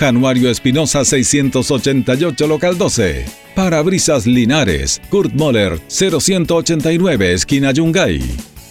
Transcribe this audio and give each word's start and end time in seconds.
Januario 0.00 0.50
Espinosa 0.50 1.04
688 1.04 2.46
Local 2.46 2.78
12. 2.78 3.26
Parabrisas 3.54 4.26
Linares, 4.26 4.98
Kurt 5.10 5.34
Moller 5.34 5.78
0189 5.88 7.34
Esquina 7.34 7.70
Yungay. 7.70 8.22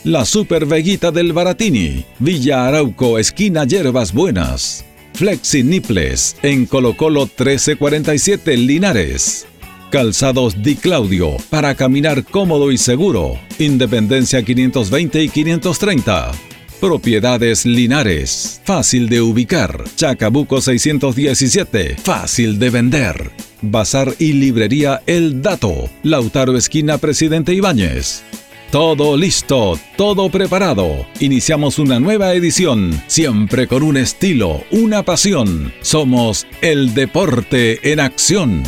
La 0.06 0.26
Super 0.26 0.66
Veguita 0.66 1.12
del 1.12 1.32
Baratini, 1.32 2.04
Villa 2.18 2.68
Arauco 2.68 3.20
Esquina 3.20 3.64
Yerbas 3.64 4.12
Buenas. 4.12 4.84
Flexi 5.14 5.62
Niples 5.62 6.36
en 6.42 6.66
Colo 6.66 6.98
Colo 6.98 7.26
1347 7.26 8.58
Linares. 8.58 9.46
Calzados 9.92 10.64
Di 10.64 10.78
Claudio 10.78 11.38
para 11.52 11.76
caminar 11.76 12.24
cómodo 12.24 12.72
y 12.72 12.80
seguro. 12.80 13.38
Independencia 13.60 14.42
520 14.42 15.22
y 15.22 15.30
530. 15.30 16.32
Propiedades 16.80 17.66
Linares. 17.66 18.62
Fácil 18.64 19.10
de 19.10 19.20
ubicar. 19.20 19.84
Chacabuco 19.96 20.62
617. 20.62 21.98
Fácil 22.02 22.58
de 22.58 22.70
vender. 22.70 23.32
Bazar 23.62 24.16
y 24.18 24.32
librería 24.32 25.02
El 25.06 25.42
Dato. 25.42 25.90
Lautaro 26.04 26.56
Esquina 26.56 26.98
Presidente 26.98 27.54
Ibáñez. 27.54 28.24
Todo 28.72 29.18
listo, 29.18 29.78
todo 29.98 30.30
preparado. 30.30 31.06
Iniciamos 31.20 31.80
una 31.80 32.00
nueva 32.00 32.34
edición, 32.34 33.02
siempre 33.08 33.68
con 33.68 33.84
un 33.84 33.98
estilo, 33.98 34.64
una 34.72 35.04
pasión. 35.04 35.74
Somos 35.82 36.48
el 36.62 36.94
deporte 36.94 37.92
en 37.92 38.00
acción. 38.00 38.64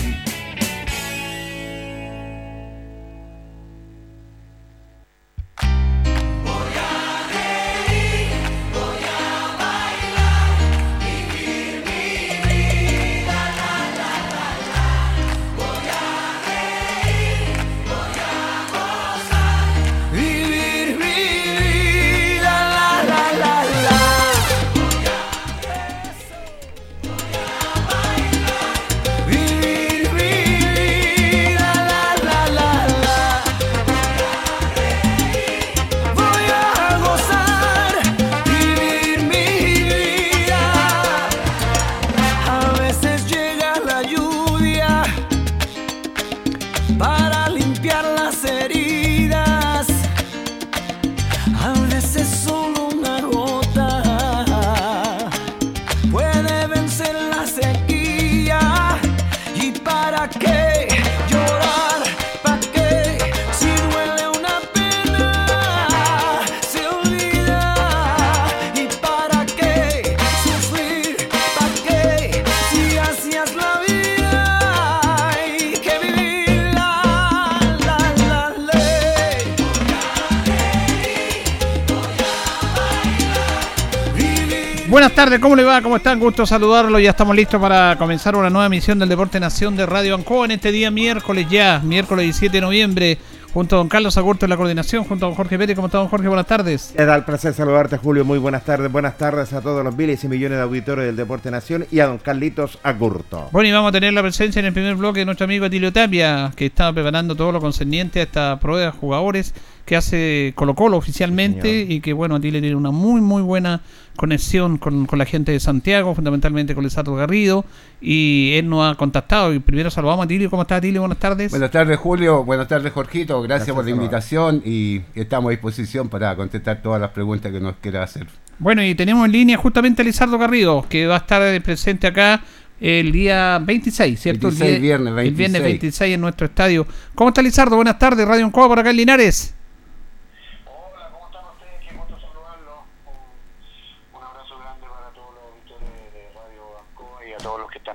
Tardes, 85.26 85.40
¿cómo 85.40 85.56
le 85.56 85.64
va? 85.64 85.84
¿Cómo 85.84 85.98
están? 85.98 86.20
Gusto 86.20 86.48
saludarlo. 86.48 86.98
Ya 86.98 87.12
estamos 87.12 87.36
listos 87.36 87.62
para 87.62 87.96
comenzar 87.96 88.36
una 88.36 88.50
nueva 88.50 88.66
emisión 88.66 88.98
del 88.98 89.08
Deporte 89.08 89.40
Nación 89.40 89.76
de 89.76 89.86
Radio 89.86 90.16
Ancoa 90.16 90.46
en 90.46 90.52
este 90.52 90.72
día 90.72 90.90
miércoles 90.90 91.46
ya, 91.48 91.80
miércoles 91.84 92.24
17 92.24 92.58
de 92.58 92.62
noviembre, 92.62 93.20
junto 93.54 93.76
a 93.76 93.78
don 93.78 93.88
Carlos 93.88 94.18
Agurto 94.18 94.48
en 94.48 94.50
la 94.50 94.58
coordinación, 94.58 95.04
junto 95.04 95.28
a 95.28 95.30
don 95.30 95.36
Jorge 95.36 95.60
Pérez. 95.60 95.76
¿Cómo 95.76 95.90
está 95.90 96.00
don 96.00 96.08
Jorge? 96.08 96.28
Buenas 96.28 96.48
tardes. 96.48 96.96
Es 96.96 97.08
el 97.08 97.24
placer 97.24 97.54
saludarte, 97.54 97.98
Julio. 97.98 98.26
Muy 98.26 98.40
buenas 98.40 98.66
tardes. 98.66 98.92
Buenas 98.92 99.16
tardes 99.16 99.54
a 99.54 99.62
todos 99.62 99.84
los 99.84 99.96
miles 99.96 100.24
y 100.24 100.28
millones 100.28 100.58
de 100.58 100.64
auditores 100.64 101.06
del 101.06 101.16
Deporte 101.16 101.52
Nación 101.52 101.86
y 101.92 102.00
a 102.00 102.08
don 102.08 102.18
Carlitos 102.18 102.80
Agurto. 102.82 103.48
Bueno, 103.52 103.70
y 103.70 103.72
vamos 103.72 103.90
a 103.90 103.92
tener 103.92 104.14
la 104.14 104.24
presencia 104.24 104.60
en 104.60 104.66
el 104.66 104.74
primer 104.74 104.96
bloque 104.96 105.20
de 105.20 105.26
nuestro 105.26 105.46
amigo 105.46 105.66
Atilio 105.66 105.94
Tapia, 105.94 106.52
que 106.56 106.66
está 106.66 106.92
preparando 106.92 107.36
todo 107.36 107.52
lo 107.52 107.62
concerniente 107.62 108.22
a 108.22 108.24
esta 108.24 108.60
prueba 108.60 108.86
de 108.86 108.90
jugadores 108.90 109.54
que 109.86 109.96
hace 109.96 110.54
Colo 110.56 110.76
Colo 110.76 110.98
oficialmente 110.98 111.86
y 111.88 112.00
que 112.02 112.14
bueno, 112.14 112.36
Atilio 112.36 112.62
tiene 112.62 112.76
una 112.76 112.92
muy 112.92 113.22
muy 113.22 113.42
buena 113.42 113.82
conexión 114.16 114.78
con, 114.78 115.08
la 115.12 115.26
gente 115.26 115.52
de 115.52 115.60
Santiago, 115.60 116.14
fundamentalmente 116.14 116.76
con 116.76 116.84
Lizardo 116.84 117.16
Garrido, 117.16 117.66
y 118.00 118.52
él 118.54 118.70
nos 118.70 118.92
ha 118.92 118.96
contactado. 118.96 119.54
Y 119.54 119.60
primero 119.60 119.90
saludamos 119.90 120.26
a 120.26 120.28
Tilio. 120.28 120.50
¿Cómo 120.50 120.62
está 120.64 120.80
Tilio? 120.80 121.02
Buenas 121.02 121.20
tardes. 121.20 121.52
Buenas 121.52 121.72
tardes, 121.72 121.98
Julio. 121.98 122.44
Buenas 122.44 122.68
tardes, 122.68 122.92
Jorgito. 122.92 123.42
Gracias, 123.42 123.76
por 123.76 123.86
la 123.86 123.92
invitación 123.92 124.62
y 124.66 125.02
estamos 125.16 125.50
a 125.50 125.52
disposición 125.52 126.10
para 126.10 126.36
contestar 126.36 126.82
todas 126.82 127.02
las 127.02 127.12
preguntas 127.12 127.52
que 127.52 127.60
nos 127.60 127.76
quiera 127.78 128.04
hacer. 128.04 128.28
Bueno, 128.60 128.84
y 128.84 128.94
tenemos 128.94 129.26
en 129.26 129.32
línea 129.32 129.58
justamente 129.58 130.02
a 130.02 130.06
Lizardo 130.06 130.38
Garrido, 130.38 130.86
que 130.88 131.08
va 131.08 131.16
a 131.16 131.20
estar 131.20 131.62
presente 131.64 132.06
acá 132.06 132.44
el 132.80 133.12
día 133.12 133.60
26, 133.60 134.20
¿cierto? 134.20 134.50
el, 134.50 134.80
viernes 134.80 135.14
26. 135.14 135.28
el 135.28 135.34
viernes 135.34 135.64
26 135.64 136.14
en 136.14 136.22
nuestro 136.22 136.46
estadio. 136.46 136.86
¿Cómo 137.16 137.30
está 137.30 137.42
Lizardo? 137.42 137.76
Buenas 137.76 137.98
tardes, 137.98 138.28
Radio 138.28 138.46
Encoa 138.46 138.68
por 138.68 138.80
acá 138.80 138.92
en 138.92 138.98
Linares. 138.98 139.56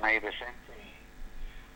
ahí 0.07 0.19
presente 0.21 0.71
y 0.77 0.95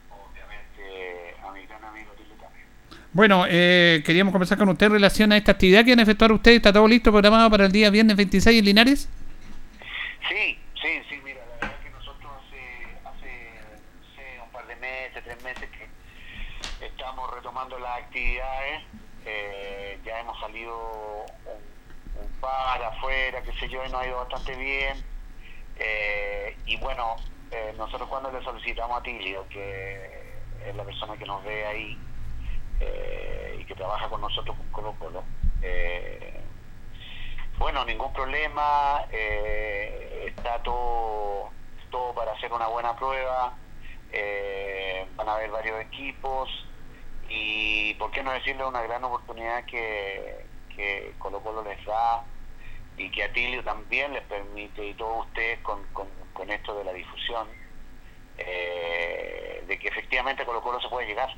obviamente 0.09 1.35
a 1.43 1.51
mi 1.51 1.65
gran 1.65 1.83
amigo 1.83 2.11
Tilly 2.13 2.35
también. 2.39 2.67
Bueno, 3.13 3.43
eh, 3.45 4.01
queríamos 4.05 4.31
conversar 4.31 4.57
con 4.57 4.69
usted 4.69 4.85
en 4.85 4.93
relación 4.93 5.33
a 5.33 5.37
esta 5.37 5.51
actividad 5.51 5.83
que 5.83 5.91
van 5.91 5.99
a 5.99 6.03
efectuar 6.03 6.31
ustedes. 6.31 6.57
¿Está 6.57 6.71
todo 6.71 6.87
listo 6.87 7.11
programado 7.11 7.51
para 7.51 7.65
el 7.65 7.71
día 7.71 7.89
viernes 7.89 8.15
26 8.15 8.59
en 8.59 8.65
Linares? 8.65 9.09
Sí, 10.29 10.57
sí, 10.81 11.01
sí, 11.09 11.19
mira, 11.21 11.41
la 11.45 11.67
verdad 11.67 11.79
que 11.83 11.89
nosotros 11.89 12.31
hace, 12.39 12.95
hace, 13.03 14.39
un 14.41 14.49
par 14.51 14.65
de 14.65 14.77
meses, 14.77 15.21
tres 15.25 15.43
meses 15.43 15.69
que 15.71 16.85
estamos 16.85 17.29
retomando 17.35 17.77
las 17.79 17.97
actividades. 17.97 18.83
Eh, 19.25 19.99
ya 20.05 20.21
hemos 20.21 20.39
salido 20.39 21.25
un, 22.15 22.23
un 22.23 22.31
par 22.39 22.81
afuera, 22.81 23.43
qué 23.43 23.51
sé 23.59 23.67
yo, 23.67 23.83
y 23.85 23.91
nos 23.91 24.01
ha 24.01 24.07
ido 24.07 24.17
bastante 24.19 24.55
bien. 24.55 24.95
Eh, 25.75 26.55
y 26.65 26.77
bueno, 26.77 27.17
eh, 27.51 27.73
nosotros 27.77 28.07
cuando 28.07 28.31
le 28.31 28.41
solicitamos 28.41 28.97
a 28.97 29.03
Tilio, 29.03 29.45
que 29.49 30.31
es 30.65 30.75
la 30.77 30.85
persona 30.85 31.17
que 31.17 31.25
nos 31.25 31.43
ve 31.43 31.65
ahí 31.65 31.97
eh, 32.81 33.57
y 33.59 33.65
que 33.65 33.75
trabaja 33.75 34.09
con 34.09 34.21
nosotros 34.21 34.57
con 34.57 34.67
Colo 34.71 34.95
Colo, 34.99 35.23
eh, 35.61 36.41
bueno, 37.61 37.85
ningún 37.85 38.11
problema, 38.11 39.05
eh, 39.11 40.25
está 40.27 40.63
todo, 40.63 41.51
todo 41.91 42.13
para 42.15 42.31
hacer 42.31 42.51
una 42.51 42.67
buena 42.67 42.95
prueba, 42.95 43.55
eh, 44.11 45.05
van 45.15 45.29
a 45.29 45.35
haber 45.35 45.51
varios 45.51 45.79
equipos 45.81 46.49
y, 47.29 47.93
¿por 47.99 48.09
qué 48.09 48.23
no 48.23 48.31
decirle 48.31 48.65
una 48.65 48.81
gran 48.81 49.03
oportunidad 49.03 49.63
que, 49.65 50.43
que 50.75 51.13
Colo 51.19 51.39
Colo 51.41 51.63
les 51.63 51.85
da 51.85 52.23
y 52.97 53.11
que 53.11 53.23
a 53.23 53.31
Tilio 53.31 53.63
también 53.63 54.11
les 54.13 54.23
permite 54.23 54.83
y 54.83 54.93
todos 54.95 55.27
ustedes 55.27 55.59
con, 55.59 55.85
con, 55.93 56.07
con 56.33 56.49
esto 56.49 56.75
de 56.75 56.83
la 56.83 56.93
difusión, 56.93 57.47
eh, 58.39 59.63
de 59.67 59.77
que 59.77 59.87
efectivamente 59.87 60.45
Colo 60.45 60.61
Colo 60.61 60.81
se 60.81 60.89
puede 60.89 61.05
llegar 61.05 61.29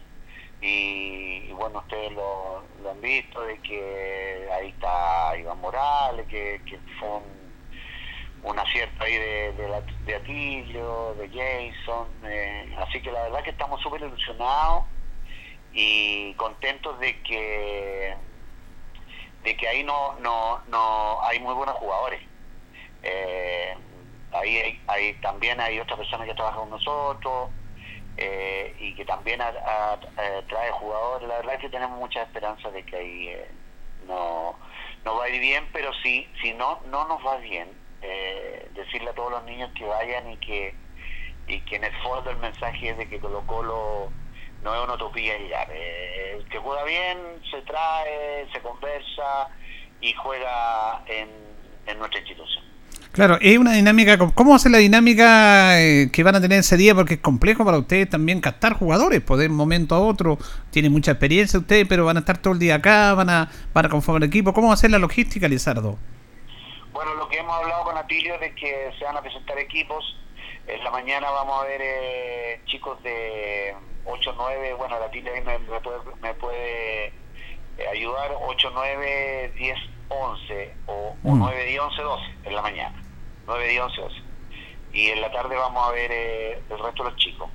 y, 0.65 1.51
bueno, 1.51 1.79
ustedes 1.79 2.13
lo, 2.13 2.63
han 2.89 3.01
visto, 3.01 3.41
de 3.41 3.59
que 3.59 4.49
ahí 4.53 4.69
está 4.69 5.35
Iván 5.37 5.59
Morales, 5.59 6.25
que, 6.27 6.61
fue 6.99 7.09
un, 8.43 8.59
acierto 8.59 9.03
ahí 9.03 9.17
de, 9.17 9.67
la- 9.67 9.83
de 10.05 10.15
Atilio, 10.15 11.15
de 11.15 11.27
Jason, 11.27 12.07
eh, 12.23 12.73
así 12.77 13.01
que 13.01 13.11
la 13.11 13.23
verdad 13.23 13.43
que 13.43 13.49
estamos 13.49 13.81
súper 13.81 14.01
ilusionados 14.03 14.85
y 15.73 16.33
contentos 16.35 16.97
de 16.99 17.21
que 17.23 18.15
de 19.43 19.57
que 19.57 19.67
ahí 19.67 19.83
no 19.83 20.13
no 20.19 20.61
no 20.67 21.21
hay 21.23 21.39
muy 21.39 21.53
buenos 21.55 21.75
jugadores. 21.75 22.21
Eh, 23.01 23.75
ahí 24.31 24.79
hay- 24.87 25.13
también 25.15 25.59
hay 25.59 25.79
otras 25.79 25.97
personas 25.99 26.27
que 26.27 26.35
trabajan 26.35 26.61
con 26.61 26.69
nosotros 26.69 27.49
eh, 28.17 28.75
y 28.79 28.95
que 28.95 29.05
también 29.05 29.41
a- 29.41 29.47
a- 29.47 29.99
eh, 30.17 30.43
trae 30.47 30.71
jugadores. 30.71 31.27
La 31.27 31.37
verdad 31.37 31.55
es 31.55 31.61
que 31.61 31.69
tenemos 31.69 31.97
mucha 31.99 32.21
esperanza 32.23 32.69
de 32.71 32.85
que 32.85 32.95
ahí 32.95 33.27
eh, 33.29 33.51
no, 34.05 34.59
no 35.05 35.17
va 35.17 35.25
a 35.25 35.29
ir 35.29 35.39
bien, 35.41 35.67
pero 35.73 35.91
si, 36.03 36.27
si 36.41 36.53
no, 36.53 36.81
no 36.85 37.05
nos 37.07 37.25
va 37.25 37.37
bien, 37.37 37.69
eh, 38.01 38.69
decirle 38.73 39.09
a 39.11 39.13
todos 39.15 39.31
los 39.31 39.43
niños 39.45 39.71
que 39.75 39.85
vayan 39.85 40.29
y 40.31 40.37
que, 40.37 40.75
y 41.47 41.61
que 41.65 41.75
en 41.77 41.85
el 41.85 41.93
fondo 42.03 42.29
el 42.31 42.37
mensaje 42.37 42.89
es 42.89 42.97
de 42.97 43.07
que 43.09 43.19
Colo 43.19 43.45
Colo 43.45 44.13
no 44.61 44.75
es 44.75 44.81
una 44.81 44.93
utopía 44.93 45.37
llegar. 45.37 45.67
Eh, 45.71 46.33
el 46.37 46.47
que 46.49 46.59
juega 46.59 46.83
bien 46.83 47.41
se 47.51 47.61
trae, 47.63 48.47
se 48.51 48.61
conversa 48.61 49.49
y 49.99 50.13
juega 50.13 51.03
en, 51.07 51.29
en 51.85 51.99
nuestra 51.99 52.19
institución. 52.19 52.72
Claro, 53.13 53.37
es 53.41 53.59
una 53.59 53.73
dinámica. 53.73 54.17
¿Cómo 54.17 54.49
va 54.49 54.55
a 54.55 54.59
ser 54.59 54.71
la 54.71 54.79
dinámica 54.79 55.79
eh, 55.79 56.09
que 56.11 56.23
van 56.23 56.35
a 56.35 56.41
tener 56.41 56.57
ese 56.59 56.77
día? 56.77 56.95
Porque 56.95 57.13
es 57.13 57.19
complejo 57.19 57.63
para 57.63 57.77
ustedes 57.77 58.09
también 58.09 58.41
captar 58.41 58.73
jugadores, 58.73 59.21
pues 59.21 59.39
de 59.39 59.45
un 59.45 59.55
momento 59.55 59.93
a 59.93 59.99
otro. 59.99 60.39
Tienen 60.71 60.91
mucha 60.91 61.11
experiencia 61.11 61.59
ustedes, 61.59 61.85
pero 61.87 62.05
van 62.05 62.17
a 62.17 62.21
estar 62.21 62.39
todo 62.39 62.53
el 62.53 62.59
día 62.59 62.73
acá, 62.75 63.13
van 63.13 63.29
a, 63.29 63.51
van 63.71 63.85
a 63.85 63.89
conformar 63.89 64.23
equipo. 64.23 64.51
¿Cómo 64.51 64.69
va 64.69 64.73
a 64.73 64.77
ser 64.77 64.89
la 64.89 64.97
logística, 64.97 65.47
Lizardo? 65.47 65.99
Bueno, 66.91 67.13
lo 67.13 67.29
que 67.29 67.37
hemos 67.37 67.55
hablado 67.55 67.83
con 67.83 67.95
Atilio 67.95 68.33
es 68.33 68.39
de 68.41 68.55
que 68.55 68.89
se 68.97 69.05
van 69.05 69.15
a 69.15 69.21
presentar 69.21 69.59
equipos. 69.59 70.17
En 70.65 70.83
la 70.83 70.89
mañana 70.89 71.29
vamos 71.29 71.61
a 71.61 71.67
ver 71.67 71.81
eh, 71.83 72.61
chicos 72.65 73.01
de 73.03 73.75
8, 74.05 74.33
9, 74.35 74.73
bueno, 74.73 74.97
el 74.97 75.03
Atilio 75.03 75.31
ahí 75.33 75.41
me, 75.41 75.59
me 75.59 75.79
puede, 75.81 75.97
me 76.19 76.33
puede 76.33 77.05
eh, 77.07 77.87
ayudar, 77.91 78.31
8, 78.41 78.71
9, 78.73 79.53
10, 79.55 79.77
11 80.09 80.73
o, 80.87 81.15
o 81.23 81.35
Mm. 81.35 81.39
9, 81.39 81.65
10, 81.65 81.79
11, 81.79 82.01
12 82.01 82.23
en 82.45 82.55
la 82.55 82.61
mañana. 82.63 83.02
9, 83.47 83.67
10, 83.67 83.81
11, 83.81 84.01
12. 84.01 84.15
Y 84.93 85.09
en 85.09 85.21
la 85.21 85.31
tarde 85.31 85.55
vamos 85.55 85.87
a 85.87 85.91
ver 85.91 86.09
eh, 86.11 86.61
el 86.69 86.79
resto 86.79 87.03
de 87.03 87.09
los 87.09 87.19
chicos. 87.19 87.49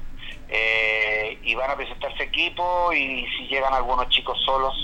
Eh, 0.49 1.39
y 1.43 1.55
van 1.55 1.71
a 1.71 1.77
presentarse 1.77 2.23
equipos 2.23 2.95
y 2.95 3.27
si 3.37 3.47
llegan 3.49 3.75
algunos 3.75 4.09
chicos 4.09 4.39
solos, 4.45 4.75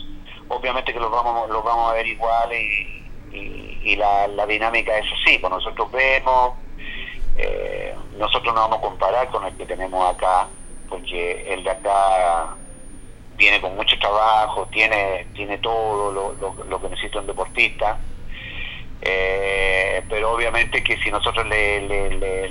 obviamente 0.49 0.93
que 0.93 1.01
los 1.01 1.11
vamos, 1.11 1.49
los 1.51 1.65
vamos 1.65 1.91
a 1.91 1.95
ver 1.95 2.07
igual 2.07 2.53
y, 2.53 3.03
y- 3.33 3.81
y 3.83 3.97
la, 3.97 4.27
la 4.29 4.47
dinámica 4.47 4.97
es 4.97 5.07
así, 5.23 5.39
pues 5.39 5.51
nosotros 5.51 5.91
vemos, 5.91 6.53
eh, 7.37 7.95
nosotros 8.17 8.55
nos 8.55 8.63
vamos 8.69 8.79
a 8.79 8.83
comparar 8.83 9.29
con 9.31 9.45
el 9.45 9.57
que 9.57 9.67
tenemos 9.67 10.15
acá, 10.15 10.49
porque 10.89 11.53
el 11.53 11.65
de 11.65 11.71
acá 11.71 12.57
viene 13.37 13.61
con 13.61 13.75
mucho 13.77 13.99
trabajo, 13.99 14.67
tiene, 14.71 15.27
tiene 15.35 15.59
todo 15.59 16.13
lo- 16.13 16.35
lo 16.69 16.81
que 16.81 16.89
necesita 16.89 17.19
un 17.21 17.27
deportista, 17.27 17.99
eh, 19.05 20.03
pero 20.09 20.33
obviamente 20.33 20.83
que 20.83 20.97
si 20.99 21.11
nosotros 21.11 21.47
le, 21.47 21.87
le, 21.87 22.19
le- 22.19 22.51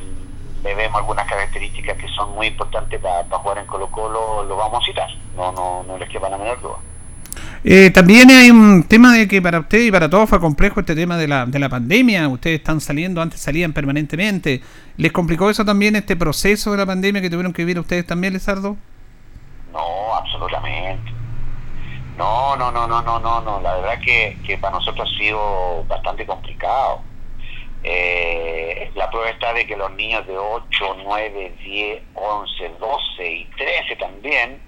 le 0.64 0.76
vemos 0.76 0.98
algunas 0.98 1.28
características 1.28 1.98
que 1.98 2.08
son 2.08 2.34
muy 2.36 2.48
importantes 2.48 2.98
para 3.02 3.24
jugar 3.38 3.58
en 3.58 3.66
Colo 3.66 3.88
Colo, 3.92 4.46
lo 4.46 4.56
vamos 4.56 4.82
a 4.82 4.86
citar, 4.86 5.10
no, 5.36 5.52
no, 5.52 5.84
no 5.84 5.98
les 5.98 6.08
quepa 6.10 6.30
la 6.30 6.38
menor 6.38 6.62
duda. 6.62 6.78
Eh, 7.66 7.92
también 7.92 8.30
hay 8.30 8.50
un 8.52 8.84
tema 8.84 9.14
de 9.14 9.28
que 9.28 9.42
para 9.42 9.60
usted 9.60 9.80
y 9.82 9.92
para 9.92 10.10
todos 10.10 10.30
fue 10.30 10.40
complejo 10.40 10.82
este 10.82 10.96
tema 10.96 11.18
de 11.18 11.28
la, 11.28 11.46
de 11.46 11.60
la 11.60 11.70
pandemia. 11.70 12.28
Ustedes 12.28 12.60
están 12.60 12.80
saliendo, 12.82 13.22
antes 13.22 13.40
salían 13.40 13.74
permanentemente. 13.74 14.62
¿Les 14.98 15.12
complicó 15.12 15.50
eso 15.50 15.64
también, 15.66 15.96
este 15.96 16.16
proceso 16.16 16.72
de 16.72 16.78
la 16.78 16.86
pandemia 16.86 17.22
que 17.22 17.30
tuvieron 17.30 17.54
que 17.54 17.64
vivir 17.64 17.80
ustedes 17.80 18.06
también, 18.06 18.34
Lizardo? 18.34 18.78
No, 19.72 20.16
absolutamente. 20.16 21.12
No, 22.24 22.56
no, 22.56 22.72
no, 22.72 22.88
no, 22.88 23.02
no, 23.02 23.20
no, 23.20 23.42
no. 23.42 23.60
La 23.60 23.74
verdad 23.76 24.00
que, 24.02 24.40
que 24.46 24.58
para 24.58 24.76
nosotros 24.76 25.10
ha 25.14 25.18
sido 25.18 25.84
bastante 25.90 26.26
complicado. 26.26 27.04
Eh, 27.84 28.92
la 28.96 29.10
prueba 29.12 29.30
está 29.30 29.52
de 29.54 29.68
que 29.68 29.76
los 29.76 29.92
niños 29.92 30.26
de 30.26 30.38
8, 30.38 30.96
9, 31.04 31.58
10, 31.66 32.02
11, 32.14 32.70
12 32.80 33.28
y 33.30 33.46
13 33.58 33.96
también 33.98 34.62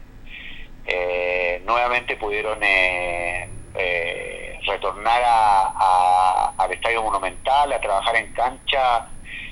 eh, 0.85 1.61
nuevamente 1.65 2.17
pudieron 2.17 2.59
eh, 2.61 3.49
eh, 3.73 4.59
retornar 4.67 5.21
a- 5.23 5.73
a- 5.79 6.55
al 6.57 6.71
Estadio 6.73 7.03
Monumental, 7.03 7.71
a 7.71 7.79
trabajar 7.81 8.17
en 8.17 8.33
cancha, 8.33 9.07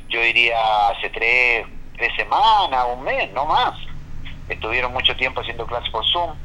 yo 0.10 0.22
diría 0.22 0.90
hace 0.90 1.10
tres, 1.10 1.66
tres 1.98 2.12
semanas, 2.18 2.86
un 2.94 3.04
mes, 3.04 3.32
no 3.32 3.46
más. 3.46 3.74
Estuvieron 4.50 4.92
mucho 4.94 5.16
tiempo 5.16 5.42
haciendo 5.42 5.66
clases 5.66 5.90
por 5.90 6.06
Zoom. 6.06 6.38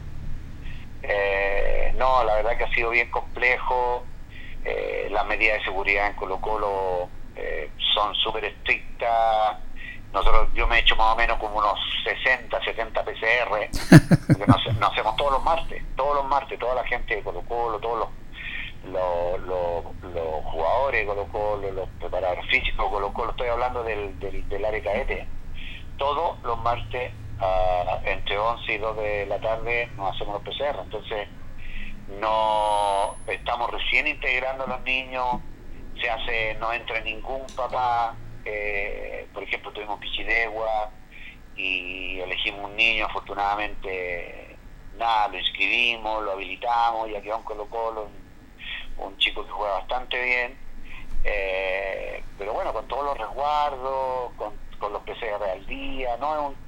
Eh, 1.08 1.92
no, 1.96 2.22
la 2.24 2.34
verdad 2.36 2.56
que 2.56 2.64
ha 2.64 2.70
sido 2.74 2.90
bien 2.90 3.10
complejo. 3.10 4.04
Eh, 4.64 5.08
las 5.10 5.24
medidas 5.26 5.58
de 5.58 5.64
seguridad 5.64 6.06
en 6.08 6.12
Colo 6.14 6.40
Colo 6.40 7.08
eh, 7.36 7.70
son 7.94 8.14
súper 8.14 8.44
estrictas. 8.44 9.56
Nosotros, 10.12 10.48
yo 10.54 10.66
me 10.66 10.76
he 10.76 10.80
hecho 10.80 10.96
más 10.96 11.14
o 11.14 11.16
menos 11.16 11.38
como 11.38 11.58
unos 11.58 11.78
60, 12.04 12.62
70 12.64 13.04
PCR, 13.04 13.68
porque 14.26 14.46
nos, 14.46 14.66
nos 14.78 14.92
hacemos 14.92 15.16
todos 15.16 15.32
los 15.32 15.42
martes, 15.44 15.82
todos 15.96 16.14
los 16.16 16.24
martes, 16.26 16.58
toda 16.58 16.74
la 16.76 16.84
gente 16.84 17.16
de 17.16 17.22
Colo 17.22 17.42
Colo, 17.42 17.78
todos 17.78 17.98
los, 17.98 18.92
los, 18.92 19.40
los- 19.40 20.12
los 20.14 20.44
jugadores 20.44 21.00
de 21.02 21.06
Colo 21.06 21.26
Colo, 21.28 21.70
los 21.72 21.88
preparadores 22.00 22.46
físicos 22.46 22.86
de 22.86 22.90
Colo 22.90 23.12
Colo, 23.12 23.30
estoy 23.32 23.48
hablando 23.48 23.82
del, 23.84 24.18
del, 24.18 24.48
del 24.48 24.64
área 24.64 24.82
cadete, 24.82 25.26
todos 25.98 26.42
los 26.42 26.58
martes 26.62 27.12
ah, 27.40 28.00
entre 28.04 28.38
11 28.38 28.72
y 28.72 28.78
2 28.78 28.96
de 28.96 29.26
la 29.26 29.40
tarde 29.40 29.88
nos 29.96 30.14
hacemos 30.14 30.34
los 30.34 30.54
PCR, 30.54 30.78
entonces 30.82 31.28
no 32.20 33.16
estamos 33.26 33.70
recién 33.70 34.06
integrando 34.06 34.64
a 34.64 34.66
los 34.66 34.82
niños, 34.82 35.40
se 36.00 36.08
hace, 36.10 36.54
no 36.60 36.72
entra 36.72 37.00
ningún 37.00 37.46
papá, 37.54 38.16
eh, 38.44 39.26
por 39.32 39.42
ejemplo 39.42 39.72
tuvimos 39.72 39.98
Pichidegua 40.00 40.90
y 41.56 42.20
elegimos 42.20 42.70
un 42.70 42.76
niño, 42.76 43.06
afortunadamente 43.06 44.56
nada, 44.96 45.28
lo 45.28 45.38
inscribimos, 45.38 46.24
lo 46.24 46.32
habilitamos, 46.32 47.10
ya 47.10 47.20
quedó 47.20 47.36
en 47.36 47.42
Colo 47.42 47.66
Colo, 47.66 48.08
un, 48.98 49.06
un 49.06 49.18
chico 49.18 49.44
que 49.44 49.50
juega 49.50 49.74
bastante 49.74 50.22
bien, 50.22 50.58
eh, 51.24 52.22
pero 52.36 52.52
bueno, 52.52 52.72
con 52.72 52.86
todos 52.88 53.04
los 53.04 53.18
resguardos, 53.18 54.32
con, 54.36 54.52
con 54.78 54.92
los 54.92 55.02
PCR 55.02 55.42
al 55.52 55.66
día, 55.66 56.16
no 56.18 56.34
es 56.34 56.40
un 56.48 56.67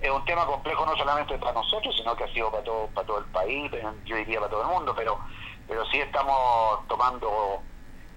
es 0.00 0.10
un 0.10 0.24
tema 0.24 0.46
complejo 0.46 0.84
no 0.84 0.96
solamente 0.96 1.38
para 1.38 1.52
nosotros, 1.52 1.94
sino 1.96 2.14
que 2.16 2.24
ha 2.24 2.32
sido 2.32 2.50
para 2.50 2.64
todo, 2.64 2.86
para 2.88 3.06
todo 3.06 3.18
el 3.18 3.24
país, 3.26 3.70
yo 4.04 4.16
diría 4.16 4.38
para 4.40 4.50
todo 4.50 4.62
el 4.62 4.68
mundo, 4.68 4.94
pero, 4.94 5.18
pero 5.66 5.84
sí 5.86 5.98
estamos 5.98 6.86
tomando 6.88 7.60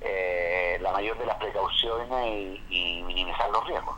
eh, 0.01 0.77
la 0.81 0.91
mayor 0.91 1.17
de 1.17 1.25
las 1.25 1.37
precauciones 1.37 2.59
y 2.69 3.03
minimizar 3.05 3.49
los 3.49 3.65
riesgos. 3.65 3.95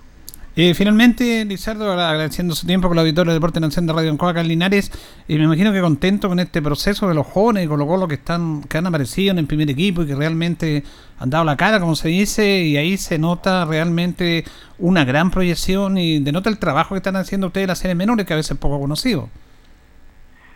Eh, 0.53 0.73
finalmente, 0.73 1.45
Lizardo, 1.45 1.89
agradeciendo 1.93 2.53
su 2.55 2.67
tiempo 2.67 2.89
con 2.89 2.97
la 2.97 3.03
auditorio 3.03 3.31
de 3.31 3.35
Deporte 3.35 3.61
Nación 3.61 3.87
de 3.87 3.93
Radio 3.93 4.11
Ancoa 4.11 4.31
acá 4.31 4.41
en 4.41 4.49
Linares, 4.49 4.91
y 5.25 5.37
me 5.37 5.45
imagino 5.45 5.71
que 5.71 5.79
contento 5.79 6.27
con 6.27 6.41
este 6.41 6.61
proceso 6.61 7.07
de 7.07 7.13
los 7.13 7.25
jóvenes 7.25 7.69
Colo 7.69 7.87
Colo 7.87 8.05
que 8.05 8.15
están 8.15 8.61
que 8.63 8.77
han 8.77 8.85
aparecido 8.85 9.31
en 9.31 9.37
el 9.37 9.47
primer 9.47 9.69
equipo 9.69 10.01
y 10.01 10.07
que 10.07 10.15
realmente 10.15 10.83
han 11.19 11.29
dado 11.29 11.45
la 11.45 11.55
cara, 11.55 11.79
como 11.79 11.95
se 11.95 12.09
dice, 12.09 12.63
y 12.63 12.75
ahí 12.75 12.97
se 12.97 13.17
nota 13.17 13.63
realmente 13.63 14.43
una 14.77 15.05
gran 15.05 15.31
proyección 15.31 15.97
y 15.97 16.19
denota 16.19 16.49
el 16.49 16.59
trabajo 16.59 16.95
que 16.95 16.97
están 16.97 17.15
haciendo 17.15 17.47
ustedes 17.47 17.63
en 17.63 17.69
las 17.69 17.79
series 17.79 17.95
menores, 17.95 18.25
que 18.25 18.33
a 18.33 18.35
veces 18.35 18.51
es 18.51 18.57
poco 18.57 18.77
conocido. 18.77 19.29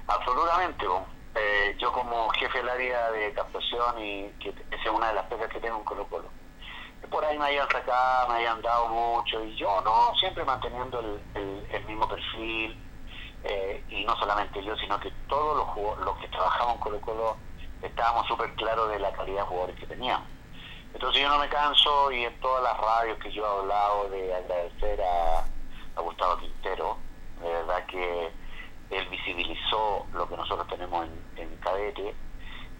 Absolutamente. 0.07 0.85
Eh, 1.35 1.75
yo 1.79 1.91
como 1.93 2.29
jefe 2.31 2.57
del 2.57 2.69
área 2.69 3.11
de 3.11 3.31
captación 3.31 3.99
y 3.99 4.25
que 4.39 4.49
esa 4.49 4.83
es 4.83 4.91
una 4.93 5.07
de 5.09 5.15
las 5.15 5.25
pegas 5.25 5.49
que 5.49 5.59
tengo 5.59 5.77
en 5.77 5.83
Colo 5.85 6.05
Colo. 6.07 6.24
Por 7.15 7.23
ahí 7.23 7.39
me 7.39 7.45
hayan 7.45 7.69
sacado, 7.69 8.27
me 8.27 8.39
hayan 8.39 8.61
dado 8.61 8.89
mucho 8.89 9.41
y 9.41 9.55
yo 9.55 9.79
no, 9.85 10.13
siempre 10.19 10.43
manteniendo 10.43 10.99
el, 10.99 11.85
mismo 11.87 12.09
perfil 12.09 12.77
eh, 13.45 13.81
y 13.87 14.03
no 14.03 14.17
solamente 14.17 14.61
yo, 14.61 14.75
sino 14.75 14.99
que 14.99 15.09
todos 15.29 15.55
los, 15.55 15.99
los 16.05 16.17
que 16.17 16.27
trabajamos 16.27 16.75
en 16.75 16.81
Colo 16.81 16.99
Colo 16.99 17.37
estábamos 17.81 18.27
súper 18.27 18.53
claros 18.55 18.89
de 18.89 18.99
la 18.99 19.13
calidad 19.13 19.43
de 19.43 19.47
jugadores 19.47 19.79
que 19.79 19.87
teníamos. 19.87 20.27
Entonces 20.93 21.21
yo 21.21 21.29
no 21.29 21.39
me 21.39 21.47
canso 21.47 22.11
y 22.11 22.25
en 22.25 22.37
todas 22.41 22.61
las 22.61 22.77
radios 22.77 23.17
que 23.19 23.31
yo 23.31 23.45
he 23.45 23.59
hablado 23.61 24.09
de 24.09 24.35
agradecer 24.35 25.01
a, 25.01 26.01
Gustavo 26.01 26.37
Quintero, 26.39 26.97
de 27.41 27.47
verdad 27.47 27.85
que 27.85 28.29
él 28.89 29.07
visibilizó 29.07 30.05
lo 30.11 30.27
que 30.27 30.35
nosotros 30.35 30.67
tenemos 30.67 31.07
en, 31.07 31.43
en 31.43 31.57
cadete 31.59 32.13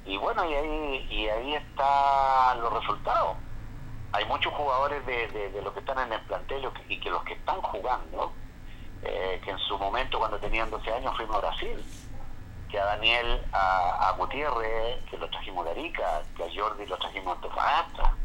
y 0.06 0.18
bueno 0.18 0.44
y 0.44 0.54
ahí 0.54 1.08
y 1.10 1.30
ahí 1.30 1.56
están 1.56 2.60
los 2.60 2.74
resultados 2.74 3.38
hay 4.16 4.26
muchos 4.26 4.54
jugadores 4.54 5.06
de, 5.06 5.28
de, 5.28 5.62
los 5.62 5.74
que 5.74 5.80
están 5.80 6.00
en 6.00 6.14
el 6.14 6.22
plantel 6.22 6.72
y 6.88 7.00
que 7.00 7.10
los 7.10 7.24
que 7.24 7.34
están 7.34 7.62
jugando 7.62 8.32
eh, 9.04 9.42
que 9.44 9.52
en 9.52 9.60
su 9.60 9.78
momento 9.78 10.20
cuando 10.20 10.40
tenían 10.40 10.72
12 10.72 10.94
años 10.94 11.16
fuimos 11.18 11.36
a 11.36 11.40
Brasil 11.40 11.84
que 12.70 12.80
a 12.80 12.86
Daniel 12.86 13.42
a, 13.52 14.16
Gutiérrez 14.18 15.04
que 15.10 15.18
lo 15.18 15.30
trajimos 15.30 15.66
de 15.66 15.72
Arica 15.72 16.24
que 16.38 16.44
a 16.44 16.48
Jordi 16.56 16.86
lo 16.86 16.98
trajimos 16.98 17.28
a 17.28 17.36
Antofagasta 17.36 18.16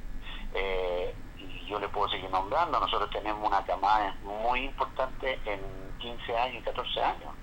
eh, 0.55 1.15
y 1.37 1.67
yo 1.67 1.79
le 1.79 1.89
puedo 1.89 2.09
seguir 2.09 2.31
nombrando. 2.31 2.79
Nosotros 2.79 3.11
tenemos 3.11 3.47
una 3.47 3.65
camada 3.65 4.15
muy 4.23 4.65
importante 4.65 5.41
en 5.45 5.61
15 5.99 6.37
años 6.37 6.63
y 6.63 6.65
14 6.65 7.03
años 7.03 7.35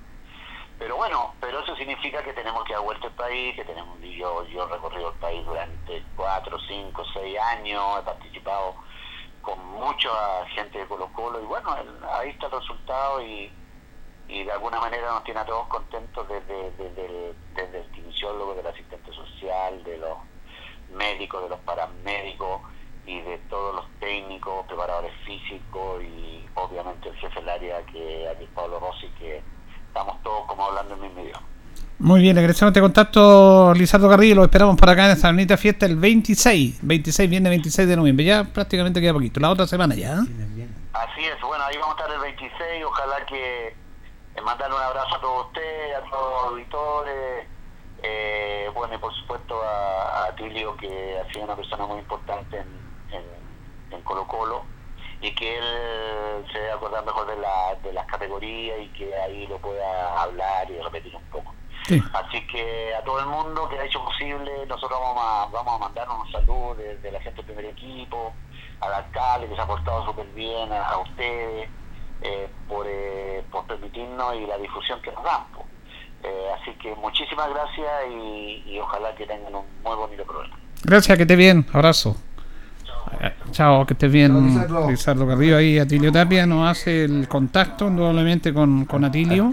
pero 0.80 0.96
bueno, 0.96 1.34
pero 1.42 1.60
eso 1.60 1.76
significa 1.76 2.24
que 2.24 2.34
tenemos 2.34 2.64
que 2.66 2.74
dar 2.74 2.84
vuelta 2.84 3.08
el 3.08 3.14
país, 3.14 3.56
que 3.56 3.66
tenemos, 3.66 4.00
yo, 4.00 4.46
yo 4.46 4.64
he 4.64 4.72
recorrido 4.72 5.10
el 5.10 5.20
país 5.20 5.46
durante 5.46 6.04
cuatro, 6.16 6.60
cinco, 6.68 7.04
seis 7.14 7.38
años, 7.40 8.00
he 8.00 8.04
participado 8.04 8.76
con 9.42 9.66
mucha 9.74 10.46
gente 10.54 10.80
de 10.80 10.86
Colo 10.86 11.12
Colo 11.14 11.42
y 11.42 11.46
bueno, 11.46 11.76
ahí 12.12 12.30
está 12.30 12.48
el 12.48 12.52
resultado 12.52 13.22
y, 13.22 13.52
y 14.28 14.44
de 14.44 14.52
alguna 14.52 14.80
manera 14.80 15.10
nos 15.10 15.24
tiene 15.24 15.40
a 15.40 15.46
todos 15.46 15.68
contentos 15.68 16.28
desde, 16.28 16.72
desde, 16.72 17.34
desde 17.56 17.80
el 17.80 18.56
del 18.56 18.68
asistente 18.68 19.12
social, 19.14 19.84
de 19.84 19.98
los 19.98 20.18
médicos, 20.92 21.44
de 21.44 21.50
los 21.50 21.60
paramédicos 21.62 22.62
y 23.06 23.22
de 23.22 23.38
todos 23.50 23.76
los 23.76 24.00
técnicos, 24.00 24.66
preparadores 24.68 25.14
físicos 25.26 26.04
y 26.04 26.46
obviamente 26.56 27.10
el 27.10 27.16
jefe 27.16 27.40
del 27.40 27.50
área 27.50 27.86
que 27.86 28.28
aquí 28.28 28.48
Pablo 28.54 28.80
Rossi 28.80 29.08
que 29.18 29.42
estamos 29.98 30.22
todos 30.22 30.46
como 30.46 30.64
hablando 30.66 30.94
en 30.94 31.02
mi 31.02 31.10
medio. 31.10 31.40
Muy 32.00 32.22
bien, 32.22 32.38
agradecemos 32.38 32.70
este 32.70 32.82
contacto, 32.82 33.74
Lizardo 33.74 34.08
Carrillo, 34.08 34.36
lo 34.36 34.44
esperamos 34.44 34.80
para 34.80 34.92
acá 34.92 35.06
en 35.06 35.12
esta 35.14 35.32
bonita 35.32 35.58
fiesta 35.58 35.88
el 35.88 35.96
26, 35.96 36.80
26, 36.84 37.28
viene 37.28 37.50
26 37.50 37.88
de 37.88 37.96
noviembre, 37.96 38.24
ya 38.24 38.44
prácticamente 38.44 39.02
queda 39.02 39.14
poquito, 39.14 39.40
la 39.40 39.50
otra 39.50 39.66
semana 39.66 39.96
ya. 39.96 40.14
¿eh? 40.14 40.68
Así 40.94 41.26
es, 41.26 41.42
bueno, 41.42 41.64
ahí 41.64 41.76
vamos 41.78 41.98
a 41.98 42.02
estar 42.04 42.16
el 42.16 42.22
26, 42.22 42.86
ojalá 42.86 43.26
que 43.26 43.68
eh, 43.70 44.42
mandarle 44.46 44.76
un 44.76 44.84
abrazo 44.84 45.16
a 45.16 45.22
todos 45.22 45.48
ustedes, 45.48 45.96
a 45.96 46.10
todos 46.12 46.32
los 46.32 46.52
auditores, 46.52 47.48
eh, 48.04 48.70
bueno, 48.76 48.94
y 48.94 48.98
por 49.00 49.16
supuesto 49.16 49.60
a, 49.64 50.32
Tilio, 50.36 50.78
que 50.78 51.18
ha 51.18 51.34
sido 51.34 51.46
una 51.46 51.56
persona 51.56 51.88
muy 51.88 51.98
importante 51.98 52.60
en, 52.60 53.24
en 53.92 54.02
Colo 54.04 54.28
Colo 54.28 54.77
y 55.22 55.34
que 55.34 55.58
él 55.58 56.46
se 56.52 56.60
debe 56.60 56.72
acordar 56.72 57.06
mejor 57.06 57.28
de, 57.28 57.38
la, 57.38 57.76
de 57.84 57.94
las 57.94 58.06
categorías 58.06 58.78
y 58.80 58.88
que 58.90 59.16
ahí 59.16 59.48
lo 59.48 59.58
pueda 59.58 60.22
hablar 60.22 60.70
y 60.70 60.80
repetir 60.80 61.16
un 61.16 61.24
poco. 61.24 61.54
Así 62.14 62.46
que 62.48 62.94
a 62.96 63.02
todo 63.04 63.20
el 63.22 63.28
mundo 63.28 63.68
que 63.70 63.80
ha 63.80 63.86
hecho 63.86 64.04
posible, 64.04 64.66
nosotros 64.68 65.00
vamos 65.00 65.24
a, 65.26 65.46
vamos 65.52 65.76
a 65.76 65.78
mandar 65.78 66.08
un 66.10 66.30
saludo 66.32 66.76
de, 66.76 67.12
la 67.12 67.22
gente 67.22 67.38
del 67.38 67.46
primer 67.46 67.66
equipo, 67.66 68.34
al 68.82 68.94
alcalde 68.94 69.48
que 69.48 69.56
se 69.56 69.62
ha 69.62 69.68
portado 69.68 70.06
súper 70.06 70.26
bien, 70.34 70.72
a, 70.74 70.98
ustedes, 70.98 71.70
eh, 72.22 72.50
por, 72.68 72.86
eh, 72.90 73.44
por 73.52 73.66
permitirnos 73.68 74.36
y 74.36 74.46
la 74.46 74.58
difusión 74.58 75.02
que 75.02 75.12
nos 75.14 75.24
dan. 75.24 75.46
Eh, 76.24 76.50
así 76.60 76.72
que 76.74 76.94
muchísimas 76.96 77.50
gracias 77.50 77.90
y, 78.12 78.64
y 78.66 78.80
ojalá 78.80 79.16
que 79.16 79.26
tengan 79.26 79.56
un 79.56 79.66
muy 79.84 79.96
bonito 79.96 80.26
programa. 80.26 80.60
Gracias, 80.84 81.16
que 81.16 81.24
esté 81.24 81.36
bien. 81.36 81.66
Abrazo. 81.72 82.18
Chao, 83.52 83.86
que 83.86 83.94
estés 83.94 84.12
bien, 84.12 84.34
Lizardo 84.90 85.28
Carrillo. 85.28 85.58
Ahí 85.58 85.80
Atilio 85.80 86.12
Tapia 86.12 86.46
nos 86.46 86.70
hace 86.70 87.06
el 87.06 87.28
contacto 87.28 87.88
indudablemente 87.88 88.54
con, 88.54 88.86
con 88.86 89.04
Atilio, 89.04 89.52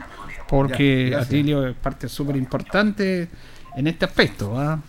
porque 0.48 1.16
Atilio 1.18 1.66
es 1.66 1.76
parte 1.76 2.08
súper 2.08 2.36
importante 2.36 3.28
en 3.76 3.86
este 3.86 4.04
aspecto. 4.04 4.58
¿ah? 4.58 4.80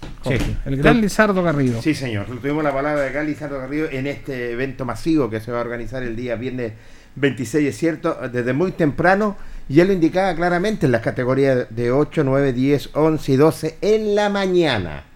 El 0.65 0.77
gran 0.77 1.01
Lizardo 1.01 1.41
Garrido. 1.43 1.81
Sí, 1.81 1.93
señor. 1.93 2.25
Tuvimos 2.25 2.63
la 2.63 2.73
palabra 2.73 3.01
de 3.01 3.11
gran 3.11 3.25
Lizardo 3.25 3.59
Garrido 3.59 3.87
en 3.91 4.07
este 4.07 4.51
evento 4.51 4.85
masivo 4.85 5.29
que 5.29 5.39
se 5.39 5.51
va 5.51 5.59
a 5.59 5.61
organizar 5.61 6.03
el 6.03 6.15
día 6.15 6.35
viernes 6.35 6.73
26, 7.15 7.69
es 7.69 7.77
cierto, 7.77 8.17
desde 8.31 8.53
muy 8.53 8.71
temprano. 8.71 9.37
Y 9.67 9.79
él 9.79 9.87
lo 9.87 9.93
indicaba 9.93 10.35
claramente 10.35 10.85
en 10.85 10.91
las 10.91 11.01
categorías 11.01 11.67
de 11.69 11.91
8, 11.91 12.23
9, 12.23 12.53
10, 12.53 12.89
11 12.93 13.31
y 13.31 13.35
12 13.35 13.77
en 13.81 14.15
la 14.15 14.29
mañana 14.29 15.14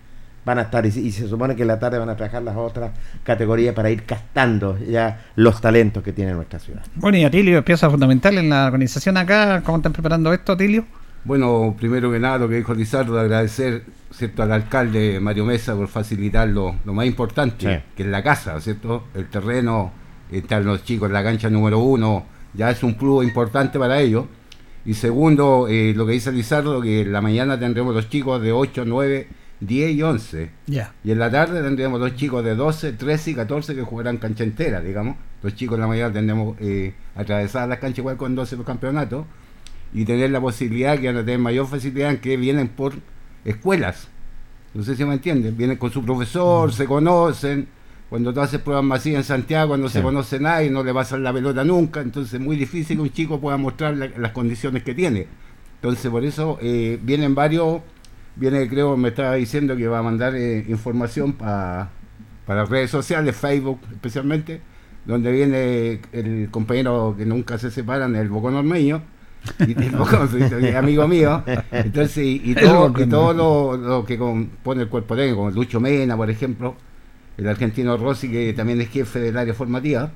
van 0.49 0.57
a 0.57 0.63
estar 0.63 0.83
y, 0.83 1.11
se 1.11 1.27
supone 1.27 1.55
que 1.55 1.61
en 1.61 1.67
la 1.67 1.77
tarde 1.77 1.99
van 1.99 2.09
a 2.09 2.15
trabajar 2.15 2.41
las 2.41 2.57
otras 2.57 2.91
categorías 3.23 3.75
para 3.75 3.91
ir 3.91 4.03
castando 4.03 4.79
ya 4.79 5.27
los 5.35 5.61
talentos 5.61 6.01
que 6.01 6.11
tiene 6.11 6.33
nuestra 6.33 6.57
ciudad. 6.57 6.81
Bueno, 6.95 7.19
y 7.19 7.23
Atilio, 7.23 7.63
pieza 7.63 7.87
fundamental 7.87 8.35
en 8.39 8.49
la 8.49 8.65
organización 8.65 9.17
acá, 9.17 9.61
¿cómo 9.63 9.77
están 9.77 9.93
preparando 9.93 10.33
esto, 10.33 10.53
Atilio? 10.53 10.85
Bueno, 11.23 11.75
primero 11.77 12.11
que 12.11 12.19
nada, 12.19 12.39
lo 12.39 12.49
que 12.49 12.55
dijo 12.55 12.73
Lizardo, 12.73 13.19
agradecer 13.19 13.83
¿cierto? 14.09 14.41
al 14.41 14.51
alcalde 14.51 15.19
Mario 15.19 15.45
Mesa 15.45 15.75
por 15.75 15.87
facilitar 15.87 16.47
lo, 16.47 16.73
más 16.83 17.05
importante, 17.05 17.83
que 17.95 18.01
es 18.01 18.09
la 18.09 18.23
casa, 18.23 18.59
¿cierto? 18.59 19.03
El 19.13 19.27
terreno, 19.27 19.91
están 20.31 20.65
los 20.65 20.83
chicos 20.83 21.09
en 21.09 21.13
la 21.13 21.23
cancha 21.23 21.51
número 21.51 21.77
uno, 21.77 22.25
ya 22.55 22.71
es 22.71 22.81
un 22.81 22.95
plus 22.95 23.23
importante 23.23 23.77
para 23.77 23.99
ellos. 23.99 24.25
Y 24.83 24.95
segundo, 24.95 25.67
eh, 25.69 25.93
lo 25.95 26.07
que 26.07 26.13
dice 26.13 26.31
Lizardo, 26.31 26.81
que 26.81 27.01
en 27.01 27.11
la 27.11 27.21
mañana 27.21 27.59
tendremos 27.59 27.93
los 27.93 28.09
chicos 28.09 28.41
de 28.41 28.51
8, 28.51 28.85
9 28.87 29.27
10 29.61 29.91
y 29.91 30.01
11. 30.01 30.51
Y 31.03 31.11
en 31.11 31.19
la 31.19 31.29
tarde 31.29 31.61
tendremos 31.61 31.99
dos 31.99 32.15
chicos 32.15 32.43
de 32.43 32.55
12, 32.55 32.93
13 32.93 33.31
y 33.31 33.33
14 33.35 33.75
que 33.75 33.81
jugarán 33.81 34.17
cancha 34.17 34.43
entera, 34.43 34.81
digamos. 34.81 35.17
Los 35.43 35.55
chicos 35.55 35.75
en 35.75 35.81
la 35.81 35.87
mañana 35.87 36.13
tendremos 36.13 36.55
eh, 36.59 36.93
atravesar 37.15 37.67
las 37.67 37.79
canchas 37.79 37.99
igual 37.99 38.17
con 38.17 38.35
12 38.35 38.57
por 38.57 38.65
campeonato 38.65 39.25
y 39.93 40.05
tener 40.05 40.31
la 40.31 40.39
posibilidad 40.39 40.97
que 40.97 41.07
van 41.07 41.17
a 41.17 41.25
tener 41.25 41.39
mayor 41.39 41.67
facilidad 41.67 42.11
en 42.11 42.17
que 42.19 42.37
vienen 42.37 42.67
por 42.67 42.93
escuelas. 43.45 44.07
No 44.73 44.83
sé 44.83 44.95
si 44.95 45.03
me 45.03 45.13
entienden. 45.13 45.57
Vienen 45.57 45.77
con 45.77 45.91
su 45.91 46.03
profesor, 46.03 46.71
se 46.71 46.85
conocen. 46.85 47.67
Cuando 48.09 48.33
tú 48.33 48.41
haces 48.41 48.59
pruebas 48.61 48.83
masivas 48.83 49.19
en 49.19 49.23
Santiago, 49.23 49.77
no 49.77 49.87
se 49.87 50.01
conoce 50.01 50.39
nadie, 50.39 50.71
no 50.71 50.83
le 50.83 50.93
pasan 50.93 51.21
la 51.21 51.31
pelota 51.31 51.63
nunca. 51.63 52.01
Entonces 52.01 52.35
es 52.35 52.39
muy 52.39 52.55
difícil 52.55 52.97
que 52.97 53.03
un 53.03 53.11
chico 53.11 53.39
pueda 53.39 53.57
mostrar 53.57 53.95
las 53.95 54.31
condiciones 54.31 54.83
que 54.83 54.95
tiene. 54.95 55.27
Entonces 55.75 56.09
por 56.09 56.25
eso 56.25 56.57
eh, 56.61 56.99
vienen 57.01 57.35
varios 57.35 57.81
viene, 58.35 58.67
creo, 58.69 58.97
me 58.97 59.09
estaba 59.09 59.35
diciendo 59.35 59.75
que 59.75 59.87
va 59.87 59.99
a 59.99 60.03
mandar 60.03 60.35
eh, 60.35 60.65
información 60.67 61.33
para 61.33 61.89
las 62.47 62.69
redes 62.69 62.89
sociales, 62.89 63.35
Facebook 63.35 63.79
especialmente, 63.91 64.61
donde 65.05 65.31
viene 65.31 66.01
el 66.11 66.49
compañero 66.51 67.15
que 67.17 67.25
nunca 67.25 67.57
se 67.57 67.71
separan, 67.71 68.15
el 68.15 68.29
Bocón 68.29 68.55
Ormeño, 68.55 69.01
y 69.65 69.71
el 69.83 70.75
amigo 70.75 71.07
mío, 71.07 71.43
entonces, 71.71 72.25
y, 72.25 72.55
todo, 72.55 72.91
todo 73.09 73.77
lo, 73.77 74.05
que 74.05 74.17
compone 74.17 74.83
el 74.83 74.89
cuerpo 74.89 75.15
técnico, 75.15 75.37
como 75.37 75.51
Lucho 75.51 75.79
Mena, 75.79 76.17
por 76.17 76.29
ejemplo, 76.29 76.75
el 77.37 77.47
argentino 77.47 77.97
Rossi, 77.97 78.29
que 78.29 78.53
también 78.53 78.81
es 78.81 78.89
jefe 78.89 79.19
del 79.19 79.37
área 79.37 79.53
formativa, 79.53 80.11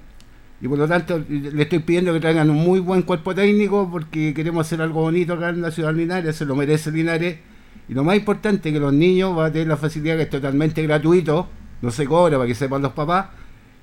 y 0.62 0.68
por 0.68 0.78
lo 0.78 0.88
tanto 0.88 1.24
le 1.28 1.62
estoy 1.62 1.80
pidiendo 1.80 2.14
que 2.14 2.20
traigan 2.20 2.50
un 2.50 2.58
muy 2.58 2.80
buen 2.80 3.02
cuerpo 3.02 3.36
técnico 3.36 3.90
porque 3.92 4.34
queremos 4.34 4.66
hacer 4.66 4.82
algo 4.82 5.02
bonito 5.02 5.34
acá 5.34 5.50
en 5.50 5.62
la 5.62 5.72
ciudad 5.72 5.92
de 5.92 6.00
Linares, 6.00 6.36
se 6.36 6.46
lo 6.46 6.56
merece 6.56 6.92
Linares 6.92 7.38
y 7.88 7.94
lo 7.94 8.04
más 8.04 8.16
importante 8.16 8.70
es 8.70 8.74
que 8.74 8.80
los 8.80 8.94
niños 8.94 9.36
van 9.36 9.48
a 9.48 9.52
tener 9.52 9.68
la 9.68 9.78
facilidad 9.78 10.16
que 10.16 10.24
es 10.24 10.30
totalmente 10.30 10.82
gratuito, 10.84 11.50
no 11.82 11.92
se 11.92 12.06
cobra 12.06 12.38
para 12.38 12.48
que 12.48 12.56
sepan 12.56 12.82
los 12.82 12.94
papás, 12.94 13.28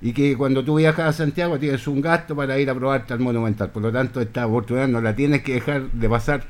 y 0.02 0.12
que 0.12 0.36
cuando 0.36 0.64
tú 0.64 0.76
viajas 0.76 1.08
a 1.08 1.12
Santiago 1.12 1.58
tienes 1.58 1.86
un 1.86 2.00
gasto 2.00 2.34
para 2.34 2.58
ir 2.58 2.70
a 2.70 2.74
probarte 2.74 3.12
al 3.12 3.20
Monumental. 3.20 3.70
Por 3.70 3.82
lo 3.82 3.92
tanto, 3.92 4.20
esta 4.20 4.46
oportunidad 4.46 4.88
no 4.88 5.00
la 5.00 5.14
tienes 5.14 5.42
que 5.42 5.54
dejar 5.54 5.90
de 5.90 6.08
pasar. 6.08 6.44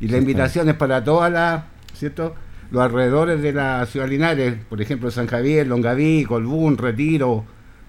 Y 0.00 0.08
la 0.08 0.18
invitación 0.18 0.68
es 0.68 0.74
para 0.74 1.02
todas 1.04 1.30
las, 1.30 1.64
¿cierto? 1.94 2.34
Los 2.70 2.82
alrededores 2.82 3.40
de 3.40 3.52
la 3.52 3.86
ciudad 3.86 4.08
Linares, 4.08 4.56
por 4.68 4.82
ejemplo, 4.82 5.10
San 5.10 5.28
Javier, 5.28 5.66
Longaví, 5.66 6.24
Colbún, 6.24 6.76
Retiro, 6.76 7.44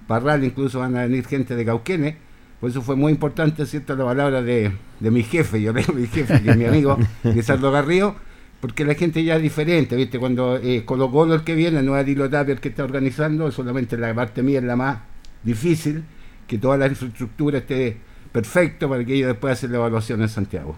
Parral, 0.07 0.43
incluso 0.43 0.79
van 0.79 0.95
a 0.95 1.01
venir 1.01 1.25
gente 1.25 1.55
de 1.55 1.65
Cauquenes. 1.65 2.15
Por 2.59 2.69
eso 2.69 2.81
fue 2.81 2.95
muy 2.95 3.11
importante, 3.11 3.65
¿cierto?, 3.65 3.95
la 3.95 4.05
palabra 4.05 4.41
de, 4.41 4.71
de 4.99 5.11
mi 5.11 5.23
jefe, 5.23 5.61
yo 5.61 5.73
le 5.73 5.81
digo 5.81 5.93
mi 5.93 6.07
jefe, 6.07 6.41
que 6.41 6.51
es 6.51 6.57
mi 6.57 6.65
amigo, 6.65 6.97
Guisardo 7.23 7.71
Garrío, 7.71 8.15
porque 8.59 8.83
la 8.83 8.95
gente 8.95 9.23
ya 9.23 9.37
es 9.37 9.41
diferente, 9.41 9.95
¿viste? 9.95 10.19
Cuando 10.19 10.57
eh, 10.57 10.83
Colo 10.85 11.09
Colo 11.11 11.33
el 11.33 11.43
que 11.43 11.55
viene, 11.55 11.81
no 11.81 11.95
es 11.95 12.03
Adilo 12.03 12.29
Tapia 12.29 12.53
el 12.53 12.59
que 12.59 12.69
está 12.69 12.83
organizando, 12.83 13.51
solamente 13.51 13.97
la 13.97 14.13
parte 14.13 14.43
mía 14.43 14.59
es 14.59 14.65
la 14.65 14.75
más 14.75 14.99
difícil, 15.43 16.03
que 16.47 16.57
toda 16.57 16.77
la 16.77 16.87
infraestructura 16.87 17.59
esté 17.59 17.97
perfecta 18.31 18.87
para 18.87 19.03
que 19.05 19.13
ellos 19.13 19.27
después 19.27 19.57
hagan 19.57 19.71
la 19.71 19.77
evaluación 19.77 20.21
en 20.21 20.29
Santiago. 20.29 20.75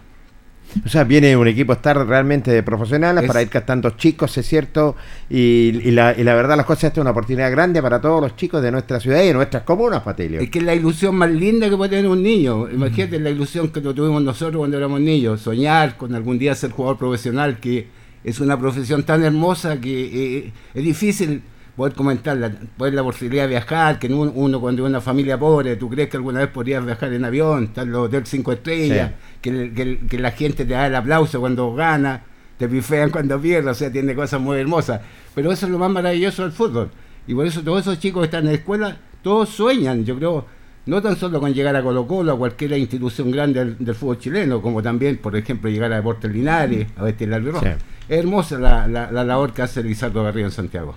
O 0.86 0.90
sea, 0.90 1.04
viene 1.04 1.36
un 1.36 1.48
equipo 1.48 1.74
estar 1.74 1.98
realmente 2.08 2.50
de 2.52 2.64
profesionales 2.64 3.24
Es- 3.24 3.28
para 3.28 3.42
ir 3.42 3.50
captando 3.50 3.90
chicos, 3.92 4.38
es 4.38 4.46
cierto, 4.48 4.96
y, 5.30 5.80
y 5.84 5.92
la, 5.92 6.16
y 6.18 6.24
la 6.24 6.34
verdad 6.34 6.56
las 6.58 6.66
cosas, 6.66 6.86
esta 6.86 7.00
es 7.00 7.02
una 7.02 7.12
oportunidad 7.12 7.52
grande 7.52 7.82
para 7.82 8.00
todos 8.00 8.22
los 8.22 8.36
chicos 8.36 8.62
de 8.62 8.72
nuestra 8.72 9.00
ciudad 9.00 9.22
y 9.24 9.28
de 9.28 9.34
nuestras 9.34 9.64
comunas, 9.64 10.02
Patilio. 10.02 10.40
Es 10.40 10.50
que 10.50 10.60
es 10.60 10.66
la 10.66 10.74
ilusión 10.74 11.16
más 11.16 11.30
linda 11.30 11.70
que 11.70 11.76
puede 11.78 11.90
tener 11.92 12.08
un 12.10 12.24
niño. 12.24 12.70
Imagínate 12.70 13.20
la 13.20 13.30
ilusión 13.30 13.70
que 13.70 13.82
lo 13.82 13.94
tuvimos 13.94 14.22
nosotros 14.24 14.58
cuando 14.60 14.78
éramos 14.78 15.02
niños. 15.02 15.42
Soñar 15.42 15.98
con 15.98 16.16
algún 16.16 16.40
día 16.40 16.56
ser 16.56 16.72
jugador 16.72 16.98
profesional, 16.98 17.60
que 17.60 17.88
es 18.24 18.40
una 18.40 18.58
profesión 18.58 19.04
tan 19.04 19.24
hermosa 19.24 19.82
que 19.82 20.38
eh, 20.46 20.52
es 20.74 20.84
difícil 20.84 21.42
poder 21.76 21.94
comentarla. 21.94 22.52
Poder 22.78 22.94
la 22.94 23.04
posibilidad 23.04 23.44
de 23.44 23.50
viajar, 23.50 24.00
que 24.00 24.08
uno, 24.08 24.32
uno 24.36 24.60
cuando 24.62 24.84
es 24.86 24.90
una 24.90 25.02
familia 25.02 25.38
pobre, 25.40 25.76
tú 25.76 25.90
crees 25.90 26.10
que 26.10 26.18
alguna 26.18 26.40
vez 26.40 26.50
podrías 26.50 26.86
viajar 26.86 27.12
en 27.14 27.26
avión, 27.26 27.66
estar 27.66 27.86
en 27.86 27.92
los 27.94 28.08
hoteles 28.08 28.30
5 28.30 28.52
estrellas, 28.54 29.12
que, 29.42 29.72
que 29.74 30.00
que 30.08 30.20
la 30.20 30.32
gente 30.32 30.66
te 30.66 30.74
da 30.74 30.88
el 30.88 30.96
aplauso 30.96 31.40
cuando 31.40 31.74
gana, 31.74 32.24
te 32.58 32.68
bifean 32.68 33.10
cuando 33.10 33.40
pierde, 33.40 33.70
o 33.70 33.74
sea, 33.74 33.92
tiene 33.92 34.14
cosas 34.16 34.40
muy 34.42 34.58
hermosas. 34.60 35.02
Pero 35.34 35.52
eso 35.52 35.66
es 35.66 35.72
lo 35.72 35.80
más 35.80 35.90
maravilloso 35.92 36.44
del 36.44 36.52
fútbol. 36.52 36.90
Y 37.28 37.34
por 37.34 37.46
eso 37.46 37.62
todos 37.62 37.82
esos 37.82 38.00
chicos 38.00 38.22
que 38.22 38.26
están 38.26 38.42
en 38.42 38.48
la 38.48 38.54
escuela, 38.54 38.98
todos 39.24 39.50
sueñan, 39.50 40.04
yo 40.06 40.16
creo, 40.18 40.46
no 40.88 41.02
tan 41.02 41.16
solo 41.16 41.40
con 41.40 41.54
llegar 41.54 41.76
a 41.76 41.84
Colo 41.84 42.06
Colo, 42.08 42.34
a 42.34 42.38
cualquier 42.38 42.74
institución 42.74 43.32
grande 43.32 43.60
del, 43.64 43.78
del 43.80 43.96
fútbol 43.96 44.18
chileno, 44.20 44.62
como 44.62 44.82
también, 44.82 45.18
por 45.18 45.36
ejemplo, 45.36 45.70
llegar 45.70 45.92
a 45.94 45.98
Deportes 45.98 46.32
Linares, 46.32 46.88
a 46.98 47.04
vestir 47.04 47.30
la. 47.30 47.40
Sí. 47.40 47.68
Es 48.10 48.18
hermosa 48.20 48.58
la, 48.60 48.88
la- 48.88 49.12
la 49.12 49.24
labor 49.24 49.54
que 49.54 49.62
hace 49.62 49.82
Lizardo 49.84 50.24
Garrido 50.24 50.48
en 50.48 50.52
Santiago. 50.52 50.96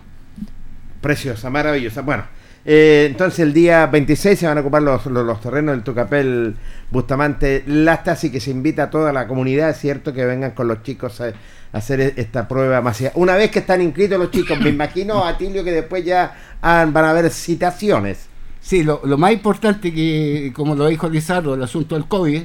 Preciosa, 1.05 1.51
maravillosa. 1.51 2.01
Bueno, 2.01 2.25
eh, 2.65 3.07
entonces 3.11 3.41
el 3.41 3.53
día 3.53 3.85
26 3.87 4.39
se 4.39 4.47
van 4.47 4.57
a 4.57 4.63
ocupar 4.63 4.83
los, 4.83 5.05
los, 5.07 5.27
los 5.27 5.39
terrenos 5.41 5.75
del 5.75 5.85
Tucapel 5.85 6.57
Bustamante 6.91 7.63
Lasta, 7.67 8.13
así 8.13 8.31
que 8.33 8.41
se 8.41 8.51
invita 8.51 8.85
a 8.85 8.91
toda 8.91 9.13
la 9.13 9.27
comunidad, 9.29 9.77
cierto, 9.77 10.15
que 10.15 10.25
vengan 10.25 10.53
con 10.53 10.67
los 10.69 10.83
chicos 10.83 11.21
a, 11.21 11.27
a 11.29 11.33
hacer 11.73 12.01
e- 12.01 12.15
esta 12.17 12.49
prueba 12.49 12.81
masiva. 12.81 13.11
Una 13.17 13.37
vez 13.37 13.51
que 13.51 13.59
están 13.59 13.83
inscritos 13.83 14.19
los 14.19 14.31
chicos, 14.31 14.59
me 14.61 14.71
imagino, 14.71 15.25
Atilio, 15.27 15.63
que 15.63 15.73
después 15.73 16.05
ya 16.07 16.35
han- 16.63 16.93
van 16.95 17.05
a 17.05 17.11
haber 17.11 17.29
citaciones. 17.31 18.27
Sí, 18.61 18.83
lo, 18.83 19.03
lo 19.05 19.19
más 19.19 19.33
importante 19.33 19.93
que, 19.93 20.51
como 20.57 20.75
lo 20.75 20.87
dijo 20.87 21.07
Lizardo, 21.11 21.53
el 21.55 21.63
asunto 21.63 21.97
del 21.97 22.07
COVID, 22.07 22.45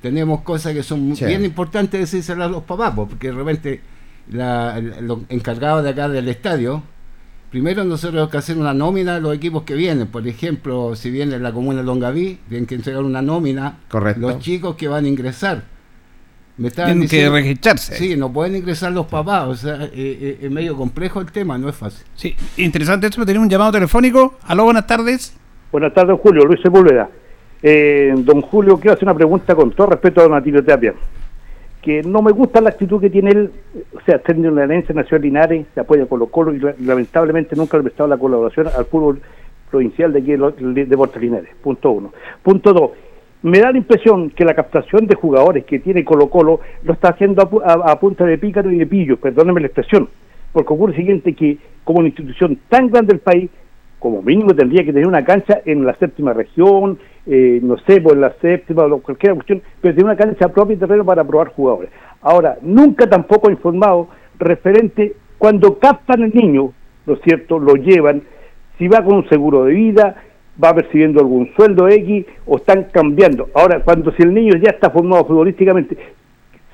tenemos 0.00 0.40
cosas 0.40 0.72
que 0.72 0.82
son 0.82 1.14
Sí. 1.14 1.26
bien 1.26 1.44
importantes 1.44 2.00
decírselas 2.00 2.48
a 2.48 2.50
los 2.50 2.62
papás, 2.62 2.92
po, 2.94 3.06
porque 3.06 3.26
de 3.28 3.34
repente 3.34 3.80
la, 4.30 4.80
los 4.80 5.18
encargados 5.28 5.84
de 5.84 5.90
acá 5.90 6.08
del 6.08 6.28
estadio, 6.30 6.82
primero 7.52 7.84
nosotros 7.84 8.10
tenemos 8.12 8.30
que 8.30 8.38
hacer 8.38 8.56
una 8.56 8.74
nómina 8.74 9.14
de 9.14 9.20
los 9.20 9.32
equipos 9.36 9.62
que 9.62 9.74
vienen. 9.74 10.08
Por 10.08 10.26
ejemplo, 10.26 10.96
si 10.96 11.10
viene 11.10 11.38
la 11.38 11.52
comuna 11.52 11.78
de 11.80 11.84
Longaví, 11.84 12.40
tienen 12.48 12.66
que 12.66 12.74
entregar 12.74 13.02
una 13.04 13.22
nómina 13.22 13.78
Correcto. 13.88 14.20
los 14.22 14.38
chicos 14.40 14.74
que 14.74 14.88
van 14.88 15.04
a 15.04 15.08
ingresar. 15.08 15.62
Me 16.56 16.70
Tienen 16.70 16.96
que 16.96 17.02
diciendo- 17.02 17.32
registrarse. 17.36 17.94
Sí, 17.96 18.16
no 18.16 18.32
pueden 18.32 18.56
ingresar 18.56 18.92
los 18.92 19.06
papás, 19.06 19.46
o 19.48 19.54
sea, 19.54 19.84
eh, 19.84 19.90
eh, 19.94 20.38
es 20.42 20.50
medio 20.50 20.76
complejo 20.76 21.20
el 21.20 21.30
tema, 21.32 21.56
no 21.56 21.68
es 21.68 21.76
fácil. 21.76 22.04
Sí, 22.14 22.34
interesante 22.56 23.06
esto, 23.06 23.24
tenemos 23.24 23.44
un 23.46 23.50
llamado 23.50 23.72
telefónico. 23.72 24.34
Aló, 24.46 24.64
buenas 24.64 24.86
tardes. 24.86 25.34
Buenas 25.70 25.94
tardes, 25.94 26.18
Julio. 26.22 26.44
Luis 26.44 26.60
Sepúlveda. 26.60 27.08
Eh, 27.62 28.12
don 28.18 28.42
Julio, 28.42 28.76
quiero 28.78 28.94
hacer 28.94 29.04
una 29.04 29.14
pregunta 29.14 29.54
con 29.54 29.70
todo 29.72 29.88
respeto 29.88 30.20
a 30.20 30.24
don 30.24 30.34
Atilio 30.34 30.62
Tapia. 30.64 30.94
Que 31.82 32.00
no 32.02 32.22
me 32.22 32.30
gusta 32.30 32.60
la 32.60 32.70
actitud 32.70 33.00
que 33.00 33.10
tiene 33.10 33.30
él, 33.32 33.50
o 33.94 34.00
sea, 34.06 34.18
teniendo 34.20 34.52
una 34.52 34.64
herencia 34.64 34.94
nació 34.94 35.16
en 35.16 35.22
Linares, 35.24 35.66
se 35.74 35.80
apoya 35.80 36.06
con 36.06 36.20
los 36.20 36.30
colos 36.30 36.54
y 36.54 36.60
la- 36.60 36.74
lamentablemente 36.80 37.56
nunca 37.56 37.76
ha 37.76 37.82
prestado 37.82 38.08
la 38.08 38.16
colaboración 38.16 38.68
al 38.68 38.84
fútbol 38.86 39.20
provincial 39.70 40.12
de 40.12 40.20
aquí 40.20 40.32
de 40.36 40.84
Deportes 40.86 41.20
Linares. 41.20 41.50
Punto 41.60 41.90
uno. 41.90 42.12
Punto 42.42 42.72
dos. 42.72 42.90
Me 43.42 43.58
da 43.58 43.72
la 43.72 43.78
impresión 43.78 44.30
que 44.30 44.44
la 44.44 44.54
captación 44.54 45.08
de 45.08 45.16
jugadores 45.16 45.64
que 45.64 45.80
tiene 45.80 46.04
Colo 46.04 46.28
Colo 46.30 46.60
lo 46.84 46.92
está 46.92 47.08
haciendo 47.08 47.42
a, 47.64 47.72
a- 47.72 47.92
a 47.92 47.98
punta 47.98 48.24
de 48.24 48.38
pícaro 48.38 48.70
y 48.70 48.78
de 48.78 48.86
pillo, 48.86 49.16
perdónenme 49.16 49.60
la 49.62 49.66
expresión, 49.66 50.08
porque 50.52 50.72
ocurre 50.72 50.92
lo 50.92 50.98
siguiente 50.98 51.34
que 51.34 51.58
como 51.82 51.98
una 51.98 52.08
institución 52.08 52.58
tan 52.68 52.90
grande 52.90 53.14
del 53.14 53.20
país, 53.20 53.50
como 53.98 54.22
mínimo 54.22 54.54
tendría 54.54 54.84
que 54.84 54.92
tener 54.92 55.08
una 55.08 55.24
cancha 55.24 55.60
en 55.64 55.84
la 55.84 55.94
séptima 55.96 56.32
región, 56.32 56.98
eh, 57.26 57.60
no 57.62 57.76
sé, 57.86 58.00
por 58.00 58.16
la 58.16 58.32
séptima 58.40 58.84
o 58.84 58.98
cualquier 59.00 59.34
cuestión, 59.34 59.62
pero 59.80 59.94
tener 59.94 60.04
una 60.04 60.16
cancha 60.16 60.48
propia 60.48 60.74
y 60.74 60.78
terreno 60.78 61.04
para 61.04 61.24
probar 61.24 61.48
jugadores. 61.48 61.90
Ahora, 62.20 62.58
nunca 62.62 63.08
tampoco 63.08 63.48
ha 63.48 63.52
informado 63.52 64.08
referente 64.38 65.14
cuando 65.38 65.78
captan 65.78 66.22
al 66.22 66.34
niño, 66.34 66.72
¿no 67.06 67.14
es 67.14 67.20
cierto?, 67.22 67.58
lo 67.58 67.74
llevan, 67.74 68.22
si 68.78 68.88
va 68.88 69.04
con 69.04 69.16
un 69.16 69.28
seguro 69.28 69.64
de 69.64 69.74
vida, 69.74 70.16
va 70.62 70.74
percibiendo 70.74 71.20
algún 71.20 71.50
sueldo 71.54 71.88
X 71.88 72.26
o 72.46 72.56
están 72.56 72.88
cambiando. 72.92 73.48
Ahora, 73.54 73.80
cuando 73.80 74.12
si 74.12 74.22
el 74.22 74.34
niño 74.34 74.56
ya 74.56 74.70
está 74.70 74.90
formado 74.90 75.24
futbolísticamente, 75.24 75.96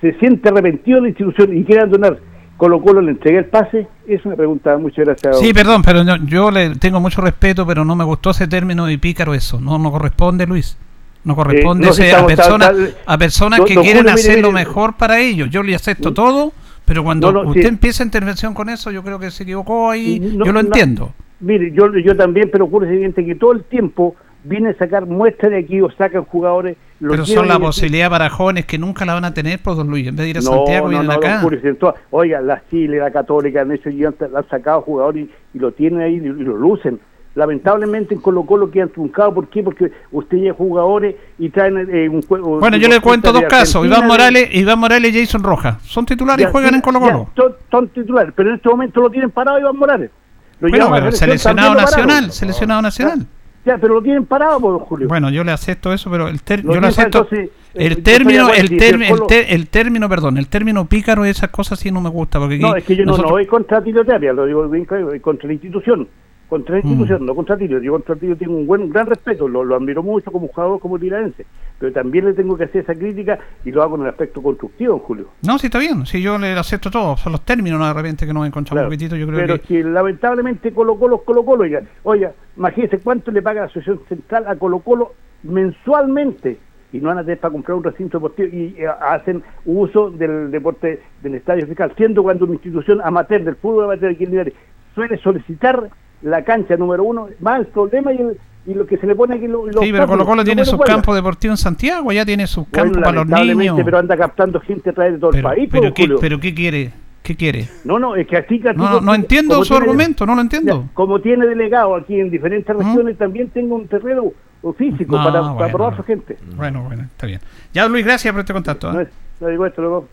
se 0.00 0.12
siente 0.14 0.48
arrepentido 0.48 0.96
de 0.96 1.02
la 1.02 1.08
institución 1.08 1.56
y 1.56 1.64
quiere 1.64 1.86
donar 1.86 2.18
Colo 2.58 2.82
Colo 2.82 3.00
le 3.00 3.12
entregué 3.12 3.38
el 3.38 3.44
pase, 3.46 3.86
es 4.06 4.22
una 4.26 4.36
pregunta, 4.36 4.76
muchas 4.76 5.06
gracias. 5.06 5.38
Sí, 5.38 5.54
perdón, 5.54 5.80
pero 5.82 6.04
no- 6.04 6.16
yo 6.26 6.50
le 6.50 6.74
tengo 6.76 7.00
mucho 7.00 7.22
respeto, 7.22 7.64
pero 7.66 7.84
no 7.86 7.96
me 7.96 8.04
gustó 8.04 8.30
ese 8.30 8.46
término 8.48 8.84
de 8.84 8.98
pícaro 8.98 9.32
eso. 9.32 9.60
No, 9.60 9.78
no 9.78 9.90
corresponde, 9.90 10.46
Luis. 10.46 10.76
No 11.24 11.34
corresponde 11.36 11.86
no, 11.86 11.92
ese- 11.92 12.10
si 12.10 12.14
a 12.14 12.26
personas 12.26 12.68
tal- 12.68 12.76
tal- 12.76 12.96
a 13.06 13.18
personas 13.18 13.60
que 13.60 13.66
quieren 13.74 13.84
Julio, 13.84 14.02
mire, 14.02 14.12
hacer 14.12 14.40
lo 14.42 14.52
mire. 14.52 14.64
mejor 14.66 14.96
para 14.96 15.20
ellos. 15.20 15.48
Yo 15.50 15.62
le 15.62 15.74
acepto 15.74 16.12
todo, 16.12 16.52
pero 16.84 17.02
cuando 17.04 17.32
No, 17.32 17.44
no, 17.44 17.48
usted 17.50 17.62
sí. 17.62 17.68
empieza 17.68 18.02
intervención 18.02 18.54
con 18.54 18.68
eso, 18.68 18.90
yo 18.90 19.02
creo 19.02 19.18
que 19.18 19.30
se 19.30 19.44
equivocó 19.44 19.90
ahí. 19.90 20.18
No, 20.20 20.44
yo 20.44 20.52
lo 20.52 20.54
no, 20.54 20.60
entiendo. 20.60 21.12
Mire, 21.40 21.70
yo, 21.72 21.92
yo 21.96 22.16
también, 22.16 22.48
pero 22.50 22.64
ocurre 22.64 22.86
lo 22.86 22.92
siguiente, 22.92 23.24
que 23.24 23.34
todo 23.36 23.52
el 23.52 23.62
tiempo 23.64 24.16
viene 24.44 24.70
a 24.70 24.74
sacar 24.74 25.06
muestras 25.06 25.52
de 25.52 25.58
aquí 25.58 25.80
o 25.80 25.90
sacan 25.90 26.24
jugadores. 26.24 26.76
Pero 27.00 27.24
son 27.24 27.48
la 27.48 27.58
posibilidad 27.58 28.10
para 28.10 28.28
jóvenes 28.28 28.66
que 28.66 28.78
nunca 28.78 29.04
la 29.04 29.14
van 29.14 29.24
a 29.24 29.34
tener, 29.34 29.60
por 29.60 29.76
don 29.76 29.88
Luis. 29.88 30.06
En 30.06 30.16
vez 30.16 30.24
de 30.24 30.30
ir 30.30 30.38
a 30.38 30.40
No, 30.40 30.50
Santiago, 30.50 30.90
no, 30.90 31.12
acá. 31.12 31.40
Julio, 31.40 31.60
en 31.62 31.78
Oiga, 32.10 32.40
la 32.40 32.62
Chile, 32.70 32.98
la 32.98 33.10
Católica, 33.10 33.60
han 33.60 33.72
hecho, 33.72 33.90
y 33.90 34.04
han, 34.04 34.14
sacado 34.50 34.82
jugadores 34.82 35.28
y, 35.54 35.56
y 35.56 35.60
lo 35.60 35.72
tienen 35.72 36.00
ahí 36.00 36.14
y, 36.14 36.26
y 36.26 36.44
lo 36.44 36.56
lucen. 36.56 36.98
Lamentablemente 37.38 38.14
en 38.14 38.20
Colo 38.20 38.42
Colo 38.44 38.68
quedan 38.68 38.88
truncados. 38.88 39.32
¿Por 39.32 39.48
qué? 39.48 39.62
Porque 39.62 39.92
usted 40.10 40.38
lleva 40.38 40.56
jugadores 40.56 41.14
y 41.38 41.50
traen 41.50 41.88
eh, 41.88 42.08
un 42.08 42.20
juego. 42.22 42.58
Bueno, 42.58 42.76
yo 42.78 42.88
le 42.88 43.00
cuento 43.00 43.32
dos 43.32 43.44
casos. 43.44 43.86
Iván 43.86 44.08
Morales, 44.08 44.48
Iván 44.52 44.80
Morales 44.80 45.14
y 45.14 45.20
Jason 45.20 45.44
Rojas. 45.44 45.80
Son 45.84 46.04
titulares 46.04 46.48
y 46.48 46.50
juegan 46.50 46.74
en 46.74 46.80
Colo 46.80 46.98
Colo. 46.98 47.30
Son, 47.36 47.54
son 47.70 47.88
titulares, 47.90 48.32
pero 48.34 48.48
en 48.48 48.56
este 48.56 48.68
momento 48.68 49.00
lo 49.00 49.08
tienen 49.08 49.30
parado 49.30 49.60
Iván 49.60 49.76
Morales. 49.76 50.10
Lo 50.58 50.68
Bueno, 50.68 50.90
pero 50.90 51.12
seleccionado 51.12 51.74
nacional, 51.76 52.32
seleccionado 52.32 52.82
nacional. 52.82 53.24
Ya, 53.68 53.78
pero 53.78 53.94
lo 53.94 54.02
tienen 54.02 54.24
parado, 54.24 54.58
por 54.60 54.72
don 54.72 54.80
Julio. 54.80 55.08
Bueno, 55.08 55.28
yo 55.30 55.44
le 55.44 55.52
acepto 55.52 55.92
eso, 55.92 56.10
pero 56.10 56.26
el 56.28 56.42
ter- 56.42 56.62
yo 56.62 56.80
le 56.80 56.86
acepto. 56.86 57.18
entonces, 57.28 57.50
eh, 57.74 57.86
el 57.86 58.02
término, 58.02 58.48
el, 58.50 58.68
si 58.68 58.76
el, 58.78 59.02
el 59.02 59.08
Colo- 59.10 59.26
te- 59.26 59.54
el 59.54 59.68
término, 59.68 60.08
perdón, 60.08 60.38
el 60.38 60.48
término 60.48 60.86
pícaro, 60.86 61.24
esas 61.24 61.50
cosas 61.50 61.78
sí 61.78 61.90
no 61.90 62.00
me 62.00 62.08
gusta. 62.08 62.38
Porque 62.38 62.58
No, 62.58 62.74
es 62.74 62.84
que 62.84 62.96
yo 62.96 63.04
no, 63.04 63.10
nosotros- 63.12 63.30
no 63.30 63.34
voy 63.36 63.46
contra 63.46 63.82
Tilio 63.82 64.04
Tapia, 64.04 64.32
lo 64.32 64.46
digo 64.46 64.66
voy 64.66 65.20
contra 65.20 65.46
la 65.46 65.52
institución. 65.52 66.08
Contra 66.48 66.76
la 66.76 66.80
Mm. 66.82 66.86
institución, 66.88 67.26
no 67.26 67.34
contra 67.34 67.56
Tilio. 67.58 67.78
Yo 67.80 67.92
contra 67.92 68.16
Tilio 68.16 68.36
tengo 68.36 68.54
un 68.56 68.66
buen, 68.66 68.88
gran 68.90 69.06
respeto, 69.06 69.46
lo, 69.48 69.64
lo 69.64 69.76
admiro 69.76 70.02
mucho 70.02 70.30
como 70.32 70.48
jugador, 70.48 70.80
como 70.80 70.98
tiradense. 70.98 71.44
Pero 71.78 71.92
también 71.92 72.24
le 72.24 72.32
tengo 72.32 72.56
que 72.56 72.64
hacer 72.64 72.82
esa 72.82 72.94
crítica 72.94 73.38
y 73.64 73.70
lo 73.70 73.82
hago 73.82 73.96
en 73.96 74.02
el 74.02 74.08
aspecto 74.08 74.42
constructivo, 74.42 74.98
Julio. 75.00 75.26
No, 75.46 75.58
sí 75.58 75.66
está 75.66 75.78
bien, 75.78 76.06
sí 76.06 76.22
yo 76.22 76.38
le 76.38 76.52
acepto 76.52 76.90
todo, 76.90 77.16
son 77.18 77.32
los 77.32 77.42
términos 77.44 77.78
¿no? 77.78 77.86
de 77.86 77.92
repente 77.92 78.26
que 78.26 78.32
nos 78.32 78.46
encontramos 78.46 78.76
Claro. 78.78 78.88
un 78.88 78.92
poquitito, 78.94 79.14
yo 79.16 79.26
creo 79.26 79.38
Pero 79.40 79.60
que... 79.60 79.66
que 79.66 79.84
lamentablemente 79.84 80.72
Colo 80.72 80.98
Colo, 80.98 81.18
Colo 81.18 81.44
Colo, 81.44 81.62
oiga, 81.64 81.82
oiga, 82.02 82.32
imagínese 82.56 82.98
cuánto 82.98 83.30
le 83.30 83.42
paga 83.42 83.60
la 83.60 83.66
Asociación 83.66 84.00
Central 84.08 84.44
a 84.48 84.56
Colo 84.56 84.78
Colo 84.80 85.12
mensualmente 85.42 86.58
y 86.92 86.98
no 86.98 87.08
van 87.08 87.18
a 87.18 87.22
tener 87.22 87.38
para 87.38 87.52
comprar 87.52 87.76
un 87.76 87.84
recinto 87.84 88.18
deportivo 88.18 88.48
y 88.56 88.74
eh, 88.78 88.86
hacen 89.00 89.42
uso 89.66 90.10
del 90.10 90.50
deporte 90.50 91.00
del 91.22 91.34
estadio 91.34 91.66
fiscal, 91.66 91.92
siendo 91.96 92.22
cuando 92.22 92.46
una 92.46 92.54
institución 92.54 93.00
amateur 93.04 93.44
del 93.44 93.56
fútbol 93.56 93.84
amateur 93.84 94.16
Linares 94.18 94.54
suele 94.94 95.18
solicitar 95.18 95.90
la 96.22 96.44
cancha 96.44 96.76
número 96.76 97.04
uno, 97.04 97.28
más 97.40 97.60
el 97.60 97.66
problema 97.66 98.12
y, 98.12 98.18
el- 98.18 98.38
y 98.66 98.74
lo 98.74 98.86
que 98.86 98.98
se 98.98 99.06
le 99.06 99.14
pone 99.14 99.36
aquí 99.36 99.46
lo, 99.46 99.64
Sí, 99.80 99.90
pero 99.92 100.06
Colo 100.06 100.26
Colo 100.26 100.44
tiene 100.44 100.64
sus 100.64 100.80
campos 100.80 101.14
deportivos 101.14 101.58
en 101.58 101.62
Santiago, 101.62 102.12
ya 102.12 102.24
tiene 102.26 102.46
sus 102.46 102.66
campos 102.68 102.98
para 103.02 103.24
los 103.24 103.26
niños. 103.26 103.78
pero 103.84 103.98
anda 103.98 104.16
captando 104.16 104.60
gente 104.60 104.90
a 104.90 104.92
través 104.92 105.14
de 105.14 105.18
todo 105.18 105.30
Pero, 105.30 105.48
el 105.48 105.54
país, 105.54 105.68
pero 105.70 105.82
pues, 105.84 105.94
¿qué, 105.94 106.14
pero 106.20 106.40
¿qué 106.40 106.54
quiere? 106.54 106.92
¿Qué 107.22 107.36
quiere? 107.36 107.68
No, 107.84 107.98
no, 107.98 108.16
es 108.16 108.26
que 108.26 108.36
así 108.38 108.58
que 108.60 108.72
No, 108.74 108.90
no, 108.90 109.00
no 109.00 109.14
entiendo 109.14 109.62
su 109.64 109.70
tiene- 109.74 109.84
argumento, 109.84 110.24
no 110.26 110.34
lo 110.34 110.40
entiendo. 110.40 110.82
Ya, 110.86 110.94
como 110.94 111.20
tiene 111.20 111.46
delegado 111.46 111.94
aquí 111.96 112.18
en 112.18 112.30
diferentes 112.30 112.74
¿Mm? 112.74 112.78
regiones, 112.78 113.18
también 113.18 113.48
tengo 113.50 113.74
un 113.74 113.86
terreno 113.86 114.32
físico 114.76 115.16
No, 115.16 115.24
para, 115.24 115.40
para 115.40 115.52
bueno. 115.54 115.72
probar 115.72 115.96
su 115.96 116.02
gente. 116.04 116.36
Bueno, 116.56 116.82
bueno, 116.84 117.02
está 117.04 117.26
bien. 117.26 117.40
Ya, 117.72 117.86
Luis, 117.86 118.04
gracias 118.04 118.32
por 118.32 118.40
este 118.40 118.52
contacto. 118.52 118.88
¿eh? 118.90 118.92
No, 118.94 119.00
es, 119.02 119.08
no 119.40 119.48
digo 119.48 119.66
esto, 119.66 119.80
luego. 119.82 120.08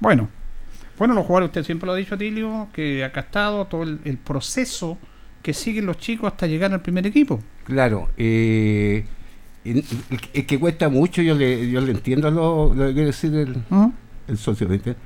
Bueno, 0.00 0.28
bueno, 0.98 1.14
los 1.14 1.24
jugadores, 1.24 1.48
usted 1.48 1.62
siempre 1.64 1.86
lo 1.86 1.92
ha 1.92 1.96
dicho, 1.96 2.16
Tilio, 2.16 2.68
que 2.72 3.04
acá 3.04 3.20
ha 3.20 3.24
estado 3.24 3.64
todo 3.66 3.82
el, 3.82 4.00
el 4.04 4.18
proceso 4.18 4.98
que 5.44 5.52
siguen 5.52 5.84
los 5.84 5.98
chicos 5.98 6.32
hasta 6.32 6.46
llegar 6.46 6.72
al 6.72 6.80
primer 6.80 7.06
equipo. 7.06 7.38
Claro, 7.64 8.08
eh, 8.16 9.04
es 9.62 10.46
que 10.46 10.58
cuesta 10.58 10.88
mucho, 10.88 11.20
yo 11.20 11.34
le, 11.34 11.70
yo 11.70 11.82
le 11.82 11.90
entiendo 11.92 12.30
lo, 12.30 12.72
lo 12.74 12.86
que 12.86 12.92
quiere 12.94 13.06
decir 13.08 13.34
el, 13.34 13.62
¿Mm? 13.68 13.92
el 14.26 14.38
socio. 14.38 14.66
¿viste? 14.66 14.96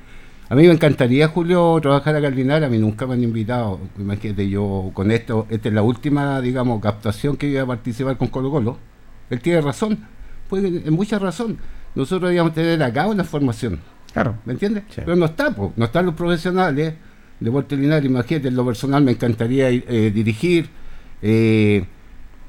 A 0.47 0.55
mí 0.55 0.65
me 0.65 0.71
encantaría, 0.71 1.27
Julio, 1.27 1.77
trabajar 1.81 2.15
a 2.15 2.21
Cardinal, 2.21 2.63
a 2.63 2.69
mí 2.69 2.77
nunca 2.77 3.05
me 3.05 3.15
han 3.15 3.23
invitado. 3.23 3.81
Imagínate, 3.97 4.49
yo 4.49 4.91
con 4.93 5.11
esto, 5.11 5.45
esta 5.49 5.67
es 5.67 5.75
la 5.75 5.81
última, 5.81 6.39
digamos, 6.39 6.81
captación 6.81 7.35
que 7.35 7.47
iba 7.47 7.63
a 7.63 7.67
participar 7.67 8.17
con 8.17 8.29
Colo 8.29 8.49
Colo. 8.49 8.77
Él 9.29 9.41
tiene 9.41 9.59
razón, 9.59 10.07
puede, 10.47 10.87
en 10.87 10.93
mucha 10.93 11.19
razón. 11.19 11.57
nosotros 11.95 12.29
debíamos 12.29 12.53
tener 12.53 12.81
acá 12.81 13.07
una 13.07 13.25
formación. 13.25 13.81
Claro. 14.13 14.37
¿Me 14.45 14.53
entiendes? 14.53 14.85
Sí. 14.87 15.01
Pero 15.03 15.17
no 15.17 15.25
está, 15.25 15.53
po, 15.53 15.73
no 15.75 15.83
están 15.83 16.05
los 16.05 16.15
profesionales 16.15 16.93
de 17.39 17.51
Puerto 17.51 17.75
Linares. 17.75 18.05
Imagínate, 18.09 18.47
en 18.49 18.55
lo 18.55 18.65
personal 18.65 19.03
me 19.03 19.11
encantaría 19.11 19.69
eh, 19.69 20.11
dirigir. 20.13 20.69
eh, 21.21 21.85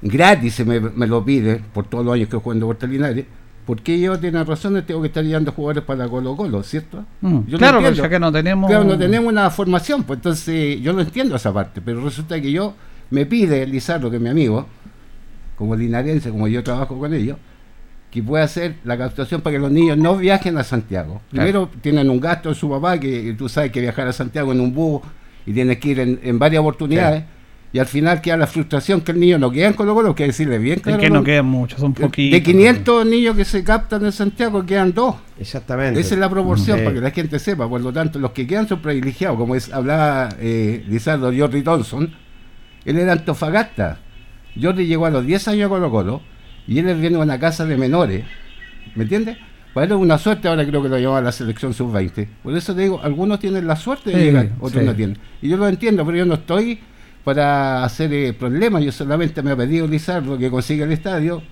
gratis 0.02 0.54
se 0.54 0.64
me, 0.64 0.80
me 0.80 1.06
lo 1.06 1.22
pide 1.24 1.56
por 1.74 1.86
todos 1.86 2.04
los 2.04 2.14
años 2.14 2.28
que 2.28 2.36
juego 2.38 2.52
en 2.58 2.60
Puerto 2.64 2.86
Linares. 2.86 3.26
Porque 3.66 3.94
ellos 3.94 4.20
tienen 4.20 4.44
razón, 4.46 4.82
tengo 4.86 5.00
que 5.02 5.08
estar 5.08 5.22
llevando 5.22 5.52
jugadores 5.52 5.84
para 5.84 6.08
Colo 6.08 6.34
Colo, 6.36 6.62
¿cierto? 6.62 7.04
Mm, 7.20 7.40
Yo 7.46 7.58
claro, 7.58 7.78
pero 7.78 7.88
entiendo. 7.88 8.02
ya 8.02 8.08
que 8.08 8.18
no 8.18 8.32
tenemos. 8.32 8.68
Claro, 8.68 8.84
no 8.84 8.98
tenemos 8.98 9.30
una 9.30 9.48
formación, 9.50 10.02
pues 10.04 10.16
entonces 10.18 10.80
yo 10.80 10.92
no 10.92 11.02
entiendo 11.02 11.36
esa 11.36 11.52
parte, 11.52 11.80
pero 11.80 12.02
resulta 12.02 12.40
que 12.40 12.50
yo 12.50 12.74
me 13.10 13.26
pide 13.26 13.66
Lizardo, 13.66 14.10
que 14.10 14.16
es 14.16 14.22
mi 14.22 14.28
amigo, 14.30 14.66
como 15.56 15.76
linarense, 15.76 16.30
como 16.30 16.48
yo 16.48 16.64
trabajo 16.64 16.98
con 16.98 17.12
ellos, 17.14 17.36
que 18.10 18.22
pueda 18.22 18.44
hacer 18.44 18.76
la 18.84 18.98
captación 18.98 19.40
para 19.40 19.54
que 19.56 19.60
los 19.60 19.70
niños 19.70 19.96
no 19.96 20.16
viajen 20.16 20.58
a 20.58 20.64
Santiago. 20.64 21.20
Primero 21.30 21.70
tienen 21.80 22.10
un 22.10 22.20
gasto 22.20 22.48
en 22.48 22.54
su 22.56 22.68
papá, 22.68 22.98
que 22.98 23.34
tú 23.38 23.48
sabes 23.48 23.70
que 23.70 23.80
viajar 23.80 24.08
a 24.08 24.12
Santiago 24.12 24.50
en 24.52 24.60
un 24.60 24.74
bus 24.74 25.00
y 25.46 25.52
tienes 25.52 25.78
que 25.78 25.88
ir 25.90 26.00
en, 26.00 26.20
en 26.22 26.38
varias 26.38 26.60
oportunidades, 26.60 27.24
y 27.72 27.78
al 27.78 27.86
final 27.86 28.20
queda 28.20 28.36
la 28.36 28.48
frustración 28.48 29.00
que 29.00 29.12
el 29.12 29.20
niño 29.20 29.38
no 29.38 29.48
queda 29.52 29.68
en 29.68 29.74
Colo 29.74 29.94
Colo, 29.94 30.12
que 30.12 30.24
decirle 30.24 30.58
bien 30.58 30.78
Es 30.78 30.82
claro, 30.82 30.98
que 30.98 31.08
no 31.08 31.14
¿no? 31.20 31.22
quedan 31.24 31.46
muchos, 31.46 31.78
son 31.78 31.94
poquitos. 31.94 32.32
De 32.36 32.42
500 32.42 33.06
niños 33.06 33.36
que 33.36 33.44
se 33.44 33.62
captan 33.62 34.04
en 34.04 34.10
Santiago 34.10 34.66
quedan 34.66 34.92
dos. 34.92 35.14
Exactamente. 35.38 36.00
Esa 36.00 36.14
es 36.14 36.20
la 36.20 36.28
proporción 36.28 36.78
Sí. 36.78 36.84
para 36.84 36.94
que 36.96 37.00
la 37.00 37.10
gente 37.12 37.38
sepa. 37.38 37.68
Por 37.68 37.80
lo 37.80 37.92
tanto, 37.92 38.18
los 38.18 38.32
que 38.32 38.44
quedan 38.44 38.66
son 38.66 38.82
privilegiados. 38.82 39.38
Como 39.38 39.54
es, 39.54 39.72
hablaba 39.72 40.30
eh, 40.40 40.84
Lizardo 40.88 41.32
Jordi 41.32 41.62
Thompson, 41.62 42.12
él 42.84 42.98
era 42.98 43.12
Antofagasta. 43.12 44.00
Jordi 44.60 44.86
llegó 44.86 45.06
a 45.06 45.10
los 45.10 45.24
10 45.24 45.46
años 45.46 45.66
a 45.66 45.68
Colo 45.68 45.90
Colo 45.92 46.22
y 46.66 46.78
él 46.78 46.84
viene 46.96 47.16
de 47.16 47.22
una 47.22 47.38
casa 47.38 47.64
de 47.66 47.76
menores. 47.76 48.24
¿Me 48.94 49.04
entiendes? 49.04 49.36
Para 49.74 49.86
él 49.86 49.92
es 49.92 49.98
una 49.98 50.18
suerte, 50.18 50.48
ahora 50.48 50.66
creo 50.66 50.82
que 50.82 50.88
lo 50.88 50.98
lleva 50.98 51.18
a 51.18 51.22
la 51.22 51.30
selección 51.32 51.72
sub-20. 51.74 52.26
Por 52.42 52.56
eso 52.56 52.74
te 52.74 52.82
digo, 52.82 53.00
algunos 53.02 53.38
tienen 53.38 53.66
la 53.66 53.76
suerte 53.76 54.10
de 54.10 54.16
Sí, 54.16 54.22
llegar, 54.24 54.50
otros 54.60 54.82
sí. 54.82 54.86
no 54.88 54.94
tienen. 54.94 55.18
Y 55.42 55.48
yo 55.48 55.56
lo 55.56 55.68
entiendo, 55.68 56.04
pero 56.04 56.18
yo 56.18 56.24
no 56.26 56.34
estoy 56.34 56.80
para 57.24 57.84
hacer 57.84 58.12
eh, 58.12 58.32
problemas. 58.32 58.82
Yo 58.82 58.90
solamente 58.92 59.42
me 59.42 59.52
ha 59.52 59.56
pedido 59.56 59.86
Lizardo 59.86 60.36
que 60.38 60.50
consiga 60.50 60.84
el 60.86 60.92
estadio. 60.92 61.42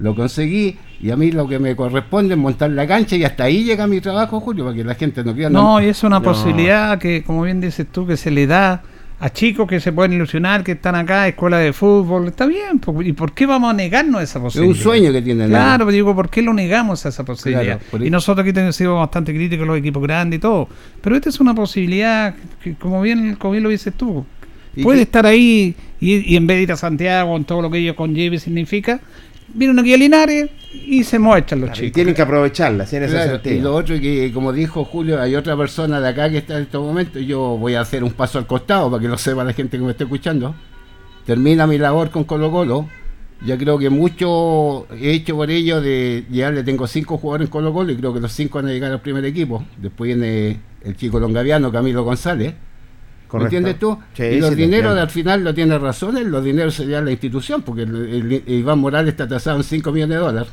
Lo 0.00 0.14
conseguí 0.16 0.78
y 1.02 1.10
a 1.10 1.16
mí 1.16 1.30
lo 1.30 1.46
que 1.46 1.58
me 1.58 1.76
corresponde 1.76 2.32
es 2.34 2.40
montar 2.40 2.70
la 2.70 2.86
cancha 2.86 3.16
y 3.16 3.24
hasta 3.24 3.44
ahí 3.44 3.64
llega 3.64 3.86
mi 3.86 4.00
trabajo, 4.00 4.40
Julio, 4.40 4.64
para 4.64 4.74
que 4.74 4.82
la 4.82 4.94
gente 4.94 5.22
no 5.22 5.34
crea. 5.34 5.50
No, 5.50 5.80
y 5.80 5.86
es 5.86 6.02
una 6.02 6.18
No. 6.20 6.24
posibilidad 6.24 6.98
que, 6.98 7.22
como 7.22 7.42
bien 7.42 7.60
dices 7.60 7.86
tú, 7.92 8.06
que 8.06 8.16
se 8.16 8.30
le 8.30 8.46
da 8.46 8.82
a 9.20 9.30
chicos 9.30 9.68
que 9.68 9.80
se 9.80 9.92
pueden 9.92 10.14
ilusionar, 10.14 10.64
que 10.64 10.72
están 10.72 10.94
acá, 10.94 11.28
escuela 11.28 11.58
de 11.58 11.74
fútbol. 11.74 12.28
Está 12.28 12.46
bien, 12.46 12.80
¿y 13.04 13.12
por 13.12 13.34
qué 13.34 13.44
vamos 13.44 13.70
a 13.70 13.74
negarnos 13.74 14.22
esa 14.22 14.38
es 14.38 14.42
posibilidad? 14.42 14.76
un 14.76 14.82
sueño 14.82 15.12
que 15.12 15.20
tienen. 15.20 15.50
Claro, 15.50 15.84
pero 15.84 15.92
digo, 15.94 16.14
¿por 16.14 16.30
qué 16.30 16.40
lo 16.40 16.54
negamos 16.54 17.04
a 17.04 17.10
esa 17.10 17.22
posibilidad? 17.22 17.80
Claro, 17.90 18.04
y 18.04 18.10
nosotros 18.10 18.44
aquí 18.44 18.54
tenemos 18.54 18.76
sido 18.76 18.96
bastante 18.96 19.34
críticos 19.34 19.66
los 19.66 19.76
equipos 19.76 20.02
grandes 20.02 20.38
y 20.38 20.40
todo. 20.40 20.68
Pero 21.02 21.16
esta 21.16 21.28
es 21.28 21.38
una 21.38 21.54
posibilidad 21.54 22.34
que, 22.62 22.74
como 22.74 23.02
bien, 23.02 23.36
como 23.36 23.52
bien 23.52 23.62
lo 23.62 23.68
dices 23.68 23.92
tú, 23.94 24.24
puede 24.82 25.02
estar 25.02 25.26
ahí 25.26 25.74
y, 26.00 26.32
y 26.32 26.36
en 26.36 26.46
vez 26.46 26.56
de 26.56 26.62
ir 26.62 26.72
a 26.72 26.76
Santiago, 26.76 27.36
en 27.36 27.44
todo 27.44 27.60
lo 27.60 27.70
que 27.70 27.78
ello 27.78 27.94
conlleve 27.94 28.36
y 28.36 28.38
significa, 29.50 29.58
vienen 29.58 29.78
aquí 29.78 29.94
a 29.94 29.96
Linares 29.96 30.50
y 30.86 31.04
se 31.04 31.18
muestran 31.18 31.60
los 31.60 31.70
Claro, 31.70 31.82
y 31.82 31.86
chicos. 31.86 31.94
tienen 31.94 32.14
que 32.14 32.22
aprovecharla, 32.22 32.86
si 32.86 32.96
en 32.96 33.02
ese 33.04 33.14
Claro, 33.14 33.30
sentido. 33.32 33.56
y 33.56 33.60
lo 33.60 33.74
otro 33.74 34.00
que, 34.00 34.30
como 34.32 34.52
dijo 34.52 34.84
Julio, 34.84 35.20
hay 35.20 35.34
otra 35.34 35.56
persona 35.56 36.00
de 36.00 36.08
acá 36.08 36.30
que 36.30 36.38
está 36.38 36.56
en 36.56 36.62
estos 36.64 36.82
momentos, 36.84 37.22
yo 37.22 37.56
voy 37.58 37.74
a 37.74 37.80
hacer 37.80 38.04
un 38.04 38.12
paso 38.12 38.38
al 38.38 38.46
costado 38.46 38.90
para 38.90 39.00
que 39.02 39.08
lo 39.08 39.18
sepa 39.18 39.44
la 39.44 39.52
gente 39.52 39.76
que 39.78 39.84
me 39.84 39.90
está 39.90 40.04
escuchando. 40.04 40.54
Termina 41.26 41.66
mi 41.66 41.78
labor 41.78 42.10
con 42.10 42.24
Colo 42.24 42.50
Colo. 42.50 42.88
Ya 43.44 43.56
creo 43.56 43.78
que 43.78 43.88
mucho 43.88 44.86
he 44.94 45.12
hecho 45.12 45.34
por 45.34 45.50
ello 45.50 45.80
de 45.80 46.24
ya 46.30 46.50
le 46.50 46.62
tengo 46.62 46.86
cinco 46.86 47.16
jugadores 47.16 47.46
en 47.46 47.50
Colo 47.50 47.72
Colo 47.72 47.90
y 47.90 47.96
creo 47.96 48.12
que 48.12 48.20
los 48.20 48.32
cinco 48.32 48.58
van 48.58 48.66
a 48.66 48.70
llegar 48.70 48.92
al 48.92 49.00
primer 49.00 49.24
equipo. 49.24 49.64
Después 49.78 50.08
viene 50.08 50.60
el 50.82 50.94
chico 50.96 51.18
longaviano 51.18 51.72
Camilo 51.72 52.04
González. 52.04 52.52
¿Me 53.32 53.38
Correcto. 53.38 53.56
entiendes 53.56 53.78
tú? 53.78 53.98
Sí, 54.14 54.22
y 54.24 54.40
los 54.40 54.50
sí, 54.50 54.56
dineros 54.56 54.98
al 54.98 55.08
final 55.10 55.44
no 55.44 55.54
tiene 55.54 55.78
razón, 55.78 56.16
eh, 56.18 56.24
los 56.24 56.42
dineros 56.44 56.74
serían 56.74 57.04
la 57.04 57.12
institución, 57.12 57.62
porque 57.62 57.82
el, 57.82 57.94
el- 57.94 58.32
el 58.46 58.54
Iván 58.54 58.78
Morales 58.80 59.12
está 59.12 59.28
tasado 59.28 59.58
en 59.58 59.62
5 59.64 59.92
millones 59.92 60.16
de 60.16 60.20
dólares. 60.24 60.50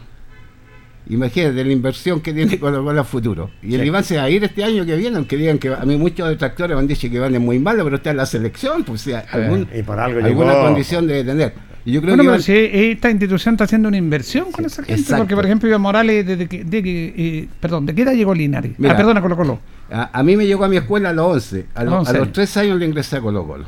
Imagínate 1.09 1.63
la 1.63 1.71
inversión 1.71 2.19
que 2.19 2.33
tiene 2.33 2.59
Colo 2.59 2.83
Colo 2.83 2.99
a 2.99 3.03
futuro. 3.05 3.49
Y 3.63 3.75
el 3.75 3.81
Sí. 3.81 3.87
Iván 3.87 4.03
se 4.03 4.17
va 4.17 4.23
a 4.23 4.29
ir 4.29 4.43
este 4.43 4.63
año 4.63 4.85
que 4.85 4.95
viene, 4.97 5.15
aunque 5.15 5.37
digan 5.37 5.57
que 5.57 5.69
a 5.69 5.85
mí 5.85 5.95
muchos 5.95 6.27
detractores 6.27 6.75
me 6.75 6.81
han 6.81 6.87
dicho 6.87 7.09
que 7.09 7.15
Iván 7.15 7.33
es 7.33 7.39
muy 7.41 7.59
malo, 7.59 7.83
pero 7.85 7.95
está 7.95 8.11
en 8.11 8.17
la 8.17 8.25
selección, 8.25 8.83
pues 8.83 9.01
o 9.01 9.09
sea, 9.11 9.25
algún- 9.31 9.67
y 9.73 9.83
por 9.83 9.97
algo 9.99 10.19
alguna 10.23 10.51
llegó. 10.53 10.65
condición 10.65 11.07
debe 11.07 11.23
tener. 11.23 11.53
Y 11.85 11.93
yo 11.93 12.01
creo 12.01 12.17
Bueno, 12.17 12.23
que 12.33 12.37
pero 12.37 12.41
Iván- 12.41 12.71
si 12.73 12.77
esta 12.91 13.09
institución 13.09 13.53
está 13.55 13.63
haciendo 13.63 13.87
una 13.87 13.95
inversión 13.97 14.51
con 14.51 14.65
esa 14.65 14.83
gente, 14.83 14.99
exacto. 15.01 15.23
porque 15.23 15.35
por 15.35 15.45
ejemplo 15.45 15.69
Iván 15.69 15.81
Morales, 15.81 16.27
desde 16.27 16.45
que, 16.47 16.65
de 16.65 16.79
eh, 17.17 17.47
perdón, 17.61 17.85
¿de 17.85 17.95
qué 17.95 18.01
edad 18.01 18.13
llegó 18.13 18.33
Linares? 18.35 18.73
Mira. 18.77 18.93
ah, 18.93 18.97
perdona, 18.97 19.21
Colo 19.21 19.37
Colo. 19.37 19.59
A, 19.91 20.09
a 20.19 20.23
mí 20.23 20.35
me 20.35 20.45
llegó 20.45 20.65
a 20.65 20.67
mi 20.69 20.77
escuela 20.77 21.09
a 21.09 21.13
los 21.13 21.25
11, 21.33 21.65
a, 21.75 21.83
los- 21.83 21.93
a 21.93 21.97
11 21.99 22.13
los 22.13 22.21
años. 22.21 22.33
3 22.33 22.57
años 22.57 22.79
le 22.79 22.85
ingresé 22.85 23.15
a 23.17 23.21
Colo 23.21 23.45
Colo. 23.47 23.65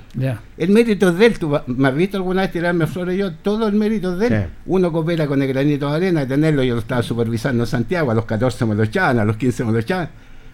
El 0.57 0.69
mérito 0.69 1.09
es 1.09 1.17
de 1.17 1.25
él, 1.25 1.39
¿tú 1.39 1.57
me 1.67 1.87
has 1.87 1.95
visto 1.95 2.17
alguna 2.17 2.41
vez 2.41 2.51
tirarme 2.51 2.87
flores 2.87 3.17
yo? 3.17 3.33
Todo 3.35 3.67
el 3.67 3.75
mérito 3.75 4.13
es 4.13 4.19
de 4.19 4.27
él. 4.27 4.43
Sí. 4.47 4.53
Uno 4.65 4.91
coopera 4.91 5.27
con 5.27 5.41
el 5.41 5.47
granito 5.47 5.89
de 5.89 5.95
arena, 5.95 6.21
de 6.21 6.25
tenerlo, 6.27 6.63
yo 6.63 6.73
lo 6.75 6.81
estaba 6.81 7.01
supervisando 7.03 7.63
en 7.63 7.67
Santiago, 7.67 8.11
a 8.11 8.13
los 8.13 8.25
14 8.25 8.65
me 8.65 8.75
lo 8.75 8.83
echaban, 8.83 9.19
a 9.19 9.25
los 9.25 9.37
15 9.37 9.63
me 9.65 9.71
lo 9.71 9.79
echaban, 9.79 10.09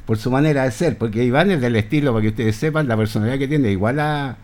por 0.05 0.17
su 0.17 0.29
manera 0.29 0.63
de 0.63 0.71
ser, 0.71 0.97
porque 0.97 1.23
Iván 1.23 1.49
es 1.51 1.61
del 1.61 1.75
estilo, 1.75 2.11
para 2.13 2.21
que 2.21 2.29
ustedes 2.29 2.55
sepan, 2.55 2.87
la 2.87 2.95
personalidad 2.95 3.39
que 3.39 3.47
tiene, 3.47 3.71
igual 3.71 3.99
a, 3.99 4.37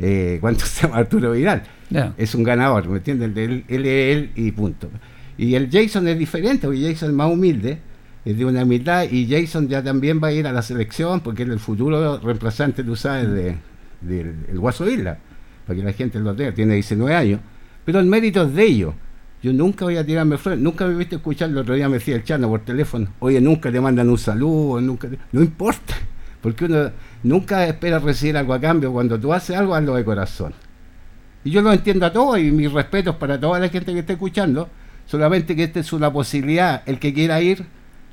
eh, 0.00 0.38
¿cuánto 0.40 0.64
se 0.64 0.82
llama? 0.86 0.96
Arturo 0.98 1.32
Vidal. 1.32 1.62
Ya. 1.90 2.14
Es 2.16 2.34
un 2.34 2.42
ganador, 2.44 2.88
¿me 2.88 2.96
entienden? 2.96 3.36
Él, 3.36 3.64
él 3.68 3.84
es 3.86 4.16
él 4.16 4.30
y 4.34 4.50
punto. 4.52 4.88
Y 5.36 5.54
el 5.54 5.68
Jason 5.70 6.08
es 6.08 6.18
diferente, 6.18 6.66
porque 6.66 6.80
Jason 6.80 7.10
es 7.10 7.14
más 7.14 7.30
humilde, 7.30 7.78
de 8.24 8.44
una 8.44 8.62
humildad, 8.62 9.04
y 9.10 9.28
Jason 9.28 9.68
ya 9.68 9.82
también 9.82 10.20
va 10.22 10.28
a 10.28 10.32
ir 10.32 10.46
a 10.46 10.52
la 10.52 10.62
selección, 10.62 11.20
porque 11.20 11.42
es 11.42 11.48
el 11.48 11.58
futuro 11.58 12.18
reemplazante, 12.18 12.84
tú 12.84 12.94
sabes, 12.94 13.30
de, 13.30 13.56
del 14.00 14.36
el 14.48 14.58
Guaso 14.58 14.88
Isla, 14.88 15.18
para 15.66 15.78
que 15.78 15.84
la 15.84 15.92
gente 15.92 16.20
lo 16.20 16.34
tenga, 16.34 16.52
tiene 16.52 16.74
19 16.74 17.14
años, 17.14 17.40
pero 17.84 17.98
el 17.98 18.06
mérito 18.06 18.42
es 18.42 18.54
de 18.54 18.64
ellos. 18.64 18.94
Yo 19.42 19.52
nunca 19.52 19.84
voy 19.84 19.96
a 19.96 20.06
tirarme 20.06 20.38
flores, 20.38 20.60
nunca 20.60 20.86
me 20.86 20.94
viste 20.94 21.16
escuchar, 21.16 21.50
el 21.50 21.58
otro 21.58 21.74
día 21.74 21.88
me 21.88 21.94
decía 21.94 22.14
el 22.14 22.22
Chano 22.22 22.48
por 22.48 22.60
teléfono, 22.60 23.08
oye, 23.18 23.40
nunca 23.40 23.72
te 23.72 23.80
mandan 23.80 24.08
un 24.08 24.18
saludo, 24.18 24.80
nunca 24.80 25.08
te-". 25.08 25.18
no 25.32 25.42
importa, 25.42 25.94
porque 26.40 26.66
uno 26.66 26.92
nunca 27.24 27.66
espera 27.66 27.98
recibir 27.98 28.36
algo 28.36 28.54
a 28.54 28.60
cambio, 28.60 28.92
cuando 28.92 29.18
tú 29.18 29.32
haces 29.32 29.56
algo, 29.56 29.74
hazlo 29.74 29.96
de 29.96 30.04
corazón. 30.04 30.54
Y 31.44 31.50
yo 31.50 31.60
lo 31.60 31.72
entiendo 31.72 32.06
a 32.06 32.12
todos 32.12 32.38
y 32.38 32.52
mis 32.52 32.72
respetos 32.72 33.16
para 33.16 33.38
toda 33.40 33.58
la 33.58 33.68
gente 33.68 33.92
que 33.92 34.00
esté 34.00 34.12
escuchando. 34.12 34.68
Solamente 35.06 35.56
que 35.56 35.64
esta 35.64 35.80
es 35.80 35.92
una 35.92 36.12
posibilidad. 36.12 36.82
El 36.86 36.98
que 36.98 37.12
quiera 37.12 37.40
ir 37.40 37.64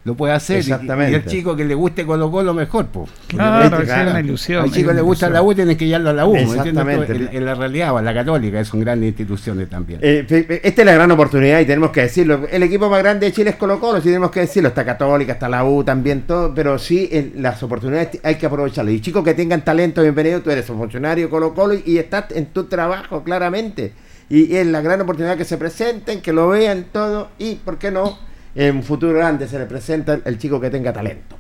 lo 0.05 0.15
puede 0.15 0.33
hacer. 0.33 0.57
Y- 0.57 0.59
Exactamente. 0.59 1.11
Y, 1.11 1.15
el 1.15 1.25
chico 1.25 1.55
que 1.55 1.65
le 1.65 1.75
guste 1.75 2.05
Colo 2.05 2.31
Colo 2.31 2.53
mejor. 2.53 2.87
Pues. 2.87 3.09
Claro, 3.27 3.81
es 3.81 3.89
una 3.89 4.19
ilusión. 4.19 4.63
Al 4.63 4.71
chico 4.71 4.91
le 4.93 5.01
gusta 5.01 5.27
ilusión. 5.27 5.33
la 5.33 5.41
U, 5.43 5.53
tienen 5.55 5.77
que 5.77 5.85
llevarlo 5.85 6.09
a 6.09 6.13
la 6.13 6.25
U. 6.25 6.35
Exactamente. 6.35 7.15
En, 7.15 7.29
en 7.31 7.45
la 7.45 7.55
realidad, 7.55 7.93
o 7.93 7.97
a 7.97 8.01
la 8.01 8.13
Católica, 8.13 8.63
son 8.65 8.79
grandes 8.79 9.09
instituciones 9.09 9.69
también. 9.69 9.99
Eh, 10.01 10.25
esta 10.63 10.81
es 10.81 10.85
la 10.85 10.93
gran 10.93 11.11
oportunidad 11.11 11.59
y 11.59 11.65
tenemos 11.65 11.91
que 11.91 12.01
decirlo. 12.01 12.47
El 12.49 12.63
equipo 12.63 12.89
más 12.89 12.99
grande 12.99 13.27
de 13.27 13.33
Chile 13.33 13.51
es 13.51 13.55
Colo 13.57 13.79
Colo, 13.79 13.99
sí 13.99 14.05
tenemos 14.07 14.31
que 14.31 14.41
decirlo. 14.41 14.69
Está 14.69 14.85
Católica, 14.85 15.33
está 15.33 15.49
la 15.49 15.63
U 15.65 15.83
también, 15.83 16.21
todo. 16.23 16.53
Pero 16.55 16.79
sí, 16.79 17.09
el- 17.11 17.33
las 17.41 17.61
oportunidades 17.63 18.19
hay 18.23 18.35
que 18.35 18.45
aprovecharlas. 18.45 18.93
Y 18.93 19.01
chicos 19.01 19.23
que 19.23 19.33
tengan 19.33 19.63
talento, 19.63 20.01
bienvenido. 20.01 20.41
Tú 20.41 20.49
eres 20.49 20.69
un 20.69 20.77
funcionario 20.77 21.29
Colo 21.29 21.53
Colo 21.53 21.73
y, 21.75 21.83
y 21.85 21.97
estás 21.97 22.25
en 22.31 22.47
tu 22.47 22.63
trabajo, 22.65 23.23
claramente. 23.23 23.93
Y, 24.29 24.55
es 24.55 24.65
la 24.67 24.81
gran 24.81 25.01
oportunidad 25.01 25.37
que 25.37 25.45
se 25.45 25.57
presenten, 25.57 26.21
que 26.21 26.31
lo 26.33 26.47
vean 26.49 26.85
todo. 26.91 27.29
Y, 27.39 27.55
¿por 27.55 27.77
qué 27.79 27.89
no? 27.91 28.17
En 28.55 28.77
un 28.77 28.83
futuro 28.83 29.13
grande 29.13 29.47
se 29.47 29.59
le 29.59 29.65
presenta 29.65 30.19
el, 30.25 30.37
chico 30.37 30.59
que 30.59 30.69
tenga 30.69 30.91
talento. 30.91 31.37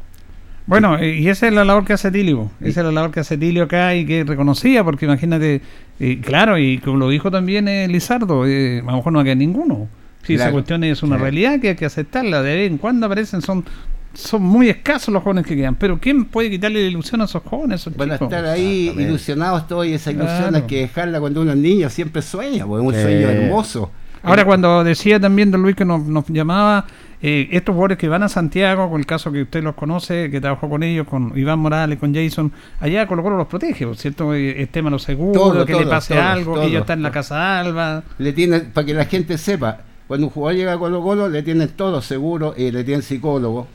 Bueno, 0.67 1.03
y 1.03 1.27
esa 1.27 1.47
es 1.47 1.53
la 1.53 1.65
labor 1.65 1.83
que 1.83 1.93
hace 1.93 2.11
Tilio. 2.11 2.51
Esa 2.61 2.81
es 2.81 2.85
la 2.85 2.91
labor 2.91 3.11
que 3.11 3.19
hace 3.21 3.37
Tilio 3.37 3.63
acá 3.63 3.95
y 3.95 4.05
que 4.05 4.23
reconocía, 4.23 4.83
porque 4.83 5.05
imagínate, 5.05 5.61
eh, 5.99 6.21
claro, 6.21 6.59
y 6.59 6.77
como 6.77 6.97
lo 6.97 7.09
dijo 7.09 7.31
también 7.31 7.67
eh, 7.67 7.87
Lizardo, 7.87 8.45
eh, 8.45 8.79
a 8.79 8.91
lo 8.91 8.97
mejor 8.97 9.13
no 9.13 9.23
queda 9.23 9.33
ninguno. 9.35 9.87
Si 10.23 10.35
esa 10.35 10.43
Claro. 10.43 10.53
cuestión 10.53 10.83
es 10.83 11.01
una 11.01 11.15
Sí. 11.15 11.21
realidad 11.23 11.59
que 11.59 11.69
hay 11.69 11.75
que 11.75 11.85
aceptarla, 11.85 12.43
de 12.43 12.55
vez 12.55 12.71
en 12.71 12.77
cuando 12.77 13.05
aparecen, 13.07 13.41
son 13.41 13.65
son 14.11 14.41
muy 14.41 14.69
escasos 14.69 15.13
los 15.13 15.21
jóvenes 15.21 15.45
que 15.45 15.55
quedan. 15.55 15.75
Pero 15.75 15.99
¿quién 15.99 16.25
puede 16.25 16.49
quitarle 16.49 16.81
la 16.81 16.87
ilusión 16.89 17.21
a 17.21 17.25
esos 17.25 17.43
jóvenes, 17.43 17.81
esos 17.81 17.93
a 17.93 18.03
chicos? 18.03 18.21
estar 18.23 18.43
ahí 18.45 18.91
ilusionados 18.97 19.67
todos 19.67 19.85
y 19.85 19.93
esa 19.93 20.09
ilusión 20.11 20.37
Claro. 20.39 20.55
hay 20.57 20.63
que 20.63 20.79
dejarla 20.81 21.19
cuando 21.19 21.41
uno 21.41 21.51
es 21.51 21.57
niño, 21.57 21.89
siempre 21.91 22.23
sueña, 22.23 22.65
porque 22.65 22.83
es 22.83 22.87
un 22.89 22.95
Sí. 22.95 23.01
sueño 23.03 23.29
hermoso. 23.29 23.91
Ahora, 24.23 24.45
cuando 24.45 24.83
decía 24.83 25.19
también 25.19 25.51
don 25.51 25.61
Luis 25.61 25.75
que 25.75 25.85
nos, 25.85 26.03
nos 26.03 26.27
llamaba, 26.27 26.85
eh, 27.21 27.49
estos 27.51 27.73
jugadores 27.73 27.97
que 27.97 28.07
van 28.07 28.23
a 28.23 28.29
Santiago, 28.29 28.89
con 28.89 28.99
el 28.99 29.05
caso 29.05 29.31
que 29.31 29.41
usted 29.41 29.61
los 29.61 29.75
conoce, 29.75 30.29
que 30.31 30.39
trabajó 30.39 30.69
con 30.69 30.83
ellos, 30.83 31.05
con 31.05 31.37
Iván 31.37 31.59
Morales, 31.59 31.99
con 31.99 32.13
Jason, 32.13 32.51
allá 32.79 33.07
Colo 33.07 33.23
Colo 33.23 33.37
los 33.37 33.47
protege, 33.47 33.85
¿por 33.85 33.97
¿cierto? 33.97 34.33
Eh, 34.33 34.61
El 34.61 34.69
tema 34.69 34.87
de 34.87 34.91
los 34.91 35.03
seguros, 35.03 35.33
Todo, 35.33 35.65
que 35.65 35.73
le 35.73 35.85
pase 35.85 36.13
todo, 36.13 36.23
algo, 36.23 36.61
ellos 36.61 36.81
están 36.81 36.99
en 36.99 37.03
la 37.03 37.11
casa 37.11 37.59
Alba. 37.59 38.03
le 38.17 38.31
tienen, 38.31 38.71
para 38.71 38.85
que 38.85 38.93
la 38.93 39.05
gente 39.05 39.37
sepa, 39.37 39.79
cuando 40.07 40.27
un 40.27 40.33
jugador 40.33 40.57
llega 40.57 40.73
a 40.73 40.77
Colo 40.77 41.01
Colo, 41.01 41.27
le 41.27 41.43
tienen 41.43 41.67
todo 41.69 42.01
seguro, 42.01 42.53
eh, 42.57 42.71
le 42.71 42.85
tienen 42.85 43.03
psicólogo, 43.03 43.67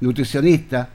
nutricionista, 0.00 0.90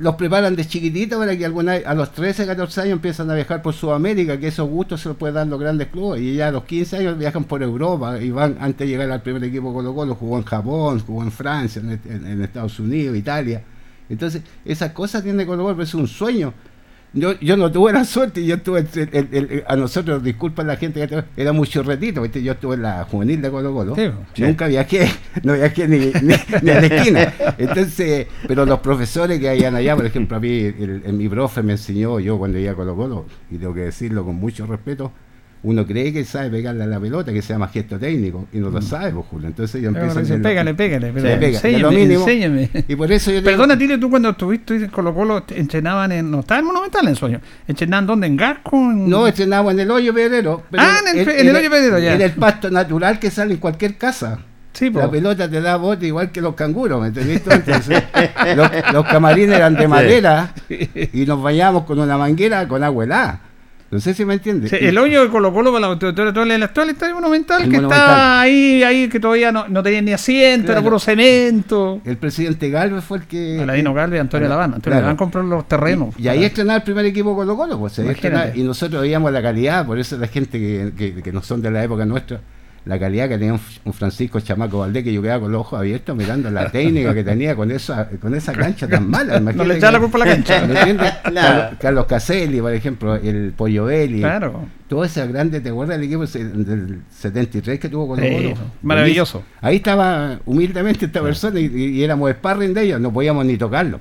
los 0.00 0.14
preparan 0.14 0.56
de 0.56 0.66
chiquitito 0.66 1.18
para 1.18 1.36
que 1.36 1.44
alguna 1.44 1.74
a 1.84 1.94
los 1.94 2.10
13, 2.12 2.46
14 2.46 2.80
años 2.80 2.92
empiezan 2.94 3.30
a 3.30 3.34
viajar 3.34 3.60
por 3.60 3.74
Sudamérica, 3.74 4.40
que 4.40 4.48
esos 4.48 4.68
gustos 4.68 5.02
se 5.02 5.10
los 5.10 5.18
pueden 5.18 5.34
dar 5.34 5.46
los 5.46 5.60
grandes 5.60 5.88
clubes, 5.88 6.22
y 6.22 6.36
ya 6.36 6.48
a 6.48 6.50
los 6.50 6.64
15 6.64 6.96
años 6.96 7.18
viajan 7.18 7.44
por 7.44 7.62
Europa 7.62 8.18
y 8.18 8.30
van 8.30 8.56
antes 8.60 8.78
de 8.78 8.88
llegar 8.88 9.10
al 9.10 9.20
primer 9.20 9.44
equipo 9.44 9.74
Colo 9.74 9.94
Colo, 9.94 10.14
jugó 10.14 10.38
en 10.38 10.44
Japón, 10.44 11.00
jugó 11.06 11.22
en 11.22 11.30
Francia, 11.30 11.82
en, 11.82 12.42
Estados 12.42 12.80
Unidos, 12.80 13.14
Italia. 13.14 13.62
Entonces, 14.08 14.42
esas 14.64 14.92
cosas 14.92 15.22
tiene 15.22 15.44
Colo 15.44 15.64
Colo, 15.64 15.74
pero 15.76 15.84
es 15.84 15.94
un 15.94 16.08
sueño. 16.08 16.54
Yo, 17.12 17.32
yo 17.40 17.56
no 17.56 17.72
tuve 17.72 17.92
la 17.92 18.04
suerte, 18.04 18.44
yo 18.46 18.60
tuve 18.62 18.86
el- 18.94 19.08
el- 19.12 19.28
el- 19.32 19.64
a 19.66 19.74
nosotros, 19.74 20.22
disculpa 20.22 20.62
la 20.62 20.76
gente, 20.76 21.08
era 21.36 21.52
muy 21.52 21.66
chorretito, 21.66 22.22
¿viste? 22.22 22.40
yo 22.40 22.52
estuve 22.52 22.76
en 22.76 22.82
la 22.82 23.02
juvenil 23.04 23.42
de 23.42 23.50
Colo 23.50 23.72
Colo, 23.74 23.96
Sí, 23.96 24.02
sí. 24.34 24.42
nunca 24.42 24.68
viajé, 24.68 25.08
no 25.42 25.54
viajé 25.54 25.88
ni, 25.88 25.98
ni, 25.98 26.34
ni 26.62 26.70
a 26.70 26.80
la 26.80 26.86
esquina. 26.86 27.34
Entonces, 27.58 28.28
pero 28.46 28.64
los 28.64 28.78
profesores 28.78 29.40
que 29.40 29.48
habían 29.48 29.74
allá, 29.74 29.96
por 29.96 30.06
ejemplo, 30.06 30.36
a 30.36 30.40
mí, 30.40 30.72
mi 31.12 31.28
profe 31.28 31.62
me 31.64 31.72
enseñó, 31.72 32.20
yo 32.20 32.38
cuando 32.38 32.58
iba 32.58 32.70
a 32.72 32.74
Colo 32.76 32.94
Colo, 32.94 33.26
y 33.50 33.58
tengo 33.58 33.74
que 33.74 33.80
decirlo 33.80 34.24
con 34.24 34.36
mucho 34.36 34.64
respeto, 34.66 35.10
uno 35.62 35.86
cree 35.86 36.10
que 36.12 36.24
sabe 36.24 36.48
pegarle 36.50 36.84
a 36.84 36.86
la 36.86 36.98
pelota, 36.98 37.32
que 37.32 37.42
se 37.42 37.52
llama 37.52 37.68
gesto 37.68 37.98
técnico, 37.98 38.46
y 38.52 38.58
no 38.58 38.70
lo 38.70 38.80
sabe, 38.80 39.10
pues, 39.12 39.26
Julio. 39.30 39.48
Entonces 39.48 39.82
yo 39.82 39.88
empiezo 39.88 40.18
a 40.20 40.38
pégale, 40.42 40.72
pégale, 40.74 41.12
pero 41.12 41.28
Sí, 41.28 41.34
pega, 41.38 41.46
enséñame, 41.58 41.76
de 41.76 41.82
lo 41.82 41.90
mínimo. 41.90 42.20
enséñame. 42.20 42.70
Y 42.88 42.96
por 42.96 43.12
eso 43.12 43.30
yo 43.30 43.36
digo- 43.38 43.44
Perdona, 43.50 43.76
Tilio, 43.76 44.00
tú 44.00 44.08
cuando 44.08 44.30
estuviste 44.30 44.76
en 44.76 44.88
Colo 44.88 45.14
Colo 45.14 45.44
entrenaban 45.50 46.12
en. 46.12 46.30
No 46.30 46.40
estaba 46.40 46.60
en 46.60 46.66
Monumental 46.66 47.06
en 47.08 47.14
sueño. 47.14 47.40
¿Entrenaban 47.68 48.06
dónde? 48.06 48.26
¿En 48.26 48.36
Gasco? 48.36 48.76
En- 48.76 49.08
No, 49.10 49.26
estrenamos 49.26 49.72
en 49.74 49.80
el 49.80 49.90
hoyo 49.90 50.14
pedrero. 50.14 50.62
pero 50.70 50.82
Ah, 50.82 50.96
en 51.12 51.18
el 51.18 51.24
pe- 51.26 51.40
en 51.42 51.48
el 51.48 51.56
hoyo 51.56 51.70
pedrero, 51.70 51.98
ya. 51.98 52.14
En 52.14 52.22
el 52.22 52.32
pasto 52.32 52.70
natural 52.70 53.18
que 53.18 53.30
sale 53.30 53.52
en 53.54 53.60
cualquier 53.60 53.96
casa. 53.98 54.38
Sí, 54.72 54.88
po. 54.88 55.00
La 55.00 55.10
pelota 55.10 55.50
te 55.50 55.60
da 55.60 55.76
bote 55.76 56.06
igual 56.06 56.30
que 56.30 56.40
los 56.40 56.54
canguros, 56.54 57.02
¿me 57.02 57.08
entendés? 57.08 57.42
tú? 57.42 57.50
Entonces, 57.50 58.02
los, 58.56 58.70
los 58.92 59.04
camarines 59.04 59.56
eran 59.56 59.74
de 59.74 59.88
madera 59.88 60.54
y 60.70 61.26
nos 61.26 61.42
bañábamos 61.42 61.84
con 61.84 61.98
una 61.98 62.16
manguera 62.16 62.66
con 62.68 62.82
agua 62.84 63.04
helada. 63.04 63.40
No 63.90 63.98
sé 63.98 64.14
si 64.14 64.24
me 64.24 64.34
entiendes. 64.34 64.70
Sí, 64.70 64.76
el 64.80 64.96
hoyo 64.98 65.22
de 65.24 65.28
Colo 65.30 65.52
Colo 65.52 65.72
para 65.72 65.88
la 65.88 65.92
actual, 65.94 66.50
el 66.52 66.62
actual 66.62 66.90
estadio 66.90 67.16
monumental, 67.16 67.62
El 67.62 67.68
que 67.70 67.76
Monumental. 67.76 67.98
estaba 68.08 68.40
ahí, 68.40 68.82
ahí 68.84 69.08
que 69.08 69.18
todavía 69.18 69.50
no, 69.50 69.66
no 69.66 69.82
tenía 69.82 70.00
ni 70.00 70.12
asiento, 70.12 70.70
era 70.70 70.80
puro 70.80 70.98
cemento. 71.00 72.00
El 72.04 72.16
presidente 72.16 72.70
Galvez 72.70 73.02
fue 73.02 73.18
el 73.18 73.24
que... 73.24 73.60
Aladino 73.60 73.92
Galvez 73.92 74.18
y 74.18 74.20
Antonio 74.20 74.48
Lavana. 74.48 74.76
Antonio 74.76 74.82
claro. 74.94 75.00
Lavana 75.02 75.16
compró 75.16 75.42
los 75.42 75.66
terrenos. 75.66 76.14
Y 76.18 76.28
ahí 76.28 76.44
estrenaba 76.44 76.76
el 76.76 76.82
primer 76.84 77.04
equipo 77.06 77.34
Colo 77.34 77.56
Colo, 77.56 77.78
pues, 77.80 78.00
y 78.54 78.62
nosotros 78.62 79.02
veíamos 79.02 79.32
la 79.32 79.42
calidad, 79.42 79.84
por 79.84 79.98
eso 79.98 80.16
la 80.18 80.28
gente 80.28 80.58
que, 80.58 80.92
que- 80.96 81.22
que 81.22 81.32
no 81.32 81.42
son 81.42 81.60
de 81.60 81.70
la 81.72 81.82
época 81.82 82.04
nuestra, 82.06 82.40
la 82.86 82.98
calidad 82.98 83.28
que 83.28 83.36
tenía 83.36 83.52
un, 83.52 83.60
un 83.84 83.92
Francisco 83.92 84.40
Chamaco 84.40 84.78
Valdés, 84.78 85.04
que 85.04 85.12
yo 85.12 85.20
quedaba 85.20 85.40
con 85.42 85.52
los 85.52 85.60
ojos 85.60 85.78
abiertos 85.80 86.16
mirando 86.16 86.50
la 86.50 86.70
técnica 86.72 87.12
que 87.14 87.22
tenía 87.22 87.54
con 87.54 87.70
esa, 87.70 88.08
con 88.20 88.34
esa 88.34 88.52
cancha 88.52 88.88
tan 88.88 89.08
mala. 89.08 89.34
No 89.34 89.40
imagínate 89.50 89.68
le 89.68 89.76
echaba 89.76 89.92
la 89.92 90.00
culpa 90.00 90.16
a 90.16 90.20
la 90.20 90.26
cancha. 90.26 90.66
¿Me 90.66 90.78
entiendes? 90.78 91.12
Nada. 91.32 91.76
Carlos, 91.78 92.06
Caselli, 92.06 92.60
por 92.60 92.72
ejemplo, 92.72 93.14
el 93.16 93.52
Pollo 93.56 93.84
Belli. 93.84 94.20
Claro. 94.20 94.64
Todo 94.88 95.04
ese 95.04 95.26
grande, 95.28 95.60
¿te 95.60 95.68
acuerdas 95.68 95.98
del 95.98 96.06
equipo 96.06 96.26
del 96.26 97.02
73 97.10 97.78
que 97.78 97.88
tuvo 97.88 98.08
Colo 98.08 98.22
Sí, 98.22 98.30
Colo? 98.34 98.54
maravilloso. 98.82 99.42
Ahí 99.60 99.76
estaba 99.76 100.40
humildemente 100.46 101.04
esta 101.06 101.22
persona 101.22 101.60
y, 101.60 101.66
y 101.66 102.02
éramos 102.02 102.30
sparring 102.32 102.74
de 102.74 102.82
ellos, 102.82 103.00
no 103.00 103.12
podíamos 103.12 103.44
ni 103.46 103.56
tocarlo. 103.56 104.00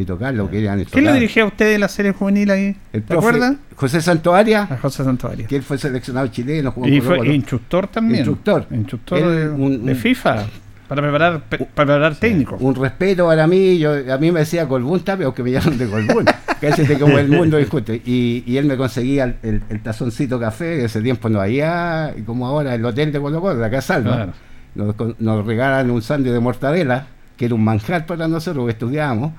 Mm. 0.00 0.02
Ni 0.02 0.06
tocarlo, 0.06 0.50
que 0.50 0.62
eran 0.62 0.76
¿Quién 0.76 0.86
intocables. 0.88 1.14
dirigía 1.14 1.42
a 1.42 1.46
usted 1.46 1.78
la 1.78 1.88
serie 1.88 2.12
juvenil 2.12 2.50
ahí? 2.50 2.76
El 2.92 3.02
¿Te 3.02 3.14
acuerdas? 3.14 3.56
José 3.76 4.00
Santoaria, 4.00 4.62
A 4.70 4.76
José 4.78 5.04
Santuario. 5.04 5.46
que 5.46 5.56
él 5.56 5.62
fue 5.62 5.76
seleccionado 5.78 6.26
chileno, 6.28 6.72
jugó 6.72 6.86
Y 6.88 6.94
en 6.94 6.98
Colo 7.00 7.08
fue 7.10 7.18
Colo. 7.18 7.32
instructor 7.32 7.86
también. 7.88 8.20
Instructor. 8.20 8.66
Instructor 8.70 9.28
de, 9.28 9.48
un- 9.50 9.84
de 9.86 9.94
FIFA. 9.94 10.46
Para 10.88 11.02
preparar, 11.02 11.40
para 11.48 11.66
preparar 11.66 12.16
técnicos. 12.16 12.60
Un 12.60 12.74
respeto 12.74 13.24
para 13.26 13.46
mí, 13.46 13.78
yo, 13.78 13.92
a 14.12 14.18
mí 14.18 14.32
me 14.32 14.40
decía 14.40 14.66
Colbún 14.66 15.00
Tapia, 15.00 15.26
aunque 15.26 15.42
me 15.44 15.52
llaman 15.52 15.78
de 15.78 15.86
Colbún, 15.86 16.24
casi 16.60 16.84
de 16.84 16.98
como 16.98 17.16
el 17.16 17.28
mundo 17.28 17.60
injusto. 17.60 17.92
Y, 17.94 18.42
y 18.44 18.56
él 18.56 18.64
me 18.64 18.76
conseguía 18.76 19.24
el, 19.24 19.36
el- 19.42 19.62
el 19.68 19.82
tazoncito 19.82 20.40
café, 20.40 20.78
que 20.78 20.84
ese 20.86 21.00
tiempo 21.00 21.28
no 21.28 21.40
había, 21.40 22.12
y 22.16 22.22
como 22.22 22.44
ahora 22.46 22.74
el 22.74 22.84
hotel 22.84 23.12
de 23.12 23.20
Colo 23.20 23.40
Colo, 23.40 23.60
la 23.60 23.70
Casa 23.70 23.94
Alba, 23.96 24.14
Claro. 24.16 24.32
nos, 24.74 25.20
nos 25.20 25.46
regalan 25.46 25.90
un 25.92 26.02
sándwich 26.02 26.32
de 26.32 26.40
mortadela, 26.40 27.06
que 27.36 27.44
era 27.46 27.54
un 27.54 27.62
manjar 27.62 28.04
para 28.04 28.26
nosotros 28.26 28.64
que 28.66 28.72
estudiábamos, 28.72 29.32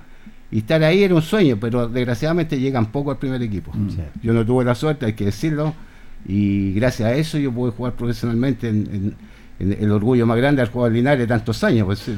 y 0.51 0.59
estar 0.59 0.83
ahí 0.83 1.03
era 1.03 1.15
un 1.15 1.21
sueño, 1.21 1.57
pero 1.59 1.87
desgraciadamente 1.87 2.59
llegan 2.59 2.87
poco 2.87 3.11
al 3.11 3.17
primer 3.17 3.41
equipo. 3.41 3.71
Mm. 3.73 3.89
Yo 4.21 4.33
no 4.33 4.45
tuve 4.45 4.65
la 4.65 4.75
suerte, 4.75 5.05
hay 5.05 5.13
que 5.13 5.25
decirlo, 5.25 5.73
y 6.27 6.73
gracias 6.73 7.09
a 7.09 7.13
eso 7.15 7.37
yo 7.37 7.51
pude 7.51 7.71
jugar 7.71 7.93
profesionalmente 7.93 8.67
en, 8.69 8.87
en- 8.93 9.15
en 9.59 9.83
el 9.83 9.91
orgullo 9.91 10.25
más 10.25 10.37
grande 10.37 10.61
al 10.63 10.69
jugador 10.69 10.93
Linares 10.93 11.27
tantos 11.27 11.63
años. 11.63 11.85
Pues, 11.85 12.07
eh, 12.09 12.13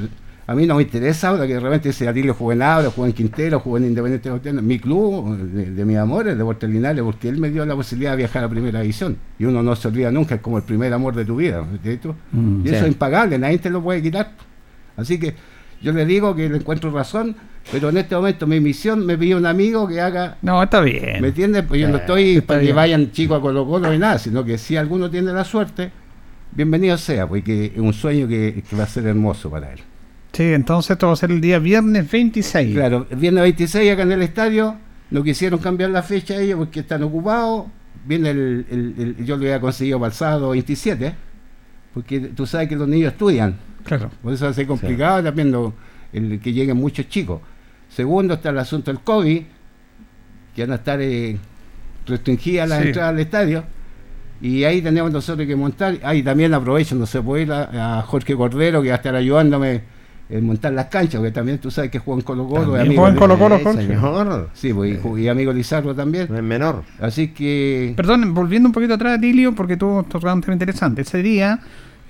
a 0.46 0.54
mí 0.54 0.66
no 0.66 0.76
me 0.76 0.82
interesa 0.82 1.28
ahora 1.28 1.46
que 1.46 1.54
de 1.54 1.60
repente 1.60 1.90
ese 1.90 2.08
Atilio 2.08 2.32
juegue 2.34 2.56
en 2.56 2.62
Abra, 2.62 2.90
juegue 2.90 3.10
en 3.10 3.14
Quintero, 3.16 3.60
juegue 3.60 3.84
en 3.86 3.90
Independiente 3.92 4.52
de 4.52 4.62
mi 4.62 4.78
club, 4.78 5.36
de, 5.38 5.70
de 5.70 5.84
mi 5.84 5.96
amor, 5.96 6.26
el 6.28 6.36
Deportes 6.38 6.68
Linares, 6.70 7.02
porque 7.02 7.28
él 7.28 7.38
me 7.38 7.50
dio 7.50 7.64
la 7.66 7.74
posibilidad 7.74 8.12
de 8.12 8.16
viajar 8.18 8.44
a 8.44 8.48
primera 8.48 8.80
división. 8.80 9.16
Y 9.38 9.44
uno 9.44 9.62
no 9.62 9.76
se 9.76 9.88
olvida 9.88 10.10
nunca, 10.10 10.34
es 10.36 10.40
como 10.40 10.56
el 10.58 10.64
primer 10.64 10.92
amor 10.92 11.14
de 11.14 11.24
tu 11.26 11.36
vida. 11.36 11.62
¿me 11.62 11.72
entiendes 11.76 12.00
tú? 12.02 12.14
Mm, 12.32 12.60
y 12.64 12.68
eso 12.68 12.78
sí. 12.78 12.82
es 12.84 12.88
impagable, 12.88 13.38
nadie 13.38 13.58
te 13.58 13.68
lo 13.70 13.82
puede 13.82 14.02
quitar. 14.02 14.32
Así 14.96 15.18
que 15.18 15.34
yo 15.82 15.92
le 15.92 16.04
digo 16.06 16.34
que 16.34 16.48
le 16.48 16.56
encuentro 16.58 16.90
razón, 16.90 17.36
pero 17.72 17.88
en 17.88 17.96
este 17.98 18.14
momento 18.14 18.46
mi 18.46 18.60
misión 18.60 19.04
me 19.06 19.16
pide 19.16 19.34
un 19.34 19.46
amigo 19.46 19.86
que 19.88 20.00
haga 20.00 20.36
No, 20.42 20.62
está 20.62 20.80
bien. 20.80 21.20
¿Me 21.22 21.28
entiendes? 21.28 21.64
Pues 21.66 21.80
yo 21.80 21.88
no 21.88 21.96
Eh, 21.96 22.00
estoy 22.00 22.40
para 22.40 22.60
que 22.60 22.66
bien. 22.66 22.76
vayan 22.76 23.12
chicos 23.12 23.38
a 23.38 23.40
Colo 23.40 23.66
Colo 23.66 23.90
ni 23.90 23.98
nada, 23.98 24.18
sino 24.18 24.44
que 24.44 24.58
si 24.58 24.76
alguno 24.76 25.10
tiene 25.10 25.32
la 25.32 25.44
suerte, 25.44 25.90
bienvenido 26.52 26.96
sea, 26.98 27.26
porque 27.26 27.66
es 27.74 27.78
un 27.78 27.92
sueño 27.92 28.28
que, 28.28 28.62
que 28.68 28.76
va 28.76 28.84
a 28.84 28.88
ser 28.88 29.06
hermoso 29.06 29.50
para 29.50 29.72
él. 29.72 29.80
Sí, 30.32 30.42
entonces 30.52 30.90
esto 30.92 31.06
va 31.06 31.12
a 31.12 31.16
ser 31.16 31.30
el 31.30 31.40
día 31.40 31.58
viernes 31.58 32.10
26. 32.10 32.74
Claro, 32.74 33.06
el 33.08 33.16
viernes 33.16 33.42
26 33.42 33.92
acá 33.92 34.02
en 34.02 34.12
el 34.12 34.22
estadio, 34.22 34.76
no 35.10 35.22
quisieron 35.22 35.60
cambiar 35.60 35.90
la 35.90 36.02
fecha 36.02 36.36
ellos 36.40 36.58
porque 36.58 36.80
están 36.80 37.02
ocupados. 37.04 37.66
Viene 38.06 38.30
el, 38.30 38.66
el- 38.70 38.94
el- 39.18 39.24
yo 39.24 39.36
lo 39.36 39.44
había 39.44 39.60
conseguido 39.60 39.98
para 40.00 40.08
el 40.08 40.14
sábado 40.14 40.50
27, 40.50 41.06
¿eh? 41.06 41.14
Porque 41.94 42.20
tú 42.20 42.44
sabes 42.46 42.68
que 42.68 42.76
los 42.76 42.88
niños 42.88 43.12
estudian. 43.12 43.56
Claro. 43.84 44.10
Por 44.22 44.32
eso 44.32 44.44
va 44.46 44.50
a 44.50 44.54
ser 44.54 44.66
complicado 44.66 45.22
también 45.22 45.50
lo- 45.52 45.72
el, 46.12 46.40
que 46.40 46.52
lleguen 46.52 46.76
muchos 46.76 47.08
chicos. 47.08 47.40
Segundo 47.88 48.34
está 48.34 48.50
el 48.50 48.58
asunto 48.58 48.90
del 48.92 49.00
COVID, 49.00 49.42
que 50.54 50.62
van 50.62 50.72
a 50.72 50.74
estar 50.76 51.00
eh, 51.00 51.38
restringidas 52.06 52.68
las 52.68 52.80
Sí. 52.82 52.88
entradas 52.88 53.10
al 53.12 53.20
estadio. 53.20 53.64
Y 54.40 54.64
ahí 54.64 54.82
tenemos 54.82 55.10
nosotros 55.12 55.46
que 55.46 55.56
montar. 55.56 55.98
Ahí 56.02 56.22
también 56.22 56.52
aprovecho, 56.54 56.94
no 56.96 57.06
se 57.06 57.22
puede 57.22 57.44
ir 57.44 57.52
a, 57.52 57.98
a 57.98 58.02
Jorge 58.02 58.34
Cordero, 58.36 58.82
que 58.82 58.88
va 58.88 58.94
a 58.94 58.96
estar 58.98 59.14
ayudándome 59.14 59.82
en 60.28 60.44
montar 60.46 60.72
las 60.72 60.86
canchas, 60.86 61.16
porque 61.16 61.30
también 61.32 61.58
tú 61.58 61.70
sabes 61.70 61.90
que 61.90 61.98
juega 61.98 62.20
en 62.20 62.24
Colo 62.24 62.46
Colo. 62.48 62.62
También 62.62 62.80
amigo 62.86 63.02
juega 63.02 63.08
en 63.10 63.14
de- 63.14 63.20
Colo 63.20 63.38
Colo, 63.38 63.58
Sí, 63.58 63.64
Jorge. 63.64 63.86
señor. 63.86 64.50
Sí, 64.54 64.72
pues, 64.74 64.92
y 64.92 64.96
ju- 64.98 65.20
y, 65.20 65.28
amigo 65.28 65.52
Lizardo 65.52 65.94
también. 65.94 66.26
No 66.30 66.36
es 66.36 66.42
menor. 66.42 66.82
Así 67.00 67.28
que... 67.28 67.92
Perdón, 67.96 68.32
volviendo 68.34 68.68
un 68.68 68.72
poquito 68.72 68.94
atrás, 68.94 69.20
Tilio, 69.20 69.54
porque 69.54 69.76
tú 69.76 70.04
tocabas 70.08 70.34
un 70.36 70.40
tema 70.40 70.54
interesante. 70.54 71.02
Ese 71.02 71.22
día, 71.22 71.60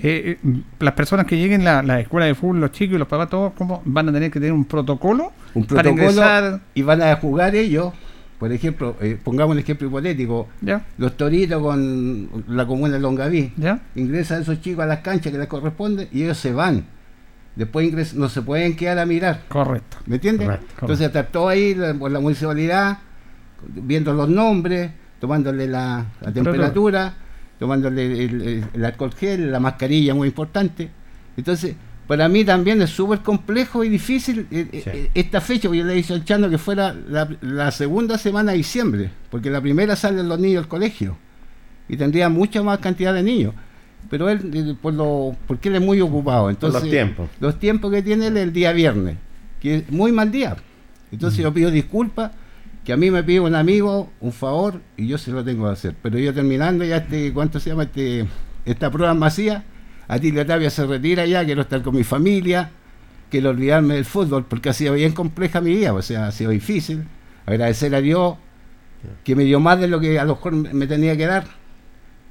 eh, 0.03 0.39
eh, 0.45 0.61
las 0.81 0.95
personas 0.95 1.27
que 1.27 1.37
lleguen 1.39 1.63
a 1.69 1.77
la, 1.77 1.83
la 1.83 2.01
escuela 2.01 2.27
de 2.27 2.35
fútbol, 2.35 2.61
los 2.61 2.73
chicos 2.73 2.97
y 2.97 2.99
los 2.99 3.09
papás, 3.09 3.29
todos 3.31 3.53
¿cómo 3.57 3.83
van 3.85 4.09
a 4.09 4.13
tener 4.13 4.31
que 4.31 4.41
tener 4.41 4.53
un 4.53 4.65
protocolo, 4.65 5.33
un 5.55 5.65
para 5.65 5.83
protocolo 5.83 6.11
ingresar. 6.11 6.61
y 6.75 6.83
van 6.83 7.03
a 7.03 7.17
jugar 7.17 7.55
ellos. 7.55 7.93
Por 8.39 8.53
ejemplo, 8.53 8.97
eh, 9.01 9.17
pongamos 9.23 9.55
un 9.55 9.61
ejemplo 9.61 9.87
hipotético. 9.89 10.49
¿Ya? 10.61 10.85
Los 10.99 11.17
toritos 11.17 11.63
con 11.63 12.29
la 12.49 12.67
comuna 12.67 12.95
de 12.95 13.01
Longaví. 13.01 13.53
¿Ya? 13.57 13.81
Ingresan 13.95 14.43
esos 14.43 14.61
chicos 14.61 14.83
a 14.85 14.87
las 14.87 14.99
canchas 14.99 15.33
que 15.33 15.39
les 15.39 15.47
corresponde 15.47 16.09
y 16.13 16.25
ellos 16.25 16.37
se 16.37 16.53
van. 16.53 16.85
Después 17.57 17.87
ingres- 17.91 18.15
no 18.15 18.29
se 18.29 18.43
pueden 18.43 18.75
quedar 18.77 18.99
a 18.99 19.07
mirar. 19.07 19.43
Correcto. 19.49 19.99
¿Me 20.07 20.17
entiendes? 20.17 20.49
Correcto. 20.49 20.75
Entonces 20.81 21.07
está 21.07 21.23
todo 21.29 21.49
ahí 21.49 21.75
la- 21.77 21.95
por 21.95 22.11
la 22.11 22.19
municipalidad, 22.21 22.99
viendo 23.69 24.13
los 24.13 24.29
nombres, 24.29 24.91
tomándole 25.21 25.67
la, 25.69 26.05
la 26.21 26.33
temperatura, 26.33 27.15
tomándole 27.69 28.05
el, 28.25 28.43
el- 28.43 28.65
el 28.75 28.85
alcohol 28.85 29.13
gel, 29.15 29.51
la 29.51 29.59
mascarilla, 29.59 30.15
muy 30.15 30.29
importante. 30.29 30.91
Entonces, 31.35 31.75
para 32.07 32.29
mí 32.29 32.45
también 32.45 32.83
es 32.83 32.91
súper 32.91 33.21
complejo 33.21 33.83
y 33.83 33.89
difícil 33.89 34.47
eh, 34.51 34.69
eh, 34.71 34.81
Sí. 34.85 34.91
eh, 34.93 35.11
esta 35.15 35.41
fecha, 35.41 35.69
porque 35.69 35.79
yo 35.79 35.85
le 35.87 35.95
he 35.95 35.97
dicho 35.97 36.13
al 36.13 36.27
Chano 36.27 36.51
que 36.51 36.59
fuera 36.59 36.95
la, 37.09 37.27
la 37.41 37.71
segunda 37.71 38.19
semana 38.19 38.53
de 38.53 38.59
diciembre, 38.59 39.11
porque 39.31 39.49
la 39.49 39.63
primera 39.63 39.97
salen 39.97 40.29
los 40.29 40.39
niños 40.39 40.63
del 40.65 40.69
colegio 40.69 41.17
y 41.89 41.97
tendría 41.97 42.29
mucha 42.29 42.63
más 42.63 42.81
cantidad 42.81 43.15
de 43.15 43.23
niños. 43.23 43.55
Pero 44.11 44.29
él, 44.29 44.77
por 44.83 44.93
lo, 44.93 45.35
porque 45.47 45.71
él 45.71 45.77
es 45.77 45.81
muy 45.81 46.03
ocupado, 46.03 46.51
entonces 46.51 46.83
los 46.83 46.91
tiempos. 46.91 47.31
los 47.41 47.59
tiempos 47.59 47.91
que 47.91 48.03
tiene 48.03 48.27
él 48.27 48.37
el 48.37 48.53
día 48.53 48.73
viernes, 48.73 49.17
que 49.59 49.77
es 49.77 49.91
muy 49.91 50.13
mal 50.13 50.31
día. 50.31 50.55
Entonces 51.11 51.41
yo 51.43 51.55
pido 51.55 51.71
disculpas, 51.71 52.31
que 52.85 52.93
a 52.93 52.97
mí 52.97 53.11
me 53.11 53.23
pide 53.23 53.41
un 53.41 53.55
amigo 53.55 54.11
un 54.21 54.33
favor 54.33 54.81
y 54.97 55.07
yo 55.07 55.17
se 55.19 55.31
lo 55.31 55.43
tengo 55.43 55.67
que 55.67 55.73
hacer. 55.73 55.95
Pero 56.03 56.19
yo 56.19 56.35
terminando 56.35 56.85
ya 56.85 56.99
este, 56.99 57.33
¿cuánto 57.33 57.59
se 57.59 57.71
llama? 57.71 57.85
este 57.85 58.27
Esta 58.67 58.91
prueba 58.91 59.15
masiva, 59.15 59.65
a 60.07 60.19
ti 60.19 60.33
Tapia 60.33 60.71
se 60.71 60.87
retira 60.87 61.25
ya, 61.27 61.45
quiero 61.45 61.63
estar 61.63 61.83
con 61.83 61.97
mi 61.97 62.05
familia, 62.05 62.71
quiero 63.31 63.51
olvidarme 63.51 63.95
del 63.95 64.05
fútbol, 64.05 64.45
porque 64.45 64.69
ha 64.69 64.73
sido 64.73 64.95
bien 64.95 65.13
compleja 65.13 65.61
mi 65.61 65.75
vida, 65.75 65.95
o 65.95 66.03
sea, 66.03 66.27
ha 66.27 66.33
sido 66.33 66.51
difícil. 66.51 67.05
Agradecer 67.47 67.95
a 67.95 68.01
Dios 68.01 68.37
que 69.23 69.35
me 69.37 69.45
dio 69.45 69.61
más 69.61 69.79
de 69.81 69.89
lo 69.89 70.01
que 70.01 70.19
a 70.19 70.25
lo 70.25 70.35
mejor 70.35 70.53
me 70.53 70.73
me 70.75 70.87
tenía 70.87 71.17
que 71.17 71.27
dar. 71.27 71.45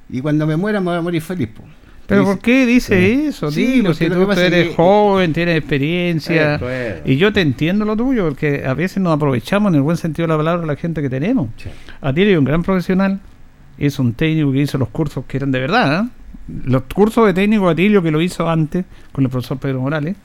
Y 0.09 0.21
cuando 0.21 0.45
me 0.45 0.55
muera 0.55 0.79
me 0.79 0.87
voy 0.87 0.97
a 0.97 1.01
morir 1.01 1.21
feliz. 1.21 1.49
po. 1.49 1.63
¿Pero 2.07 2.21
Dice- 2.21 2.33
por 2.33 2.41
qué 2.41 2.65
dice 2.65 3.27
eso? 3.27 3.49
Sí, 3.51 3.65
Dilo, 3.65 3.93
si 3.93 4.09
tú 4.09 4.29
eres 4.31 4.67
que- 4.69 4.73
joven, 4.75 5.31
tienes 5.33 5.57
experiencia. 5.57 6.55
Eso 6.55 6.69
es. 6.69 6.95
Y 7.05 7.15
yo 7.17 7.31
te 7.31 7.41
entiendo 7.41 7.85
lo 7.85 7.95
tuyo, 7.95 8.25
porque 8.25 8.63
a 8.65 8.73
veces 8.73 9.01
nos 9.01 9.13
aprovechamos 9.15 9.69
en 9.69 9.75
el 9.75 9.81
buen 9.81 9.95
sentido 9.97 10.27
de 10.27 10.33
la 10.33 10.37
palabra 10.37 10.65
la 10.65 10.75
gente 10.75 11.01
que 11.01 11.09
tenemos. 11.09 11.47
Sí. 11.57 11.69
Atilio 12.01 12.33
es 12.33 12.39
un 12.39 12.45
gran 12.45 12.61
profesional, 12.63 13.19
es 13.77 13.99
un 13.99 14.13
técnico 14.13 14.51
que 14.51 14.59
hizo 14.59 14.77
los 14.77 14.89
cursos 14.89 15.23
que 15.27 15.37
eran 15.37 15.51
de 15.51 15.59
verdad. 15.61 16.05
¿eh? 16.05 16.09
Los 16.65 16.83
cursos 16.93 17.25
de 17.25 17.33
técnico 17.33 17.69
Atilio 17.69 18.03
que 18.03 18.11
lo 18.11 18.21
hizo 18.21 18.49
antes 18.49 18.83
con 19.13 19.23
el 19.23 19.29
profesor 19.29 19.57
Pedro 19.59 19.79
Morales 19.79 20.15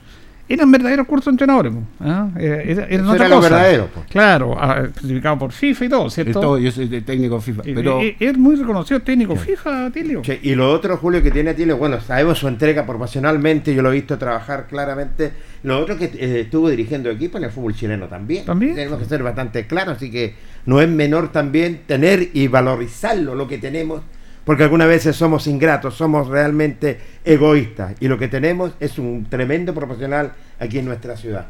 eran 0.49 0.71
verdaderos 0.71 1.05
cursos 1.07 1.31
entrenadores. 1.31 1.71
po, 1.73 1.79
¿ah? 2.01 2.29
Eh, 2.37 2.75
era- 2.89 3.03
otra 3.03 3.15
era 3.15 3.27
lo 3.29 3.35
cosa. 3.37 3.49
verdadero, 3.49 3.85
po. 3.87 4.03
Claro, 4.09 4.55
ah, 4.59 4.81
certificado 4.93 5.37
por 5.37 5.51
FIFA 5.51 5.85
y 5.85 5.89
todo, 5.89 6.09
¿cierto? 6.09 6.39
todo, 6.41 6.57
yo 6.57 6.71
soy 6.71 6.87
de 6.87 7.01
técnico 7.01 7.39
FIFA. 7.39 7.61
Y- 7.69 7.73
Pero 7.73 8.01
y 8.03 8.15
es 8.19 8.37
muy 8.37 8.55
reconocido 8.55 8.99
técnico 9.01 9.35
FIFA, 9.35 9.85
Atilio. 9.85 10.21
Y 10.41 10.55
lo 10.55 10.71
otro, 10.71 10.97
Julio, 10.97 11.21
que 11.23 11.31
tiene 11.31 11.51
Atilio, 11.51 11.77
bueno, 11.77 12.01
sabemos 12.01 12.39
su 12.39 12.47
entrega 12.47 12.85
proporcionalmente, 12.85 13.73
yo 13.73 13.81
lo 13.81 13.91
he 13.91 13.95
visto 13.95 14.17
trabajar 14.17 14.67
claramente. 14.67 15.31
Lo 15.63 15.77
otro 15.79 15.97
que 15.97 16.05
eh, 16.05 16.39
estuvo 16.41 16.69
dirigiendo 16.69 17.09
equipo 17.09 17.37
en 17.37 17.43
el 17.45 17.51
fútbol 17.51 17.75
chileno 17.75 18.07
también. 18.07 18.45
¿También? 18.45 18.75
Tenemos 18.75 18.99
que 18.99 19.05
ser 19.05 19.21
bastante 19.23 19.67
claros, 19.67 19.97
así 19.97 20.09
que 20.09 20.33
no 20.65 20.81
es 20.81 20.89
menor 20.89 21.31
también 21.31 21.81
tener 21.85 22.29
y 22.33 22.47
valorizarlo 22.47 23.35
lo 23.35 23.47
que 23.47 23.57
tenemos, 23.57 24.01
porque 24.49 24.63
algunas 24.63 24.87
veces 24.87 25.15
somos 25.15 25.45
ingratos, 25.45 25.93
somos 25.93 26.27
realmente 26.27 26.99
egoístas, 27.23 27.93
y 27.99 28.07
lo 28.07 28.17
que 28.17 28.27
tenemos 28.27 28.71
es 28.79 28.97
un 28.97 29.27
tremendo 29.29 29.75
profesional 29.75 30.31
aquí 30.59 30.79
en 30.79 30.85
nuestra 30.85 31.15
ciudad. 31.15 31.45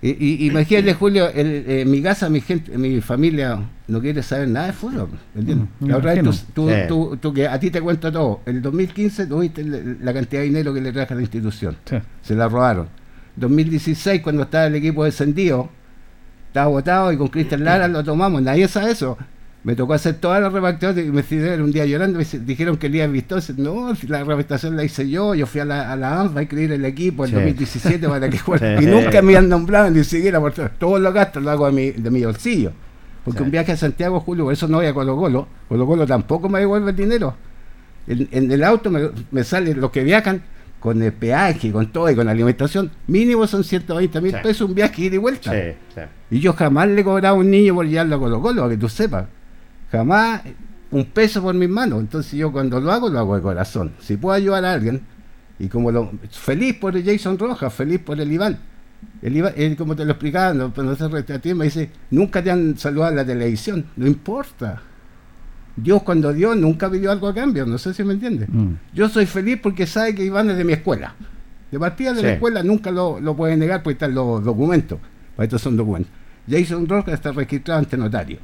Y, 0.00 0.12
y, 0.18 0.46
imagínate, 0.46 0.94
Julio, 0.94 1.28
el, 1.28 1.46
eh, 1.68 1.80
en 1.82 1.90
mi 1.90 2.00
casa, 2.00 2.30
mi 2.30 2.40
gente, 2.40 2.78
mi 2.78 3.02
familia 3.02 3.58
no 3.86 4.00
quiere 4.00 4.22
saber 4.22 4.48
nada 4.48 4.68
de 4.68 4.72
fútbol. 4.72 5.10
¿me 5.34 5.40
entiendes? 5.40 5.68
Mm, 5.80 5.86
la 5.90 5.96
otra 5.98 6.14
vez 6.14 6.24
tú, 6.24 6.32
tú, 6.54 6.68
Sí. 6.70 6.74
tú- 6.88 7.18
tú 7.20 7.34
que 7.34 7.46
a 7.46 7.60
ti 7.60 7.70
te 7.70 7.82
cuento 7.82 8.10
todo. 8.10 8.40
En 8.46 8.56
el 8.56 8.62
2015 8.62 9.26
tuviste 9.26 9.62
la 10.00 10.14
cantidad 10.14 10.40
de 10.40 10.46
dinero 10.46 10.72
que 10.72 10.80
le 10.80 10.90
traje 10.90 11.12
a 11.12 11.16
la 11.16 11.20
institución. 11.22 11.76
Sí. 11.84 11.96
Se 12.22 12.34
la 12.34 12.48
robaron. 12.48 12.88
2016, 13.36 14.22
cuando 14.22 14.44
estaba 14.44 14.68
el 14.68 14.74
equipo 14.76 15.04
descendido, 15.04 15.68
estaba 16.46 16.68
votado 16.68 17.12
y 17.12 17.18
con 17.18 17.28
Cristian 17.28 17.62
Lara 17.62 17.88
lo 17.88 18.02
tomamos. 18.02 18.40
Nadie 18.40 18.68
sabe 18.68 18.92
eso. 18.92 19.18
Me 19.64 19.76
tocó 19.76 19.94
hacer 19.94 20.14
todas 20.14 20.42
las 20.42 20.52
reparticiones 20.52 21.06
y 21.06 21.10
me 21.10 21.22
decidieron 21.22 21.62
un 21.62 21.70
día 21.72 21.86
llorando. 21.86 22.18
Me 22.18 22.24
dijeron 22.40 22.76
que 22.78 22.86
el 22.86 22.92
día 22.92 23.06
visto. 23.06 23.38
No, 23.58 23.92
la 24.08 24.24
repartición 24.24 24.76
la 24.76 24.82
hice 24.82 25.08
yo. 25.08 25.36
Yo 25.36 25.46
fui 25.46 25.60
a 25.60 25.64
la, 25.64 25.92
a 25.92 25.96
la 25.96 26.20
ANFA 26.20 26.40
a 26.40 26.42
escribir 26.42 26.72
el 26.72 26.84
equipo 26.84 27.24
en 27.24 27.30
Sí. 27.30 27.34
2017 27.36 28.08
para 28.08 28.28
que 28.28 28.38
juegue. 28.40 28.78
Sí. 28.78 28.84
Y 28.84 28.86
nunca 28.88 29.22
me 29.22 29.36
han 29.36 29.48
nombrado 29.48 29.88
ni 29.90 30.02
siquiera 30.02 30.40
por 30.40 30.52
todo. 30.52 30.68
Todos 30.78 31.00
los 31.00 31.14
gastos 31.14 31.42
lo 31.44 31.50
hago 31.52 31.66
de 31.66 31.72
mi, 31.72 31.90
de 31.92 32.10
mi 32.10 32.24
bolsillo. 32.24 32.72
Porque 33.24 33.38
Sí. 33.38 33.44
un 33.44 33.50
viaje 33.52 33.70
a 33.70 33.76
Santiago, 33.76 34.18
Julio, 34.18 34.44
por 34.44 34.52
eso 34.52 34.66
no 34.66 34.78
voy 34.78 34.86
a 34.86 34.94
Colo 34.94 35.16
Colo. 35.16 35.46
Colo 35.68 35.86
Colo 35.86 36.06
tampoco 36.08 36.48
me 36.48 36.58
devuelve 36.58 36.90
el 36.90 36.96
dinero. 36.96 37.36
En, 38.08 38.28
en 38.32 38.50
el 38.50 38.64
auto 38.64 38.90
me, 38.90 39.10
me 39.30 39.44
salen 39.44 39.80
los 39.80 39.92
que 39.92 40.02
viajan 40.02 40.42
con 40.80 41.00
el 41.00 41.12
peaje, 41.12 41.70
con 41.70 41.86
todo 41.92 42.10
y 42.10 42.16
con 42.16 42.28
alimentación. 42.28 42.90
Mínimo 43.06 43.46
son 43.46 43.62
120 43.62 44.20
mil 44.20 44.32
Sí. 44.32 44.38
pesos 44.42 44.68
un 44.68 44.74
viaje 44.74 45.02
ida 45.02 45.14
y 45.14 45.18
vuelta. 45.18 45.52
Sí, 45.52 45.76
sí. 45.94 46.00
Y 46.32 46.40
yo 46.40 46.52
jamás 46.52 46.88
le 46.88 47.02
he 47.02 47.04
cobrado 47.04 47.36
a 47.36 47.38
un 47.38 47.48
niño 47.48 47.76
por 47.76 47.86
llevarlo 47.86 48.16
a 48.16 48.18
Colo 48.18 48.40
Colo, 48.42 48.62
para 48.62 48.74
que 48.74 48.80
tú 48.80 48.88
sepas. 48.88 49.26
Jamás 49.92 50.40
un 50.90 51.04
peso 51.04 51.42
por 51.42 51.54
mis 51.54 51.68
manos. 51.68 52.00
Entonces 52.00 52.32
yo 52.32 52.50
cuando 52.50 52.80
lo 52.80 52.90
hago, 52.90 53.08
lo 53.08 53.18
hago 53.18 53.36
de 53.36 53.42
corazón. 53.42 53.92
Si 54.00 54.16
puedo 54.16 54.34
ayudar 54.34 54.64
a 54.64 54.72
alguien, 54.72 55.02
y 55.58 55.68
como 55.68 55.92
lo 55.92 56.10
feliz 56.30 56.74
por 56.74 56.96
el 56.96 57.04
Jason 57.04 57.38
Rojas, 57.38 57.72
feliz 57.72 58.00
por 58.00 58.18
el 58.20 58.32
Iván. 58.32 58.58
El 59.20 59.36
Iván, 59.36 59.52
él, 59.56 59.76
como 59.76 59.94
te 59.94 60.04
lo 60.04 60.12
explicaba, 60.12 60.54
no, 60.54 60.72
no 60.74 60.96
ser 60.96 61.10
reiterativo, 61.10 61.56
me 61.58 61.66
dice, 61.66 61.90
nunca 62.10 62.42
te 62.42 62.50
han 62.50 62.76
saludado 62.78 63.10
en 63.12 63.16
la 63.16 63.24
televisión. 63.24 63.84
No 63.96 64.06
importa. 64.06 64.80
Dios 65.76 66.02
cuando 66.02 66.32
dio 66.32 66.54
nunca 66.54 66.90
pidió 66.90 67.10
algo 67.10 67.28
a 67.28 67.34
cambio, 67.34 67.64
no 67.64 67.78
sé 67.78 67.94
si 67.94 68.04
me 68.04 68.12
entiendes. 68.14 68.48
Mm. 68.50 68.74
Yo 68.92 69.08
soy 69.08 69.24
feliz 69.26 69.58
porque 69.62 69.86
sabe 69.86 70.14
que 70.14 70.24
Iván 70.24 70.50
es 70.50 70.56
de 70.56 70.64
mi 70.64 70.72
escuela. 70.74 71.14
De 71.70 71.78
partida 71.78 72.12
de 72.12 72.20
Sí. 72.20 72.26
la 72.26 72.32
escuela 72.34 72.62
nunca 72.62 72.90
lo, 72.90 73.18
lo 73.20 73.34
puede 73.34 73.56
negar 73.56 73.82
porque 73.82 73.94
están 73.94 74.14
los 74.14 74.44
documentos. 74.44 74.98
Para 75.34 75.44
estos 75.44 75.62
son 75.62 75.76
documentos. 75.76 76.12
Jason 76.48 76.86
Rojas 76.86 77.14
está 77.14 77.32
registrado 77.32 77.78
ante 77.78 77.96
notario. 77.96 78.38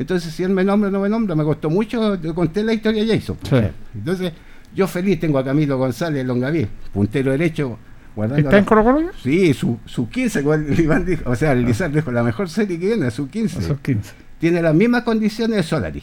Entonces, 0.00 0.32
si 0.32 0.42
él 0.42 0.48
me 0.48 0.64
nombra 0.64 0.88
o 0.88 0.92
no 0.92 1.00
me 1.00 1.10
nombra, 1.10 1.36
me 1.36 1.44
costó 1.44 1.68
mucho. 1.68 2.14
Yo 2.22 2.34
conté 2.34 2.64
la 2.64 2.72
historia 2.72 3.04
de 3.04 3.18
Jason. 3.18 3.36
Sí. 3.42 3.56
Entonces, 3.94 4.32
yo 4.74 4.86
feliz 4.86 5.20
tengo 5.20 5.38
a 5.38 5.44
Camilo 5.44 5.76
González 5.76 6.24
Longaví, 6.24 6.66
puntero 6.90 7.32
derecho, 7.32 7.78
guardando. 8.16 8.48
¿Está 8.48 8.56
en 8.56 8.64
Colo 8.64 8.82
Colo? 8.82 9.10
Sí, 9.22 9.52
su, 9.52 9.78
su 9.84 10.08
15, 10.08 10.42
como 10.42 10.54
el 10.54 10.80
Iván 10.80 11.04
dijo, 11.04 11.28
o 11.28 11.36
sea, 11.36 11.52
el 11.52 11.66
Lizard 11.66 11.90
dijo, 11.90 12.10
la 12.10 12.22
mejor 12.22 12.48
serie 12.48 12.80
que 12.80 12.86
viene, 12.86 13.10
su 13.10 13.28
15. 13.28 13.58
Esos 13.58 13.80
15. 13.80 14.14
Tiene 14.38 14.62
las 14.62 14.74
mismas 14.74 15.02
condiciones 15.02 15.56
de 15.58 15.62
Solari. 15.64 16.02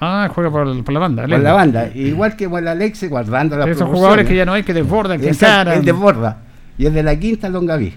Ah, 0.00 0.30
juega 0.32 0.52
por, 0.52 0.84
por 0.84 0.94
la 0.94 1.00
banda. 1.00 1.26
Leo. 1.26 1.38
la 1.38 1.52
banda, 1.52 1.90
igual 1.92 2.36
que 2.36 2.48
con 2.48 2.68
Alexi, 2.68 3.08
guardando 3.08 3.56
la 3.56 3.68
Esos 3.68 3.88
jugadores 3.88 4.24
que 4.24 4.36
ya 4.36 4.44
no 4.44 4.52
hay 4.52 4.62
que 4.62 4.72
desbordan, 4.72 5.20
que 5.20 5.30
encaran. 5.30 5.78
el 5.78 5.84
de 5.84 5.90
Borda. 5.90 6.42
Y 6.78 6.86
el 6.86 6.94
de 6.94 7.02
la 7.02 7.18
quinta 7.18 7.48
Longaví. 7.48 7.92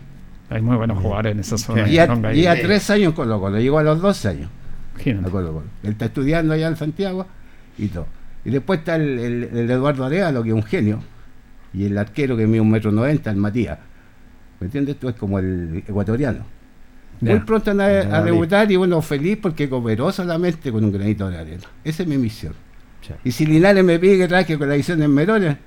Hay 0.49 0.63
muy 0.63 0.75
buenos 0.75 0.97
jugadores 0.97 1.33
en 1.33 1.39
esa 1.39 1.59
zona. 1.59 1.87
Y 1.87 1.99
a, 1.99 2.33
y 2.33 2.47
a 2.47 2.59
tres 2.59 2.89
años 2.89 3.09
en 3.09 3.11
Colo 3.11 3.39
Colo, 3.39 3.59
llegó 3.59 3.77
a 3.77 3.83
los 3.83 4.01
12 4.01 4.27
años 4.27 4.49
Imagínate. 4.95 5.27
Él 5.83 5.91
está 5.91 6.05
estudiando 6.05 6.53
allá 6.53 6.67
en 6.67 6.75
Santiago 6.77 7.25
y 7.77 7.87
todo. 7.87 8.07
Y 8.45 8.49
después 8.51 8.79
está 8.79 8.95
el, 8.95 9.19
el- 9.19 9.43
el 9.57 9.71
Eduardo 9.71 10.05
Arevalo, 10.05 10.43
que 10.43 10.49
es 10.49 10.55
un 10.55 10.63
genio, 10.63 10.99
y 11.73 11.85
el 11.85 11.97
arquero 11.97 12.35
que 12.37 12.45
mide 12.45 12.61
un 12.61 12.69
metro 12.71 12.91
noventa, 12.91 13.31
el 13.31 13.37
Matías. 13.37 13.79
¿Me 14.59 14.65
entiendes? 14.65 14.97
Tú 14.97 15.09
es 15.09 15.15
como 15.15 15.39
el 15.39 15.83
ecuatoriano. 15.87 16.45
Muy 17.21 17.39
pronto 17.39 17.71
a, 17.71 17.73
a 17.85 18.21
debutar 18.23 18.69
y 18.71 18.75
bueno, 18.75 19.01
feliz 19.01 19.37
porque 19.41 19.69
cooperó 19.69 20.11
solamente 20.11 20.71
con 20.71 20.83
un 20.83 20.91
granito 20.91 21.29
de 21.29 21.37
arena. 21.37 21.63
Esa 21.83 22.03
es 22.03 22.09
mi 22.09 22.17
misión. 22.17 22.53
Y 23.23 23.31
si 23.31 23.45
Linares 23.45 23.83
me 23.83 23.97
pide 23.99 24.17
que 24.17 24.27
traje 24.27 24.57
con 24.57 24.67
la 24.67 24.75
edición 24.75 25.01
en 25.01 25.13
Merones, 25.13 25.57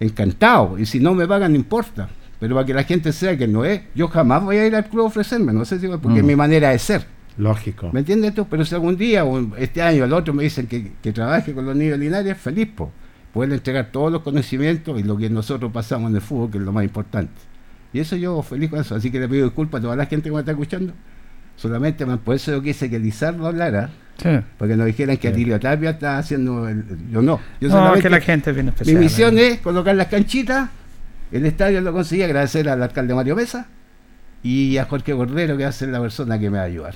encantado. 0.00 0.78
Y 0.78 0.86
si 0.86 1.00
no 1.00 1.14
me 1.14 1.26
pagan, 1.26 1.52
no 1.52 1.56
importa. 1.56 2.08
Pero 2.38 2.54
para 2.54 2.66
que 2.66 2.74
la 2.74 2.84
gente 2.84 3.12
sepa 3.12 3.36
que 3.36 3.48
no 3.48 3.64
es, 3.64 3.80
yo 3.94 4.08
jamás 4.08 4.42
voy 4.42 4.56
a 4.58 4.66
ir 4.66 4.74
al 4.76 4.84
club 4.86 5.04
a 5.04 5.08
ofrecerme, 5.08 5.52
no 5.52 5.64
sé 5.64 5.78
si 5.80 5.86
porque 5.88 6.18
es 6.18 6.24
Mm. 6.24 6.26
mi 6.26 6.36
manera 6.36 6.70
de 6.70 6.78
ser. 6.78 7.06
Lógico. 7.38 7.90
¿Me 7.92 8.00
entiendes 8.00 8.34
tú? 8.34 8.46
Pero 8.48 8.64
si 8.64 8.74
algún 8.74 8.96
día, 8.96 9.24
o 9.24 9.56
este 9.56 9.82
año, 9.82 10.04
el 10.04 10.12
otro, 10.12 10.32
me 10.32 10.42
dicen 10.44 10.66
que, 10.66 10.92
que 11.02 11.12
trabaje 11.12 11.52
con 11.52 11.66
los 11.66 11.76
niños 11.76 11.98
de 11.98 12.04
Linares, 12.04 12.36
feliz, 12.38 12.68
po. 12.74 12.90
Poder 13.32 13.52
entregar 13.52 13.90
todos 13.92 14.10
los 14.10 14.22
conocimientos 14.22 14.98
y 14.98 15.02
lo 15.02 15.16
que 15.18 15.28
nosotros 15.28 15.70
pasamos 15.70 16.08
en 16.10 16.16
el 16.16 16.22
fútbol, 16.22 16.50
que 16.50 16.56
es 16.58 16.64
lo 16.64 16.72
más 16.72 16.84
importante. 16.84 17.32
Y 17.92 18.00
eso 18.00 18.16
yo 18.16 18.42
feliz 18.42 18.70
con 18.70 18.80
eso. 18.80 18.94
Así 18.94 19.10
que 19.10 19.20
le 19.20 19.28
pido 19.28 19.44
disculpas 19.44 19.80
a 19.80 19.82
toda 19.82 19.96
la 19.96 20.06
gente 20.06 20.30
que 20.30 20.34
me 20.34 20.40
está 20.40 20.52
escuchando. 20.52 20.94
Solamente 21.56 22.04
man, 22.06 22.18
por 22.18 22.34
eso 22.34 22.52
yo 22.52 22.62
quise 22.62 22.88
que 22.90 22.98
Lizardo 22.98 23.46
hablara, 23.46 23.90
Sí. 24.18 24.30
porque 24.56 24.76
nos 24.76 24.86
dijeran 24.86 25.18
que 25.18 25.28
Atilio 25.28 25.60
Tapia 25.60 25.90
está 25.90 26.16
haciendo 26.18 26.66
el, 26.68 26.84
yo 27.10 27.20
no. 27.20 27.38
Yo 27.60 27.68
No, 27.68 27.92
que 28.00 28.08
la 28.08 28.20
gente 28.20 28.48
es 28.50 28.56
bien 28.56 28.66
mi 28.66 28.70
especial. 28.70 28.98
misión 28.98 29.38
es 29.38 29.58
colocar 29.60 29.94
las 29.94 30.06
canchitas, 30.06 30.70
el 31.32 31.44
estadio 31.44 31.82
lo 31.82 31.92
conseguí, 31.92 32.22
agradecer 32.22 32.66
al 32.70 32.82
alcalde 32.82 33.14
Mario 33.14 33.36
Mesa 33.36 33.66
y 34.42 34.78
a 34.78 34.86
Jorge 34.86 35.12
Cordero, 35.14 35.56
que 35.58 35.64
va 35.64 35.68
a 35.68 35.72
ser 35.72 35.90
la 35.90 36.00
persona 36.00 36.38
que 36.38 36.48
me 36.48 36.56
va 36.56 36.64
a 36.64 36.66
ayudar. 36.66 36.94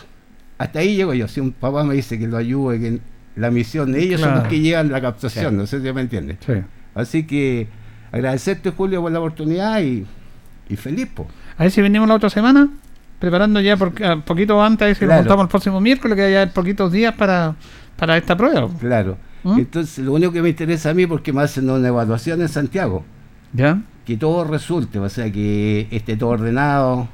Hasta 0.61 0.81
ahí 0.81 0.95
llego 0.97 1.15
yo. 1.15 1.27
Si 1.27 1.41
un 1.41 1.53
papá 1.53 1.85
me 1.85 1.95
dice 1.95 2.19
que 2.19 2.27
lo 2.29 2.37
ayude, 2.37 2.79
que 2.79 3.01
la 3.37 3.51
misión 3.51 3.93
de 3.93 4.03
ellos 4.03 4.21
son 4.21 4.35
los 4.35 4.49
que 4.49 4.61
llevan 4.61 4.91
la 4.93 5.01
captación, 5.01 5.53
Sí. 5.53 5.57
no 5.57 5.67
sé 5.67 5.81
si 5.81 5.93
me 5.93 6.01
entiendes. 6.03 6.37
Sí. 6.45 6.53
Así 6.95 7.23
que 7.27 7.67
agradecerte, 8.13 8.71
Julio, 8.71 9.01
por 9.01 9.11
la 9.13 9.21
oportunidad 9.21 9.81
y, 9.81 10.05
y 10.69 10.77
feliz, 10.77 11.07
po. 11.15 11.27
A 11.57 11.63
ver 11.63 11.73
si 11.73 11.81
venimos 11.81 12.09
la 12.09 12.15
otra 12.17 12.29
semana, 12.29 12.69
preparando 13.19 13.61
ya 13.61 13.77
por, 13.77 13.93
a 14.05 14.17
poquito 14.25 14.63
antes, 14.63 14.83
a 14.83 14.87
ver 14.87 14.97
si 14.97 15.05
Claro. 15.05 15.13
nos 15.15 15.21
juntamos 15.23 15.45
el 15.45 15.49
próximo 15.49 15.81
miércoles, 15.81 16.17
que 16.17 16.23
haya 16.25 16.53
poquitos 16.53 16.93
días 16.93 17.15
para, 17.15 17.55
para 17.97 18.17
esta 18.19 18.37
prueba. 18.37 18.69
Claro. 18.81 19.17
¿Mm? 19.45 19.59
Entonces, 19.61 20.05
lo 20.05 20.13
único 20.13 20.33
que 20.33 20.43
me 20.43 20.51
interesa 20.51 20.91
a 20.91 20.95
mí, 20.95 21.07
porque 21.07 21.33
me 21.33 21.41
hacen 21.43 21.71
una 21.71 21.89
evaluación 21.89 22.43
en 22.43 22.49
Santiago, 22.49 23.05
¿Ya? 23.55 23.81
que 24.05 24.17
todo 24.19 24.45
resulte, 24.45 24.99
o 24.99 25.09
sea, 25.09 25.33
que 25.33 25.89
esté 25.91 26.17
todo 26.17 26.31
ordenado, 26.31 27.09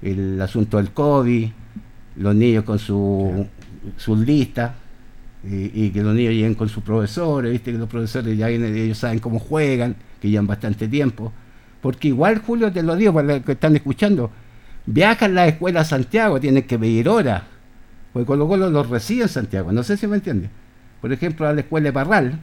el 0.00 0.40
asunto 0.40 0.76
del 0.78 0.90
COVID, 0.92 1.50
los 2.18 2.34
niños 2.34 2.64
con 2.64 2.78
su, 2.78 3.46
sus 3.96 4.18
listas, 4.18 4.72
y, 5.44 5.84
y 5.84 5.90
que 5.90 6.02
los 6.02 6.14
niños 6.14 6.34
lleguen 6.34 6.54
con 6.54 6.68
sus 6.68 6.82
profesores, 6.82 7.52
viste 7.52 7.72
que 7.72 7.78
los 7.78 7.88
profesores 7.88 8.36
ya 8.36 8.48
vienen, 8.48 8.76
ellos 8.76 8.98
saben 8.98 9.20
cómo 9.20 9.38
juegan, 9.38 9.96
que 10.20 10.28
llevan 10.28 10.46
bastante 10.46 10.88
tiempo. 10.88 11.32
Porque 11.80 12.08
igual, 12.08 12.38
Julio, 12.38 12.72
te 12.72 12.82
lo 12.82 12.96
digo 12.96 13.14
para 13.14 13.34
los 13.34 13.44
que 13.44 13.52
están 13.52 13.76
escuchando, 13.76 14.30
viajan 14.86 15.34
la 15.34 15.46
escuela 15.46 15.80
a 15.80 15.84
Santiago, 15.84 16.40
tienen 16.40 16.64
que 16.64 16.78
pedir 16.78 17.08
horas, 17.08 17.42
porque 18.12 18.26
Colo 18.26 18.48
Colo 18.48 18.68
los 18.70 18.88
recibe 18.88 19.22
en 19.22 19.28
Santiago, 19.28 19.70
no 19.72 19.82
sé 19.82 19.96
si 19.96 20.06
me 20.06 20.16
entiendes. 20.16 20.50
Por 21.00 21.12
ejemplo, 21.12 21.46
a 21.46 21.52
la 21.52 21.60
escuela 21.60 21.84
de 21.86 21.92
Parral, 21.92 22.40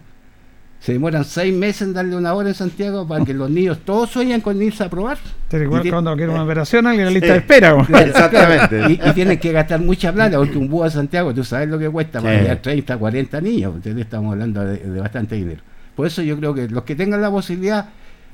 se 0.85 0.93
demoran 0.93 1.25
seis 1.25 1.51
meses 1.51 1.81
en 1.81 1.93
darle 1.93 2.15
una 2.15 2.31
hora 2.35 2.49
en 2.49 2.53
Santiago 2.53 3.07
para 3.07 3.25
que 3.25 3.33
los 3.33 3.49
niños 3.49 3.79
todos 3.83 4.11
sueñan 4.11 4.39
con 4.41 4.61
irse 4.61 4.83
a 4.83 4.89
probar. 4.89 5.17
Te 5.47 5.59
ti- 5.59 5.89
cuando 5.89 6.15
quiere 6.15 6.31
una 6.31 6.43
operación, 6.43 6.85
alguien 6.85 7.07
en 7.07 7.13
la 7.15 7.19
lista 7.19 7.27
Sí. 7.27 7.33
de 7.33 7.39
espera. 7.39 7.75
Claro, 7.87 8.05
Exactamente. 8.05 8.81
Y, 8.93 9.09
y 9.09 9.13
tienen 9.13 9.39
que 9.39 9.51
gastar 9.51 9.79
mucha 9.81 10.13
plata 10.13 10.37
porque 10.37 10.57
un 10.59 10.69
búho 10.69 10.83
a 10.83 10.91
Santiago, 10.91 11.33
tú 11.33 11.43
sabes 11.43 11.69
lo 11.69 11.79
que 11.79 11.89
cuesta 11.89 12.21
para 12.21 12.35
Sí. 12.37 12.41
llevar 12.43 12.57
30, 12.57 12.97
40 12.97 13.41
niños. 13.41 13.73
Entonces 13.75 13.99
estamos 14.01 14.31
hablando 14.33 14.63
de, 14.63 14.77
de 14.77 14.99
bastante 14.99 15.35
dinero. 15.35 15.61
Por 15.95 16.05
eso 16.05 16.21
yo 16.21 16.37
creo 16.37 16.53
que 16.53 16.67
los 16.67 16.83
que 16.83 16.95
tengan 16.95 17.19
la 17.19 17.31
posibilidad, 17.31 17.85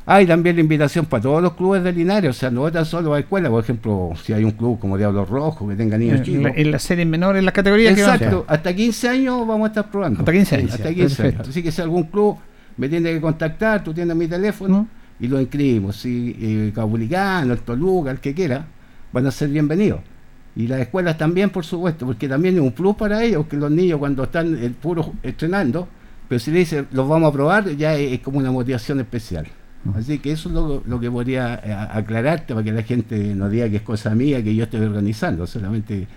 hay 0.06 0.26
también 0.26 0.56
la 0.56 0.62
invitación 0.62 1.06
para 1.06 1.22
todos 1.24 1.42
los 1.42 1.54
clubes 1.54 1.84
de 1.84 1.92
Linares, 1.92 2.30
o 2.30 2.34
sea, 2.34 2.50
no 2.50 2.72
tan 2.72 2.86
solo 2.86 3.14
a 3.14 3.20
escuela, 3.20 3.50
por 3.50 3.64
ejemplo, 3.64 4.12
si 4.24 4.34
hay 4.34 4.44
un 4.44 4.52
club 4.52 4.80
como 4.80 4.98
Diablos 4.98 5.30
Rojos 5.30 5.70
que 5.70 5.76
tenga 5.76 5.98
niños 5.98 6.20
En, 6.20 6.24
chicos. 6.24 6.52
en 6.56 6.72
las 6.72 6.84
series 6.84 7.08
menores, 7.08 7.40
en 7.40 7.46
las 7.46 7.54
categorías 7.54 7.96
que 7.96 8.04
van. 8.04 8.16
Exacto, 8.16 8.46
hasta 8.48 8.76
15 8.76 9.10
años 9.10 9.48
vamos 9.48 9.66
a 9.66 9.68
estar 9.68 9.92
probando. 9.92 10.20
Hasta 10.20 10.32
15 10.32 10.56
años. 10.56 10.74
Hasta 10.74 10.94
15 10.94 11.24
años. 11.24 11.48
Así 11.48 11.64
que 11.64 11.72
si 11.72 11.82
algún 11.82 12.04
club, 12.04 12.38
me 12.78 12.90
tiene 12.90 13.14
que 13.14 13.22
contactar, 13.22 13.84
tú 13.84 13.94
tienes 13.94 14.16
mi 14.16 14.28
teléfono 14.28 14.88
y 15.20 15.28
lo 15.28 15.40
inscribimos. 15.40 15.98
Si 15.98 16.36
eh, 16.40 16.72
Cabulicano, 16.74 17.54
el 17.54 17.60
Toluca, 17.60 18.12
el 18.12 18.20
que 18.20 18.34
quiera, 18.34 18.66
van 19.12 19.28
a 19.28 19.32
ser 19.32 19.50
bienvenidos. 19.50 20.00
Y 20.56 20.68
las 20.68 20.82
escuelas 20.82 21.18
también, 21.18 21.50
por 21.50 21.64
supuesto, 21.64 22.06
porque 22.06 22.28
también 22.28 22.56
es 22.56 22.62
un 22.62 22.72
plus 22.72 22.96
para 22.96 23.24
ellos, 23.24 23.46
que 23.48 23.56
los 23.56 23.72
niños 23.72 24.00
cuando 24.00 24.24
están 24.24 24.58
el 24.62 24.74
puro 24.74 25.14
estrenando, 25.24 25.88
pero 26.28 26.40
si 26.40 26.52
le 26.52 26.60
dicen 26.60 26.88
los 26.92 27.08
vamos 27.08 27.30
a 27.30 27.34
probar, 27.34 27.70
ya 27.76 27.96
es, 27.96 28.20
como 28.20 28.40
una 28.40 28.52
motivación 28.52 29.00
especial. 29.00 29.48
Así 29.96 30.20
que 30.20 30.32
eso 30.32 30.50
es 30.50 30.88
lo, 30.88 31.00
que 31.00 31.10
podría 31.10 31.56
eh, 31.56 31.74
aclararte 31.74 32.54
para 32.54 32.64
que 32.64 32.72
la 32.72 32.84
gente 32.84 33.34
no 33.34 33.50
diga 33.50 33.68
que 33.70 33.78
es 33.78 33.82
cosa 33.82 34.14
mía, 34.14 34.44
que 34.44 34.54
yo 34.56 34.66
estoy 34.66 34.82
organizando. 34.82 35.48
Solamente 35.48 36.08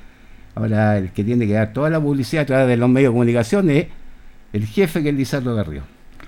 ahora 0.55 0.99
el 0.99 1.11
que 1.11 1.25
tiene 1.25 1.47
que 1.47 1.55
dar 1.55 1.73
toda 1.73 1.91
la 1.91 2.01
publicidad 2.01 2.43
a 2.43 2.47
través 2.47 2.69
de 2.69 2.77
los 2.77 2.89
medios 2.89 3.11
de 3.11 3.15
comunicación 3.15 3.71
es 3.71 3.87
el 4.53 4.67
jefe 4.67 5.03
que 5.03 5.09
es 5.09 5.15
Lizardo 5.15 5.55
Garrido. 5.55 5.83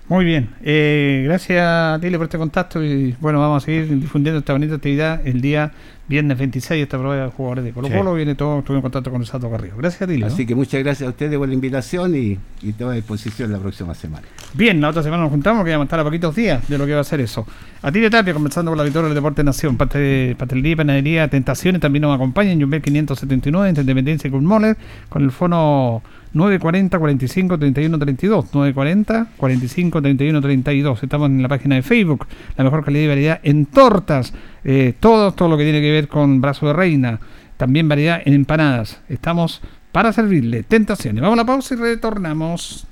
Muy 0.08 0.24
bien, 0.24 0.50
eh, 0.62 1.24
gracias 1.26 2.00
Tile 2.00 2.16
por 2.16 2.26
este 2.26 2.38
contacto 2.38 2.82
y 2.82 3.16
bueno, 3.20 3.40
vamos 3.40 3.62
a 3.62 3.66
seguir 3.66 3.88
difundiendo 3.98 4.38
esta 4.38 4.52
bonita 4.52 4.76
actividad 4.76 5.26
el 5.26 5.40
día 5.40 5.72
viernes 6.08 6.38
26, 6.38 6.82
esta 6.82 6.98
prueba 6.98 7.24
de 7.24 7.30
jugadores 7.30 7.64
de 7.64 7.72
Colo 7.72 7.88
Colo, 7.88 8.14
viene 8.14 8.34
todo, 8.34 8.60
estuve 8.60 8.76
en 8.76 8.82
contacto 8.82 9.10
con 9.10 9.20
el 9.20 9.26
Sato 9.26 9.50
Garrido. 9.50 9.76
Gracias 9.76 10.08
Tile. 10.08 10.26
Así 10.26 10.46
que 10.46 10.54
muchas 10.54 10.82
gracias 10.82 11.06
a 11.06 11.10
ustedes 11.10 11.36
por 11.36 11.48
la 11.48 11.54
invitación 11.54 12.14
y, 12.14 12.38
y 12.62 12.82
a 12.82 12.90
disposición 12.92 13.52
la 13.52 13.58
próxima 13.58 13.94
semana. 13.94 14.26
Bien, 14.54 14.80
la 14.80 14.90
otra 14.90 15.02
semana 15.02 15.24
nos 15.24 15.32
juntamos, 15.32 15.64
que 15.64 15.70
vamos 15.70 15.84
a 15.84 15.86
estar 15.86 16.00
a 16.00 16.04
poquitos 16.04 16.34
días 16.34 16.68
de 16.68 16.78
lo 16.78 16.86
que 16.86 16.94
va 16.94 17.00
a 17.00 17.04
ser 17.04 17.20
eso. 17.20 17.46
A 17.82 17.90
Tile 17.90 18.10
Tapia, 18.10 18.32
comenzando 18.32 18.70
con 18.70 18.78
la 18.78 18.84
victoria 18.84 19.08
del 19.08 19.14
Deporte 19.14 19.42
Nación, 19.42 19.76
parte 19.76 19.98
de 19.98 20.36
Pastelería, 20.36 20.76
Panadería, 20.76 21.28
Tentaciones, 21.28 21.80
también 21.80 22.02
nos 22.02 22.14
acompañan, 22.14 22.60
Jumbel 22.60 22.82
579, 22.82 23.68
entre 23.68 23.82
Independencia 23.82 24.28
y 24.28 24.30
Moller, 24.30 24.76
con 25.08 25.22
el 25.22 25.30
fono 25.30 26.02
940 26.36 26.98
45 26.98 27.58
31 27.58 27.98
32 27.98 28.44
940 28.52 29.26
45 29.38 30.02
31 30.02 30.40
32 30.42 31.02
estamos 31.02 31.30
en 31.30 31.42
la 31.42 31.48
página 31.48 31.76
de 31.76 31.82
Facebook 31.82 32.26
la 32.58 32.64
mejor 32.64 32.84
calidad 32.84 33.04
y 33.04 33.08
variedad 33.08 33.40
en 33.42 33.64
tortas 33.64 34.34
eh, 34.68 34.94
todo 34.98 35.30
todo 35.30 35.48
lo 35.48 35.56
que 35.56 35.62
tiene 35.62 35.80
que 35.80 35.92
ver 35.92 36.08
con 36.08 36.40
brazo 36.40 36.66
de 36.66 36.72
reina 36.72 37.20
también 37.56 37.88
variedad 37.88 38.20
en 38.24 38.34
empanadas. 38.34 39.00
Estamos 39.08 39.60
para 39.92 40.12
servirle. 40.12 40.64
Tentaciones. 40.64 41.22
Vamos 41.22 41.38
a 41.38 41.42
la 41.42 41.46
pausa 41.46 41.74
y 41.74 41.78
retornamos. 41.78 42.84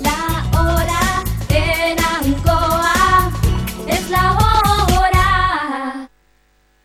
La 0.00 0.60
hora 0.60 1.24
en 1.50 1.98
Ancoa. 1.98 3.32
Es 3.88 4.08
la 4.10 4.32
hora. 4.32 6.08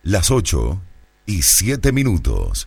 Las 0.02 0.30
8 0.32 0.82
y 1.26 1.42
7 1.42 1.92
minutos 1.92 2.66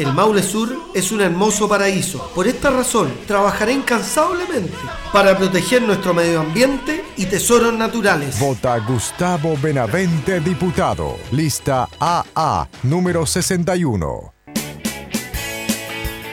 El 0.00 0.14
Maule 0.14 0.42
Sur 0.42 0.74
es 0.94 1.12
un 1.12 1.20
hermoso 1.20 1.68
paraíso. 1.68 2.30
Por 2.34 2.48
esta 2.48 2.70
razón, 2.70 3.12
trabajaré 3.26 3.74
incansablemente 3.74 4.72
para 5.12 5.36
proteger 5.36 5.82
nuestro 5.82 6.14
medio 6.14 6.40
ambiente 6.40 7.04
y 7.18 7.26
tesoros 7.26 7.74
naturales. 7.74 8.40
Vota 8.40 8.78
Gustavo 8.78 9.58
Benavente, 9.58 10.40
diputado. 10.40 11.18
Lista 11.32 11.86
AA, 11.98 12.66
número 12.84 13.26
61. 13.26 14.32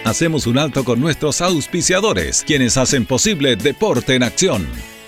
Hacemos 0.06 0.48
un 0.48 0.58
alto 0.60 0.86
con 0.86 1.02
nuestros 1.02 1.42
auspiciadores, 1.42 2.46
quienes 2.48 2.78
hacen 2.78 3.06
posible 3.06 3.58
Deporte 3.58 4.16
en 4.16 4.24
Acción. 4.24 4.66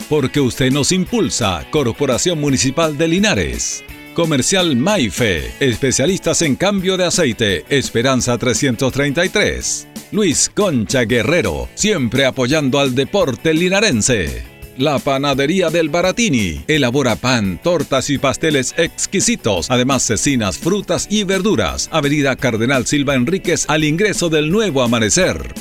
Porque 0.10 0.42
usted 0.42 0.70
nos 0.70 0.92
impulsa, 0.92 1.66
Corporación 1.72 2.42
Municipal 2.42 2.98
de 2.98 3.08
Linares. 3.08 3.86
Comercial 4.20 4.76
Maife, 4.76 5.50
especialistas 5.62 6.42
en 6.42 6.58
cambio 6.58 6.98
de 6.98 7.06
aceite, 7.06 7.64
Esperanza 7.70 8.38
333. 8.38 9.88
Luis 10.12 10.52
Concha 10.54 11.04
Guerrero, 11.06 11.70
siempre 11.74 12.26
apoyando 12.26 12.82
al 12.82 12.96
deporte 12.96 13.54
linarense. 13.54 14.44
La 14.78 15.00
Panadería 15.00 15.70
del 15.70 15.88
Baratini 15.88 16.66
elabora 16.68 17.16
pan, 17.16 17.62
tortas 17.64 18.10
y 18.10 18.18
pasteles 18.18 18.76
exquisitos, 18.76 19.72
además 19.72 20.04
cecinas, 20.04 20.58
frutas 20.58 21.08
y 21.10 21.24
verduras. 21.24 21.88
Avenida 21.90 22.36
Cardenal 22.36 22.88
Silva 22.88 23.16
Enríquez 23.16 23.70
al 23.70 23.86
ingreso 23.86 24.28
del 24.28 24.52
nuevo 24.52 24.84
amanecer. 24.84 25.54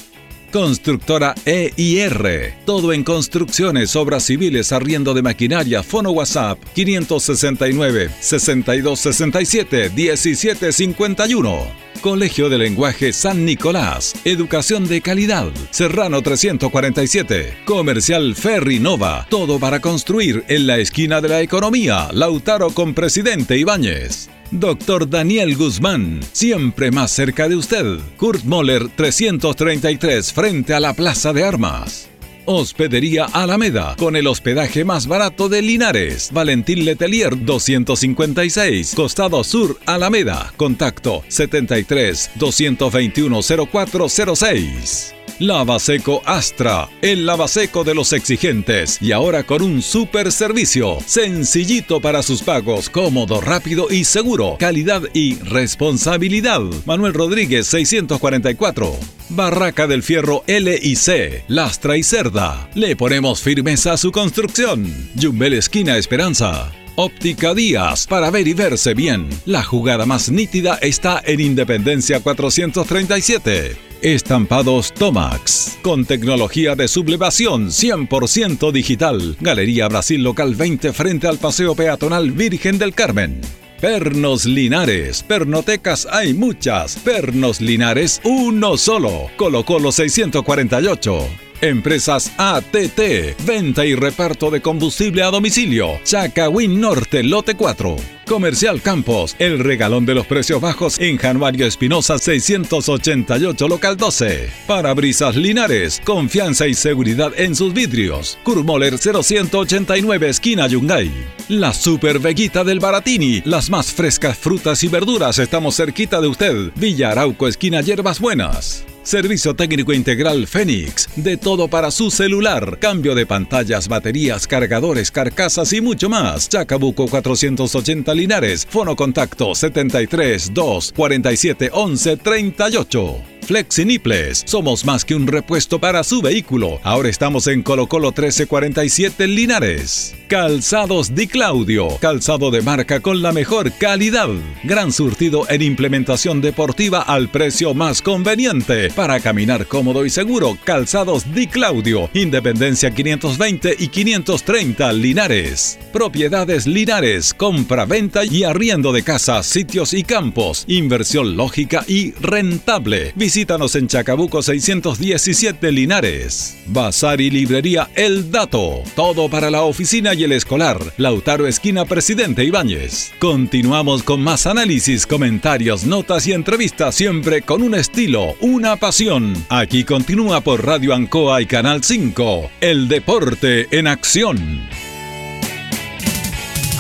Constructora 0.53 1.35
EIR. 1.45 2.55
Todo 2.65 2.93
en 2.93 3.05
construcciones, 3.05 3.95
obras 3.97 4.25
civiles, 4.25 4.73
arriendo 4.73 5.15
de 5.15 5.23
maquinaria, 5.23 5.83
fono 5.83 6.11
WhatsApp 6.11 6.59
569 6.75 8.11
6267 8.21 9.91
1751. 9.91 11.89
Colegio 12.01 12.49
de 12.49 12.59
Lenguaje 12.59 13.13
San 13.13 13.45
Nicolás. 13.45 14.15
Educación 14.25 14.87
de 14.87 15.01
calidad. 15.01 15.51
Serrano 15.71 16.23
347. 16.23 17.59
Comercial 17.65 18.35
Ferri 18.37 18.79
Nova. 18.79 19.27
Todo 19.29 19.59
para 19.59 19.81
construir 19.81 20.45
en 20.49 20.67
la 20.67 20.79
esquina 20.79 21.21
de 21.21 21.29
la 21.29 21.41
economía. 21.41 22.09
Lautaro 22.13 22.71
con 22.71 22.95
Presidente 22.95 23.59
Ibáñez. 23.59 24.31
Doctor 24.51 25.11
Daniel 25.11 25.57
Guzmán, 25.57 26.21
siempre 26.33 26.91
más 26.91 27.11
cerca 27.11 27.49
de 27.49 27.57
usted. 27.57 27.99
Kurt 28.17 28.45
Moller 28.45 28.89
333 28.89 30.33
frente 30.33 30.73
a 30.73 30.81
la 30.81 30.95
Plaza 30.95 31.33
de 31.33 31.45
Armas. 31.45 32.09
Hospedería 32.47 33.27
Alameda, 33.27 33.95
con 33.99 34.17
el 34.17 34.27
hospedaje 34.27 34.87
más 34.87 35.07
barato 35.07 35.51
de 35.51 35.61
Linares. 35.61 36.31
Valentín 36.33 36.87
Letelier 36.87 37.45
256, 37.45 38.95
Costado 38.95 39.45
Sur 39.45 39.79
Alameda. 39.85 40.51
Contacto 40.57 41.23
73 41.29 42.31
221 42.37 43.41
0406. 43.43 45.18
Lavaseco 45.41 46.21
Astra, 46.25 46.89
el 47.01 47.25
lavaseco 47.25 47.85
de 47.85 47.95
los 47.95 48.13
exigentes 48.13 48.99
y 49.01 49.13
ahora 49.13 49.45
con 49.45 49.63
un 49.63 49.83
super 49.83 50.33
servicio, 50.33 50.99
sencillito 51.07 52.01
para 52.01 52.25
sus 52.25 52.43
pagos, 52.43 52.91
cómodo, 52.91 53.41
rápido 53.41 53.87
y 53.89 54.03
seguro, 54.03 54.57
calidad 54.59 55.03
y 55.15 55.37
responsabilidad. 55.37 56.63
Manuel 56.87 57.15
Rodríguez 57.15 57.69
644. 57.69 58.99
Barraca 59.29 59.87
del 59.87 60.03
Fierro 60.03 60.43
L 60.49 60.77
y 60.83 60.97
C, 60.97 61.45
Lastra 61.47 61.97
y 61.97 62.03
Cerda. 62.03 62.69
Le 62.75 62.97
ponemos 62.97 63.41
firmeza 63.41 63.93
a 63.93 63.97
su 63.97 64.11
construcción. 64.11 64.93
Jumbel 65.21 65.55
Esquina 65.55 65.99
Esperanza. 65.99 66.73
Óptica 66.97 67.55
Díaz, 67.55 68.09
para 68.09 68.33
ver 68.33 68.49
y 68.49 68.55
verse 68.55 68.93
bien. 68.93 69.29
La 69.47 69.63
jugada 69.63 70.05
más 70.05 70.33
nítida 70.33 70.79
está 70.83 71.23
en 71.25 71.39
Independencia 71.39 72.19
437. 72.19 73.88
Estampados 74.03 74.93
Tomax, 74.93 75.79
con 75.83 76.05
tecnología 76.05 76.77
de 76.77 76.87
sublevación 76.87 77.69
100% 77.71 78.71
digital. 78.71 79.37
Galería 79.41 79.89
Brasil 79.89 80.23
Local 80.23 80.55
20 80.55 80.93
frente 80.93 81.27
al 81.27 81.39
Paseo 81.39 81.75
Peatonal 81.75 82.31
Virgen 82.31 82.79
del 82.79 82.95
Carmen. 82.95 83.41
Pernos 83.81 84.45
Linares, 84.45 85.25
pernotecas 85.25 86.07
hay 86.11 86.33
muchas. 86.33 86.97
Pernos 86.97 87.61
Linares, 87.61 88.21
uno 88.23 88.77
solo. 88.77 89.31
Colocó 89.37 89.81
los 89.81 89.97
648. 89.97 91.48
Empresas 91.61 92.33
ATT, 92.37 93.37
venta 93.45 93.85
y 93.85 93.97
reparto 93.97 94.51
de 94.51 94.61
combustible 94.61 95.25
a 95.25 95.31
domicilio. 95.31 95.99
Chacawin 96.05 96.81
Norte, 96.81 97.25
lote 97.25 97.57
4. 97.57 97.97
Comercial 98.29 98.81
Campos, 98.81 99.35
el 99.41 99.59
regalón 99.59 100.07
de 100.07 100.15
los 100.15 100.27
precios 100.27 100.61
bajos 100.61 101.01
en 101.01 101.17
Januario 101.17 101.67
Espinosa 101.67 102.19
688 102.19 103.67
local 103.67 103.97
12. 103.97 104.51
Parabrisas 104.69 105.35
Linares, 105.35 106.01
confianza 106.05 106.69
y 106.69 106.75
seguridad 106.75 107.33
en 107.37 107.57
sus 107.57 107.75
vidrios. 107.75 108.39
Kurmoller 108.45 108.99
0189 108.99 110.29
esquina 110.29 110.69
Yungay. 110.69 111.11
La 111.49 111.73
Super 111.73 112.21
Veguita 112.21 112.63
del 112.63 112.79
Baratini, 112.79 113.43
las 113.45 113.69
más 113.71 113.91
frescas 113.91 114.39
frutas 114.39 114.85
y 114.85 114.89
verduras, 114.89 115.39
estamos 115.39 115.75
cerquita 115.75 116.21
de 116.21 116.29
usted. 116.29 116.71
Villa 116.77 117.11
Arauco 117.11 117.49
esquina 117.49 117.81
Hierbas 117.81 118.21
Buenas. 118.21 118.85
Servicio 119.09 119.55
técnico 119.55 119.95
integral 119.95 120.47
Fénix. 120.47 121.09
De 121.17 121.39
todo 121.39 121.69
para 121.69 121.91
su 121.91 122.11
celular. 122.11 122.77
Cambio 122.79 123.15
de 123.15 123.25
pantallas, 123.25 123.89
baterías, 123.89 124.47
cargadores, 124.47 125.11
carcasas 125.11 125.73
y 125.73 125.81
mucho 125.81 126.11
más. 126.11 126.47
Chacabuco 126.51 127.09
480 127.09 128.13
Linares. 128.13 128.67
Fono 128.69 128.95
contacto 128.95 129.55
73 129.55 130.53
2 130.53 130.93
47 130.95 131.71
11 131.73 132.17
38. 132.19 133.38
Flexiniples. 133.49 134.43
Somos 134.45 134.85
más 134.85 135.07
que 135.07 135.15
un 135.15 135.27
repuesto 135.27 135.79
para 135.79 136.05
su 136.05 136.21
vehículo. 136.21 136.81
Ahora 136.83 137.09
estamos 137.09 137.47
en 137.47 137.63
Colo 137.63 137.87
Colo 137.87 138.09
1347 138.09 139.27
Linares. 139.27 140.15
Calzados 140.29 141.15
Di 141.15 141.27
Claudio. 141.27 141.89
Calzado 141.99 142.51
de 142.51 142.61
marca 142.61 143.01
con 143.01 143.23
la 143.23 143.33
mejor 143.33 143.73
calidad. 143.73 144.29
Gran 144.65 144.93
surtido 144.93 145.49
en 145.49 145.63
implementación 145.63 146.43
deportiva 146.43 147.01
al 147.01 147.31
precio 147.31 147.73
más 147.73 148.03
conveniente. 148.03 148.91
Para 148.91 149.19
caminar 149.21 149.67
cómodo 149.67 150.05
y 150.05 150.11
seguro, 150.11 150.59
Calzados 150.65 151.33
Di 151.35 151.47
Claudio. 151.47 152.11
Independencia 152.13 152.91
520 152.91 153.77
y 153.79 153.89
530 153.89 154.93
Linares. 154.93 155.79
Propiedades 155.91 156.67
Linares. 156.67 157.33
Compra, 157.33 157.87
venta 157.87 158.27
y 158.27 158.45
arriendo 158.45 158.93
de 158.93 159.03
casas, 159.03 159.47
sitios 159.47 159.95
y 159.95 160.03
campos. 160.05 160.67
Inversión 160.69 161.35
lógica 161.35 161.87
y 161.89 162.13
rentable. 162.13 163.15
Visítanos 163.39 163.77
en 163.77 163.87
Chacabuco 163.87 164.43
617 164.43 165.71
Linares. 165.71 166.59
Bazar 166.67 167.21
y 167.21 167.31
librería 167.31 167.89
El 167.95 168.33
Dato. 168.33 168.83
Todo 168.97 169.29
para 169.29 169.49
la 169.49 169.63
oficina 169.63 170.13
y 170.13 170.25
el 170.25 170.33
escolar. 170.33 170.81
Lautaro 170.97 171.47
Esquina 171.47 171.85
Presidente 171.85 172.43
Ibáñez. 172.43 173.13
Continuamos 173.21 174.03
con 174.03 174.23
más 174.23 174.49
análisis, 174.49 175.07
comentarios, 175.07 175.85
notas 175.85 176.27
y 176.27 176.33
entrevistas 176.33 176.97
siempre 176.97 177.43
con 177.43 177.63
un 177.63 177.77
estilo, 177.77 178.35
una 178.41 178.75
pasión. 178.75 179.35
Aquí 179.51 179.85
continúa 179.85 180.41
por 180.41 180.67
Radio 180.67 180.93
Ancoa 180.93 181.41
y 181.41 181.47
Canal 181.47 181.85
5. 181.85 182.51
El 182.61 182.89
deporte 182.89 183.69
en 183.71 183.87
acción. 183.87 184.69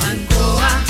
Ancoa, 0.00 0.84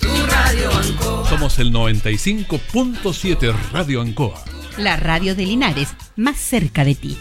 tu 0.00 0.26
radio 0.26 0.72
Ancoa. 0.72 1.30
Somos 1.30 1.60
el 1.60 1.72
95.7 1.72 3.54
Radio 3.70 4.00
Ancoa. 4.00 4.55
La 4.78 4.94
radio 4.96 5.34
de 5.34 5.46
Linares, 5.46 5.88
más 6.16 6.36
cerca 6.36 6.84
de 6.84 6.94
ti. 6.94 7.16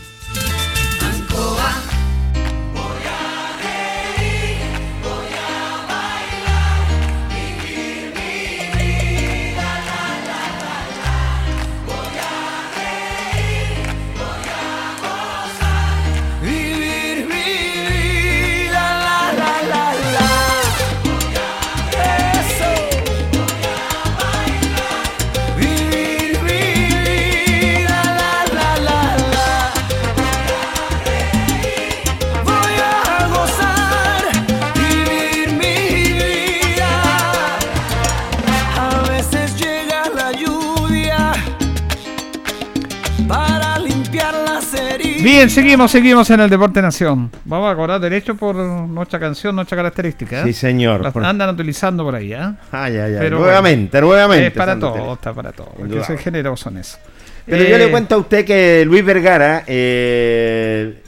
Bien, 45.26 45.50
seguimos, 45.50 45.90
seguimos 45.90 46.30
en 46.30 46.40
el 46.40 46.52
Deporte 46.52 46.80
Nación. 46.84 47.32
Vamos 47.46 47.74
a 47.74 47.76
cobrar 47.76 48.00
derecho 48.00 48.36
por 48.36 48.56
nuestra 48.56 49.20
canción, 49.20 49.56
nuestra 49.56 49.76
característica. 49.76 50.42
¿eh? 50.42 50.44
Sí, 50.46 50.54
señor. 50.54 51.02
Las 51.02 51.12
Por- 51.14 51.26
andan 51.26 51.50
utilizando 51.50 52.04
por 52.04 52.14
ahí, 52.14 52.32
¿eh? 52.32 52.38
Ay, 52.72 52.96
ay, 52.98 53.00
ay. 53.14 53.16
Pero 53.18 53.40
nuevamente, 53.40 53.98
bueno, 54.02 54.08
nuevamente. 54.12 54.48
Es 54.50 54.54
para 54.54 54.78
todo, 54.78 55.14
está 55.16 55.34
para 55.34 55.52
todo. 55.52 55.70
Hay 55.72 55.78
que 55.78 55.82
Indudable. 55.82 56.06
ser 56.06 56.20
generoso 56.20 56.70
en 56.70 56.78
eso. 56.78 57.00
Pero 57.44 57.64
Eh, 57.64 57.70
yo 57.72 57.78
le 57.80 57.90
cuento 57.90 58.14
a 58.14 58.18
usted 58.20 58.46
que 58.46 58.84
Luis 58.86 59.04
Vergara, 59.04 59.64
eh, 59.66 61.02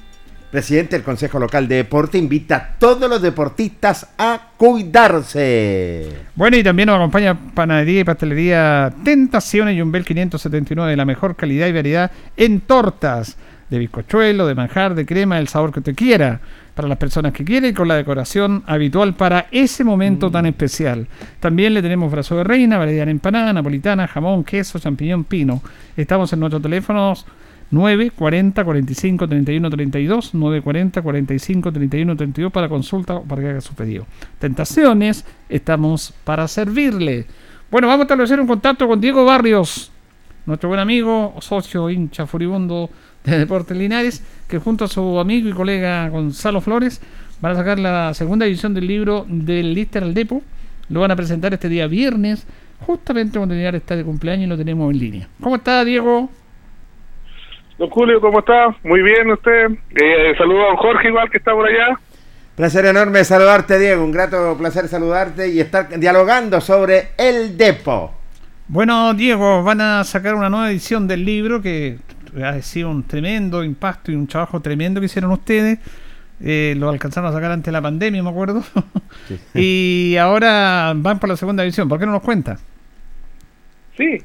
presidente 0.50 0.96
del 0.96 1.04
Consejo 1.04 1.38
Local 1.38 1.68
de 1.68 1.76
Deporte, 1.76 2.18
invita 2.18 2.56
a 2.56 2.80
todos 2.80 3.08
los 3.08 3.22
deportistas 3.22 4.08
a 4.18 4.48
cuidarse. 4.58 6.10
Bueno, 6.34 6.58
y 6.58 6.64
también 6.64 6.88
nos 6.88 6.96
acompaña 6.96 7.38
Panadería 7.54 8.00
y 8.00 8.04
Pastelería 8.04 8.92
Tentaciones 9.04 9.76
y 9.76 9.82
un 9.84 9.92
Bel 9.92 10.04
579 10.04 10.90
de 10.90 10.98
la 10.98 11.06
mejor 11.06 11.36
calidad 11.36 11.68
y 11.68 11.72
variedad 11.72 12.10
en 12.36 12.62
tortas 12.62 13.38
de 13.70 13.80
bizcochuelo, 13.80 14.48
de 14.48 14.56
manjar, 14.56 14.96
de 14.96 15.06
crema, 15.06 15.40
el 15.40 15.48
sabor 15.48 15.72
que 15.72 15.80
usted 15.80 15.96
quiera, 15.96 16.40
para 16.74 16.88
las 16.88 16.98
personas 16.98 17.34
que 17.34 17.44
quieren, 17.44 17.74
con 17.74 17.88
la 17.88 17.96
decoración 17.96 18.64
habitual 18.68 19.16
para 19.16 19.48
ese 19.52 19.84
momento 19.84 20.30
tan 20.30 20.46
especial. 20.46 21.08
También 21.40 21.74
le 21.74 21.82
tenemos 21.82 22.12
brazo 22.12 22.38
de 22.38 22.44
reina, 22.44 22.82
en 22.84 23.10
empanada, 23.10 23.52
napolitana, 23.52 24.08
jamón, 24.08 24.44
queso, 24.44 24.80
champiñón, 24.80 25.24
pino. 25.24 25.62
Estamos 25.96 26.32
en 26.34 26.40
nuestros 26.40 26.62
teléfonos 26.62 27.26
940 27.72 28.64
45 28.64 29.28
31 29.28 29.70
32 29.70 30.34
940 30.34 31.02
45 31.02 31.72
31 31.72 32.16
32 32.16 32.52
para 32.52 32.70
consulta 32.70 33.16
o 33.16 33.24
para 33.24 33.42
que 33.42 33.50
haga 33.50 33.62
su 33.62 33.74
pedido. 33.74 34.06
Tentaciones, 34.40 35.26
estamos 35.50 36.14
para 36.24 36.48
servirle. 36.48 37.26
Bueno, 37.70 37.88
vamos 37.88 38.02
a 38.02 38.04
establecer 38.04 38.40
un 38.40 38.48
contacto 38.48 38.88
con 38.88 39.02
Diego 39.02 39.26
Barrios, 39.26 39.92
nuestro 40.46 40.70
buen 40.70 40.80
amigo, 40.80 41.36
socio, 41.40 41.90
hincha 41.90 42.26
furibundo 42.26 42.90
de 43.24 43.38
Deportes 43.38 43.78
Linares, 43.78 44.24
que 44.48 44.60
junto 44.60 44.86
a 44.86 44.88
su 44.88 45.20
amigo 45.20 45.50
y 45.50 45.54
colega 45.54 46.08
Gonzalo 46.10 46.62
Flores 46.62 47.02
van 47.42 47.54
a 47.54 47.56
sacar 47.56 47.80
la 47.80 48.14
segunda 48.14 48.46
edición 48.46 48.74
del 48.74 48.88
libro 48.88 49.26
del 49.28 49.74
Lister 49.74 50.04
al 50.04 50.14
Depo. 50.14 50.42
Lo 50.90 51.02
van 51.02 51.12
a 51.12 51.16
presentar 51.16 51.54
este 51.54 51.70
día 51.70 51.88
viernes, 51.88 52.48
justamente 52.86 53.38
cuando 53.38 53.56
Linares 53.56 53.82
está 53.82 53.96
de 53.96 54.04
cumpleaños 54.04 54.46
y 54.46 54.50
lo 54.50 54.58
tenemos 54.58 54.92
en 54.94 55.00
línea. 55.00 55.28
¿Cómo 55.42 55.58
está, 55.58 55.84
Diego? 55.84 56.30
Don 57.78 57.90
Julio, 57.90 58.20
¿cómo 58.22 58.40
está? 58.40 58.76
Muy 58.84 59.02
bien, 59.04 59.30
usted. 59.32 59.70
Eh, 59.92 60.34
saludo 60.38 60.64
a 60.64 60.68
don 60.68 60.78
Jorge, 60.78 61.10
igual 61.10 61.30
que 61.30 61.38
está 61.38 61.52
por 61.52 61.68
allá. 61.68 62.00
Placer 62.56 62.86
enorme 62.86 63.24
saludarte, 63.24 63.78
Diego. 63.78 64.04
Un 64.04 64.12
grato 64.12 64.58
placer 64.58 64.88
saludarte 64.88 65.50
y 65.50 65.60
estar 65.60 65.88
dialogando 66.00 66.60
sobre 66.60 67.10
el 67.16 67.56
Depo. 67.56 68.14
Bueno, 68.68 69.14
Diego, 69.14 69.64
van 69.64 69.80
a 69.80 70.04
sacar 70.04 70.34
una 70.34 70.50
nueva 70.50 70.72
edición 70.72 71.08
del 71.08 71.24
libro 71.24 71.62
que 71.62 72.00
ha 72.44 72.62
sido 72.62 72.90
un 72.90 73.04
tremendo 73.04 73.64
impacto 73.64 74.12
y 74.12 74.16
un 74.16 74.28
trabajo 74.28 74.62
tremendo 74.62 75.00
que 75.00 75.06
hicieron 75.06 75.32
ustedes. 75.32 75.80
Eh, 76.44 76.76
lo 76.78 76.90
alcanzaron 76.90 77.30
a 77.30 77.34
sacar 77.34 77.52
antes 77.52 77.66
de 77.66 77.72
la 77.72 77.82
pandemia, 77.82 78.22
me 78.22 78.30
acuerdo. 78.30 78.62
y 79.56 80.16
ahora 80.18 80.94
van 80.96 81.20
por 81.20 81.30
la 81.30 81.36
segunda 81.36 81.64
edición. 81.64 81.90
¿Por 81.90 82.00
qué 82.00 82.06
no 82.06 82.12
nos 82.12 82.22
cuenta? 82.22 82.58
Sí, 83.96 84.22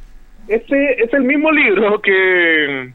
este 0.48 1.02
es 1.02 1.12
el 1.14 1.24
mismo 1.24 1.50
libro 1.50 2.00
que. 2.00 2.92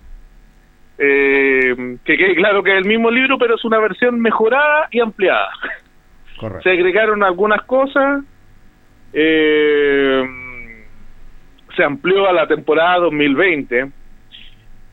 Eh, 0.99 1.97
que 2.03 2.17
quede 2.17 2.35
claro 2.35 2.63
que 2.63 2.71
es 2.71 2.77
el 2.77 2.85
mismo 2.85 3.11
libro, 3.11 3.37
pero 3.37 3.55
es 3.55 3.65
una 3.65 3.79
versión 3.79 4.19
mejorada 4.19 4.87
y 4.91 4.99
ampliada. 4.99 5.49
Correcto. 6.39 6.63
Se 6.63 6.71
agregaron 6.71 7.23
algunas 7.23 7.63
cosas. 7.63 8.23
eh, 9.13 10.23
se 11.75 11.83
amplió 11.83 12.27
a 12.27 12.33
la 12.33 12.47
temporada 12.47 12.97
2020. 12.97 13.91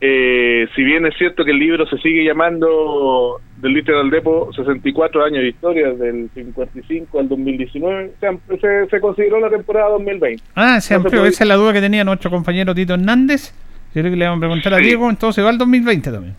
Eh, 0.07 0.67
si 0.75 0.83
bien 0.83 1.03
es 1.07 1.15
cierto 1.17 1.43
que 1.43 1.49
el 1.51 1.57
libro 1.57 1.87
se 1.87 1.97
sigue 1.97 2.23
llamando 2.23 3.41
del 3.57 3.73
Literal 3.73 4.07
Depo 4.11 4.51
64 4.53 5.23
años 5.23 5.41
de 5.41 5.47
historia, 5.49 5.93
del 5.93 6.29
55 6.35 7.19
al 7.19 7.27
2019, 7.27 8.11
se, 8.19 8.57
se, 8.59 8.85
se 8.89 8.99
consideró 8.99 9.39
la 9.39 9.49
temporada 9.49 9.89
2020. 9.89 10.43
Ah, 10.53 10.79
se 10.79 10.93
No 10.93 10.99
se 11.01 11.07
amplió. 11.07 11.19
puede- 11.21 11.29
Esa 11.31 11.43
es 11.43 11.47
la 11.47 11.55
duda 11.55 11.73
que 11.73 11.81
tenía 11.81 12.03
nuestro 12.03 12.29
compañero 12.29 12.75
Tito 12.75 12.93
Hernández. 12.93 13.51
Yo 13.95 14.01
creo 14.01 14.11
que 14.11 14.17
le 14.17 14.25
vamos 14.25 14.37
a 14.37 14.41
preguntar 14.41 14.73
a. 14.75 14.77
Diego. 14.77 15.09
Entonces 15.09 15.43
va 15.43 15.49
al 15.49 15.57
2020 15.57 16.11
también. 16.11 16.35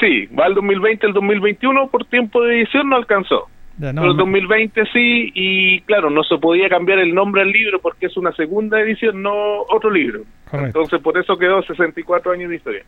Sí, 0.00 0.26
va 0.38 0.46
el 0.46 0.54
2020, 0.54 1.06
el 1.08 1.12
2021 1.14 1.88
por 1.88 2.04
tiempo 2.04 2.42
de 2.44 2.58
edición 2.60 2.88
no 2.90 2.96
alcanzó. 2.96 3.48
Ya, 3.78 3.92
no, 3.92 4.02
Pero 4.02 4.12
el 4.12 4.16
no. 4.18 4.24
2020 4.24 4.84
sí, 4.92 5.32
y 5.34 5.80
claro, 5.80 6.08
no 6.10 6.22
se 6.22 6.38
podía 6.38 6.68
cambiar 6.68 7.00
el 7.00 7.14
nombre 7.14 7.42
al 7.42 7.50
libro 7.50 7.80
porque 7.80 8.06
es 8.06 8.16
una 8.16 8.32
segunda 8.32 8.80
edición, 8.80 9.22
no 9.22 9.62
otro 9.62 9.90
libro. 9.90 10.20
Correcto. 10.48 10.66
Entonces 10.66 11.00
por 11.00 11.18
eso 11.18 11.36
quedó 11.36 11.62
64 11.62 12.32
años 12.32 12.50
de 12.50 12.56
historia. 12.56 12.84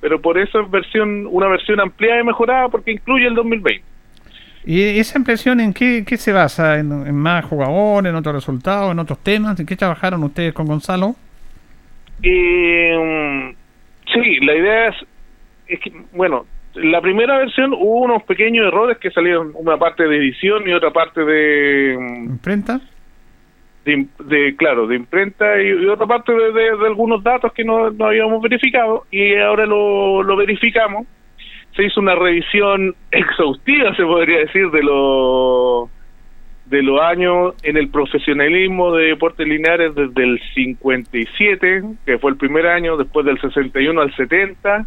Pero 0.00 0.20
por 0.20 0.38
eso 0.38 0.60
es 0.60 0.70
versión, 0.70 1.26
una 1.30 1.48
versión 1.48 1.80
ampliada 1.80 2.20
y 2.20 2.24
mejorada 2.24 2.68
porque 2.68 2.92
incluye 2.92 3.26
el 3.26 3.34
2020. 3.34 3.84
¿Y 4.66 4.98
esa 4.98 5.18
impresión 5.18 5.60
en 5.60 5.74
qué, 5.74 6.04
qué 6.06 6.16
se 6.16 6.32
basa? 6.32 6.78
¿En, 6.78 6.90
en 7.06 7.14
más 7.14 7.44
jugadores, 7.44 8.08
en 8.08 8.16
otros 8.16 8.34
resultados, 8.34 8.92
en 8.92 8.98
otros 8.98 9.18
temas? 9.22 9.60
¿En 9.60 9.66
qué 9.66 9.76
trabajaron 9.76 10.22
ustedes 10.24 10.54
con 10.54 10.66
Gonzalo? 10.66 11.16
Eh, 12.22 13.54
sí, 14.12 14.36
la 14.40 14.54
idea 14.54 14.88
es, 14.88 14.96
es 15.68 15.80
que, 15.80 15.92
bueno, 16.12 16.46
la 16.76 17.00
primera 17.00 17.38
versión 17.38 17.72
hubo 17.72 18.00
unos 18.02 18.22
pequeños 18.24 18.66
errores 18.66 18.98
que 18.98 19.10
salieron, 19.10 19.52
una 19.54 19.76
parte 19.76 20.06
de 20.08 20.16
edición 20.16 20.68
y 20.68 20.72
otra 20.72 20.90
parte 20.90 21.24
de, 21.24 21.96
mm, 21.98 22.24
¿Imprenta? 22.30 22.80
de, 23.84 24.06
de, 24.24 24.56
claro, 24.56 24.86
de 24.86 24.96
imprenta 24.96 25.60
y, 25.60 25.68
y 25.68 25.86
otra 25.86 26.06
parte 26.06 26.32
de, 26.32 26.52
de- 26.52 26.76
de 26.76 26.86
algunos 26.86 27.22
datos 27.22 27.52
que 27.52 27.64
no, 27.64 27.90
no 27.90 28.06
habíamos 28.06 28.40
verificado 28.42 29.04
y 29.10 29.34
ahora 29.36 29.66
lo, 29.66 30.22
lo 30.22 30.36
verificamos. 30.36 31.06
Se 31.76 31.84
hizo 31.84 32.00
una 32.00 32.14
revisión 32.14 32.94
exhaustiva, 33.10 33.94
se 33.94 34.04
podría 34.04 34.38
decir, 34.38 34.70
de 34.70 34.82
los 34.82 35.90
de 36.66 36.82
los 36.82 36.98
años 36.98 37.54
en 37.62 37.76
el 37.76 37.90
profesionalismo 37.90 38.94
de 38.96 39.08
Deportes 39.08 39.46
Linares 39.46 39.94
desde 39.94 40.22
el 40.24 40.40
57, 40.54 41.82
que 42.06 42.18
fue 42.18 42.30
el 42.30 42.38
primer 42.38 42.66
año, 42.66 42.96
después 42.96 43.26
del 43.26 43.38
61 43.38 44.00
al 44.00 44.14
70 44.16 44.86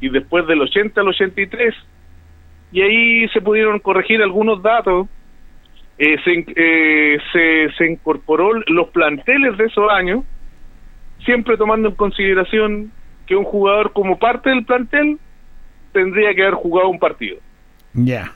y 0.00 0.08
después 0.08 0.46
del 0.46 0.60
80 0.62 1.00
al 1.00 1.08
83. 1.08 1.74
Y 2.72 2.82
ahí 2.82 3.28
se 3.28 3.40
pudieron 3.40 3.78
corregir 3.78 4.22
algunos 4.22 4.62
datos. 4.62 5.08
Eh, 5.98 6.16
se, 6.24 6.44
eh, 6.54 7.18
se, 7.32 7.72
se 7.76 7.86
incorporó 7.90 8.52
los 8.66 8.88
planteles 8.90 9.56
de 9.58 9.64
esos 9.64 9.90
años, 9.90 10.24
siempre 11.24 11.56
tomando 11.56 11.88
en 11.88 11.94
consideración 11.96 12.92
que 13.26 13.34
un 13.34 13.44
jugador 13.44 13.92
como 13.92 14.18
parte 14.18 14.50
del 14.50 14.64
plantel 14.64 15.18
tendría 15.92 16.34
que 16.34 16.42
haber 16.42 16.54
jugado 16.54 16.88
un 16.88 16.98
partido. 16.98 17.38
Ya. 17.94 18.32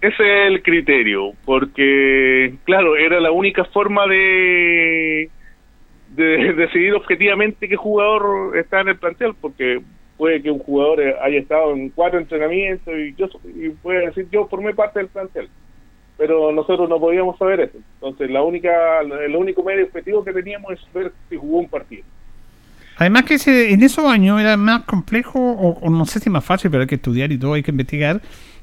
Ese 0.00 0.16
es 0.16 0.48
el 0.48 0.62
criterio, 0.62 1.32
porque, 1.44 2.54
claro, 2.64 2.96
era 2.96 3.20
la 3.20 3.30
única 3.30 3.64
forma 3.66 4.06
de, 4.08 5.30
de 6.08 6.52
decidir 6.56 6.94
objetivamente 6.94 7.68
qué 7.68 7.76
jugador 7.76 8.56
está 8.58 8.80
en 8.80 8.88
el 8.88 8.96
plantel, 8.96 9.34
porque 9.40 9.80
puede 10.16 10.42
que 10.42 10.50
un 10.50 10.58
jugador 10.58 11.00
haya 11.22 11.38
estado 11.38 11.72
en 11.72 11.90
cuatro 11.90 12.18
entrenamientos 12.18 12.92
y, 12.94 13.14
yo, 13.14 13.28
y 13.54 13.70
puede 13.70 14.06
decir 14.06 14.28
yo 14.30 14.46
formé 14.46 14.74
parte 14.74 15.00
del 15.00 15.08
plantel, 15.08 15.48
pero 16.16 16.52
nosotros 16.52 16.88
no 16.88 17.00
podíamos 17.00 17.38
saber 17.38 17.60
eso. 17.60 17.78
Entonces, 17.94 18.30
la 18.30 18.42
única, 18.42 19.00
el 19.00 19.34
único 19.34 19.62
medio 19.62 19.86
objetivo 19.86 20.24
que 20.24 20.32
teníamos 20.32 20.72
es 20.72 20.92
ver 20.92 21.12
si 21.28 21.36
jugó 21.36 21.58
un 21.58 21.68
partido. 21.68 22.04
Además 22.96 23.24
que 23.24 23.34
ese, 23.34 23.72
en 23.72 23.82
esos 23.82 24.04
años 24.04 24.40
era 24.40 24.56
más 24.56 24.84
complejo, 24.84 25.40
o, 25.40 25.90
no 25.90 26.06
sé 26.06 26.20
si 26.20 26.30
más 26.30 26.44
fácil, 26.44 26.70
pero 26.70 26.82
hay 26.82 26.86
que 26.86 26.96
estudiar 26.96 27.32
y 27.32 27.38
todo, 27.38 27.54
hay 27.54 27.62
que 27.62 27.70
investigar. 27.70 28.20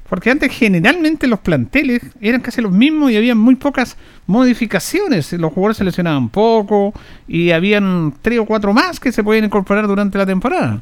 Porque 0.08 0.30
antes 0.30 0.50
generalmente 0.52 1.28
los 1.28 1.38
planteles 1.40 2.00
eran 2.20 2.40
casi 2.40 2.60
los 2.60 2.72
mismos 2.72 3.12
y 3.12 3.16
había 3.16 3.34
muy 3.34 3.54
pocas 3.54 3.96
modificaciones. 4.26 5.32
Los 5.34 5.52
jugadores 5.52 5.76
se 5.76 5.84
lesionaban 5.84 6.30
poco 6.30 6.92
y 7.28 7.52
habían 7.52 8.14
tres 8.20 8.40
o 8.40 8.46
cuatro 8.46 8.72
más 8.72 8.98
que 8.98 9.12
se 9.12 9.22
podían 9.22 9.44
incorporar 9.44 9.86
durante 9.86 10.18
la 10.18 10.26
temporada. 10.26 10.80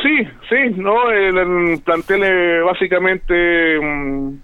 Sí, 0.00 0.28
sí, 0.48 0.74
no, 0.76 1.10
el, 1.10 1.36
el 1.36 1.80
planteles 1.84 2.64
básicamente 2.64 3.78
mm, 3.80 4.34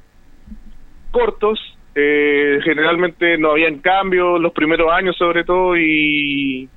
cortos, 1.11 1.59
eh, 1.95 2.59
generalmente 2.63 3.39
no 3.39 3.53
habían 3.53 3.79
cambios 3.79 4.41
los 4.41 4.53
primeros 4.53 4.93
años 4.93 5.17
sobre 5.17 5.45
todo 5.45 5.77
y 5.77 6.69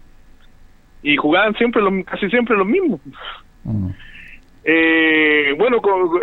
y 1.03 1.17
jugaban 1.17 1.55
siempre 1.55 1.81
los, 1.81 2.05
casi 2.05 2.29
siempre 2.29 2.55
los 2.55 2.67
mismos. 2.67 3.01
Eh, 4.63 5.53
bueno, 5.57 5.81
con, 5.81 6.21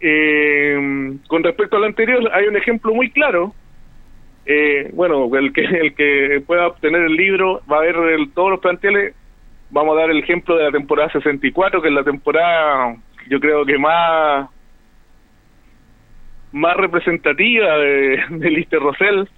eh, 0.00 1.16
con 1.26 1.42
respecto 1.42 1.76
al 1.76 1.84
anterior 1.84 2.30
hay 2.32 2.46
un 2.46 2.56
ejemplo 2.56 2.94
muy 2.94 3.10
claro. 3.10 3.54
Eh, 4.46 4.90
bueno, 4.94 5.28
el 5.36 5.52
que 5.52 5.62
el 5.64 5.94
que 5.94 6.42
pueda 6.46 6.68
obtener 6.68 7.02
el 7.02 7.14
libro 7.16 7.62
va 7.70 7.78
a 7.78 7.82
ver 7.82 7.96
el- 7.96 8.30
todos 8.32 8.50
los 8.50 8.60
planteles. 8.60 9.14
Vamos 9.70 9.96
a 9.96 10.00
dar 10.00 10.10
el 10.10 10.18
ejemplo 10.18 10.56
de 10.56 10.64
la 10.64 10.72
temporada 10.72 11.12
64, 11.12 11.82
que 11.82 11.88
es 11.88 11.94
la 11.94 12.04
temporada, 12.04 12.96
yo 13.28 13.38
creo 13.40 13.64
que 13.64 13.78
más 13.78 14.48
más 16.52 16.76
representativa 16.76 17.76
de, 17.76 18.24
de 18.30 18.50
Lister 18.50 18.80
Rosell. 18.80 19.28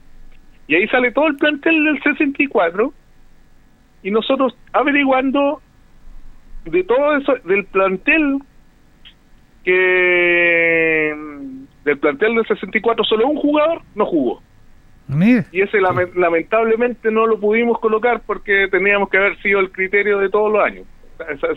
Y 0.68 0.76
ahí 0.76 0.86
sale 0.88 1.10
todo 1.10 1.26
el 1.26 1.36
plantel 1.36 1.84
del 1.84 2.02
64. 2.02 2.92
Y 4.02 4.10
nosotros 4.10 4.56
averiguando 4.72 5.60
de 6.64 6.84
todo 6.84 7.16
eso, 7.16 7.34
del 7.44 7.64
plantel 7.66 8.38
que 9.64 11.14
del 11.84 11.98
plantel 11.98 12.34
del 12.34 12.46
64 12.46 13.04
solo 13.04 13.28
un 13.28 13.36
jugador 13.36 13.82
no 13.94 14.06
jugó. 14.06 14.42
Y 15.52 15.60
ese 15.62 15.78
lame- 15.80 16.10
lamentablemente 16.14 17.10
no 17.10 17.26
lo 17.26 17.38
pudimos 17.40 17.78
colocar 17.78 18.20
porque 18.26 18.68
teníamos 18.70 19.08
que 19.10 19.16
haber 19.18 19.36
sido 19.42 19.60
el 19.60 19.70
criterio 19.70 20.18
de 20.18 20.28
todos 20.28 20.52
los 20.52 20.64
años. 20.64 20.86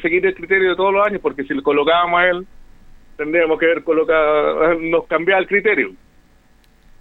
Seguir 0.01 0.25
el 0.25 0.35
criterio 0.35 0.71
de 0.71 0.75
todos 0.75 0.93
los 0.93 1.05
años 1.07 1.21
porque 1.21 1.43
si 1.43 1.53
le 1.53 1.61
colocábamos 1.61 2.19
a 2.19 2.25
él 2.29 2.47
tendríamos 3.17 3.59
que 3.59 3.65
haber 3.65 3.83
colocado, 3.83 4.73
nos 4.79 5.05
cambiaba 5.07 5.39
el 5.41 5.47
criterio. 5.47 5.91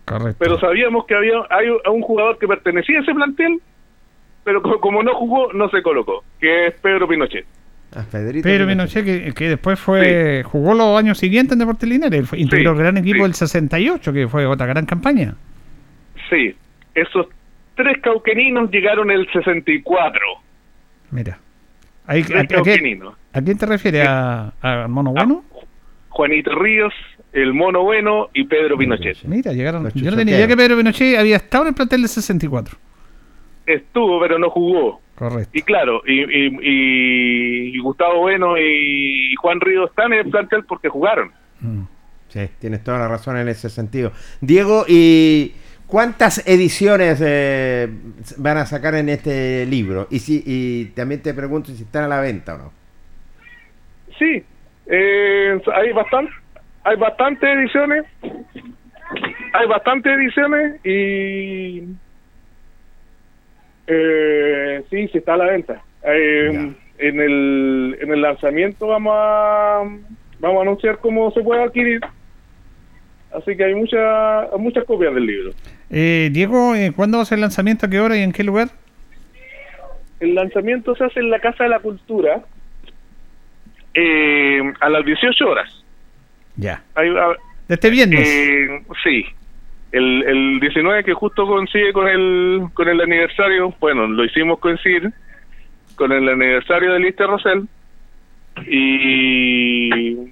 Correcto. 0.05 0.37
Pero 0.39 0.59
sabíamos 0.59 1.07
que 1.07 1.15
había 1.15 1.35
hay 1.51 1.67
un 1.91 2.03
jugador 2.03 2.39
que 2.39 2.47
pertenecía 2.47 2.99
a 2.99 3.03
ese 3.03 3.15
plantel, 3.15 3.61
pero 4.45 4.61
co- 4.63 4.81
como 4.81 5.03
no 5.03 5.15
jugó, 5.15 5.53
no 5.53 5.69
se 5.71 5.83
colocó, 5.83 6.23
que 6.41 6.67
es 6.69 6.75
Pedro 6.81 7.07
Pinochet. 7.09 7.47
Ah, 7.95 8.05
Pero 8.11 8.67
Pinochet. 8.67 9.05
Que, 9.05 9.33
que 9.35 9.49
después 9.51 9.79
fue 9.79 10.43
jugó 10.45 10.75
los 10.75 10.99
años 10.99 11.19
siguientes 11.19 11.53
en 11.53 11.59
Deportes 11.61 11.89
Linares, 11.89 12.29
fue- 12.29 12.39
integró 12.41 12.73
el 12.73 12.79
gran 12.79 12.97
equipo 12.97 13.23
del 13.25 13.35
68, 13.35 14.13
que 14.13 14.29
fue 14.29 14.47
otra 14.47 14.67
gran 14.67 14.87
campaña. 14.87 15.35
Sí, 16.33 16.57
esos 16.95 17.27
tres 17.77 17.99
cauqueninos 18.03 18.71
llegaron 18.71 19.11
el 19.11 19.31
64. 19.33 20.21
Mira. 21.11 21.39
Ahí- 22.07 22.23
Tres 22.25 22.37
a, 22.37 22.41
a 22.41 22.47
qué- 22.47 22.55
cauqueninos. 22.55 23.15
¿A 23.35 23.43
quién 23.43 23.59
te 23.59 23.67
refieres? 23.67 24.07
¿A, 24.09 24.53
a 24.63 24.89
Mono 24.89 25.13
Bueno? 25.13 25.45
Juanito 26.09 26.55
Ríos, 26.55 26.93
el 27.33 27.55
Mono 27.55 27.83
Bueno 27.83 28.29
y 28.35 28.45
Pedro 28.45 28.77
Pinochet. 28.77 29.23
Mira, 29.25 29.53
llegaron. 29.53 29.85
Los 29.85 29.95
Yo 29.95 30.11
no 30.11 30.17
tenía 30.17 30.37
idea 30.37 30.47
que 30.49 30.57
Pedro 30.57 30.77
Pinochet 30.77 31.19
había 31.19 31.37
estado 31.37 31.65
en 31.65 31.69
el 31.69 31.75
plantel 31.75 32.01
del 32.03 32.09
64. 32.09 32.77
Estuvo, 33.67 34.21
pero 34.21 34.39
no 34.39 34.51
jugó. 34.51 35.01
Correcto. 35.15 35.51
Y 35.53 35.63
claro, 35.63 36.03
y, 36.07 36.21
y- 36.21 36.59
y- 36.63 37.77
y 37.77 37.79
Gustavo 37.79 38.21
Bueno 38.21 38.59
y 38.59 39.35
Juan 39.37 39.61
Ríos 39.61 39.91
están 39.91 40.13
en 40.13 40.21
el 40.27 40.31
plantel 40.31 40.65
porque 40.65 40.89
jugaron. 40.89 41.31
Sí, 42.29 42.41
tienes 42.59 42.83
toda 42.83 42.99
la 42.99 43.09
razón 43.09 43.37
en 43.37 43.49
ese 43.49 43.69
sentido. 43.71 44.11
Diego, 44.41 44.85
¿y 44.89 45.53
cuántas 45.93 46.49
ediciones 46.49 47.23
eh, 47.23 47.87
van 48.39 48.57
a 48.57 48.65
sacar 48.65 48.95
en 48.95 49.11
este 49.11 49.67
libro? 49.67 50.07
Y, 50.11 50.21
si, 50.21 50.43
y 50.47 50.87
también 50.97 51.21
te 51.21 51.35
pregunto 51.35 51.71
si 51.71 51.83
están 51.83 52.05
a 52.05 52.09
la 52.09 52.19
venta 52.23 52.55
o 52.55 52.59
no. 52.59 52.73
Sí, 54.19 54.43
eh, 54.87 55.61
hay 55.75 55.93
bastante, 55.93 56.33
hay 56.85 56.97
bastantes 56.97 57.47
ediciones, 57.47 58.07
hay 59.53 59.69
bastantes 59.69 60.13
ediciones 60.17 60.83
y 60.83 61.83
eh, 63.87 64.83
sí, 64.89 65.09
sí 65.09 65.19
está 65.19 65.35
a 65.35 65.37
la 65.37 65.51
venta. 65.51 65.83
Eh, 66.05 66.73
en 66.99 67.21
el 67.21 67.99
en 68.01 68.13
el 68.13 68.23
lanzamiento 68.23 68.87
vamos 68.87 69.13
a 69.15 69.83
vamos 70.41 70.59
a 70.59 70.63
anunciar 70.63 71.01
cómo 71.01 71.31
se 71.33 71.43
puede 71.43 71.63
adquirir. 71.63 72.01
Así 73.31 73.55
que 73.57 73.65
hay 73.65 73.75
muchas 73.75 74.49
muchas 74.57 74.85
copias 74.85 75.15
del 75.15 75.27
libro. 75.27 75.51
Eh, 75.91 76.31
Diego, 76.33 76.75
eh, 76.75 76.93
¿cuándo 76.95 77.19
va 77.19 77.23
a 77.23 77.27
ser 77.27 77.37
el 77.37 77.43
lanzamiento? 77.43 77.87
¿A 77.87 77.91
qué 77.91 78.01
hora 78.01 78.17
y 78.17 78.23
en 78.23 78.33
qué 78.33 78.45
lugar? 78.45 78.69
El 80.21 80.35
lanzamiento 80.35 80.95
se 80.95 81.05
hace 81.05 81.21
en 81.21 81.31
la 81.31 81.41
Casa 81.41 81.65
de 81.65 81.71
la 81.71 81.81
Cultura 81.81 82.43
eh, 83.95 84.61
a 84.81 84.89
las 84.89 85.05
18 85.05 85.49
horas. 85.49 85.85
Ya. 86.57 86.83
Ahí 86.95 87.11
va- 87.11 87.37
este 87.69 87.91
viernes. 87.91 88.21
Eh, 88.29 88.83
sí. 89.05 89.25
El, 89.93 90.23
el 90.23 90.61
19 90.61 91.05
que 91.05 91.13
justo 91.13 91.47
coincide 91.47 91.93
con 91.93 92.09
el 92.09 92.63
con 92.73 92.89
el 92.89 92.99
aniversario, 93.01 93.75
bueno, 93.79 94.07
lo 94.07 94.25
hicimos 94.25 94.59
coincidir 94.59 95.13
con 95.97 96.13
el 96.13 96.27
aniversario 96.29 96.93
de 96.95 97.01
Lister 97.01 97.27
Rosell 97.27 97.67
y 98.67 100.31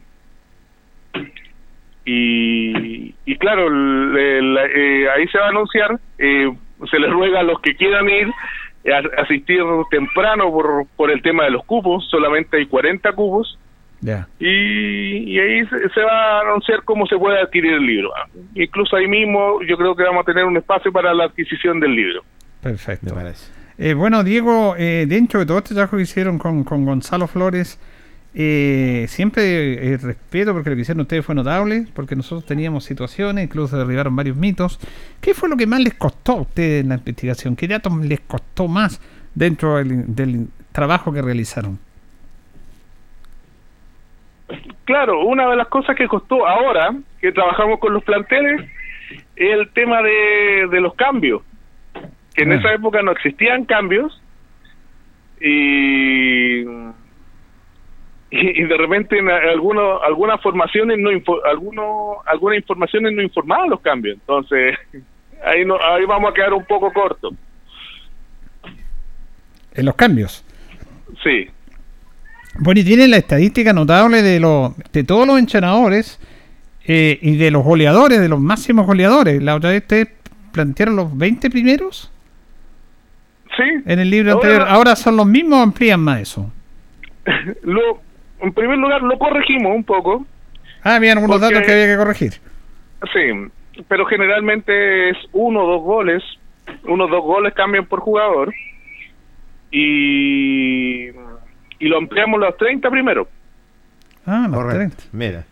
y, 2.07 3.15
y 3.33 3.37
claro, 3.39 3.68
el- 3.68 4.16
el- 4.16 4.59
eh, 4.74 5.09
ahí 5.11 5.26
se 5.28 5.39
va 5.39 5.47
a 5.47 5.51
anunciar, 5.51 5.99
eh, 6.18 6.51
se 6.91 6.99
les 6.99 7.11
ruega 7.11 7.41
a 7.41 7.43
los 7.43 7.61
que 7.61 7.74
quieran 7.76 8.09
ir 8.09 8.28
eh, 8.85 8.93
a 8.95 9.22
asistir 9.22 9.61
temprano 9.91 10.51
por, 10.51 10.87
por 10.97 11.11
el 11.11 11.20
tema 11.22 11.45
de 11.45 11.51
los 11.51 11.64
cupos, 11.64 12.07
solamente 12.11 12.57
hay 12.57 12.66
40 12.66 13.12
cupos 13.12 13.59
y, 14.39 14.47
y 15.35 15.39
ahí 15.39 15.66
se, 15.66 15.89
se 15.91 16.01
va 16.01 16.39
a 16.39 16.41
anunciar 16.41 16.83
cómo 16.85 17.07
se 17.07 17.18
puede 17.18 17.39
adquirir 17.39 17.74
el 17.74 17.87
libro. 17.87 18.11
Incluso 18.55 18.97
ahí 18.97 19.07
mismo 19.07 19.61
yo 19.62 19.76
creo 19.76 19.95
que 19.95 20.03
vamos 20.05 20.22
a 20.22 20.24
tener 20.24 20.45
un 20.45 20.57
espacio 20.57 20.91
para 20.91 21.12
la 21.12 21.24
adquisición 21.24 21.81
del 21.81 21.95
libro. 21.95 22.22
Perfecto. 22.62 23.14
Eh, 23.78 23.95
bueno, 23.95 24.24
Diego, 24.24 24.74
eh, 24.78 25.05
dentro 25.09 25.41
de 25.41 25.47
todo 25.47 25.59
este 25.59 25.74
trabajo 25.74 25.97
que 25.99 26.03
hicieron 26.05 26.39
con, 26.39 26.64
con 26.64 26.85
Gonzalo 26.87 27.26
Flores, 27.26 27.78
eh, 28.35 29.07
siempre 29.09 29.93
eh, 29.93 29.97
respeto 29.97 30.53
porque 30.53 30.70
lo 30.70 30.76
que 30.76 30.83
hicieron 30.83 31.01
ustedes 31.01 31.24
fue 31.24 31.35
notable, 31.35 31.87
porque 31.95 32.14
nosotros 32.14 32.47
teníamos 32.47 32.85
situaciones, 32.85 33.45
incluso 33.45 33.76
derribaron 33.76 34.14
varios 34.14 34.37
mitos. 34.37 34.78
¿Qué 35.20 35.35
fue 35.35 35.49
lo 35.49 35.57
que 35.57 35.66
más 35.66 35.81
les 35.81 35.95
costó 35.95 36.33
a 36.33 36.41
ustedes 36.43 36.83
en 36.85 36.91
la 36.91 36.95
investigación? 36.97 37.57
¿Qué 37.57 37.66
datos 37.68 37.97
les 37.99 38.20
costó 38.20 38.68
más 38.68 39.01
dentro 39.35 39.76
del, 39.78 40.14
del 40.14 40.47
trabajo 40.72 41.12
que 41.12 41.22
realizaron? 41.22 41.78
Claro, 44.85 45.24
una 45.24 45.49
de 45.49 45.57
las 45.57 45.68
cosas 45.68 45.95
que 45.97 46.09
costó 46.09 46.47
ahora 46.47 46.95
que 47.20 47.31
trabajamos 47.33 47.78
con 47.78 47.93
los 47.93 48.03
planteles 48.03 48.61
es 49.37 49.53
el 49.53 49.70
tema 49.70 50.03
de, 50.03 50.68
de 50.70 50.81
los 50.81 50.95
cambios. 50.95 51.43
Que 52.35 52.43
en 52.43 52.53
Ah. 52.53 52.57
esa 52.57 52.72
época 52.74 53.03
no 53.03 53.12
existían 53.12 53.64
cambios 53.64 54.20
y 55.41 56.00
y, 58.43 58.62
y 58.62 58.64
de 58.64 58.76
repente 58.76 59.18
en 59.18 59.28
algunos 59.28 60.01
algunas 60.05 60.41
formaciones 60.41 60.99
no 60.99 61.11
info- 61.11 61.41
algunos 61.45 62.18
algunas 62.26 62.59
informaciones 62.59 63.12
no 63.12 63.22
informaban 63.22 63.68
los 63.70 63.81
cambios 63.81 64.14
entonces 64.20 64.76
ahí 65.45 65.64
no 65.64 65.76
ahí 65.83 66.05
vamos 66.07 66.31
a 66.31 66.35
quedar 66.35 66.53
un 66.55 66.64
poco 66.64 66.93
cortos 66.93 67.35
En 69.74 69.87
los 69.87 69.95
cambios. 69.95 70.45
sí 71.22 71.49
Bueno, 72.59 72.81
y 72.81 72.85
tienen 72.85 73.11
la 73.11 73.16
estadística 73.18 73.72
notable 73.72 74.22
de, 74.22 74.41
los 74.41 74.76
de 74.93 75.05
todos 75.05 75.26
los 75.26 75.39
entrenadores 75.39 76.18
eh, 76.87 77.18
y 77.22 77.37
de 77.37 77.51
los 77.51 77.62
goleadores, 77.62 78.20
de 78.20 78.28
los 78.28 78.41
máximos 78.41 78.87
goleadores. 78.87 79.41
La 79.43 79.55
otra 79.55 79.70
vez 79.70 79.83
ustedes 79.83 80.09
plantearon 80.53 80.97
los 80.97 81.16
20 81.16 81.49
primeros 81.51 82.11
sí 83.57 83.62
en 83.87 83.99
el 83.99 84.11
libro 84.11 84.33
Ahora- 84.33 84.49
anterior. 84.49 84.68
Ahora 84.68 84.97
son 84.97 85.16
los 85.16 85.26
mismos 85.26 85.59
o 85.59 85.62
amplían 85.62 86.01
más 86.01 86.20
eso. 86.20 86.51
lo 87.62 88.01
en 88.43 88.53
primer 88.53 88.78
lugar 88.78 89.03
lo 89.03 89.18
corregimos 89.18 89.74
un 89.74 89.84
poco 89.84 90.26
Ah, 90.82 90.97
había 90.97 91.12
algunos 91.12 91.38
Porque- 91.38 91.55
datos 91.55 91.66
que 91.66 91.72
había 91.74 91.86
que 91.93 91.97
corregir. 91.99 92.32
Sí, 93.12 93.82
pero 93.88 94.07
generalmente 94.07 95.11
es 95.11 95.16
uno 95.32 95.64
o 95.64 95.72
dos 95.72 95.82
goles. 95.82 96.22
Uno 96.84 97.05
o 97.05 97.09
dos 97.09 97.22
goles 97.22 97.53
cambian 97.55 97.84
por 97.86 98.01
jugador. 98.01 98.55
Y, 99.70 101.09
y 101.78 101.86
lo 101.88 101.99
ampliamos 101.99 102.43
a 102.43 102.47
los 102.47 102.57
30 102.57 102.91
primero. 102.91 103.28
Ah, 104.26 104.47
los 104.49 104.55
Correcto. 104.59 104.78
30. 104.78 104.97
Mira. 105.12 105.45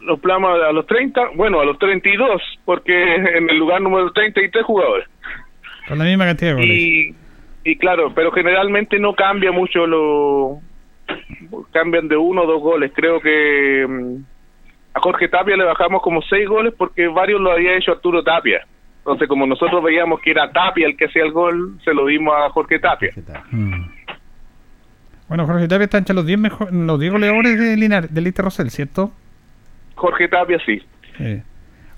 Lo 0.00 0.14
ampliamos 0.14 0.50
a 0.62 0.72
los 0.72 0.86
30, 0.86 1.20
bueno, 1.34 1.60
a 1.60 1.64
los 1.64 1.78
32, 1.78 2.40
porque 2.64 3.14
en 3.16 3.50
el 3.50 3.56
lugar 3.58 3.80
número 3.80 4.12
33 4.12 4.64
jugadores. 4.64 5.08
Con 5.88 5.98
la 5.98 6.04
misma 6.04 6.26
cantidad 6.26 6.50
de 6.50 6.56
goles. 6.60 6.70
Y, 6.70 7.14
y 7.64 7.76
claro, 7.76 8.12
pero 8.14 8.30
generalmente 8.32 8.98
no 8.98 9.14
cambia 9.14 9.50
mucho 9.52 9.86
lo 9.86 10.60
cambian 11.72 12.08
de 12.08 12.16
uno 12.16 12.42
o 12.42 12.46
dos 12.46 12.62
goles. 12.62 12.92
Creo 12.94 13.20
que 13.20 13.86
mm, 13.88 14.24
a 14.94 15.00
Jorge 15.00 15.28
Tapia 15.28 15.56
le 15.56 15.64
bajamos 15.64 16.02
como 16.02 16.22
seis 16.22 16.48
goles 16.48 16.74
porque 16.76 17.06
varios 17.08 17.40
lo 17.40 17.52
había 17.52 17.76
hecho 17.76 17.92
Arturo 17.92 18.22
Tapia. 18.22 18.66
Entonces, 18.98 19.28
como 19.28 19.46
nosotros 19.46 19.84
veíamos 19.84 20.20
que 20.20 20.32
era 20.32 20.50
Tapia 20.50 20.86
el 20.86 20.96
que 20.96 21.04
hacía 21.04 21.22
el 21.22 21.32
gol, 21.32 21.78
se 21.84 21.94
lo 21.94 22.06
dimos 22.06 22.34
a 22.36 22.50
Jorge 22.50 22.78
Tapia. 22.80 23.12
Mm. 23.50 23.84
Bueno, 25.28 25.46
Jorge 25.46 25.68
Tapia 25.68 25.84
está 25.84 25.98
entre 25.98 26.14
los 26.14 26.26
10 26.26 26.38
mejor, 26.38 26.72
los 26.72 26.98
10 26.98 27.12
goleadores 27.12 27.58
de 27.58 27.76
Linares, 27.76 28.12
de 28.12 28.20
Lister 28.20 28.44
Rosell, 28.44 28.70
¿cierto? 28.70 29.12
Jorge 29.94 30.28
Tapia 30.28 30.58
sí. 30.64 30.82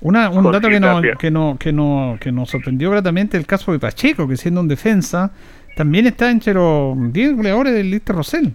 Una, 0.01 0.29
un 0.29 0.43
Jorge 0.43 0.51
dato 0.53 0.69
que, 0.69 0.81
no, 0.81 0.95
Tapia. 0.97 1.15
que, 1.15 1.31
no, 1.31 1.57
que, 1.59 1.73
no, 1.73 2.17
que 2.21 2.33
nos 2.33 2.51
sorprendió 2.51 2.91
gratamente 2.91 3.37
el 3.37 3.47
caso 3.47 3.73
de 3.73 3.79
Pacheco, 3.79 4.29
que 4.29 4.37
siendo 4.37 4.61
un 4.61 4.69
defensa, 4.69 5.33
también 5.77 6.07
está 6.07 6.31
entre 6.31 6.55
los 6.55 7.13
10 7.13 7.37
goleadores 7.37 7.73
del 7.75 7.91
Lister 7.91 8.17
Rosell. 8.17 8.53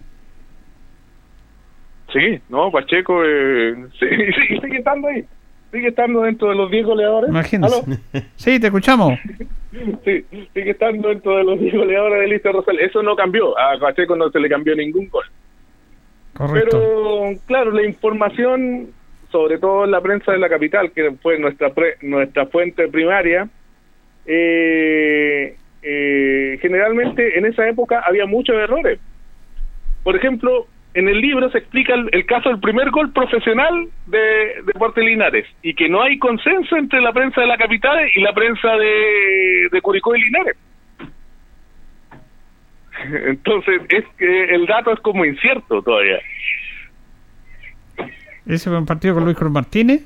Sí, 2.14 2.40
no, 2.50 2.72
Pacheco 2.72 3.24
eh, 3.26 3.76
sí, 4.00 4.06
sí, 4.08 4.60
sigue 4.62 4.78
estando 4.78 5.08
ahí. 5.10 5.26
Sigue 5.72 5.88
estando 5.88 6.22
dentro 6.22 6.50
de 6.50 6.56
los 6.56 6.70
10 6.70 6.86
goleadores. 6.86 7.30
Imagínense. 7.32 7.76
¿Aló? 7.76 7.98
Sí, 8.36 8.60
te 8.60 8.68
escuchamos. 8.68 9.18
Sí, 10.06 10.24
sigue 10.54 10.70
estando 10.70 11.10
dentro 11.10 11.36
de 11.36 11.44
los 11.46 11.60
10 11.60 11.74
goleadores 11.74 12.20
de 12.22 12.28
Lister 12.28 12.52
Rosell. 12.54 12.80
Eso 12.80 13.02
no 13.02 13.16
cambió. 13.16 13.58
A 13.58 13.76
Pacheco 13.80 14.16
no 14.16 14.30
se 14.30 14.40
le 14.40 14.48
cambió 14.48 14.76
ningún 14.76 15.10
gol. 15.10 15.24
Correcto. 16.36 16.70
Pero, 16.80 17.40
claro, 17.48 17.72
la 17.72 17.84
información, 17.84 18.90
sobre 19.32 19.58
todo 19.58 19.86
en 19.86 19.90
la 19.90 20.00
prensa 20.00 20.32
de 20.32 20.38
la 20.38 20.48
capital, 20.48 20.92
que 20.92 21.14
fue 21.24 21.40
nuestra 21.40 21.74
pre- 21.74 21.96
nuestra 22.04 22.46
fuente 22.46 22.88
primaria, 22.88 23.50
eh, 24.28 25.56
eh, 25.82 26.58
generalmente 26.62 27.38
en 27.38 27.46
esa 27.48 27.68
época 27.68 28.04
había 28.06 28.28
muchos 28.28 28.56
errores. 28.56 29.00
Por 30.04 30.16
ejemplo, 30.16 30.68
en 30.96 31.10
el 31.10 31.20
libro 31.22 31.50
se 31.52 31.58
explica 31.58 31.94
el, 31.96 32.10
el 32.12 32.26
caso 32.26 32.50
del 32.50 32.60
primer 32.60 32.90
gol 32.92 33.12
profesional 33.14 33.88
de 34.08 34.62
Deportes 34.66 35.04
Linares 35.04 35.46
y 35.62 35.74
que 35.74 35.90
no 35.90 36.02
hay 36.04 36.20
consenso 36.20 36.76
entre 36.78 37.02
la 37.02 37.12
prensa 37.14 37.42
de 37.42 37.48
la 37.48 37.58
capital 37.58 37.98
y 38.16 38.22
la 38.22 38.34
prensa 38.34 38.70
de, 38.78 39.70
de 39.72 39.82
Curicó 39.82 40.16
y 40.16 40.22
Linares. 40.24 40.56
Entonces, 43.28 43.82
es 43.90 44.06
que 44.18 44.56
el 44.56 44.66
dato 44.66 44.94
es 44.94 45.00
como 45.00 45.26
incierto 45.26 45.82
todavía. 45.82 46.20
Ese 48.46 48.70
fue 48.70 48.78
un 48.78 48.86
partido 48.86 49.14
con 49.16 49.24
Luis 49.26 49.38
Cruz 49.38 49.52
Martínez. 49.52 50.02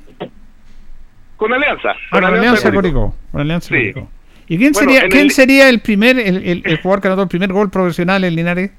Con 1.36 1.54
Alianza. 1.54 1.90
Ah, 1.92 1.96
con 2.12 2.24
Alianza 2.26 2.72
Curicó. 2.72 3.16
Con 3.32 3.42
Alianza 3.42 3.68
Sí. 3.70 3.76
Curicó. 3.94 4.10
¿Y 4.48 4.58
quién 4.58 4.72
Bueno, 4.72 4.92
sería 4.92 5.10
quién 5.10 5.24
el- 5.24 5.32
sería 5.32 5.70
el 5.70 5.82
primer 5.82 6.18
el, 6.18 6.38
el- 6.48 6.62
el 6.66 6.78
jugador 6.82 7.02
que 7.02 7.08
anotó 7.10 7.24
el 7.24 7.28
primer 7.28 7.52
gol 7.52 7.70
profesional 7.70 8.24
en 8.24 8.36
Linares? 8.36 8.72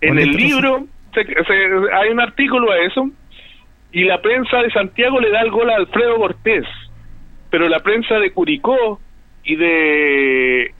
En 0.00 0.16
¿O 0.16 0.20
el 0.20 0.30
libro 0.30 0.86
se- 1.24 1.44
se- 1.44 1.92
hay 1.94 2.10
un 2.10 2.20
artículo 2.20 2.70
a 2.70 2.78
eso 2.78 3.08
y 3.92 4.04
la 4.04 4.20
prensa 4.20 4.58
de 4.62 4.70
Santiago 4.70 5.20
le 5.20 5.30
da 5.30 5.40
el 5.42 5.50
gol 5.50 5.70
a 5.70 5.76
Alfredo 5.76 6.16
Cortés, 6.16 6.64
pero 7.50 7.68
la 7.68 7.80
prensa 7.80 8.16
de 8.18 8.30
Curicó 8.32 9.00
y 9.44 9.56
de 9.56 10.72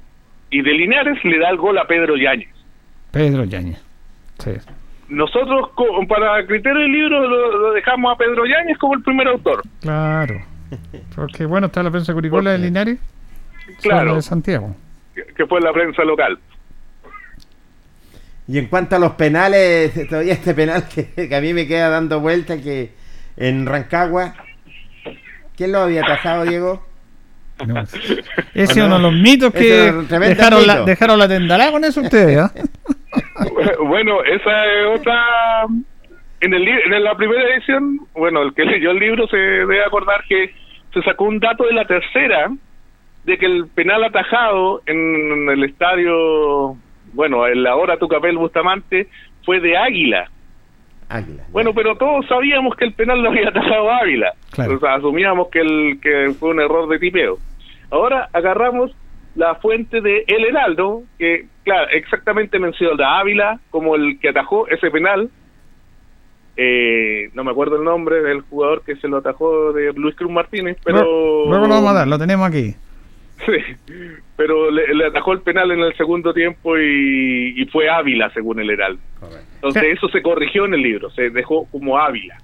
y 0.51 0.63
de 0.63 0.73
Linares 0.73 1.23
le 1.25 1.39
da 1.39 1.51
el 1.51 1.57
gol 1.57 1.79
a 1.79 1.87
Pedro 1.87 2.17
Yáñez. 2.17 2.49
Pedro 3.11 3.45
Yañez. 3.45 3.83
Sí. 4.39 4.53
Nosotros, 5.09 5.71
para 6.09 6.45
criterio 6.47 6.81
del 6.81 6.93
libro, 6.93 7.27
lo, 7.29 7.59
lo 7.59 7.73
dejamos 7.73 8.13
a 8.13 8.17
Pedro 8.19 8.45
Yáñez 8.45 8.77
como 8.79 8.95
el 8.95 9.03
primer 9.03 9.29
autor. 9.29 9.63
Claro. 9.81 10.41
Porque 11.15 11.47
bueno, 11.47 11.67
está 11.69 11.83
la 11.83 11.91
prensa 11.91 12.13
Curicó, 12.13 12.41
la 12.41 12.53
de 12.53 12.59
Linares. 12.59 12.99
Claro. 13.83 14.11
la 14.11 14.15
de 14.17 14.23
Santiago. 14.23 14.75
que 15.37 15.47
fue 15.47 15.61
la 15.61 15.73
prensa 15.73 16.05
local. 16.05 16.39
Y 18.49 18.59
en 18.59 18.67
cuanto 18.67 18.97
a 18.97 18.99
los 18.99 19.13
penales, 19.13 19.93
todavía 20.09 20.35
este 20.35 20.55
penal 20.55 20.85
que, 20.89 21.29
que 21.29 21.35
a 21.35 21.41
mí 21.41 21.53
me 21.53 21.67
queda 21.67 21.89
dando 21.89 22.21
vuelta, 22.21 22.61
que 22.61 22.91
en 23.37 23.67
Rancagua, 23.67 24.35
¿quién 25.57 25.73
lo 25.73 25.81
había 25.81 26.03
atajado, 26.03 26.45
Diego? 26.45 26.87
No. 27.67 27.83
Ese 27.83 28.31
es 28.55 28.77
uno 28.77 28.97
de 28.97 29.03
los 29.03 29.13
mitos 29.15 29.53
que 29.53 29.91
dejaron 29.93 30.67
la, 30.67 30.83
dejaron 30.83 31.19
la 31.19 31.27
tendalá 31.27 31.71
con 31.71 31.85
eso 31.85 32.03
ustedes, 32.03 32.39
¿ah? 32.39 32.53
bueno, 33.81 34.23
esa 34.25 34.67
es 34.67 35.01
otra. 35.01 35.65
En, 36.41 36.53
el, 36.53 36.69
en 36.69 37.03
la 37.03 37.15
primera 37.15 37.43
edición, 37.55 37.99
bueno, 38.13 38.43
el 38.43 38.53
que 38.53 38.65
leyó 38.65 38.91
el 38.91 38.99
libro 38.99 39.27
se 39.29 39.39
debe 39.39 39.83
acordar 39.83 40.23
que 40.29 40.55
se 40.93 41.03
sacó 41.03 41.25
un 41.25 41.41
dato 41.41 41.65
de 41.65 41.73
la 41.73 41.87
tercera 41.87 42.51
de 43.25 43.39
que 43.39 43.47
el 43.47 43.69
penal 43.69 44.05
atajado 44.05 44.83
en 44.85 45.49
el 45.49 45.65
estadio, 45.65 46.77
bueno, 47.17 47.47
en 47.49 47.63
la 47.63 47.75
hora 47.75 47.97
Tucapel 47.97 48.37
Bustamante, 48.37 49.09
fue 49.45 49.59
de 49.59 49.77
Águila. 49.77 50.31
Águila. 51.09 51.45
Bueno, 51.51 51.73
pero 51.73 51.97
todos 51.97 52.27
sabíamos 52.27 52.77
que 52.77 52.85
el 52.85 52.93
penal 52.93 53.23
lo 53.23 53.31
había 53.31 53.49
atajado 53.49 53.91
Ávila. 53.91 54.35
Claro. 54.51 54.77
O 54.77 54.79
sea, 54.79 54.95
asumíamos 54.95 55.49
que, 55.49 55.61
el, 55.61 55.99
que 56.01 56.35
fue 56.39 56.51
un 56.51 56.61
error 56.61 56.89
de 56.89 56.99
tipeo. 56.99 57.39
Ahora 57.91 58.29
agarramos 58.33 58.95
la 59.35 59.55
fuente 59.57 60.01
de 60.01 60.25
El 60.27 60.45
Heraldo, 60.45 61.03
que, 61.19 61.47
claro, 61.65 61.89
exactamente 61.91 62.59
menciona 62.59 63.09
a 63.09 63.21
Ávila 63.21 63.61
como 63.71 63.97
el 63.97 64.19
que 64.21 64.29
atajó 64.29 64.69
ese 64.69 64.91
penal. 64.91 65.31
Eh, 66.59 67.31
no 67.35 67.45
me 67.45 67.51
acuerdo 67.51 67.77
el 67.77 67.85
nombre 67.85 68.23
del 68.23 68.41
jugador 68.43 68.83
que 68.83 68.97
se 68.97 69.09
lo 69.09 69.19
atajó 69.19 69.73
de 69.73 69.93
Luis 69.93 70.17
Cruz 70.17 70.33
Martínez, 70.33 70.77
pero... 70.85 71.47
Luego 71.49 71.67
lo 71.67 71.75
vamos 71.75 71.91
a 71.91 71.95
dar, 71.95 72.09
lo 72.09 72.19
tenemos 72.19 72.49
aquí. 72.49 72.75
Sí, 73.47 73.53
pero 74.37 74.71
le, 74.71 74.95
le 74.95 75.07
atajó 75.07 75.33
el 75.33 75.41
penal 75.41 75.71
en 75.71 75.81
el 75.81 75.97
segundo 75.97 76.33
tiempo 76.33 76.77
y, 76.79 77.55
y 77.57 77.67
fue 77.67 77.89
Ávila, 77.89 78.31
según 78.33 78.61
el 78.61 78.71
Heraldo. 78.71 79.01
Entonces 79.57 79.85
eso 79.93 80.09
se 80.09 80.23
corrigió 80.23 80.65
en 80.65 80.75
el 80.75 80.83
libro, 80.83 81.11
se 81.11 81.31
dejó 81.31 81.67
como 81.67 81.99
Ávila. 81.99 82.37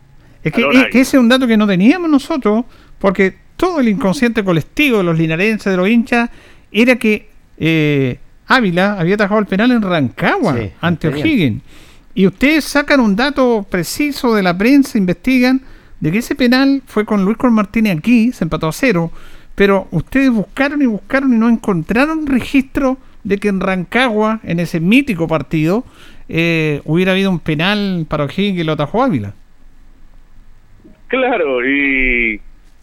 Es 0.42 0.52
que, 0.52 0.62
Alona 0.62 0.82
es 0.82 0.86
que 0.86 1.00
ese 1.00 1.16
es 1.16 1.20
un 1.22 1.28
dato 1.28 1.46
que 1.46 1.56
no 1.56 1.66
teníamos 1.66 2.10
nosotros, 2.10 2.64
porque 2.98 3.34
todo 3.56 3.80
el 3.80 3.88
inconsciente 3.88 4.44
colectivo 4.44 4.98
de 4.98 5.04
los 5.04 5.16
linarenses, 5.16 5.70
de 5.70 5.76
los 5.76 5.88
hinchas, 5.88 6.30
era 6.70 6.96
que 6.96 7.28
eh, 7.58 8.18
Ávila 8.46 8.98
había 8.98 9.14
atajado 9.14 9.40
el 9.40 9.46
penal 9.46 9.70
en 9.70 9.82
Rancagua, 9.82 10.56
Sí, 10.56 10.70
ante. 10.80 11.08
O'Higgins. 11.08 11.62
Y 12.14 12.26
ustedes 12.26 12.64
sacan 12.64 13.00
un 13.00 13.16
dato 13.16 13.64
preciso 13.68 14.34
de 14.34 14.42
la 14.42 14.56
prensa, 14.56 14.98
investigan, 14.98 15.62
de 16.00 16.10
que 16.12 16.18
ese 16.18 16.34
penal 16.34 16.82
fue 16.86 17.04
con 17.04 17.24
Luis 17.24 17.36
Cor 17.36 17.50
Martínez 17.50 17.96
aquí, 17.96 18.32
se 18.32 18.44
empató 18.44 18.68
a 18.68 18.72
cero, 18.72 19.10
pero 19.54 19.86
ustedes 19.90 20.30
buscaron 20.30 20.82
y 20.82 20.86
buscaron 20.86 21.32
y 21.34 21.38
no 21.38 21.48
encontraron 21.48 22.26
registro 22.26 22.96
de 23.24 23.38
que 23.38 23.48
en 23.48 23.60
Rancagua, 23.60 24.40
en 24.42 24.58
ese 24.60 24.80
mítico 24.80 25.28
partido, 25.28 25.84
eh, 26.28 26.80
hubiera 26.84 27.12
habido 27.12 27.30
un 27.30 27.38
penal 27.40 28.06
para 28.08 28.24
O'Higgins 28.24 28.56
que 28.56 28.64
lo 28.64 28.72
atajó 28.72 29.02
Ávila. 29.02 29.34
Claro, 31.08 31.64
y, 31.68 32.40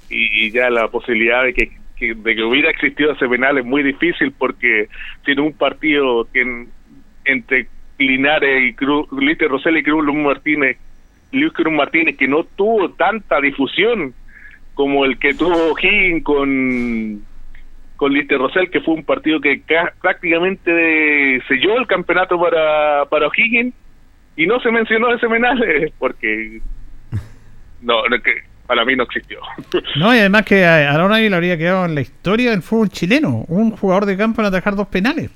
y, 0.10 0.52
ya 0.52 0.70
la 0.70 0.88
posibilidad 0.90 1.44
de 1.44 1.54
que, 1.54 1.72
de 2.00 2.36
que 2.36 2.44
hubiera 2.44 2.70
existido 2.70 3.12
ese 3.14 3.28
penal 3.28 3.58
es 3.58 3.66
muy 3.66 3.82
difícil 3.84 4.32
porque 4.38 4.88
tiene 5.26 5.42
un 5.42 5.54
partido 5.54 6.28
que 6.32 6.42
en- 6.42 6.68
entre 7.26 7.68
Linares 7.98 8.70
y 8.70 8.74
Cruz, 8.74 9.08
Lister 9.20 9.50
Rosell 9.50 9.78
y 9.78 9.84
Cruz 9.84 10.06
Martínez, 10.16 10.78
Luis 11.32 11.52
Cruz 11.54 11.74
Martínez, 11.74 12.18
que 12.18 12.28
no 12.28 12.44
tuvo 12.44 12.92
tanta 12.92 13.42
difusión 13.42 14.14
como 14.80 15.04
el 15.04 15.20
que 15.20 15.34
tuvo 15.34 15.74
O'Higgins 15.74 16.24
con 16.24 17.22
con 17.98 18.14
Lister 18.14 18.38
Rosell, 18.38 18.70
que 18.72 18.80
fue 18.80 18.94
un 18.94 19.04
partido 19.04 19.42
que 19.42 19.62
ca- 19.64 19.92
prácticamente 20.02 21.42
selló 21.50 21.78
el 21.78 21.86
campeonato 21.86 22.40
para, 22.40 23.04
para 23.10 23.28
O'Higgins 23.28 23.74
y 24.38 24.48
no 24.48 24.58
se 24.62 24.72
mencionó 24.72 25.14
ese 25.14 25.28
penal 25.28 25.62
es 25.64 25.92
porque 26.00 26.62
no, 27.82 28.08
no, 28.08 28.22
que 28.22 28.32
para 28.68 28.86
mí 28.86 28.96
no 28.96 29.04
existió. 29.04 29.40
No, 29.98 30.16
y 30.16 30.20
además 30.20 30.46
que 30.46 30.64
a 30.64 30.94
Aaron 30.94 31.12
Ávila 31.12 31.36
habría 31.36 31.58
quedado 31.58 31.84
en 31.84 31.96
la 31.96 32.00
historia 32.02 32.52
del 32.52 32.62
fútbol 32.62 32.88
chileno, 32.88 33.44
un 33.50 33.72
jugador 33.72 34.06
de 34.06 34.16
campo 34.16 34.40
en 34.42 34.48
atajar 34.48 34.78
dos 34.78 34.88
penales. 34.88 35.30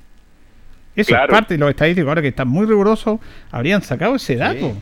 Eso 0.96 1.08
Claro. 1.08 1.24
es 1.26 1.30
parte 1.38 1.52
de 1.54 1.60
los 1.60 1.68
estadísticos, 1.68 2.08
ahora 2.08 2.22
que 2.22 2.28
están 2.28 2.48
muy 2.48 2.64
rigurosos, 2.64 3.20
habrían 3.52 3.82
sacado 3.82 4.14
ese 4.14 4.36
dato. 4.36 4.72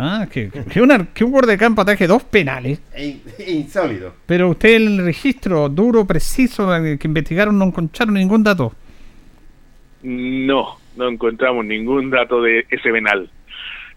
Ah, 0.00 0.28
que, 0.30 0.48
que, 0.70 0.80
una- 0.80 1.06
que 1.12 1.24
un 1.24 1.30
jugador 1.30 1.48
de 1.50 1.58
campo 1.58 1.82
ataje 1.82 2.06
dos 2.06 2.22
penales, 2.22 2.80
E- 2.94 3.18
e 3.38 3.50
insólito. 3.52 4.14
pero 4.26 4.48
usted 4.50 4.76
en 4.76 4.82
el 4.86 5.04
registro 5.04 5.68
duro, 5.68 6.04
preciso, 6.06 6.72
eh, 6.76 6.96
que 6.98 7.08
investigaron, 7.08 7.58
no 7.58 7.64
encontraron 7.64 8.14
ningún 8.14 8.44
dato. 8.44 8.72
No, 10.02 10.76
no 10.96 11.08
encontramos 11.08 11.64
ningún 11.64 12.10
dato 12.10 12.40
de 12.42 12.64
ese 12.70 12.90
penal. 12.92 13.28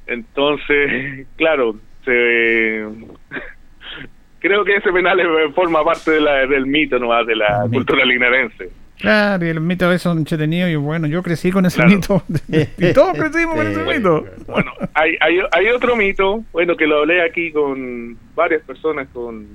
Entonces, 0.07 1.27
claro, 1.35 1.75
se... 2.03 2.83
creo 4.39 4.65
que 4.65 4.77
ese 4.77 4.91
penal 4.91 5.19
forma 5.53 5.83
parte 5.83 6.11
de 6.11 6.21
la- 6.21 6.47
del 6.47 6.65
mito 6.65 6.97
nomás 6.97 7.27
de 7.27 7.35
la 7.35 7.67
cultura 7.71 8.03
linarense. 8.05 8.71
Claro, 9.01 9.45
y 9.45 9.49
el 9.49 9.59
mito 9.61 9.89
de 9.89 9.95
eso 9.95 10.11
entretenido 10.11 10.69
y 10.69 10.75
bueno, 10.75 11.07
yo 11.07 11.21
crecí 11.23 11.51
con 11.51 11.65
ese 11.65 11.77
Claro. 11.77 11.91
mito. 11.91 12.23
y 12.77 12.93
todos 12.93 13.17
crecimos 13.17 13.55
con 13.55 13.67
ese 13.67 13.83
mito. 13.83 14.25
Bueno, 14.47 14.71
hay, 14.93 15.17
hay, 15.19 15.39
hay 15.51 15.67
otro 15.69 15.95
mito, 15.95 16.43
bueno, 16.53 16.75
que 16.77 16.87
lo 16.87 16.99
hablé 16.99 17.23
aquí 17.23 17.51
con 17.51 18.17
varias 18.35 18.61
personas 18.63 19.07
con 19.13 19.47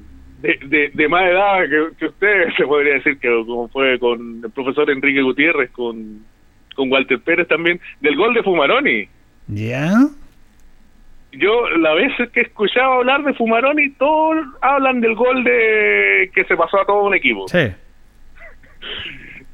de, 0.43 0.59
de, 0.67 0.91
de 0.93 1.09
más 1.09 1.23
edad 1.31 1.61
que, 1.63 1.97
que 1.97 2.07
usted, 2.07 2.49
se 2.57 2.65
podría 2.67 2.95
decir 2.95 3.19
que 3.19 3.29
como 3.47 3.69
fue 3.69 3.99
con 3.99 4.43
el 4.45 4.51
profesor 4.51 4.91
Enrique 4.91 5.23
Gutiérrez, 5.23 5.71
con, 5.71 6.25
con 6.75 6.91
Walter 6.93 7.19
Pérez 7.21 7.49
también, 7.49 7.81
del 8.01 8.17
gol 8.17 8.35
de 8.35 8.43
Fumaroni. 8.43 9.09
¿Ya? 9.49 9.93
Yo 11.33 11.69
la 11.79 11.93
vez 11.95 12.13
que 12.33 12.41
escuchaba 12.43 12.97
hablar 12.97 13.23
de 13.23 13.35
Fumaroni, 13.35 13.91
todos 13.91 14.39
hablan 14.61 15.01
del 15.01 15.15
gol 15.15 15.45
de 15.45 16.31
que 16.35 16.45
se 16.45 16.57
pasó 16.57 16.81
a 16.81 16.85
todo 16.87 17.05
un 17.05 17.15
equipo. 17.15 17.47
Sí. 17.49 17.59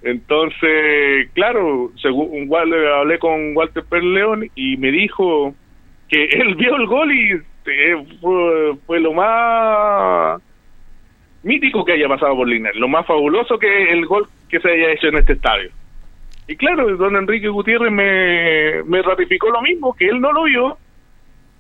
Entonces, 0.05 1.31
claro, 1.35 1.91
según 2.01 2.49
Wal- 2.49 2.73
hablé 3.01 3.19
con 3.19 3.57
Walter 3.57 3.85
Pérez 3.89 4.05
León 4.05 4.49
y 4.55 4.77
me 4.77 4.91
dijo 4.91 5.55
que 6.09 6.25
él 6.33 6.55
vio 6.57 6.77
el 6.77 6.87
gol 6.87 7.13
y 7.13 7.33
eh, 7.67 8.05
fue, 8.21 8.75
fue 8.87 9.01
lo 9.01 9.13
más 9.13 10.43
mítico 11.45 11.85
que 11.85 11.93
haya 11.93 12.09
pasado 12.09 12.37
por 12.37 12.49
Linares, 12.49 12.79
lo 12.81 12.89
más 12.89 13.07
fabuloso 13.07 13.59
que 13.59 13.91
el 13.93 14.07
gol 14.07 14.27
que 14.49 14.61
se 14.61 14.71
haya 14.71 14.91
hecho 14.93 15.09
en 15.09 15.19
este 15.19 15.35
estadio. 15.35 15.71
Y 16.49 16.57
claro, 16.57 16.97
don 16.97 17.17
Enrique 17.17 17.49
Gutiérrez 17.49 17.93
me, 17.93 18.83
me 18.85 19.01
ratificó 19.03 19.51
lo 19.51 19.63
mismo, 19.63 19.95
que 19.95 20.07
él 20.09 20.21
no 20.21 20.33
lo 20.33 20.45
vio, 20.45 20.77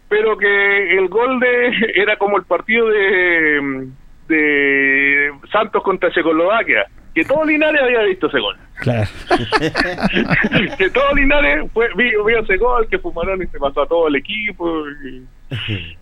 pero 0.08 0.36
que 0.36 0.98
el 0.98 1.08
gol 1.08 1.38
de 1.40 1.72
era 1.94 2.16
como 2.16 2.36
el 2.36 2.44
partido 2.44 2.88
de, 2.88 3.88
de 4.28 5.32
Santos 5.50 5.82
contra 5.84 6.10
Checoslovaquia, 6.10 6.84
que 7.14 7.24
todo 7.24 7.44
Linares 7.44 7.82
había 7.82 8.02
visto 8.04 8.26
ese 8.28 8.40
gol. 8.40 8.56
Claro. 8.80 9.08
que 10.78 10.90
todo 10.90 11.14
Linares 11.14 11.70
fue, 11.72 11.88
vio, 11.96 12.24
vio 12.24 12.40
ese 12.40 12.56
gol, 12.56 12.86
que 12.88 12.98
fumaron 12.98 13.42
y 13.42 13.46
se 13.46 13.58
pasó 13.58 13.82
a 13.82 13.86
todo 13.86 14.08
el 14.08 14.16
equipo. 14.16 14.84
y- 15.04 15.24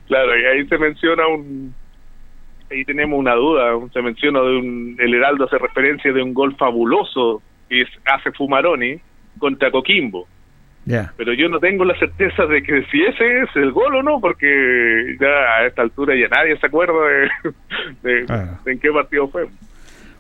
claro, 0.07 0.39
y 0.39 0.45
ahí 0.45 0.67
se 0.67 0.79
menciona 0.79 1.27
un... 1.27 1.75
Ahí 2.71 2.85
tenemos 2.85 3.19
una 3.19 3.35
duda, 3.35 3.73
se 3.93 4.01
menciona 4.01 4.41
de 4.41 4.57
un... 4.59 4.97
El 5.01 5.15
Heraldo 5.15 5.45
hace 5.47 5.59
referencia 5.59 6.13
de 6.13 6.23
un 6.23 6.33
gol 6.33 6.55
fabuloso 6.57 7.43
que 7.69 7.83
es- 7.83 7.99
hace 8.05 8.31
Fumaroni 8.33 9.01
contra 9.39 9.71
Coquimbo. 9.73 10.29
Ya. 10.87 11.13
Pero 11.17 11.33
yo 11.35 11.49
no 11.49 11.59
tengo 11.59 11.85
la 11.85 11.99
certeza 11.99 12.47
de 12.47 12.63
que 12.63 12.85
si 12.87 13.03
ese 13.03 13.43
es 13.43 13.49
el 13.57 13.73
gol 13.73 13.97
o 13.97 14.03
no, 14.03 14.19
porque 14.21 15.17
ya 15.21 15.27
a 15.29 15.67
esta 15.67 15.83
altura 15.83 16.15
ya 16.17 16.29
nadie 16.29 16.57
se 16.59 16.67
acuerda 16.67 16.95
de, 17.07 17.29
de- 18.03 18.47
de 18.65 18.73
en 18.73 18.79
qué 18.79 18.91
partido 18.93 19.29
fue. 19.29 19.47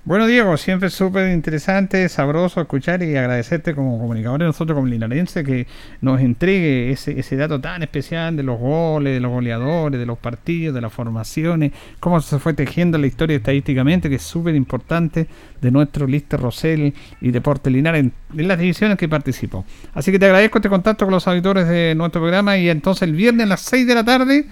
Bueno, 0.02 0.26
Diego, 0.26 0.56
siempre 0.56 0.88
súper 0.88 1.30
interesante, 1.30 2.08
sabroso 2.08 2.62
escuchar 2.62 3.02
y 3.02 3.14
agradecerte 3.16 3.74
como 3.74 3.98
comunicador 3.98 4.40
de 4.40 4.46
nosotros 4.46 4.74
como 4.74 4.88
linarense 4.88 5.44
que 5.44 5.66
nos 6.00 6.22
entregue 6.22 6.90
ese, 6.90 7.20
ese 7.20 7.36
dato 7.36 7.60
tan 7.60 7.82
especial 7.82 8.34
de 8.34 8.42
los 8.42 8.58
goles, 8.58 9.12
de 9.12 9.20
los 9.20 9.30
goleadores, 9.30 10.00
de 10.00 10.06
los 10.06 10.16
partidos, 10.16 10.74
de 10.74 10.80
las 10.80 10.90
formaciones, 10.90 11.72
cómo 12.00 12.18
se 12.22 12.38
fue 12.38 12.54
tejiendo 12.54 12.96
la 12.96 13.08
historia 13.08 13.36
estadísticamente, 13.36 14.08
que 14.08 14.14
es 14.14 14.22
súper 14.22 14.54
importante 14.54 15.26
de 15.60 15.70
nuestro 15.70 16.06
Lister 16.06 16.40
Rosell 16.40 16.94
y 17.20 17.30
Deporte 17.30 17.68
Linares 17.68 18.00
en, 18.00 18.12
en 18.38 18.48
las 18.48 18.58
divisiones 18.58 18.96
que 18.96 19.06
participó. 19.06 19.66
Así 19.92 20.10
que 20.10 20.18
te 20.18 20.24
agradezco 20.24 20.58
este 20.58 20.70
contacto 20.70 21.04
con 21.04 21.12
los 21.12 21.28
auditores 21.28 21.68
de 21.68 21.94
nuestro 21.94 22.22
programa 22.22 22.56
y 22.56 22.70
entonces 22.70 23.02
el 23.02 23.12
viernes 23.12 23.44
a 23.44 23.48
las 23.50 23.60
6 23.60 23.86
de 23.86 23.94
la 23.94 24.04
tarde 24.04 24.46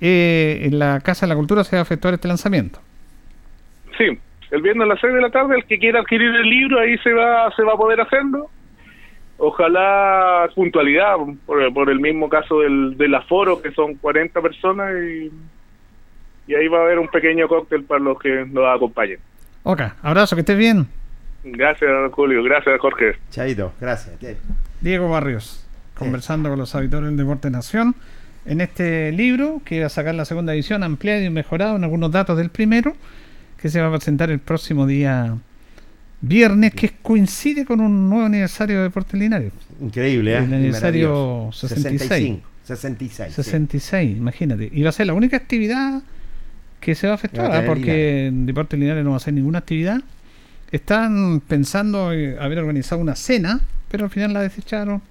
eh, 0.00 0.60
en 0.62 0.78
la 0.78 1.00
Casa 1.00 1.26
de 1.26 1.30
la 1.30 1.36
Cultura 1.36 1.64
se 1.64 1.74
va 1.74 1.80
a 1.80 1.82
efectuar 1.82 2.14
este 2.14 2.28
lanzamiento. 2.28 2.78
Sí, 3.98 4.16
el 4.52 4.60
viernes 4.60 4.84
a 4.84 4.88
las 4.88 5.00
6 5.00 5.14
de 5.14 5.20
la 5.22 5.30
tarde, 5.30 5.56
el 5.56 5.64
que 5.64 5.78
quiera 5.78 6.00
adquirir 6.00 6.28
el 6.28 6.48
libro, 6.48 6.78
ahí 6.78 6.98
se 6.98 7.12
va, 7.12 7.50
se 7.56 7.62
va 7.62 7.72
a 7.72 7.76
poder 7.76 8.02
hacerlo. 8.02 8.50
Ojalá 9.38 10.48
puntualidad, 10.54 11.16
por, 11.46 11.72
por 11.72 11.90
el 11.90 11.98
mismo 11.98 12.28
caso 12.28 12.60
del, 12.60 12.96
del 12.98 13.14
aforo, 13.14 13.62
que 13.62 13.72
son 13.72 13.94
40 13.94 14.40
personas, 14.42 14.92
y, 15.02 15.32
y 16.46 16.54
ahí 16.54 16.68
va 16.68 16.80
a 16.80 16.82
haber 16.82 16.98
un 16.98 17.08
pequeño 17.08 17.48
cóctel 17.48 17.84
para 17.84 18.00
los 18.00 18.18
que 18.18 18.44
nos 18.44 18.64
acompañen. 18.76 19.18
Ok, 19.62 19.80
abrazo, 20.02 20.36
que 20.36 20.40
estés 20.40 20.58
bien. 20.58 20.86
Gracias, 21.44 21.90
Julio. 22.12 22.42
Gracias, 22.42 22.78
Jorge. 22.78 23.16
Chaito, 23.30 23.72
gracias. 23.80 24.14
Diego 24.82 25.08
Barrios, 25.08 25.66
conversando 25.96 26.50
con 26.50 26.58
los 26.58 26.74
auditores 26.74 27.08
del 27.08 27.16
Deporte 27.16 27.50
Nación, 27.50 27.94
en 28.44 28.60
este 28.60 29.12
libro 29.12 29.62
que 29.64 29.80
va 29.80 29.86
a 29.86 29.88
sacar 29.88 30.14
la 30.14 30.26
segunda 30.26 30.52
edición, 30.52 30.82
ampliado 30.82 31.22
y 31.22 31.30
mejorado 31.30 31.76
en 31.76 31.84
algunos 31.84 32.12
datos 32.12 32.36
del 32.36 32.50
primero, 32.50 32.92
que 33.62 33.68
se 33.68 33.80
va 33.80 33.86
a 33.86 33.90
presentar 33.92 34.28
el 34.28 34.40
próximo 34.40 34.88
día 34.88 35.38
viernes, 36.20 36.74
que 36.74 36.90
coincide 37.00 37.64
con 37.64 37.80
un 37.80 38.10
nuevo 38.10 38.26
aniversario 38.26 38.78
de 38.78 38.82
Deportes 38.82 39.18
Linares. 39.18 39.52
Increíble, 39.80 40.32
¿eh? 40.32 40.38
El 40.38 40.52
aniversario 40.52 41.08
Maravilloso. 41.10 41.68
66. 41.68 42.08
65, 42.08 42.48
66. 42.64 43.28
sí. 43.28 43.42
66, 43.42 44.16
imagínate. 44.16 44.68
Y 44.72 44.82
va 44.82 44.88
a 44.88 44.92
ser 44.92 45.06
la 45.06 45.14
única 45.14 45.36
actividad 45.36 46.02
que 46.80 46.96
se 46.96 47.06
va 47.06 47.14
a 47.14 47.16
a 47.16 47.58
¿ah? 47.58 47.62
porque 47.64 48.26
en 48.26 48.46
Deportes 48.46 48.78
Linares 48.80 49.04
no 49.04 49.10
va 49.10 49.16
a 49.16 49.18
hacer 49.18 49.32
ninguna 49.32 49.60
actividad. 49.60 50.02
Están 50.72 51.40
pensando 51.40 52.08
haber 52.08 52.58
organizado 52.58 53.00
una 53.00 53.14
cena, 53.14 53.60
pero 53.88 54.04
al 54.04 54.10
final 54.10 54.32
la 54.32 54.40
desecharon 54.40 55.02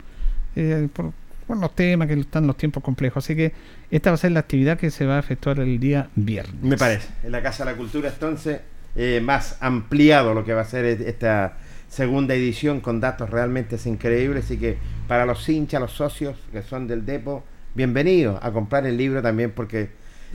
eh, 0.57 0.89
por, 0.91 1.13
por 1.51 1.59
los 1.61 1.75
temas, 1.75 2.07
que 2.07 2.13
están 2.13 2.47
los 2.47 2.55
tiempos 2.55 2.81
complejos. 2.81 3.23
Así 3.25 3.35
que 3.35 3.51
esta 3.89 4.09
va 4.11 4.13
a 4.15 4.17
ser 4.17 4.31
la 4.31 4.39
actividad 4.39 4.77
que 4.77 4.89
se 4.89 5.05
va 5.05 5.17
a 5.17 5.19
efectuar 5.19 5.59
el 5.59 5.79
día 5.79 6.07
viernes. 6.15 6.55
Me 6.61 6.77
parece. 6.77 7.09
En 7.23 7.31
la 7.33 7.41
Casa 7.43 7.65
de 7.65 7.71
la 7.71 7.77
Cultura, 7.77 8.07
entonces, 8.09 8.61
eh, 8.95 9.19
más 9.21 9.57
ampliado 9.61 10.33
lo 10.33 10.45
que 10.45 10.53
va 10.53 10.61
a 10.61 10.65
ser 10.65 10.85
e- 10.85 11.09
esta 11.09 11.57
segunda 11.89 12.33
edición 12.35 12.79
con 12.79 13.01
datos 13.01 13.29
realmente 13.29 13.75
es 13.75 13.85
increíble. 13.85 14.39
Así 14.39 14.55
que 14.57 14.77
para 15.09 15.25
los 15.25 15.47
hinchas, 15.49 15.81
los 15.81 15.91
socios 15.91 16.37
que 16.53 16.61
son 16.61 16.87
del 16.87 17.05
Depo, 17.05 17.43
bienvenidos 17.75 18.39
a 18.41 18.51
comprar 18.51 18.85
el 18.85 18.95
libro 18.95 19.21
también 19.21 19.51
porque 19.51 19.89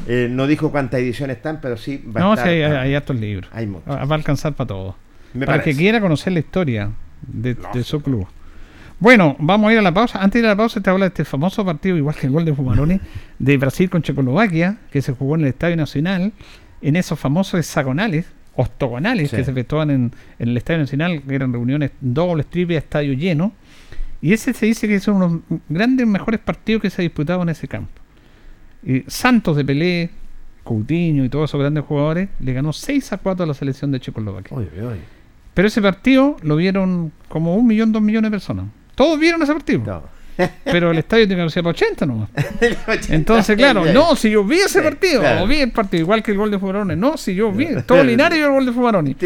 eh, 0.07 0.29
no 0.31 0.47
dijo 0.47 0.71
cuántas 0.71 1.01
ediciones 1.01 1.39
están, 1.39 1.61
pero 1.63 1.79
sí 1.79 2.05
va 2.15 2.21
No, 2.21 2.33
a 2.33 2.35
estar. 2.35 2.49
hay, 2.49 2.61
para- 2.63 2.81
hay 2.83 2.95
hartos 2.95 3.17
libros. 3.17 3.49
Hay 3.55 3.67
muchos. 3.67 3.89
Va 3.89 4.01
a 4.03 4.15
alcanzar 4.15 4.53
para 4.55 4.69
todos. 4.69 4.95
Me 5.33 5.47
para 5.47 5.57
el 5.57 5.63
parece. 5.63 5.77
que 5.79 5.83
quiera 5.83 5.99
conocer 6.03 6.35
la 6.35 6.41
historia 6.41 6.91
de, 7.27 7.57
de 7.73 7.83
su 7.83 8.03
club. 8.03 8.27
Bueno, 8.99 9.37
vamos 9.39 9.69
a 9.69 9.73
ir 9.73 9.79
a 9.79 9.83
la 9.83 9.93
pausa. 9.93 10.19
Antes 10.23 10.35
de 10.35 10.39
ir 10.41 10.47
a 10.47 10.51
la 10.51 10.57
pausa, 10.57 10.81
te 10.81 10.89
habla 10.89 11.05
de 11.05 11.09
este 11.09 11.25
famoso 11.25 11.65
partido, 11.65 11.97
igual 11.97 12.15
que 12.17 12.27
el 12.27 12.33
gol 12.33 12.45
de 12.45 12.55
Fumaroni, 12.55 12.99
de 13.39 13.57
Brasil 13.59 13.91
con 13.91 14.03
Checoslovaquia, 14.03 14.79
que 14.91 15.03
se 15.03 15.13
jugó 15.13 15.35
en 15.35 15.43
el 15.43 15.49
Estadio 15.49 15.77
Nacional, 15.77 16.33
en 16.81 16.97
esos 16.97 17.19
famosos 17.19 17.61
hexagonales, 17.61 18.27
octogonales, 18.55 19.31
Sí. 19.31 19.37
que 19.37 19.45
se 19.45 19.51
efectuaban 19.51 19.91
en, 19.91 20.13
en 20.39 20.49
el 20.49 20.57
Estadio 20.57 20.81
Nacional, 20.81 21.23
que 21.23 21.35
eran 21.35 21.53
reuniones 21.53 21.91
dobles, 22.01 22.47
triples, 22.47 22.79
estadio 22.79 23.13
lleno. 23.13 23.53
Y 24.23 24.33
ese 24.33 24.55
se 24.55 24.65
dice 24.65 24.89
que 24.89 24.99
son 24.99 25.17
unos 25.17 25.41
grandes, 25.69 26.07
mejores 26.07 26.41
partidos 26.41 26.81
que 26.81 26.89
se 26.91 27.03
disputaban 27.03 27.49
en 27.49 27.53
ese 27.53 27.69
campo. 27.69 27.91
Y 28.83 29.05
Santos 29.09 29.59
de 29.59 29.65
Pelé, 29.65 30.11
Coutinho 30.65 31.23
y 31.25 31.29
todos 31.29 31.51
esos 31.51 31.61
grandes 31.61 31.85
jugadores 31.85 32.31
le 32.41 32.53
ganó 32.55 32.73
6 32.73 33.13
a 33.13 33.19
4 33.19 33.45
a 33.45 33.47
la 33.47 33.55
selección 33.55 33.93
de 33.93 34.01
Checoslovaquia. 34.01 34.57
Pero 35.53 35.69
ese 35.69 35.83
partido 35.83 36.37
lo 36.43 36.57
vieron 36.57 37.13
como 37.29 37.55
un 37.57 37.67
millón, 37.67 37.93
dos 37.93 38.01
millones 38.03 38.31
de 38.31 38.35
personas. 38.35 38.67
Todos 38.97 39.21
vieron 39.21 39.41
ese 39.43 39.53
partido. 39.53 40.03
Pero 40.65 40.91
el 40.91 40.99
estadio 40.99 41.27
tiene 41.27 41.43
capacidad 41.43 41.63
para 41.63 41.71
80 41.71 42.07
nomás. 42.07 42.29
Entonces, 43.09 43.57
claro, 43.57 43.83
Bien. 43.83 43.95
no, 43.95 44.17
si 44.17 44.31
yo 44.31 44.45
vi 44.45 44.59
ese 44.59 44.83
partido, 44.83 45.21
claro. 45.21 45.45
o 45.45 45.47
vi 45.47 45.61
el 45.61 45.71
partido, 45.71 46.03
igual 46.03 46.23
que 46.23 46.33
el 46.33 46.37
gol 46.37 46.51
de 46.51 46.59
Fumarones, 46.59 46.99
no, 46.99 47.17
si 47.17 47.35
yo 47.35 47.53
vi, 47.53 47.69
todo 47.87 48.03
Linares 48.03 48.39
vio 48.39 48.49
el 48.49 48.53
gol 48.53 48.67
de 48.67 48.73
Fumarones. 48.73 49.17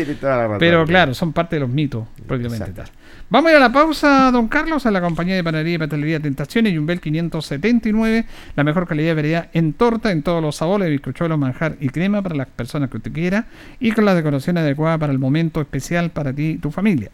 Pero 0.58 0.84
claro, 0.84 1.14
son 1.14 1.32
parte 1.32 1.56
de 1.56 1.60
los 1.60 1.68
mitos, 1.68 2.06
propiamente 2.26 2.72
tal. 2.72 2.86
Vamos 3.28 3.48
a 3.48 3.52
ir 3.52 3.56
a 3.58 3.60
la 3.60 3.72
pausa, 3.72 4.30
don 4.32 4.48
Carlos, 4.48 4.86
a 4.86 4.90
la 4.90 5.00
compañía 5.00 5.36
de 5.36 5.44
panadería 5.44 5.74
y 5.74 5.78
pastelería 5.78 6.18
Tentaciones, 6.18 6.72
Yumbel 6.72 7.00
579, 7.00 8.26
la 8.56 8.64
mejor 8.64 8.88
calidad 8.88 9.10
de 9.10 9.14
variedad 9.14 9.48
en 9.52 9.72
torta, 9.72 10.10
en 10.10 10.24
todos 10.24 10.42
los 10.42 10.56
sabores, 10.56 10.90
bizcochuelos, 10.90 11.38
manjar 11.38 11.76
y 11.80 11.90
crema 11.90 12.22
para 12.22 12.34
las 12.34 12.48
personas 12.48 12.90
que 12.90 12.96
usted 12.96 13.12
quiera, 13.12 13.46
y 13.78 13.92
con 13.92 14.04
la 14.04 14.16
decoración 14.16 14.58
adecuada 14.58 14.98
para 14.98 15.12
el 15.12 15.20
momento 15.20 15.60
especial 15.60 16.10
para 16.10 16.32
ti 16.32 16.50
y 16.50 16.58
tu 16.58 16.72
familia. 16.72 17.10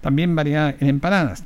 También 0.00 0.34
variedad 0.34 0.74
en 0.80 0.88
empanadas. 0.88 1.44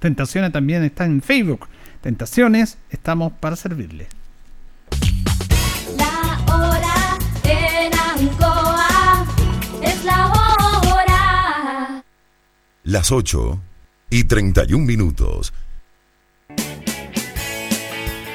Tentaciones 0.00 0.50
también 0.50 0.82
está 0.82 1.04
en 1.04 1.22
Facebook. 1.22 1.68
Tentaciones, 2.00 2.78
estamos 2.90 3.32
para 3.38 3.54
servirle. 3.54 4.08
La 5.96 6.40
hora 6.52 7.18
en 7.44 7.92
Ancoa 7.94 9.26
es 9.82 10.04
la 10.04 10.32
hora. 10.32 12.02
Las 12.82 13.12
8 13.12 13.60
y 14.08 14.24
31 14.24 14.84
minutos. 14.84 15.52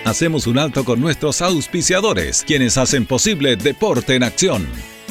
Hacemos 0.06 0.46
un 0.46 0.60
alto 0.60 0.86
con 0.86 1.02
nuestros 1.02 1.42
auspiciadores, 1.42 2.44
quienes 2.46 2.78
hacen 2.78 3.08
posible 3.08 3.56
Deporte 3.56 4.14
en 4.14 4.22
Acción. 4.22 4.68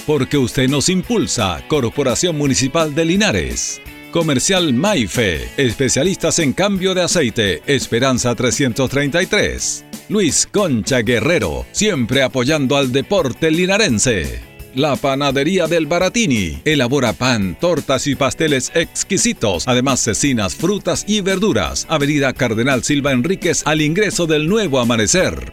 Porque 0.07 0.39
usted 0.39 0.69
nos 0.69 0.89
impulsa, 0.89 1.65
Corporación 1.67 2.39
Municipal 2.39 2.95
de 2.95 3.05
Linares. 3.05 3.81
Comercial 4.15 4.73
Maife, 4.73 5.49
especialistas 5.57 6.39
en 6.39 6.53
cambio 6.53 6.95
de 6.95 7.03
aceite, 7.03 7.63
Esperanza 7.67 8.33
333. 8.37 9.85
Luis 10.09 10.47
Concha 10.53 11.01
Guerrero, 11.01 11.67
siempre 11.73 12.23
apoyando 12.23 12.77
al 12.77 12.93
deporte 12.93 13.51
linarense. 13.51 14.41
La 14.77 14.95
Panadería 14.95 15.67
del 15.67 15.87
Baratini 15.87 16.63
elabora 16.65 17.13
pan, 17.13 17.59
tortas 17.59 18.07
y 18.07 18.15
pasteles 18.15 18.71
exquisitos, 18.77 19.67
además 19.67 19.99
cecinas, 19.99 20.55
frutas 20.55 21.05
y 21.09 21.21
verduras. 21.21 21.85
Avenida 21.91 22.33
Cardenal 22.35 22.85
Silva 22.85 23.11
Enríquez 23.11 23.67
al 23.67 23.83
ingreso 23.83 24.29
del 24.29 24.47
nuevo 24.49 24.79
amanecer. 24.79 25.51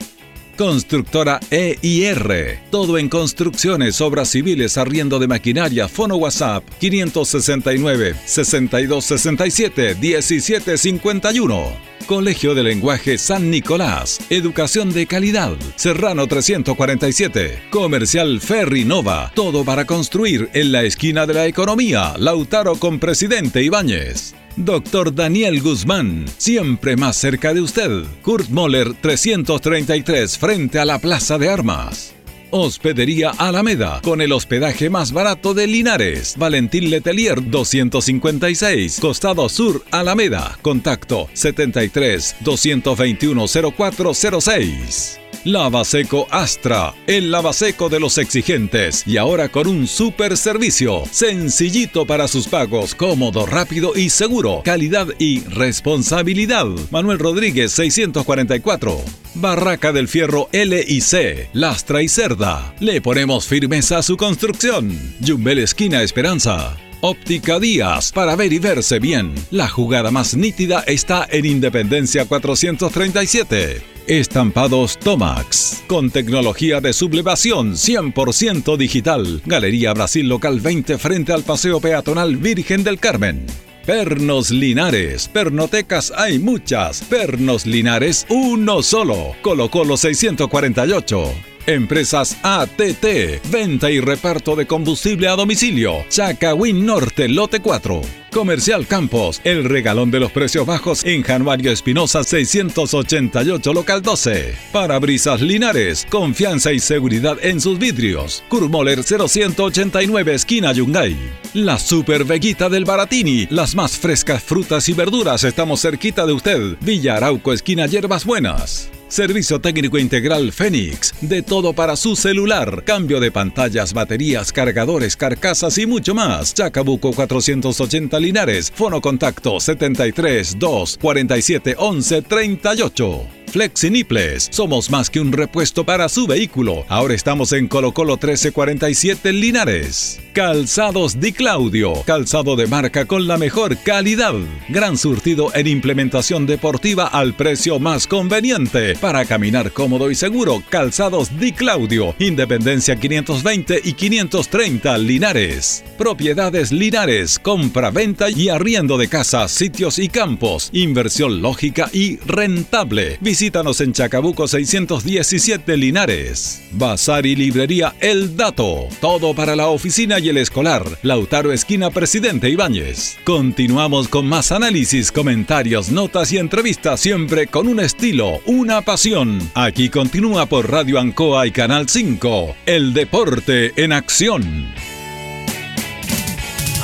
Constructora 0.61 1.39
EIR. 1.49 2.59
Todo 2.69 2.99
en 2.99 3.09
construcciones, 3.09 3.99
obras 3.99 4.29
civiles, 4.29 4.77
arriendo 4.77 5.17
de 5.17 5.27
maquinaria, 5.27 5.87
fono 5.87 6.17
WhatsApp 6.17 6.63
569 6.79 8.15
6267 8.23 9.95
1751. 9.95 11.65
Colegio 12.05 12.53
de 12.53 12.61
Lenguaje 12.61 13.17
San 13.17 13.49
Nicolás. 13.49 14.19
Educación 14.29 14.93
de 14.93 15.07
calidad. 15.07 15.57
Serrano 15.77 16.27
347. 16.27 17.63
Comercial 17.71 18.39
Ferry 18.39 18.85
Nova. 18.85 19.31
Todo 19.33 19.65
para 19.65 19.85
construir 19.85 20.51
en 20.53 20.71
la 20.71 20.83
esquina 20.83 21.25
de 21.25 21.33
la 21.33 21.47
economía. 21.47 22.13
Lautaro 22.19 22.75
con 22.75 22.99
Presidente 22.99 23.63
Ibáñez. 23.63 24.35
Doctor 24.55 25.13
Daniel 25.13 25.61
Guzmán, 25.61 26.25
siempre 26.37 26.95
más 26.97 27.15
cerca 27.17 27.53
de 27.53 27.61
usted. 27.61 28.03
Kurt 28.21 28.49
Moller 28.49 28.93
333 28.93 30.37
frente 30.37 30.79
a 30.79 30.85
la 30.85 30.99
Plaza 30.99 31.37
de 31.37 31.49
Armas. 31.49 32.13
Hospedería 32.51 33.31
Alameda, 33.37 34.01
con 34.03 34.19
el 34.19 34.33
hospedaje 34.33 34.89
más 34.89 35.13
barato 35.13 35.53
de 35.53 35.67
Linares. 35.67 36.35
Valentín 36.37 36.89
Letelier 36.89 37.49
256, 37.49 38.99
Costado 38.99 39.47
Sur 39.47 39.85
Alameda. 39.89 40.57
Contacto 40.61 41.29
73 41.33 42.35
221 42.41 43.45
0406. 43.47 45.20
Lavaseco 45.43 46.27
Astra, 46.29 46.93
el 47.07 47.31
lavaseco 47.31 47.89
de 47.89 47.99
los 47.99 48.19
exigentes 48.19 49.01
y 49.07 49.17
ahora 49.17 49.49
con 49.49 49.65
un 49.65 49.87
super 49.87 50.37
servicio, 50.37 51.01
sencillito 51.09 52.05
para 52.05 52.27
sus 52.27 52.47
pagos, 52.47 52.93
cómodo, 52.93 53.47
rápido 53.47 53.93
y 53.95 54.11
seguro, 54.11 54.61
calidad 54.63 55.07
y 55.17 55.39
responsabilidad. 55.45 56.67
Manuel 56.91 57.17
Rodríguez 57.17 57.71
644. 57.71 59.01
Barraca 59.33 59.91
del 59.91 60.07
Fierro 60.07 60.47
L 60.51 60.85
y 60.87 61.01
C, 61.01 61.49
Lastra 61.53 62.03
y 62.03 62.07
Cerda. 62.07 62.75
Le 62.79 63.01
ponemos 63.01 63.47
firmeza 63.47 63.97
a 63.97 64.03
su 64.03 64.17
construcción. 64.17 64.95
Yumbel 65.21 65.57
Esquina 65.57 66.03
Esperanza. 66.03 66.77
Óptica 67.01 67.59
Díaz, 67.59 68.11
para 68.11 68.35
ver 68.35 68.53
y 68.53 68.59
verse 68.59 68.99
bien. 68.99 69.33
La 69.49 69.67
jugada 69.67 70.11
más 70.11 70.35
nítida 70.35 70.83
está 70.85 71.27
en 71.31 71.45
Independencia 71.45 72.25
437. 72.25 73.90
Estampados 74.07 74.97
Tomax, 74.97 75.83
con 75.87 76.09
tecnología 76.09 76.81
de 76.81 76.91
sublevación 76.91 77.73
100% 77.73 78.75
digital. 78.75 79.41
Galería 79.45 79.93
Brasil 79.93 80.27
Local 80.27 80.59
20 80.59 80.97
frente 80.97 81.33
al 81.33 81.43
Paseo 81.43 81.79
Peatonal 81.79 82.37
Virgen 82.37 82.83
del 82.83 82.99
Carmen. 82.99 83.45
Pernos 83.85 84.51
Linares, 84.51 85.27
pernotecas 85.27 86.11
hay 86.15 86.39
muchas. 86.39 87.01
Pernos 87.01 87.65
Linares, 87.65 88.25
uno 88.29 88.81
solo. 88.81 89.35
Colo 89.41 89.69
Colo 89.69 89.97
648. 89.97 91.50
Empresas 91.67 92.37
ATT, 92.43 93.41
venta 93.51 93.91
y 93.91 93.99
reparto 93.99 94.55
de 94.55 94.65
combustible 94.65 95.27
a 95.27 95.35
domicilio. 95.35 96.05
Chacawin 96.09 96.85
Norte, 96.85 97.27
lote 97.27 97.59
4. 97.59 98.01
Comercial 98.31 98.87
Campos, 98.87 99.41
el 99.43 99.65
regalón 99.65 100.09
de 100.09 100.21
los 100.21 100.31
precios 100.31 100.65
bajos 100.65 101.03
en 101.03 101.21
Januario 101.21 101.69
Espinosa 101.71 102.23
688, 102.23 103.73
local 103.73 104.01
12. 104.01 104.55
Parabrisas 104.71 105.41
Linares, 105.41 106.07
confianza 106.09 106.71
y 106.71 106.79
seguridad 106.79 107.37
en 107.41 107.59
sus 107.59 107.77
vidrios. 107.77 108.43
Kurmoller 108.47 109.03
0189, 109.03 110.33
esquina 110.33 110.71
Yungay. 110.71 111.17
La 111.53 111.77
Super 111.77 112.23
Veguita 112.23 112.69
del 112.69 112.85
Baratini, 112.85 113.47
las 113.49 113.75
más 113.75 113.97
frescas 113.97 114.41
frutas 114.41 114.87
y 114.87 114.93
verduras, 114.93 115.43
estamos 115.43 115.81
cerquita 115.81 116.25
de 116.25 116.33
usted. 116.33 116.77
Villa 116.79 117.17
Arauco, 117.17 117.51
esquina 117.51 117.85
Hierbas 117.85 118.23
Buenas. 118.23 118.89
Servicio 119.11 119.59
técnico 119.59 119.97
integral 119.97 120.53
Fénix, 120.53 121.13
de 121.19 121.41
todo 121.41 121.73
para 121.73 121.97
su 121.97 122.15
celular, 122.15 122.81
cambio 122.85 123.19
de 123.19 123.29
pantallas, 123.29 123.91
baterías, 123.91 124.53
cargadores, 124.53 125.17
carcasas 125.17 125.77
y 125.79 125.85
mucho 125.85 126.15
más. 126.15 126.53
Chacabuco 126.53 127.11
480 127.11 128.17
Linares, 128.21 128.71
fono 128.73 129.01
contacto 129.01 129.59
73 129.59 130.57
2 130.57 130.97
47 131.01 131.75
11 131.77 132.21
38. 132.21 133.40
Flexiniples, 133.51 134.47
somos 134.49 134.89
más 134.89 135.09
que 135.09 135.19
un 135.19 135.33
repuesto 135.33 135.85
para 135.85 136.07
su 136.07 136.25
vehículo. 136.25 136.85
Ahora 136.87 137.13
estamos 137.13 137.51
en 137.51 137.67
Colo 137.67 137.93
Colo 137.93 138.13
1347 138.13 139.33
Linares. 139.33 140.21
Calzados 140.33 141.19
Di 141.19 141.33
Claudio, 141.33 141.91
calzado 142.05 142.55
de 142.55 142.65
marca 142.65 143.03
con 143.03 143.27
la 143.27 143.37
mejor 143.37 143.77
calidad. 143.79 144.33
Gran 144.69 144.95
surtido 144.95 145.53
en 145.53 145.67
implementación 145.67 146.45
deportiva 146.45 147.07
al 147.07 147.33
precio 147.33 147.79
más 147.79 148.07
conveniente. 148.07 148.95
Para 148.95 149.25
caminar 149.25 149.73
cómodo 149.73 150.09
y 150.09 150.15
seguro, 150.15 150.63
Calzados 150.69 151.37
Di 151.37 151.51
Claudio, 151.51 152.15
Independencia 152.19 152.95
520 152.95 153.81
y 153.83 153.91
530 153.91 154.97
Linares. 154.99 155.83
Propiedades 155.97 156.71
Linares, 156.71 157.37
compra, 157.37 157.91
venta 157.91 158.29
y 158.29 158.47
arriendo 158.47 158.97
de 158.97 159.09
casas, 159.09 159.51
sitios 159.51 159.99
y 159.99 160.07
campos. 160.07 160.69
Inversión 160.71 161.41
lógica 161.41 161.89
y 161.91 162.15
rentable. 162.19 163.17
Visítanos 163.41 163.81
en 163.81 163.91
Chacabuco 163.91 164.47
617 164.47 165.75
Linares. 165.75 166.61
Bazar 166.73 167.25
y 167.25 167.35
librería 167.35 167.95
El 167.99 168.37
Dato. 168.37 168.87
Todo 168.99 169.33
para 169.33 169.55
la 169.55 169.69
oficina 169.69 170.19
y 170.19 170.29
el 170.29 170.37
escolar. 170.37 170.85
Lautaro 171.01 171.51
Esquina 171.51 171.89
Presidente 171.89 172.51
Ibáñez. 172.51 173.17
Continuamos 173.23 174.09
con 174.09 174.27
más 174.27 174.51
análisis, 174.51 175.11
comentarios, 175.11 175.89
notas 175.89 176.31
y 176.33 176.37
entrevistas 176.37 176.99
siempre 176.99 177.47
con 177.47 177.67
un 177.67 177.79
estilo, 177.79 178.41
una 178.45 178.83
pasión. 178.83 179.39
Aquí 179.55 179.89
continúa 179.89 180.45
por 180.45 180.69
Radio 180.69 180.99
Ancoa 180.99 181.47
y 181.47 181.51
Canal 181.51 181.89
5. 181.89 182.55
El 182.67 182.93
deporte 182.93 183.73
en 183.75 183.91
acción. 183.93 184.71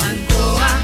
Ancoa, 0.01 0.83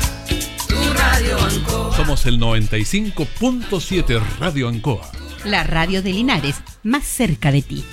tu 0.68 0.76
radio 0.94 1.40
Ancoa. 1.40 1.98
Somos 1.98 2.28
el 2.28 2.40
95.7 2.40 4.22
Radio 4.38 4.68
Ancoa. 4.68 5.13
La 5.46 5.62
radio 5.64 6.02
de 6.02 6.14
Linares, 6.14 6.56
más 6.84 7.04
cerca 7.04 7.52
de 7.52 7.62
ti. 7.62 7.84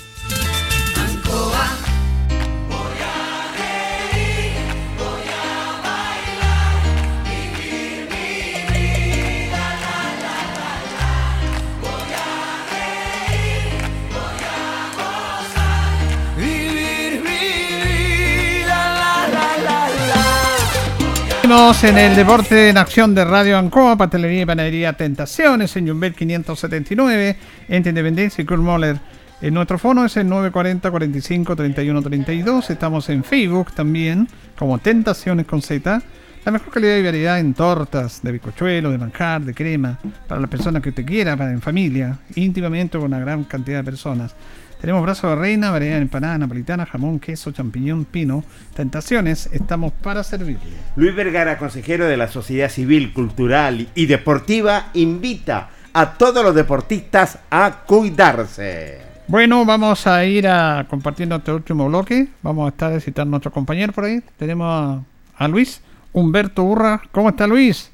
Seguimos 21.51 21.83
en 21.83 21.99
el 21.99 22.15
deporte 22.15 22.69
en 22.69 22.79
acción 22.79 23.13
de 23.13 23.25
Radio 23.25 23.59
Ancoa, 23.59 23.97
Pastelería 23.97 24.43
y 24.43 24.47
Panadería 24.47 24.93
Tentaciones 24.93 25.75
en 25.75 25.89
Jumbel 25.89 26.15
579, 26.15 27.37
entre 27.67 27.91
Independencia 27.91 28.41
y 28.41 28.45
Kurt 28.45 28.63
Moller. 28.63 29.01
En 29.41 29.55
nuestro 29.55 29.77
fono 29.77 30.05
es 30.05 30.17
el 30.17 30.29
940 30.29 30.89
45 30.89 31.57
31 31.57 32.03
32. 32.03 32.71
Estamos 32.71 33.09
en 33.09 33.25
Facebook 33.25 33.73
también, 33.73 34.29
como 34.57 34.79
Tentaciones 34.79 35.45
con 35.45 35.61
Z. 35.61 36.01
La 36.45 36.53
mejor 36.53 36.73
calidad 36.73 36.97
y 36.99 37.03
variedad 37.03 37.41
en 37.41 37.53
tortas, 37.55 38.23
de 38.23 38.31
bizcochuelo, 38.31 38.93
de 38.93 38.99
manjar, 38.99 39.43
de 39.43 39.53
crema, 39.53 39.99
para 40.29 40.41
las 40.41 40.49
personas 40.49 40.81
que 40.81 40.91
usted 40.91 41.05
quiera, 41.05 41.37
para 41.37 41.51
en 41.51 41.61
familia, 41.61 42.17
íntimamente 42.37 42.97
con 42.97 43.09
una 43.09 43.19
gran 43.19 43.43
cantidad 43.43 43.79
de 43.79 43.85
personas. 43.85 44.37
Tenemos 44.81 45.03
brazo 45.03 45.29
de 45.29 45.37
reina, 45.37 45.71
variedad 45.71 45.97
de 45.97 46.03
empanada 46.03 46.39
napolitana, 46.39 46.87
jamón, 46.87 47.21
queso, 47.21 47.53
champiñón, 47.53 48.07
pino. 48.07 48.43
Tentaciones, 48.75 49.51
estamos 49.53 49.93
para 49.93 50.25
servirle. 50.25 50.73
Luis 50.97 51.15
Vergara, 51.15 51.59
consejero 51.59 52.07
de 52.07 52.17
la 52.17 52.29
Sociedad 52.29 52.71
Civil, 52.71 53.13
Cultural 53.13 53.89
y 53.95 54.07
Deportiva, 54.07 54.87
invita 54.95 55.69
a 55.93 56.15
todos 56.15 56.43
los 56.43 56.55
deportistas 56.55 57.39
a 57.51 57.83
cuidarse. 57.87 59.03
Bueno, 59.29 59.67
vamos 59.67 60.07
a 60.07 60.25
ir 60.25 60.49
a 60.49 60.87
compartiendo 60.89 61.37
este 61.37 61.53
último 61.53 61.87
bloque. 61.87 62.29
Vamos 62.43 62.65
a 62.65 62.69
estar 62.71 62.93
a 62.93 63.01
citar 63.01 63.27
a 63.27 63.31
nuestro 63.31 63.53
compañero 63.53 63.93
por 63.93 64.05
ahí. 64.05 64.23
Tenemos 64.39 64.67
a, 64.67 65.45
a 65.45 65.49
Luis 65.49 65.83
Humberto 66.15 66.65
Urra. 66.65 67.03
¿Cómo 67.13 67.29
está 67.29 67.47
Luis? 67.47 67.91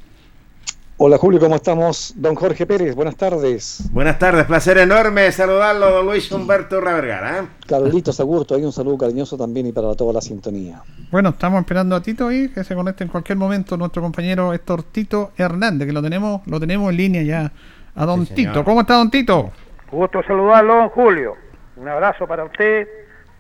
Hola 0.99 1.19
Julio, 1.19 1.39
¿cómo 1.39 1.57
estamos? 1.57 2.15
Don 2.17 2.35
Jorge 2.35 2.65
Pérez, 2.65 2.95
buenas 2.95 3.17
tardes. 3.17 3.91
Buenas 3.93 4.19
tardes, 4.19 4.47
placer 4.47 4.79
enorme 4.79 5.31
saludarlo, 5.31 5.91
don 5.91 6.07
Luis 6.07 6.33
Humberto 6.33 6.79
Urra 6.79 6.95
Vergara. 6.95 7.41
¿eh? 7.41 7.43
Carlitos 7.67 8.19
Agurto, 8.19 8.55
hay 8.55 8.65
un 8.65 8.73
saludo 8.73 8.97
cariñoso 8.97 9.37
también 9.37 9.67
y 9.67 9.73
para 9.73 9.95
toda 9.95 10.15
la 10.15 10.23
sintonía. 10.23 10.83
Bueno, 11.11 11.31
estamos 11.31 11.61
esperando 11.61 11.95
a 11.97 12.01
Tito 12.03 12.29
ahí, 12.29 12.49
que 12.49 12.65
se 12.65 12.75
conecte 12.75 13.05
en 13.05 13.11
cualquier 13.11 13.37
momento 13.37 13.77
nuestro 13.77 14.01
compañero 14.01 14.55
Héctor 14.55 14.85
Tito 14.85 15.33
Hernández, 15.37 15.87
que 15.87 15.93
lo 15.93 16.01
tenemos, 16.03 16.41
lo 16.47 16.59
tenemos 16.59 16.91
en 16.91 16.97
línea 16.97 17.23
ya 17.23 17.53
a 17.95 18.07
don 18.07 18.25
Sí. 18.25 18.35
Tito. 18.35 18.65
¿Cómo 18.65 18.81
está 18.81 18.95
don 18.95 19.11
Tito? 19.11 19.51
Gusto 19.93 20.23
saludarlo, 20.23 20.77
don 20.77 20.89
Julio. 20.89 21.35
Un 21.77 21.89
abrazo 21.89 22.27
para 22.27 22.45
usted, 22.45 22.89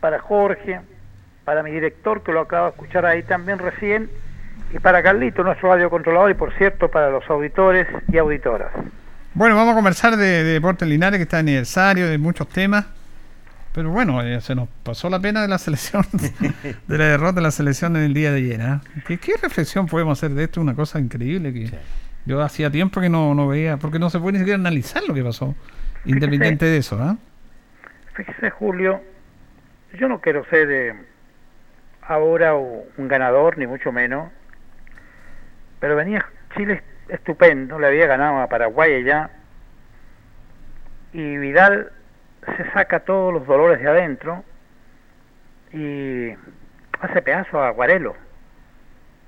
para 0.00 0.18
Jorge, 0.20 0.82
para 1.46 1.62
mi 1.62 1.70
director 1.70 2.22
que 2.22 2.32
lo 2.32 2.40
acabo 2.40 2.66
de 2.66 2.70
escuchar 2.72 3.06
ahí 3.06 3.22
también 3.22 3.58
recién, 3.58 4.10
y 4.72 4.78
para 4.78 5.02
Carlito, 5.02 5.42
nuestro 5.42 5.70
radiocontrolador, 5.70 6.30
y 6.30 6.34
por 6.34 6.52
cierto 6.54 6.90
para 6.90 7.10
los 7.10 7.28
auditores 7.30 7.86
y 8.12 8.18
auditoras. 8.18 8.72
Bueno, 9.34 9.54
vamos 9.54 9.72
a 9.72 9.74
conversar 9.74 10.16
de, 10.16 10.44
de 10.44 10.52
Deportes 10.54 10.88
Linares, 10.88 11.18
que 11.18 11.24
está 11.24 11.36
de 11.36 11.40
aniversario, 11.40 12.08
de 12.08 12.18
muchos 12.18 12.48
temas. 12.48 12.86
Pero 13.76 13.90
bueno, 13.90 14.22
eh, 14.22 14.40
se 14.40 14.54
nos 14.54 14.70
pasó 14.82 15.10
la 15.10 15.20
pena 15.20 15.42
de 15.42 15.48
la 15.48 15.58
selección, 15.58 16.02
de 16.88 16.98
la 16.98 17.04
derrota 17.04 17.34
de 17.34 17.42
la 17.42 17.50
selección 17.50 17.94
en 17.96 18.04
el 18.04 18.14
día 18.14 18.32
de 18.32 18.38
ayer. 18.38 18.62
¿ah? 18.62 18.80
¿Qué, 19.06 19.18
qué 19.18 19.34
reflexión 19.40 19.86
podemos 19.86 20.18
hacer 20.18 20.30
de 20.30 20.44
esto? 20.44 20.62
Una 20.62 20.74
cosa 20.74 20.98
increíble 20.98 21.52
que 21.52 21.70
yo 22.24 22.42
hacía 22.42 22.70
tiempo 22.70 23.02
que 23.02 23.10
no, 23.10 23.34
no 23.34 23.46
veía, 23.46 23.76
porque 23.76 23.98
no 23.98 24.08
se 24.08 24.18
puede 24.18 24.32
ni 24.32 24.38
siquiera 24.38 24.58
analizar 24.58 25.02
lo 25.06 25.12
que 25.12 25.22
pasó, 25.22 25.54
independiente 26.06 26.64
de 26.64 26.78
eso. 26.78 26.98
¿ah? 26.98 27.18
Fíjese, 28.14 28.48
Julio, 28.48 29.02
yo 29.98 30.08
no 30.08 30.22
quiero 30.22 30.46
ser 30.46 30.70
eh, 30.70 30.94
ahora 32.00 32.54
un 32.54 33.08
ganador, 33.08 33.58
ni 33.58 33.66
mucho 33.66 33.92
menos, 33.92 34.30
pero 35.80 35.96
venía 35.96 36.26
Chile 36.56 36.82
estupendo, 37.08 37.78
le 37.78 37.86
había 37.86 38.06
ganado 38.06 38.38
a 38.40 38.48
Paraguay 38.48 38.94
allá, 38.94 39.30
y 41.12 41.36
Vidal 41.38 41.92
se 42.56 42.70
saca 42.72 43.00
todos 43.00 43.32
los 43.32 43.46
dolores 43.46 43.80
de 43.80 43.88
adentro 43.88 44.44
y 45.72 46.30
hace 47.00 47.22
pedazo 47.22 47.62
a 47.62 47.70
Guarelo, 47.70 48.16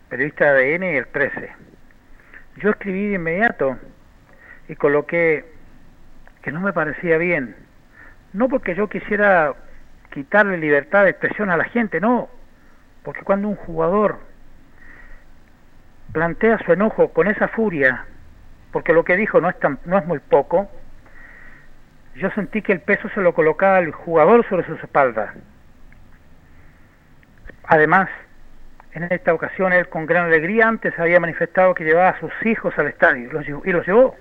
periodista 0.08 0.52
de 0.52 0.74
ADN 0.74 0.84
y 0.84 0.96
el 0.96 1.06
13. 1.08 1.52
Yo 2.56 2.70
escribí 2.70 3.08
de 3.08 3.14
inmediato 3.14 3.78
y 4.68 4.74
coloqué 4.76 5.44
que 6.42 6.52
no 6.52 6.60
me 6.60 6.72
parecía 6.72 7.18
bien, 7.18 7.56
no 8.32 8.48
porque 8.48 8.74
yo 8.74 8.88
quisiera 8.88 9.54
quitarle 10.10 10.56
libertad 10.56 11.04
de 11.04 11.10
expresión 11.10 11.50
a 11.50 11.56
la 11.56 11.64
gente, 11.64 12.00
no, 12.00 12.28
porque 13.02 13.22
cuando 13.22 13.48
un 13.48 13.56
jugador 13.56 14.18
plantea 16.12 16.58
su 16.64 16.72
enojo 16.72 17.12
con 17.12 17.28
esa 17.28 17.48
furia, 17.48 18.04
porque 18.72 18.92
lo 18.92 19.04
que 19.04 19.16
dijo 19.16 19.40
no 19.40 19.48
es 19.48 19.58
tan, 19.58 19.78
no 19.84 19.98
es 19.98 20.06
muy 20.06 20.18
poco, 20.18 20.70
yo 22.14 22.30
sentí 22.32 22.62
que 22.62 22.72
el 22.72 22.80
peso 22.80 23.08
se 23.10 23.20
lo 23.20 23.32
colocaba 23.32 23.78
el 23.78 23.92
jugador 23.92 24.46
sobre 24.48 24.66
sus 24.66 24.82
espaldas. 24.82 25.34
Además, 27.64 28.08
en 28.92 29.04
esta 29.04 29.32
ocasión 29.32 29.72
él 29.72 29.88
con 29.88 30.06
gran 30.06 30.24
alegría 30.24 30.66
antes 30.66 30.98
había 30.98 31.20
manifestado 31.20 31.74
que 31.74 31.84
llevaba 31.84 32.08
a 32.10 32.20
sus 32.20 32.32
hijos 32.44 32.76
al 32.78 32.88
estadio 32.88 33.28
y 33.64 33.72
los 33.72 33.86
llevó. 33.86 34.16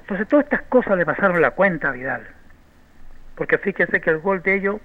Entonces 0.00 0.28
todas 0.28 0.44
estas 0.44 0.62
cosas 0.62 0.96
le 0.98 1.06
pasaron 1.06 1.40
la 1.40 1.52
cuenta 1.52 1.88
a 1.88 1.92
Vidal. 1.92 2.26
Porque 3.34 3.58
fíjese 3.58 4.00
que 4.00 4.10
el 4.10 4.18
gol 4.18 4.42
de 4.42 4.54
ellos 4.54 4.76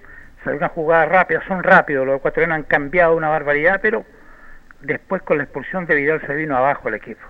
salió 0.43 0.57
una 0.57 0.69
jugada 0.69 1.05
rápida, 1.05 1.43
son 1.47 1.61
rápidos, 1.61 2.07
los 2.07 2.17
ecuatorianos 2.17 2.55
han 2.55 2.63
cambiado 2.63 3.15
una 3.15 3.29
barbaridad, 3.29 3.79
pero 3.81 4.05
después 4.81 5.21
con 5.23 5.37
la 5.37 5.43
expulsión 5.43 5.85
de 5.85 5.95
Vidal 5.95 6.21
se 6.25 6.35
vino 6.35 6.55
abajo 6.55 6.89
el 6.89 6.95
equipo. 6.95 7.21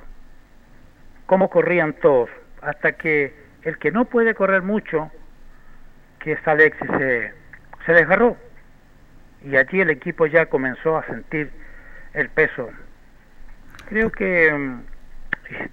Cómo 1.26 1.50
corrían 1.50 1.94
todos, 1.94 2.30
hasta 2.62 2.94
que 2.94 3.34
el 3.64 3.78
que 3.78 3.92
no 3.92 4.06
puede 4.06 4.34
correr 4.34 4.62
mucho, 4.62 5.12
que 6.20 6.34
es 6.34 6.48
Alexis, 6.48 6.90
se, 7.86 7.94
desgarró. 7.94 8.38
Y 9.44 9.56
allí 9.56 9.82
el 9.82 9.90
equipo 9.90 10.26
ya 10.26 10.48
comenzó 10.48 10.98
a 10.98 11.06
sentir 11.06 11.52
el 12.14 12.30
peso. 12.30 12.70
Creo 13.88 14.12
que 14.12 14.52
mm, 14.52 14.82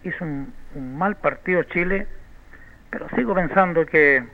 hizo 0.04 0.24
un, 0.24 0.54
un 0.74 0.96
mal 0.96 1.16
partido 1.16 1.62
Chile, 1.64 2.06
pero 2.90 3.08
sigo 3.16 3.34
pensando 3.34 3.84
que, 3.86 4.24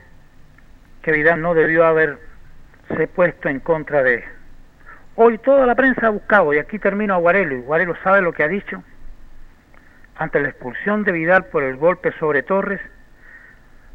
que 1.03 1.13
Vidal 1.13 1.41
no 1.41 1.55
debió 1.55 1.85
haberse 1.85 2.19
puesto 3.15 3.49
en 3.49 3.61
contra 3.61 4.03
de... 4.03 4.25
Hoy 5.15 5.37
toda 5.39 5.67
la 5.67 5.75
prensa 5.75 6.07
ha 6.07 6.11
buscado, 6.11 6.55
y 6.55 6.59
aquí 6.59 6.79
termino 6.79 7.15
a 7.15 7.19
Guarelo, 7.19 7.55
y 7.55 7.61
Guarelo 7.61 7.95
sabe 8.03 8.23
lo 8.23 8.33
que 8.33 8.45
ha 8.45 8.49
dicho, 8.49 8.83
ante 10.17 10.41
la 10.41 10.49
expulsión 10.49 11.05
de 11.05 11.13
Vidal 11.13 11.45
por 11.47 11.63
el 11.63 11.77
golpe 11.77 12.13
sobre 12.13 12.43
Torres, 12.43 12.81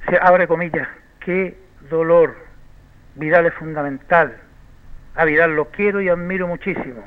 se 0.08 0.18
abre 0.22 0.48
comillas, 0.48 0.88
qué 1.20 1.58
dolor, 1.90 2.36
Vidal 3.16 3.48
es 3.48 3.54
fundamental, 3.56 4.38
a 5.16 5.26
Vidal 5.26 5.56
lo 5.56 5.70
quiero 5.70 6.02
y 6.02 6.10
admiro 6.10 6.48
muchísimo. 6.48 7.04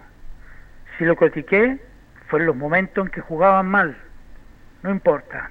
Si 0.98 1.04
lo 1.04 1.14
critiqué, 1.14 1.78
fue 2.26 2.40
en 2.40 2.46
los 2.46 2.56
momentos 2.56 3.06
en 3.06 3.12
que 3.12 3.20
jugaban 3.20 3.68
mal. 3.68 3.96
No 4.82 4.90
importa, 4.90 5.50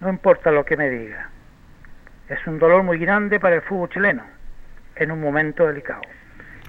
no 0.00 0.10
importa 0.10 0.50
lo 0.50 0.66
que 0.66 0.76
me 0.76 0.90
diga. 0.90 1.30
Es 2.28 2.46
un 2.46 2.58
dolor 2.58 2.82
muy 2.82 2.98
grande 2.98 3.40
para 3.40 3.56
el 3.56 3.62
fútbol 3.62 3.88
chileno, 3.88 4.22
en 4.96 5.10
un 5.10 5.20
momento 5.22 5.66
delicado. 5.66 6.02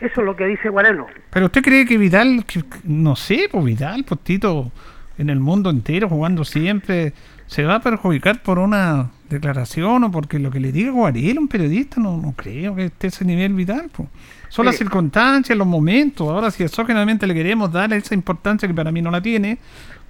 Eso 0.01 0.21
es 0.21 0.25
lo 0.25 0.35
que 0.35 0.45
dice 0.45 0.69
Guarelo. 0.69 1.07
Pero 1.29 1.45
usted 1.45 1.61
cree 1.61 1.85
que 1.85 1.97
Vidal, 1.97 2.43
que- 2.45 2.63
no 2.83 3.15
sé, 3.15 3.47
pues 3.51 3.63
Vidal, 3.63 4.03
pues 4.03 4.19
Tito, 4.21 4.71
en 5.17 5.29
el 5.29 5.39
mundo 5.39 5.69
entero, 5.69 6.09
jugando 6.09 6.43
siempre, 6.43 7.13
se 7.45 7.63
va 7.63 7.75
a 7.75 7.81
perjudicar 7.81 8.41
por 8.41 8.57
una 8.59 9.11
declaración 9.29 10.03
o 10.03 10.11
porque 10.11 10.39
lo 10.39 10.49
que 10.51 10.59
le 10.59 10.71
diga 10.71 10.91
Guarelo, 10.91 11.39
un 11.41 11.47
periodista, 11.47 12.01
no, 12.01 12.17
no 12.17 12.33
creo 12.35 12.75
que 12.75 12.85
esté 12.85 13.07
ese 13.07 13.23
nivel 13.25 13.53
Vidal. 13.53 13.89
Pues. 13.95 14.09
Son 14.49 14.65
las 14.65 14.75
circunstancias, 14.75 15.57
los 15.57 15.67
momentos. 15.67 16.27
Ahora, 16.27 16.51
si 16.51 16.63
exógenamente 16.63 17.25
le 17.27 17.33
queremos 17.33 17.71
dar 17.71 17.93
esa 17.93 18.15
importancia 18.15 18.67
que 18.67 18.73
para 18.73 18.91
mí 18.91 19.01
no 19.01 19.11
la 19.11 19.21
tiene, 19.21 19.59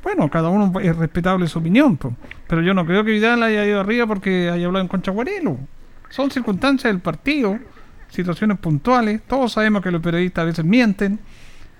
bueno, 0.02 0.30
cada 0.30 0.50
uno 0.50 0.80
es 0.80 0.96
respetable 0.96 1.48
su 1.48 1.60
opinión. 1.60 1.98
pues. 1.98 2.14
Pero 2.48 2.62
yo 2.62 2.74
no 2.74 2.86
creo 2.86 3.04
que 3.04 3.12
Vidal 3.12 3.44
haya 3.44 3.66
ido 3.66 3.82
arriba 3.82 4.08
porque 4.08 4.50
haya 4.50 4.66
hablado 4.68 4.82
en 4.84 4.88
contra 4.88 5.12
Guarelo. 5.14 5.60
Son 6.10 6.32
circunstancias 6.32 6.92
del 6.92 7.02
partido, 7.02 7.60
situaciones 8.12 8.60
puntuales. 8.60 9.22
Todos 9.28 9.54
sabemos 9.54 9.82
que 9.82 9.90
los 9.90 10.02
periodistas 10.02 10.44
a 10.44 10.46
veces 10.46 10.66
mienten, 10.66 11.20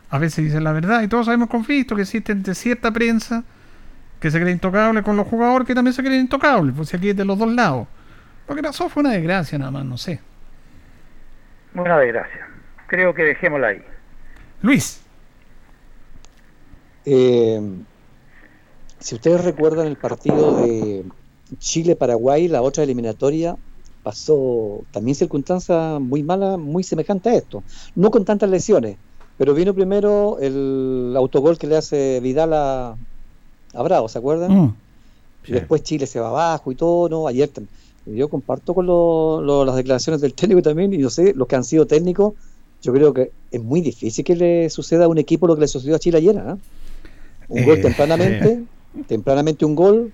a 0.10 0.18
veces 0.18 0.44
dicen 0.46 0.64
la 0.64 0.72
verdad, 0.72 1.04
y 1.04 1.08
todos 1.08 1.26
sabemos 1.26 1.50
conflictos 1.50 1.96
que 1.96 2.02
existen 2.02 2.38
entre 2.38 2.56
cierta 2.56 2.92
prensa 2.92 3.44
que 4.20 4.30
se 4.30 4.40
cree 4.40 4.54
intocable 4.54 5.02
con 5.04 5.18
los 5.18 5.28
jugadores 5.28 5.68
que 5.68 5.74
también 5.74 5.94
se 5.94 6.04
creen 6.04 6.22
intocables, 6.22 6.76
pues 6.76 6.90
si 6.90 6.98
aquí 6.98 7.10
es 7.10 7.18
de 7.18 7.26
los 7.26 7.38
dos 7.38 7.52
lados. 7.52 7.88
Lo 8.48 8.56
que 8.56 8.62
pasó 8.62 8.88
fue 8.90 9.02
una 9.02 9.12
desgracia 9.12 9.58
nada 9.58 9.72
más, 9.72 9.86
no 9.86 9.98
sé. 9.98 10.20
Una 11.74 11.98
desgracia. 11.98 12.48
Creo 12.88 13.14
que 13.14 13.24
dejémosla 13.24 13.68
ahí. 13.68 13.82
Luis. 14.62 15.02
Eh, 17.06 17.60
si 19.00 19.16
ustedes 19.16 19.44
recuerdan 19.44 19.88
el 19.88 19.96
partido 19.96 20.62
de 20.62 21.04
Chile-Paraguay, 21.58 22.48
la 22.48 22.62
otra 22.62 22.84
eliminatoria, 22.84 23.56
pasó 24.02 24.86
también 24.92 25.16
circunstancias 25.16 26.00
muy 26.02 26.24
malas, 26.24 26.58
muy 26.60 26.84
semejantes 26.84 27.34
a 27.34 27.36
esto. 27.38 27.64
No 27.96 28.12
con 28.12 28.26
tantas 28.26 28.50
lesiones, 28.50 28.98
pero 29.38 29.54
vino 29.54 29.74
primero 29.74 30.40
el 30.40 31.14
autogol 31.18 31.58
que 31.58 31.68
le 31.68 31.78
hace 31.78 32.20
Vidal 32.22 32.54
a, 32.54 32.96
a 33.74 33.84
Bravo, 33.84 34.08
¿se 34.10 34.20
acuerdan? 34.20 34.52
Mm. 34.52 34.70
Después 35.48 35.84
Chile 35.84 36.08
se 36.08 36.20
va 36.20 36.30
abajo 36.30 36.72
y 36.72 36.76
todo, 36.76 37.10
¿no? 37.10 37.28
Ayer 37.28 37.52
yo 38.06 38.30
comparto 38.30 38.74
con 38.74 38.86
lo- 38.86 39.42
lo- 39.42 39.66
las 39.66 39.76
declaraciones 39.76 40.22
del 40.22 40.34
técnico 40.34 40.62
también, 40.62 40.94
y 40.94 40.98
no 41.00 41.10
sé, 41.10 41.34
los 41.36 41.48
que 41.48 41.56
han 41.56 41.64
sido 41.64 41.86
técnicos, 41.88 42.34
yo 42.82 42.94
creo 42.94 43.14
que 43.14 43.32
es 43.52 43.62
muy 43.62 43.82
difícil 43.82 44.24
que 44.26 44.36
le 44.36 44.70
suceda 44.70 45.06
a 45.06 45.08
un 45.08 45.18
equipo 45.18 45.48
lo 45.48 45.56
que 45.56 45.62
le 45.62 45.68
sucedió 45.68 45.96
a 45.96 46.00
Chile 46.00 46.18
ayer, 46.18 46.38
¿ah? 46.38 46.58
Un 47.48 47.62
Eh, 47.62 47.66
gol 47.66 47.82
tempranamente, 47.82 48.64
tempranamente 49.08 49.66
un 49.66 49.76
gol, 49.76 50.14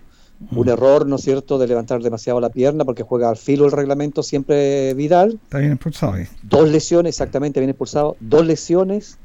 un 0.56 0.70
error, 0.70 1.08
¿no 1.08 1.16
es 1.16 1.24
cierto?, 1.24 1.58
de 1.58 1.68
levantar 1.68 2.02
demasiado 2.02 2.40
la 2.40 2.50
pierna 2.50 2.86
porque 2.86 3.04
juega 3.04 3.30
al 3.30 3.38
filo 3.38 3.66
el 3.66 3.72
reglamento 3.72 4.22
siempre 4.24 4.94
Vidal, 4.94 5.40
Está 5.44 5.58
bien 5.60 5.72
expulsado 5.74 6.14
dos 6.44 6.70
lesiones, 6.70 7.10
exactamente, 7.16 7.60
bien 7.60 7.70
expulsado, 7.72 8.16
dos 8.20 8.46
lesiones, 8.46 9.18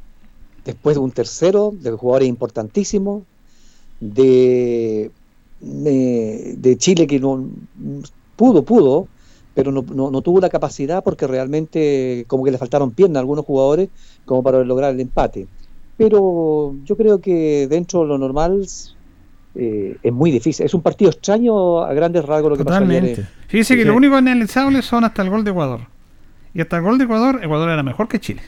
después 0.64 0.96
de 0.96 1.00
un 1.00 1.10
tercero, 1.12 1.72
de 1.80 1.90
jugadores 1.92 2.28
importantísimos, 2.28 3.24
de, 4.00 5.10
de, 5.60 6.54
de 6.58 6.76
Chile 6.78 7.06
que 7.06 7.20
no 7.20 7.46
pudo, 8.36 8.64
pudo, 8.64 9.06
pero 9.54 9.70
no, 9.70 9.82
no- 9.82 10.10
no 10.10 10.22
tuvo 10.22 10.40
la 10.40 10.48
capacidad 10.48 11.04
porque 11.04 11.26
realmente 11.26 12.24
como 12.26 12.42
que 12.44 12.50
le 12.50 12.58
faltaron 12.58 12.90
piernas 12.92 13.16
a 13.16 13.20
algunos 13.20 13.44
jugadores 13.44 13.90
como 14.24 14.42
para 14.42 14.64
lograr 14.64 14.94
el 14.94 15.00
empate. 15.00 15.46
Pero 15.96 16.74
yo 16.84 16.96
creo 16.96 17.20
que 17.20 17.66
dentro 17.68 18.00
de 18.00 18.06
lo 18.08 18.18
normal 18.18 18.66
eh, 19.54 19.96
es 20.02 20.12
muy 20.12 20.30
difícil. 20.30 20.64
Es 20.66 20.74
un 20.74 20.82
partido 20.82 21.10
extraño 21.10 21.82
a 21.82 21.92
grandes 21.94 22.24
rasgos 22.24 22.50
lo 22.52 22.56
que 22.56 22.64
pasó 22.64 22.78
ayer. 22.78 22.88
Totalmente. 22.88 23.20
eh. 23.22 23.26
Fíjese 23.48 23.74
que 23.76 23.82
Sí. 23.82 23.88
lo 23.88 23.94
único 23.96 24.16
analizable 24.16 24.82
son 24.82 25.04
hasta 25.04 25.22
el 25.22 25.30
gol 25.30 25.44
de 25.44 25.50
Ecuador. 25.50 25.80
Y 26.54 26.60
hasta 26.60 26.76
el 26.76 26.82
gol 26.82 26.98
de 26.98 27.04
Ecuador, 27.04 27.40
Ecuador 27.42 27.70
era 27.70 27.82
mejor 27.82 28.08
que 28.08 28.20
Chile. 28.20 28.42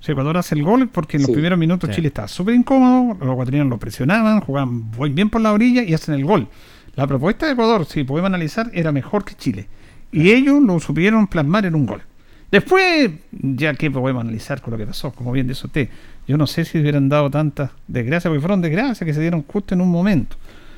Si 0.00 0.12
Ecuador 0.12 0.36
hace 0.36 0.54
el 0.54 0.62
gol 0.62 0.88
porque 0.88 1.16
en 1.16 1.22
los 1.22 1.28
Sí. 1.28 1.32
primeros 1.34 1.58
minutos 1.58 1.88
Sí. 1.90 1.96
Chile 1.96 2.08
estaba 2.08 2.28
súper 2.28 2.54
incómodo, 2.54 3.16
los 3.20 3.32
ecuatorianos 3.32 3.70
lo 3.70 3.78
presionaban, 3.78 4.40
jugaban 4.40 4.90
muy 4.96 5.10
bien 5.10 5.30
por 5.30 5.40
la 5.40 5.52
orilla 5.52 5.82
y 5.82 5.94
hacen 5.94 6.14
el 6.14 6.24
gol. 6.24 6.46
La 6.94 7.06
propuesta 7.06 7.46
de 7.46 7.52
Ecuador, 7.52 7.86
si 7.86 8.04
podemos 8.04 8.28
analizar, 8.28 8.70
era 8.74 8.92
mejor 8.92 9.24
que 9.24 9.34
Chile. 9.34 9.66
Y 10.12 10.30
ellos 10.30 10.62
lo 10.62 10.78
supieron 10.78 11.26
plasmar 11.26 11.66
en 11.66 11.74
un 11.74 11.86
gol. 11.86 12.02
Después, 12.52 13.10
ya 13.32 13.74
que 13.74 13.90
podemos 13.90 14.20
analizar 14.22 14.60
con 14.60 14.72
lo 14.72 14.78
que 14.78 14.86
pasó, 14.86 15.10
como 15.10 15.32
bien 15.32 15.48
dice 15.48 15.66
usted, 15.66 15.88
yo 16.26 16.36
no 16.36 16.46
sé 16.46 16.64
si 16.64 16.78
hubieran 16.78 17.08
dado 17.08 17.30
tantas 17.30 17.70
desgracias, 17.86 18.30
porque 18.30 18.40
fueron 18.40 18.60
desgracias 18.60 19.06
que 19.06 19.14
se 19.14 19.20
dieron 19.20 19.42
justo 19.42 19.74
en 19.74 19.80
un 19.80 19.90
momento. 19.90 20.36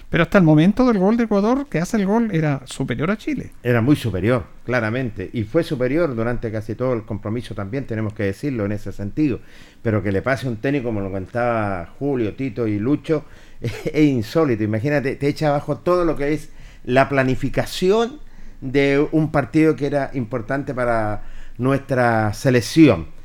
Pero 0.09 0.23
hasta 0.23 0.39
el 0.39 0.45
momento 0.45 0.87
del 0.87 0.99
gol 0.99 1.17
de 1.17 1.25
Ecuador, 1.25 1.67
que 1.69 1.81
hace 1.81 1.97
el 1.97 2.07
gol, 2.07 2.31
era 2.33 2.63
superior 2.65 3.11
a 3.11 3.19
Chile. 3.19 3.51
Era 3.63 3.81
muy 3.81 3.97
superior, 3.97 4.45
claramente. 4.65 5.29
Y 5.33 5.43
fue 5.43 5.65
superior 5.65 6.15
durante 6.15 6.53
casi 6.53 6.77
todo 6.77 6.93
el 6.93 7.05
compromiso 7.05 7.55
también, 7.57 7.87
tenemos 7.87 8.15
que 8.15 8.23
decirlo 8.23 8.65
en 8.65 8.73
ese 8.73 8.93
sentido. 8.93 9.41
Pero 9.83 10.03
que 10.05 10.13
le 10.13 10.23
pase 10.23 10.49
un 10.49 10.59
técnico 10.59 10.87
como 10.87 11.01
lo 11.01 11.11
contaba 11.11 11.93
Julio, 11.99 12.35
Tito 12.35 12.69
y 12.69 12.79
Lucho, 12.79 13.25
es 13.61 13.97
insólito. 13.97 14.63
Imagínate, 14.63 15.17
te 15.17 15.27
echa 15.27 15.49
abajo 15.49 15.79
todo 15.79 16.05
lo 16.05 16.15
que 16.15 16.33
es 16.33 16.51
la 16.85 17.09
planificación 17.09 18.21
de 18.61 19.07
un 19.11 19.33
partido 19.33 19.75
que 19.75 19.87
era 19.87 20.11
importante 20.15 20.73
para 20.73 21.25
nuestra 21.59 22.33
selección. 22.33 23.16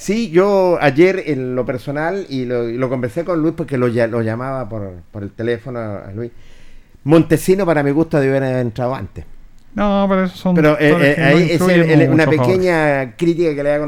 Sí, 0.00 0.30
yo 0.30 0.78
ayer 0.80 1.24
en 1.26 1.56
lo 1.56 1.66
personal, 1.66 2.24
y 2.28 2.44
lo, 2.44 2.68
y 2.68 2.76
lo 2.78 2.88
conversé 2.88 3.24
con 3.24 3.42
Luis 3.42 3.54
porque 3.56 3.76
lo, 3.76 3.88
lo 3.88 4.22
llamaba 4.22 4.68
por, 4.68 4.92
por 5.10 5.24
el 5.24 5.32
teléfono 5.32 5.80
a 5.80 6.12
Luis, 6.14 6.30
Montesino 7.02 7.66
para 7.66 7.82
mi 7.82 7.90
gusto 7.90 8.20
debe 8.20 8.36
haber 8.36 8.56
entrado 8.58 8.94
antes. 8.94 9.24
No, 9.74 10.06
pero 10.08 10.24
eso 10.24 10.36
son. 10.36 10.54
Pero 10.54 10.78
eh, 10.78 11.14
eh, 11.18 11.22
ahí 11.22 11.50
es 11.50 11.60
el- 11.60 12.10
una 12.10 12.24
favor. 12.26 12.46
pequeña 12.46 13.16
crítica 13.16 13.54
que 13.56 13.62
le 13.64 13.72
hago 13.72 13.84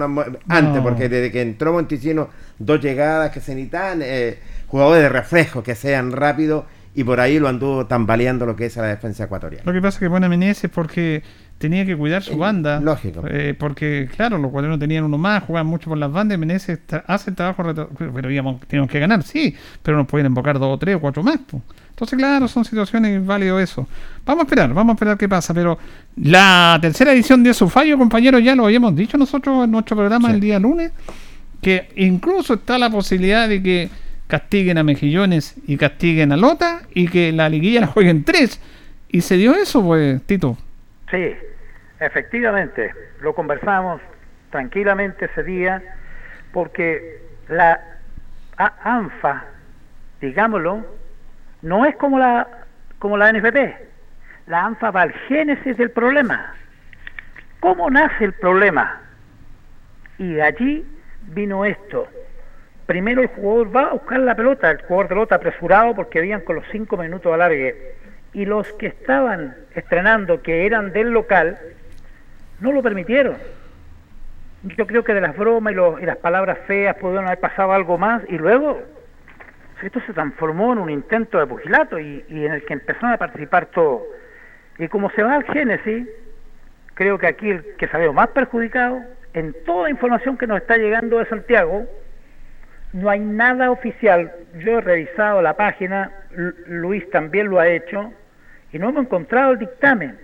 antes, 0.49 0.77
No. 0.77 0.83
porque 0.83 1.09
desde 1.09 1.31
que 1.31 1.43
entró 1.43 1.73
Montesino, 1.73 2.29
dos 2.59 2.81
llegadas 2.81 3.31
que 3.31 3.39
se 3.41 3.55
necesitan, 3.55 4.01
eh, 4.03 4.39
jugadores 4.67 5.05
de 5.05 5.09
reflejo 5.11 5.63
que 5.63 5.77
sean 5.77 6.11
rápidos 6.11 6.65
y 6.93 7.05
por 7.05 7.21
ahí 7.21 7.39
lo 7.39 7.47
anduvo 7.49 7.87
tambaleando 7.87 8.47
lo 8.47 8.57
que 8.57 8.67
es 8.67 8.77
a 8.79 8.83
la 8.83 8.89
defensa 8.89 9.25
ecuatoriana. 9.25 9.63
Lo 9.65 9.73
que 9.73 9.81
pasa 9.81 9.97
es 9.99 10.01
que 10.01 10.11
pone 10.11 10.27
a 10.27 10.29
Meneses 10.29 10.71
porque 10.73 11.23
tenía 11.61 11.85
que 11.85 11.95
cuidar 11.95 12.23
su 12.23 12.39
banda. 12.39 12.79
Eh, 12.79 12.81
lógico. 12.81 13.23
Eh, 13.29 13.55
porque, 13.57 14.09
claro, 14.17 14.39
los 14.39 14.51
cuadros 14.51 14.79
tenían 14.79 15.05
uno 15.05 15.19
más, 15.19 15.45
jugaban 15.45 15.67
mucho 15.67 15.91
por 15.91 15.99
las 15.99 16.11
bandas 16.11 16.37
y 16.37 16.39
Meneses 16.39 16.81
hace 17.07 17.31
el 17.31 17.37
trabajo. 17.37 17.63
Pero 17.99 18.29
digamos, 18.29 18.61
tenemos 18.67 18.91
que 18.91 18.99
ganar, 18.99 19.23
sí, 19.23 19.55
pero 19.83 19.99
nos 19.99 20.07
pueden 20.07 20.27
invocar 20.27 20.59
dos 20.59 20.75
o 20.75 20.79
tres 20.79 20.97
o 20.97 21.01
cuatro 21.01 21.23
más. 21.23 21.39
Entonces, 21.91 22.19
claro, 22.19 22.49
son 22.49 22.65
situaciones 22.65 23.25
válido 23.27 23.61
eso. 23.61 23.87
Vamos 24.25 24.41
a 24.41 24.45
esperar, 24.47 24.73
vamos 24.73 24.93
a 24.93 24.95
esperar 24.95 25.19
qué 25.19 25.29
pasa. 25.29 25.53
Pero 25.53 25.79
la 26.17 26.79
tercera 26.81 27.13
edición 27.13 27.43
de 27.43 27.53
su 27.53 27.69
fallo, 27.69 27.99
compañeros, 27.99 28.43
ya 28.43 28.57
lo 28.57 28.65
habíamos 28.65 28.97
dicho 28.97 29.19
nosotros 29.19 29.63
en 29.63 29.71
nuestro 29.71 29.97
programa 29.97 30.31
el 30.31 30.41
día 30.41 30.59
lunes, 30.59 30.93
que 31.61 31.91
incluso 31.97 32.55
está 32.55 32.79
la 32.79 32.89
posibilidad 32.89 33.47
de 33.47 33.63
que 33.63 33.91
castiguen 34.29 34.79
a 34.79 34.83
Mejillones 34.83 35.57
y 35.67 35.77
castiguen 35.77 36.33
a 36.33 36.39
Lota 36.39 36.83
y 36.95 37.07
que 37.09 37.33
la 37.33 37.51
liguilla 37.51 37.83
la 37.83 37.87
jueguen 37.89 38.25
tres. 38.25 38.63
Y 39.11 39.21
se 39.21 39.37
dio 39.37 39.55
eso, 39.55 39.85
pues, 39.85 40.23
Tito. 40.23 40.57
Sí, 41.11 41.19
efectivamente, 42.01 42.93
lo 43.21 43.35
conversamos 43.35 44.01
tranquilamente 44.51 45.27
ese 45.27 45.45
día, 45.45 45.83
porque 46.53 47.23
la 47.49 47.81
ANFA, 48.57 49.45
digámoslo, 50.21 50.85
no 51.63 51.87
es 51.87 51.95
como 51.97 52.19
la, 52.19 52.49
como 52.99 53.17
la 53.17 53.33
NFP. 53.33 53.57
La 54.47 54.65
ANFA 54.65 54.91
va 54.91 55.03
al 55.03 55.13
génesis 55.29 55.77
del 55.77 55.91
problema. 55.91 56.55
¿Cómo 57.61 57.91
nace 57.91 58.25
el 58.25 58.33
problema? 58.33 59.01
Y 60.19 60.41
allí 60.41 60.85
vino 61.29 61.65
esto. 61.65 62.09
Primero 62.87 63.23
el 63.23 63.29
jugador 63.29 63.77
va 63.77 63.83
a 63.83 63.93
buscar 63.93 64.19
la 64.21 64.35
pelota, 64.35 64.71
el 64.71 64.81
jugador 64.83 65.05
de 65.05 65.09
pelota 65.11 65.35
apresurado 65.37 65.95
porque 65.95 66.19
habían 66.19 66.41
con 66.41 66.57
los 66.57 66.65
cinco 66.73 66.97
minutos 66.97 67.33
alargue. 67.33 67.95
Y 68.33 68.47
los 68.47 68.73
que 68.75 68.87
estaban 68.87 69.55
estrenando, 69.75 70.43
que 70.43 70.67
eran 70.67 70.93
del 70.93 71.11
local, 71.11 71.59
no 72.61 72.73
lo 72.73 72.83
permitieron. 72.83 73.37
Yo 74.77 74.87
creo 74.87 75.03
que 75.05 75.15
de 75.15 75.21
las 75.21 75.37
bromas 75.37 75.73
y, 75.73 76.03
y 76.03 76.07
las 76.07 76.19
palabras 76.19 76.59
feas 76.67 76.97
pudieron 76.97 77.27
haber 77.27 77.41
pasado 77.41 77.73
algo 77.73 77.97
más 77.97 78.23
y 78.29 78.37
luego 78.37 78.83
esto 79.83 80.01
se 80.07 80.13
transformó 80.13 80.75
en 80.75 80.79
un 80.79 80.91
intento 80.91 81.39
de 81.39 81.47
pugilato 81.47 81.99
y, 81.99 82.25
en 82.29 82.53
el 82.53 82.65
que 82.65 82.75
empezaron 82.75 83.13
a 83.13 83.17
participar 83.17 83.67
todos. 83.67 84.03
Y 84.79 84.89
como 84.89 85.11
se 85.11 85.23
va 85.23 85.37
al 85.37 85.45
Génesis, 85.45 86.07
creo 86.95 87.19
que 87.19 87.27
aquí 87.27 87.51
el 87.51 87.65
que 87.77 87.89
se 87.89 88.13
más 88.13 88.29
perjudicado, 88.29 89.01
en 89.33 89.55
toda 89.65 89.89
información 89.89 90.37
que 90.37 90.47
nos 90.47 90.59
está 90.59 90.77
llegando 90.77 91.19
de 91.19 91.27
Santiago, 91.27 91.87
no 92.93 93.09
hay 93.09 93.21
nada 93.21 93.71
oficial. 93.71 94.33
Yo 94.59 94.79
he 94.79 94.81
revisado 94.83 95.41
la 95.41 95.57
página, 95.57 96.11
Lu- 96.33 96.55
Luis 96.67 97.09
también 97.11 97.49
lo 97.49 97.59
ha 97.59 97.69
hecho, 97.69 98.13
y 98.73 98.79
no 98.79 98.91
hemos 98.91 99.05
encontrado 99.05 99.53
el 99.53 99.59
dictamen. 99.61 100.19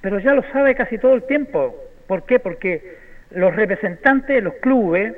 Pero 0.00 0.18
ya 0.18 0.34
lo 0.34 0.42
sabe 0.52 0.74
casi 0.74 0.98
todo 0.98 1.14
el 1.14 1.24
tiempo. 1.24 1.74
¿Por 2.06 2.24
qué? 2.24 2.38
Porque 2.38 2.98
los 3.30 3.54
representantes 3.54 4.36
de 4.36 4.40
los 4.40 4.54
clubes 4.54 5.14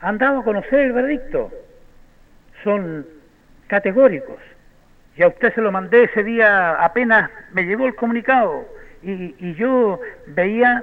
han 0.00 0.18
dado 0.18 0.40
a 0.40 0.44
conocer 0.44 0.80
el 0.80 0.92
veredicto. 0.92 1.50
Son 2.62 3.06
categóricos. 3.66 4.36
Y 5.16 5.22
a 5.22 5.28
usted 5.28 5.54
se 5.54 5.60
lo 5.60 5.72
mandé 5.72 6.04
ese 6.04 6.22
día, 6.22 6.72
apenas 6.82 7.30
me 7.52 7.62
llegó 7.64 7.86
el 7.86 7.94
comunicado. 7.94 8.66
Y, 9.02 9.34
y 9.38 9.54
yo 9.54 10.00
veía 10.26 10.82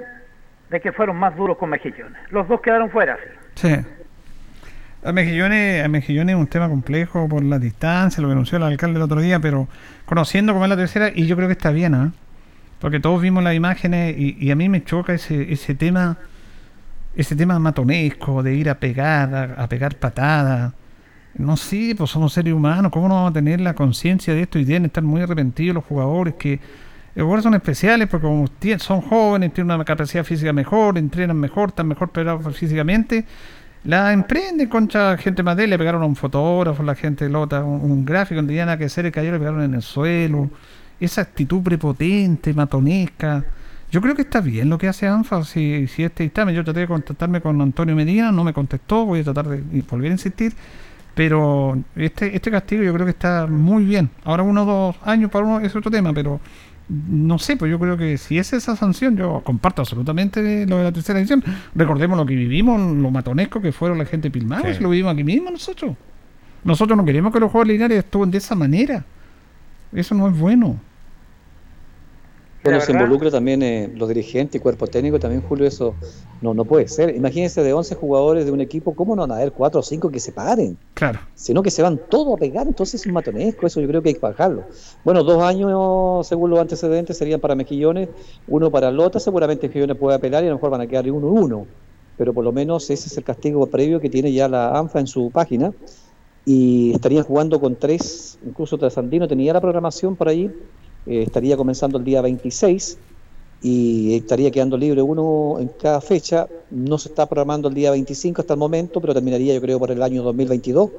de 0.70 0.80
que 0.80 0.92
fueron 0.92 1.16
más 1.16 1.36
duros 1.36 1.56
con 1.56 1.70
Mejillones. 1.70 2.20
Los 2.30 2.46
dos 2.48 2.60
quedaron 2.60 2.90
fuera. 2.90 3.18
sí. 3.54 3.68
Sí. 3.68 3.84
A 5.04 5.12
Mejillones, 5.12 5.84
a 5.84 5.88
Mejillones 5.88 6.34
es 6.34 6.40
un 6.40 6.48
tema 6.48 6.68
complejo 6.68 7.28
por 7.28 7.42
la 7.44 7.60
distancia, 7.60 8.20
lo 8.20 8.28
que 8.28 8.32
anunció 8.32 8.58
el 8.58 8.64
alcalde 8.64 8.96
el 8.96 9.02
otro 9.02 9.20
día, 9.20 9.38
pero 9.38 9.68
conociendo 10.04 10.52
cómo 10.52 10.64
es 10.64 10.68
la 10.70 10.76
tercera, 10.76 11.10
y 11.14 11.26
yo 11.26 11.36
creo 11.36 11.46
que 11.46 11.52
está 11.52 11.70
bien, 11.70 11.94
¿ah? 11.94 12.10
Porque 12.80 13.00
todos 13.00 13.20
vimos 13.20 13.42
las 13.42 13.54
imágenes 13.54 14.16
y, 14.16 14.36
y 14.38 14.50
a 14.50 14.56
mí 14.56 14.68
me 14.68 14.84
choca 14.84 15.14
ese, 15.14 15.52
ese 15.52 15.74
tema, 15.74 16.16
ese 17.16 17.34
tema 17.34 17.58
matonesco 17.58 18.42
de 18.42 18.54
ir 18.54 18.70
a 18.70 18.78
pegar, 18.78 19.34
a, 19.34 19.62
a 19.64 19.68
pegar 19.68 19.96
patadas. 19.96 20.72
No 21.34 21.56
sé, 21.56 21.94
pues 21.96 22.10
somos 22.10 22.32
seres 22.32 22.52
humanos, 22.52 22.90
¿cómo 22.92 23.08
no 23.08 23.14
vamos 23.14 23.30
a 23.30 23.34
tener 23.34 23.60
la 23.60 23.74
conciencia 23.74 24.34
de 24.34 24.42
esto 24.42 24.58
y 24.58 24.64
deben 24.64 24.86
estar 24.86 25.02
muy 25.04 25.22
arrepentidos 25.22 25.74
los 25.74 25.84
jugadores 25.84 26.34
que 26.34 26.60
los 27.14 27.24
jugadores 27.24 27.42
son 27.42 27.54
especiales 27.54 28.06
porque 28.08 28.26
como 28.28 28.48
son 28.78 29.00
jóvenes, 29.00 29.52
tienen 29.52 29.74
una 29.74 29.84
capacidad 29.84 30.22
física 30.22 30.52
mejor, 30.52 30.96
entrenan 30.98 31.36
mejor, 31.36 31.70
están 31.70 31.88
mejor 31.88 32.10
preparados 32.10 32.56
físicamente, 32.56 33.24
la 33.82 34.12
emprenden 34.12 34.68
contra 34.68 35.16
gente 35.18 35.42
más 35.42 35.56
de 35.56 35.66
le 35.66 35.76
pegaron 35.78 36.00
a 36.02 36.06
un 36.06 36.14
fotógrafo, 36.14 36.82
la 36.84 36.94
gente 36.94 37.28
Lota, 37.28 37.64
un, 37.64 37.90
un 37.90 38.04
gráfico, 38.04 38.40
no 38.40 38.46
tenía 38.46 38.66
nada 38.66 38.78
que 38.78 38.84
hacer, 38.84 39.06
el 39.06 39.10
cayó, 39.10 39.32
le 39.32 39.38
pegaron 39.40 39.62
en 39.62 39.74
el 39.74 39.82
suelo, 39.82 40.48
esa 41.00 41.22
actitud 41.22 41.62
prepotente, 41.62 42.52
matonesca. 42.52 43.44
Yo 43.90 44.00
creo 44.00 44.14
que 44.14 44.22
está 44.22 44.40
bien 44.40 44.68
lo 44.68 44.76
que 44.78 44.88
hace 44.88 45.06
ANFA, 45.06 45.44
si, 45.44 45.86
si 45.86 46.02
este 46.02 46.24
dictamen, 46.24 46.54
yo 46.54 46.62
traté 46.64 46.80
de 46.80 46.86
contactarme 46.88 47.40
con 47.40 47.60
Antonio 47.60 47.96
Medina, 47.96 48.30
no 48.30 48.44
me 48.44 48.52
contestó, 48.52 49.06
voy 49.06 49.20
a 49.20 49.24
tratar 49.24 49.48
de 49.48 49.82
volver 49.90 50.10
a 50.10 50.14
insistir, 50.14 50.52
pero 51.14 51.78
este, 51.96 52.34
este 52.36 52.50
castigo 52.50 52.82
yo 52.82 52.92
creo 52.92 53.06
que 53.06 53.12
está 53.12 53.46
muy 53.46 53.84
bien. 53.84 54.10
Ahora 54.24 54.42
uno 54.42 54.62
o 54.62 54.66
dos 54.66 54.96
años 55.04 55.30
para 55.30 55.44
uno 55.46 55.60
es 55.60 55.74
otro 55.74 55.90
tema, 55.90 56.12
pero 56.12 56.38
no 56.88 57.38
sé, 57.38 57.56
pues 57.56 57.70
yo 57.70 57.78
creo 57.78 57.96
que 57.96 58.18
si 58.18 58.38
es 58.38 58.52
esa 58.52 58.76
sanción, 58.76 59.16
yo 59.16 59.40
comparto 59.42 59.82
absolutamente 59.82 60.66
lo 60.66 60.78
de 60.78 60.84
la 60.84 60.92
tercera 60.92 61.18
edición. 61.18 61.42
Recordemos 61.74 62.16
lo 62.18 62.26
que 62.26 62.34
vivimos, 62.34 62.78
lo 62.80 63.10
matonesco 63.10 63.60
que 63.60 63.72
fueron 63.72 63.98
la 63.98 64.04
gente 64.04 64.28
de 64.28 64.32
Pilmar, 64.32 64.74
Sí. 64.74 64.82
lo 64.82 64.90
vivimos 64.90 65.12
aquí 65.14 65.24
mismo 65.24 65.50
nosotros. 65.50 65.96
Nosotros 66.64 66.96
no 66.96 67.04
queremos 67.04 67.32
que 67.32 67.40
los 67.40 67.50
juegos 67.50 67.68
lineales 67.68 67.98
estuvieran 68.04 68.30
de 68.30 68.38
esa 68.38 68.54
manera. 68.54 69.04
Eso 69.92 70.14
no 70.14 70.28
es 70.28 70.38
bueno. 70.38 70.78
Bueno, 72.62 72.78
La 72.78 72.84
se 72.84 72.92
involucra 72.92 73.30
también 73.30 73.62
eh, 73.62 73.88
los 73.94 74.08
dirigentes 74.08 74.56
y 74.56 74.62
cuerpo 74.62 74.88
técnico, 74.88 75.20
también 75.20 75.42
Julio, 75.42 75.66
eso 75.66 75.94
no, 76.42 76.54
no 76.54 76.64
puede 76.64 76.88
ser. 76.88 77.14
Imagínense 77.14 77.62
de 77.62 77.72
11 77.72 77.94
jugadores 77.94 78.46
de 78.46 78.50
un 78.50 78.60
equipo, 78.60 78.94
¿cómo 78.94 79.14
no 79.14 79.22
van 79.22 79.32
a 79.32 79.36
haber 79.36 79.52
4 79.52 79.78
o 79.78 79.82
5 79.82 80.10
que 80.10 80.18
se 80.18 80.32
paren? 80.32 80.76
Claro. 80.94 81.20
Sino 81.34 81.62
que 81.62 81.70
se 81.70 81.82
van 81.82 82.00
todos 82.08 82.34
a 82.34 82.36
pegar, 82.36 82.66
entonces 82.66 83.00
es 83.00 83.06
un 83.06 83.12
matonesco, 83.12 83.66
eso 83.66 83.80
yo 83.80 83.86
creo 83.86 84.02
que 84.02 84.08
hay 84.08 84.14
que 84.16 84.20
bajarlo. 84.20 84.64
Bueno, 85.04 85.22
dos 85.22 85.40
años, 85.42 86.26
según 86.26 86.50
los 86.50 86.58
antecedentes, 86.58 87.16
serían 87.16 87.38
para 87.38 87.54
Mejillones, 87.54 88.08
uno 88.48 88.70
para 88.70 88.90
Lota, 88.90 89.20
seguramente 89.20 89.68
Mejillones 89.68 89.96
puede 89.96 90.16
apelar 90.16 90.42
y 90.42 90.48
a 90.48 90.50
lo 90.50 90.56
mejor 90.56 90.70
van 90.70 90.80
a 90.80 90.86
quedar 90.86 91.08
uno 91.10 91.28
y 91.28 91.44
uno. 91.44 91.66
Pero 92.16 92.34
por 92.34 92.42
lo 92.42 92.50
menos 92.50 92.90
ese 92.90 93.08
es 93.08 93.16
el 93.16 93.22
castigo 93.22 93.64
previo 93.68 94.00
que 94.00 94.10
tiene 94.10 94.32
ya 94.32 94.48
la 94.48 94.76
ANFA 94.76 94.98
en 94.98 95.06
su 95.06 95.30
página. 95.30 95.72
Y 96.44 96.92
estarían 96.94 97.24
jugando 97.24 97.60
con 97.60 97.76
tres, 97.76 98.38
incluso 98.44 98.78
Trasandino 98.78 99.28
tenía 99.28 99.52
la 99.52 99.60
programación 99.60 100.16
por 100.16 100.28
ahí, 100.28 100.50
eh, 101.08 101.22
estaría 101.22 101.56
comenzando 101.56 101.98
el 101.98 102.04
día 102.04 102.20
26 102.22 102.98
y 103.60 104.16
estaría 104.16 104.50
quedando 104.52 104.76
libre 104.76 105.02
uno 105.02 105.56
en 105.58 105.68
cada 105.80 106.00
fecha. 106.00 106.46
No 106.70 106.96
se 106.98 107.08
está 107.08 107.26
programando 107.26 107.68
el 107.68 107.74
día 107.74 107.90
25 107.90 108.40
hasta 108.42 108.54
el 108.54 108.58
momento, 108.60 109.00
pero 109.00 109.14
terminaría 109.14 109.54
yo 109.54 109.60
creo 109.60 109.78
por 109.78 109.90
el 109.90 110.02
año 110.02 110.22
2022, 110.22 110.90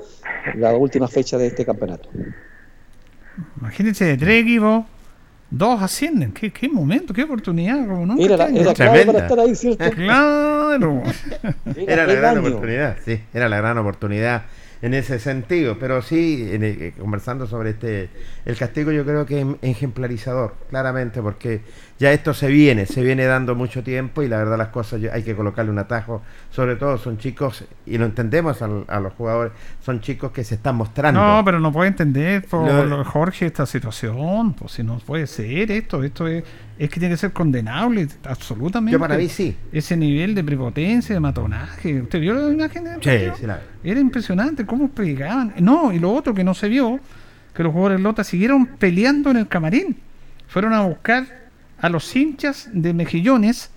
la 0.55 0.73
última 0.75 1.07
fecha 1.07 1.37
de 1.37 1.47
este 1.47 1.63
campeonato. 1.65 2.09
Imagínense 3.61 4.05
de 4.05 4.17
tres 4.17 4.43
equipos, 4.43 4.83
dos 5.49 5.81
ascienden. 5.81 6.31
¿Qué, 6.33 6.51
qué 6.51 6.67
momento, 6.67 7.13
qué 7.13 7.23
oportunidad. 7.23 7.87
Como 7.87 8.05
nunca 8.05 8.23
Era 8.23 8.37
la- 8.37 8.45
este 8.47 8.59
era 8.61 8.73
clave 8.73 9.05
para 9.05 9.19
estar 9.19 9.39
ahí, 9.39 9.55
¿cierto? 9.55 9.91
Claro. 9.91 11.03
Era 11.87 12.05
la 12.05 12.13
gran 12.15 12.37
año. 12.37 12.47
oportunidad, 12.47 12.97
sí, 13.05 13.19
era 13.33 13.47
la 13.47 13.57
gran 13.57 13.77
oportunidad 13.77 14.43
en 14.81 14.93
ese 14.93 15.19
sentido, 15.19 15.77
pero 15.77 16.01
sí, 16.01 16.49
en 16.51 16.63
eh, 16.63 16.93
conversando 16.97 17.47
sobre 17.47 17.71
este, 17.71 18.09
el 18.45 18.57
castigo 18.57 18.91
yo 18.91 19.03
creo 19.05 19.25
que 19.25 19.41
es 19.41 19.47
ejemplarizador, 19.61 20.55
claramente, 20.69 21.21
porque 21.21 21.61
ya 21.99 22.13
esto 22.13 22.33
se 22.33 22.47
viene, 22.47 22.85
se 22.85 23.03
viene 23.03 23.25
dando 23.25 23.55
mucho 23.55 23.83
tiempo 23.83 24.23
y 24.23 24.29
la 24.29 24.37
verdad 24.37 24.57
las 24.57 24.69
cosas 24.69 25.01
hay 25.11 25.21
que 25.21 25.35
colocarle 25.35 25.69
un 25.69 25.79
atajo, 25.79 26.21
sobre 26.49 26.77
todo 26.77 26.97
son 26.97 27.17
chicos, 27.17 27.65
y 27.85 27.97
lo 27.97 28.05
entendemos 28.05 28.61
a, 28.61 28.67
los 28.67 29.13
jugadores, 29.13 29.51
son 29.83 29.99
chicos 29.99 30.31
que 30.31 30.45
se 30.45 30.55
están 30.55 30.77
mostrando. 30.77 31.19
No, 31.19 31.43
pero 31.43 31.59
no 31.59 31.73
puede 31.73 31.89
entender, 31.89 32.45
por 32.45 32.65
Lo- 32.85 33.03
Jorge, 33.03 33.47
esta 33.47 33.65
situación. 33.65 34.53
Pues 34.53 34.71
si 34.71 34.83
no 34.83 34.97
puede 34.99 35.27
ser 35.27 35.69
esto, 35.71 36.01
esto 36.01 36.25
es, 36.27 36.43
es 36.77 36.89
que 36.89 36.99
tiene 37.01 37.15
que 37.15 37.17
ser 37.19 37.33
condenable, 37.33 38.07
absolutamente. 38.23 38.93
Yo 38.93 38.99
para 38.99 39.17
mí 39.17 39.27
sí. 39.27 39.57
Ese 39.73 39.97
nivel 39.97 40.33
de 40.35 40.43
prepotencia, 40.45 41.13
de 41.13 41.19
matonaje. 41.19 42.01
¿Usted 42.01 42.21
vio 42.21 42.33
la 42.33 42.49
imagen? 42.53 42.85
del 42.85 43.03
Sí, 43.03 43.31
sí, 43.41 43.45
la- 43.45 43.59
Era 43.83 43.99
impresionante 43.99 44.65
cómo 44.65 44.87
pegaban. 44.89 45.53
No, 45.59 45.91
y 45.91 45.99
lo 45.99 46.13
otro 46.13 46.33
que 46.33 46.45
no 46.45 46.53
se 46.53 46.69
vio, 46.69 46.97
que 47.53 47.61
los 47.61 47.73
jugadores 47.73 47.99
Lota 47.99 48.23
siguieron 48.23 48.65
peleando 48.65 49.31
en 49.31 49.35
el 49.37 49.47
camarín. 49.49 49.97
Fueron 50.47 50.73
a 50.73 50.81
buscar 50.81 51.38
a 51.81 51.89
los 51.89 52.15
hinchas 52.15 52.69
de 52.73 52.93
Mejillones 52.93 53.71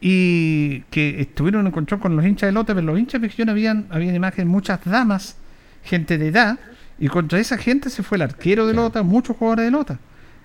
y 0.00 0.80
que 0.90 1.20
estuvieron 1.20 1.62
en 1.62 1.66
encontró 1.68 2.00
con 2.00 2.16
los 2.16 2.24
hinchas 2.24 2.48
de 2.48 2.52
Lota, 2.52 2.74
pero 2.74 2.86
los 2.86 2.98
hinchas 2.98 3.20
de 3.20 3.26
Mejillones 3.28 3.52
habían, 3.52 3.86
habían 3.90 4.14
imagen 4.14 4.48
muchas 4.48 4.80
damas, 4.84 5.36
gente 5.82 6.18
de 6.18 6.28
edad, 6.28 6.58
y 6.98 7.08
contra 7.08 7.38
esa 7.38 7.58
gente 7.58 7.90
se 7.90 8.02
fue 8.02 8.16
el 8.16 8.22
arquero 8.22 8.66
de 8.66 8.74
Lota, 8.74 9.02
muchos 9.02 9.36
jugadores 9.36 9.66
de 9.66 9.70
Lota. 9.70 9.98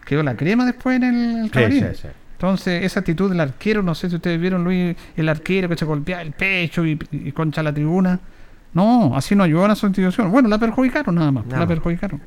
Quedó 0.06 0.23
la 0.23 0.36
crema 0.36 0.65
después 0.65 0.98
en 0.98 1.03
el, 1.03 1.38
el 1.45 1.52
Sí, 1.52 1.52
camarín. 1.52 1.84
sí, 1.94 1.95
sí. 2.02 2.07
Entonces, 2.34 2.84
esa 2.84 2.99
actitud 2.99 3.30
del 3.30 3.40
arquero, 3.40 3.82
no 3.82 3.95
sé 3.95 4.10
si 4.10 4.15
ustedes 4.18 4.40
vieron, 4.40 4.64
Luis, 4.64 4.95
el 5.15 5.30
arquero 5.30 5.69
que 5.69 5.77
se 5.77 5.86
golpeaba 5.86 6.22
el 6.22 6.34
pecho 6.34 6.86
y, 6.86 6.99
y 7.11 7.32
contra 7.32 7.64
la 7.64 7.73
tribuna. 7.73 8.19
No, 8.73 9.15
así 9.15 9.36
no 9.36 9.44
ayudaron 9.44 9.72
a 9.72 9.76
su 9.76 9.86
institución. 9.88 10.32
Bueno, 10.32 10.49
la 10.49 10.57
perjudicaron 10.60 11.15
nada 11.15 11.32
más, 11.32 11.45
Nada 11.45 11.61
la 11.61 11.68
perjudicaron. 11.68 12.22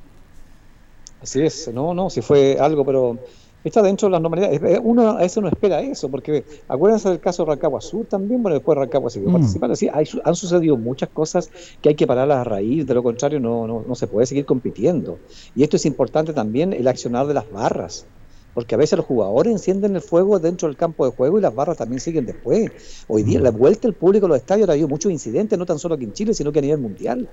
Así 1.21 1.43
es, 1.43 1.69
no, 1.75 1.95
no, 1.95 2.11
si 2.11 2.23
fue 2.23 2.57
algo, 2.61 2.85
pero 2.85 3.19
está 3.65 3.83
dentro 3.83 4.09
de 4.09 4.13
las 4.13 4.21
normalidades. 4.21 4.81
Uno 4.83 5.11
a 5.11 5.17
veces 5.19 5.43
no 5.43 5.49
espera 5.49 5.81
eso, 5.81 6.11
porque 6.11 6.45
acuérdense 6.69 7.09
del 7.09 7.21
caso 7.21 7.45
de 7.45 7.51
Rancagua 7.51 7.81
Sur 7.81 8.07
también, 8.07 8.43
bueno, 8.43 8.55
después 8.55 8.79
Rancagua 8.79 9.11
siguió 9.11 9.29
Mm. 9.31 9.33
participando. 9.33 9.77
Sí, 9.77 9.89
hay 9.93 10.07
su- 10.07 10.21
han 10.25 10.35
sucedido 10.35 10.77
muchas 10.77 11.09
cosas 11.11 11.51
que 11.83 11.89
hay 11.91 11.95
que 11.95 12.07
pararlas 12.07 12.39
a 12.39 12.45
raíz, 12.45 12.87
de 12.87 12.95
lo 12.95 13.03
contrario 13.03 13.41
no, 13.41 13.67
no, 13.67 13.85
no 13.87 13.95
se 13.95 14.07
puede 14.07 14.27
seguir 14.27 14.45
compitiendo. 14.45 15.19
Y 15.55 15.63
esto 15.63 15.77
es 15.77 15.87
importante 15.87 16.33
también, 16.33 16.73
el 16.73 16.87
accionar 16.89 17.27
de 17.27 17.35
las 17.35 17.51
barras. 17.51 18.07
Porque 18.55 18.75
a 18.75 18.79
veces 18.79 18.97
los 18.97 19.07
jugadores 19.07 19.53
encienden 19.53 19.95
el 19.95 20.01
fuego 20.03 20.41
dentro 20.41 20.67
del 20.67 20.77
campo 20.77 21.05
de 21.05 21.13
juego 21.13 21.39
y 21.39 21.43
las 21.43 21.55
barras 21.55 21.77
también 21.77 22.01
siguen 22.01 22.27
después. 22.27 23.05
Hoy 23.07 23.23
día, 23.23 23.39
la 23.41 23.51
vuelta 23.53 23.83
del 23.83 23.95
público 23.95 24.27
a 24.27 24.31
los 24.31 24.39
estadios 24.39 24.69
ha 24.69 24.73
habido 24.73 24.89
muchos 24.89 25.13
incidentes, 25.13 25.57
no 25.57 25.65
tan 25.67 25.79
solo 25.79 25.95
aquí 25.95 26.05
en 26.05 26.13
Chile, 26.13 26.35
sino 26.35 26.51
que 26.51 26.59
a 26.59 26.63
nivel 26.63 26.79
mundial. 26.79 27.29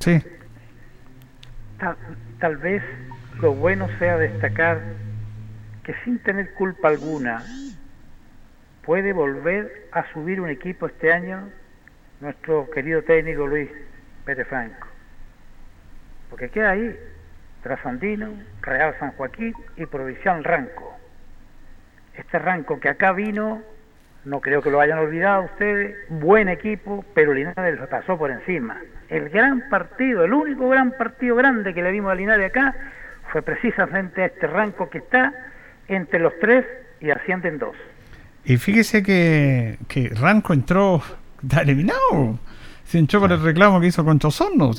Sí. 0.00 0.12
Tal, 1.78 1.96
tal 2.40 2.56
vez 2.56 2.82
lo 3.42 3.54
bueno 3.54 3.86
sea 3.98 4.16
destacar 4.16 4.80
que 5.86 5.94
sin 6.02 6.18
tener 6.18 6.52
culpa 6.54 6.88
alguna 6.88 7.44
puede 8.84 9.12
volver 9.12 9.86
a 9.92 10.04
subir 10.12 10.40
un 10.40 10.50
equipo 10.50 10.86
este 10.86 11.12
año 11.12 11.48
nuestro 12.20 12.68
querido 12.70 13.02
técnico 13.02 13.46
Luis 13.46 13.70
Pérez 14.24 14.48
Franco. 14.48 14.88
Porque 16.28 16.48
queda 16.48 16.70
ahí 16.70 16.98
Trasandino, 17.62 18.32
Real 18.62 18.96
San 18.98 19.12
Joaquín 19.12 19.54
y 19.76 19.86
Provincial 19.86 20.42
Ranco. 20.42 20.98
Este 22.14 22.40
Ranco 22.40 22.80
que 22.80 22.88
acá 22.88 23.12
vino, 23.12 23.62
no 24.24 24.40
creo 24.40 24.62
que 24.62 24.72
lo 24.72 24.80
hayan 24.80 24.98
olvidado 24.98 25.44
ustedes, 25.44 25.96
buen 26.08 26.48
equipo, 26.48 27.04
pero 27.14 27.32
Linares 27.32 27.78
lo 27.78 27.88
pasó 27.88 28.18
por 28.18 28.32
encima. 28.32 28.80
El 29.08 29.28
gran 29.28 29.68
partido, 29.68 30.24
el 30.24 30.32
único 30.32 30.68
gran 30.68 30.90
partido 30.98 31.36
grande 31.36 31.72
que 31.72 31.82
le 31.82 31.92
vimos 31.92 32.10
a 32.10 32.16
Linares 32.16 32.46
acá 32.46 32.74
fue 33.30 33.42
precisamente 33.42 34.22
a 34.22 34.26
este 34.26 34.48
Ranco 34.48 34.90
que 34.90 34.98
está 34.98 35.32
entre 35.88 36.18
los 36.18 36.32
tres 36.40 36.64
y 37.00 37.10
ascienden 37.10 37.58
dos. 37.58 37.76
Y 38.44 38.56
fíjese 38.56 39.02
que, 39.02 39.78
que 39.88 40.08
Ranco 40.10 40.52
entró, 40.52 41.02
eliminado. 41.60 42.38
Se 42.84 42.98
entró 42.98 43.18
por 43.18 43.32
el 43.32 43.42
reclamo 43.42 43.80
que 43.80 43.88
hizo 43.88 44.04
contra 44.04 44.28
Osorno. 44.28 44.70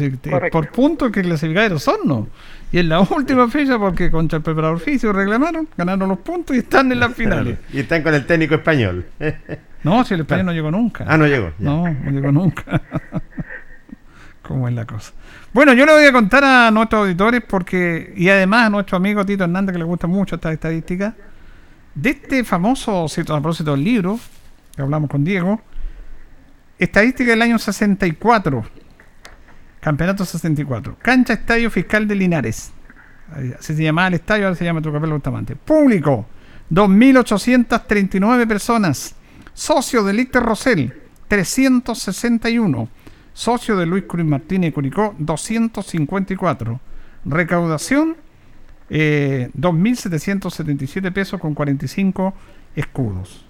por 0.50 0.72
puntos 0.72 1.12
que 1.12 1.22
clasificaba 1.22 1.66
era 1.66 1.76
Osorno. 1.76 2.30
Y 2.72 2.80
en 2.80 2.90
la 2.90 3.02
última 3.02 3.50
fecha, 3.50 3.78
porque 3.78 4.10
contra 4.10 4.38
el 4.38 4.44
preparador 4.44 4.80
físico 4.80 5.12
reclamaron, 5.12 5.68
ganaron 5.78 6.08
los 6.08 6.20
puntos 6.20 6.56
y 6.56 6.60
están 6.60 6.92
en 6.92 7.02
las 7.02 7.14
finales. 7.14 7.58
Y 7.74 7.80
están 7.80 8.04
con 8.04 8.14
el 8.14 8.26
técnico 8.26 8.56
español. 8.56 9.06
No, 9.84 10.04
si 10.06 10.14
el 10.14 10.22
español 10.22 10.48
no 10.48 10.54
llegó 10.54 10.72
nunca. 10.72 11.06
Ah, 11.08 11.18
no 11.18 11.28
llegó, 11.28 11.52
ya. 11.60 11.66
No, 11.66 11.84
no 11.90 12.12
llegó 12.12 12.32
nunca. 12.32 12.82
¿Cómo 14.48 14.70
es 14.70 14.74
la 14.74 14.86
cosa? 14.86 15.12
Bueno, 15.52 15.74
yo 15.74 15.86
le 15.86 15.92
voy 15.92 16.06
a 16.06 16.14
contar 16.14 16.44
a 16.44 16.72
nuestros 16.72 17.02
auditores 17.02 17.44
porque, 17.46 18.14
y 18.16 18.30
además 18.30 18.68
a 18.68 18.70
nuestro 18.70 18.96
amigo 18.96 19.26
Tito 19.26 19.44
Hernández 19.44 19.74
que 19.74 19.80
le 19.80 19.84
gusta 19.84 20.08
mucho 20.08 20.36
esta 20.36 20.54
estadística, 20.54 21.14
de 21.94 22.12
este 22.12 22.44
famoso, 22.46 23.10
cierto, 23.10 23.36
a 23.36 23.42
propósito 23.42 23.72
del 23.72 23.84
libro, 23.84 24.18
que 24.74 24.82
hablamos 24.82 25.10
con 25.10 25.26
Diego, 25.26 25.62
estadística 26.80 27.32
del 27.32 27.42
año 27.42 27.60
64, 27.60 28.64
campeonato 29.82 30.24
64, 30.24 30.96
cancha 31.02 31.34
Estadio 31.34 31.70
Fiscal 31.70 32.08
de 32.08 32.16
Linares. 32.16 32.72
Así 33.60 33.76
se 33.76 33.84
llamaba 33.84 34.08
el 34.08 34.14
estadio, 34.14 34.46
ahora 34.46 34.56
se 34.56 34.64
llama 34.64 34.82
Trucapel 34.82 35.12
Bustamante. 35.12 35.58
Público, 35.58 36.26
2.839 36.72 38.48
personas. 38.48 39.14
Socio 39.54 40.06
de 40.06 40.14
Lichter 40.14 40.42
Rosell, 40.42 40.94
361. 41.28 42.88
Socio 43.38 43.78
de 43.78 43.86
Luis 43.86 44.06
Cruz 44.08 44.26
Martínez 44.26 44.74
Curicó, 44.74 45.14
254. 45.20 46.80
Recaudación, 47.24 48.18
eh, 48.90 49.52
2.777 49.54 51.12
pesos 51.14 51.40
con 51.40 51.54
45 51.54 52.34
escudos. 52.76 53.46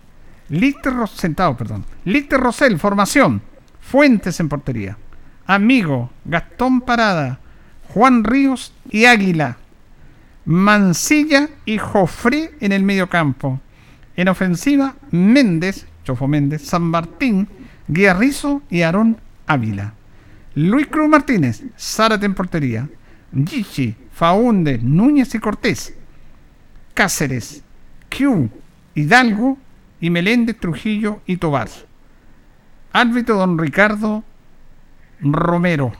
Lichter 0.49 0.93
Ros- 0.93 1.15
centavos, 1.15 1.55
perdón. 1.57 1.85
Lichter 2.03 2.37
Rosell, 2.41 2.77
formación. 2.77 3.41
Fuentes 3.79 4.37
en 4.41 4.49
portería. 4.49 4.97
Amigo, 5.45 6.09
Gastón 6.25 6.81
Parada, 6.81 7.39
Juan 7.93 8.25
Ríos 8.25 8.73
y 8.89 9.05
Águila. 9.05 9.55
Mancilla 10.43 11.47
y 11.65 11.77
Jofré 11.77 12.51
en 12.59 12.73
el 12.73 12.83
medio 12.83 13.07
campo. 13.07 13.61
En 14.17 14.27
ofensiva, 14.27 14.95
Méndez, 15.11 15.87
Chofo 16.03 16.27
Méndez, 16.27 16.63
San 16.63 16.81
Martín, 16.83 17.47
Guiarrizo 17.87 18.61
y 18.69 18.81
Aarón 18.81 19.17
Ávila. 19.47 19.93
Luis 20.55 20.87
Cruz 20.87 21.09
Martínez, 21.09 21.63
Zárate 21.77 22.25
en 22.25 22.35
portería. 22.35 22.89
Gichi, 23.45 23.95
Faunde, 24.11 24.79
Núñez 24.79 25.33
y 25.35 25.39
Cortés. 25.39 25.95
Cáceres, 26.93 27.63
Q, 28.09 28.49
Hidalgo 28.95 29.57
y 29.99 30.09
Meléndez, 30.09 30.59
Trujillo 30.59 31.21
y 31.25 31.37
Tobar. 31.37 31.69
Árbitro 32.93 33.37
don 33.37 33.57
Ricardo 33.57 34.23
Romero. 35.21 35.93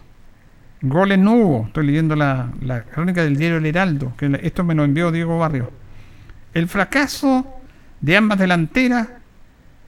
Goles 0.82 1.19
no 1.19 1.34
hubo. 1.34 1.68
Estoy 1.68 1.88
leyendo 1.88 2.15
la, 2.15 2.52
la 2.61 2.84
crónica 2.84 3.24
del 3.24 3.38
diario 3.38 3.57
El 3.57 3.65
Heraldo, 3.65 4.14
que 4.18 4.40
esto 4.44 4.64
me 4.64 4.76
lo 4.76 4.84
envió 4.84 5.11
Diego 5.11 5.38
Barrio. 5.40 5.72
El 6.53 6.68
fracaso 6.68 7.45
de 8.02 8.18
ambas 8.18 8.40
delanteras 8.40 9.07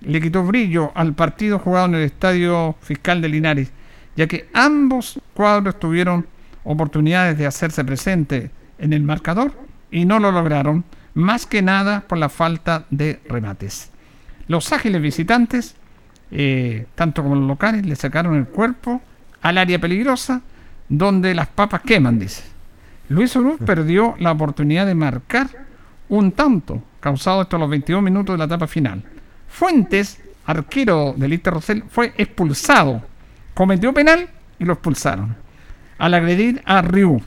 le 0.02 0.22
quitó 0.22 0.44
brillo 0.44 0.92
al 0.96 1.14
partido 1.14 1.60
jugado 1.60 1.88
en 1.88 1.96
el 1.96 2.04
Estadio 2.04 2.76
Fiscal 2.82 3.22
de 3.22 3.30
Linares, 3.30 3.72
ya 4.16 4.28
que 4.28 4.50
ambos 4.54 5.20
cuadros 5.34 5.80
tuvieron 5.80 6.26
oportunidades 6.64 7.38
de 7.38 7.46
hacerse 7.46 7.84
presente 7.84 8.52
en 8.78 8.94
el 8.94 9.04
marcador 9.04 9.54
y 9.92 10.06
no 10.06 10.20
lo 10.20 10.32
lograron, 10.32 10.84
más 11.14 11.46
que 11.46 11.62
nada 11.62 12.02
por 12.02 12.18
la 12.18 12.30
falta 12.30 12.86
de 12.90 13.20
remates. 13.28 13.92
Los 14.48 14.72
ágiles 14.72 15.02
visitantes, 15.02 15.76
eh, 16.32 16.86
tanto 16.96 17.24
como 17.24 17.36
los 17.36 17.48
locales, 17.48 17.86
le 17.86 17.96
sacaron 17.96 18.36
el 18.36 18.46
cuerpo 18.46 19.02
al 19.42 19.58
área 19.58 19.80
peligrosa 19.80 20.42
donde 20.88 21.34
las 21.34 21.48
papas 21.48 21.82
queman, 21.82 22.20
dice. 22.20 22.44
Luis 23.10 23.36
Uruz 23.36 23.60
perdió 23.66 24.16
la 24.20 24.32
oportunidad 24.32 24.86
de 24.86 24.96
marcar 24.96 25.48
un 26.10 26.32
tanto, 26.32 26.82
causado 27.00 27.44
esto 27.44 27.56
a 27.56 27.60
los 27.60 27.70
22 27.70 28.02
minutos 28.02 28.34
de 28.34 28.38
la 28.38 28.46
etapa 28.46 28.68
final. 28.68 29.04
Fuentes, 29.50 30.20
arquero 30.46 31.14
del 31.18 31.34
Inter 31.34 31.54
Rosell, 31.54 31.84
fue 31.90 32.14
expulsado. 32.18 33.04
Cometió 33.54 33.94
penal 33.94 34.30
y 34.58 34.66
lo 34.66 34.74
expulsaron. 34.74 35.36
Al 35.98 36.14
agredir 36.14 36.62
a 36.66 36.82
Ryu. 36.82 37.22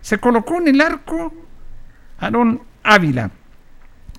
Se 0.00 0.18
colocó 0.18 0.58
en 0.58 0.68
el 0.68 0.80
arco 0.80 1.32
Aaron 2.18 2.60
Ávila. 2.82 3.30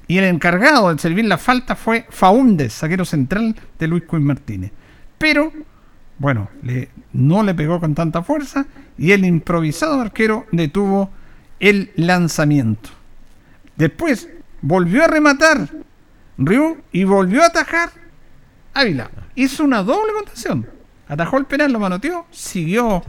Y 0.07 0.17
el 0.17 0.25
encargado 0.25 0.93
de 0.93 0.99
servir 0.99 1.25
la 1.25 1.37
falta 1.37 1.75
fue 1.75 2.05
Faúndez, 2.09 2.73
zaguero 2.73 3.05
central 3.05 3.55
de 3.79 3.87
Luis 3.87 4.03
Cuy 4.03 4.19
Martínez. 4.19 4.71
Pero, 5.17 5.53
bueno, 6.19 6.49
no 7.13 7.43
le 7.43 7.53
pegó 7.53 7.79
con 7.79 7.95
tanta 7.95 8.21
fuerza 8.21 8.65
y 8.97 9.11
el 9.11 9.23
improvisado 9.23 10.01
arquero 10.01 10.45
detuvo 10.51 11.09
el 11.59 11.91
lanzamiento. 11.95 12.89
Después 13.77 14.29
volvió 14.61 15.05
a 15.05 15.07
rematar 15.07 15.69
Ryu 16.37 16.77
y 16.91 17.03
volvió 17.03 17.43
a 17.43 17.47
atajar 17.47 17.89
Ávila. 18.73 19.09
Hizo 19.35 19.63
una 19.63 19.83
doble 19.83 20.13
contención. 20.13 20.67
Atajó 21.07 21.37
el 21.37 21.45
penal, 21.45 21.71
lo 21.71 21.79
manoteó, 21.79 22.25
siguió 22.31 23.03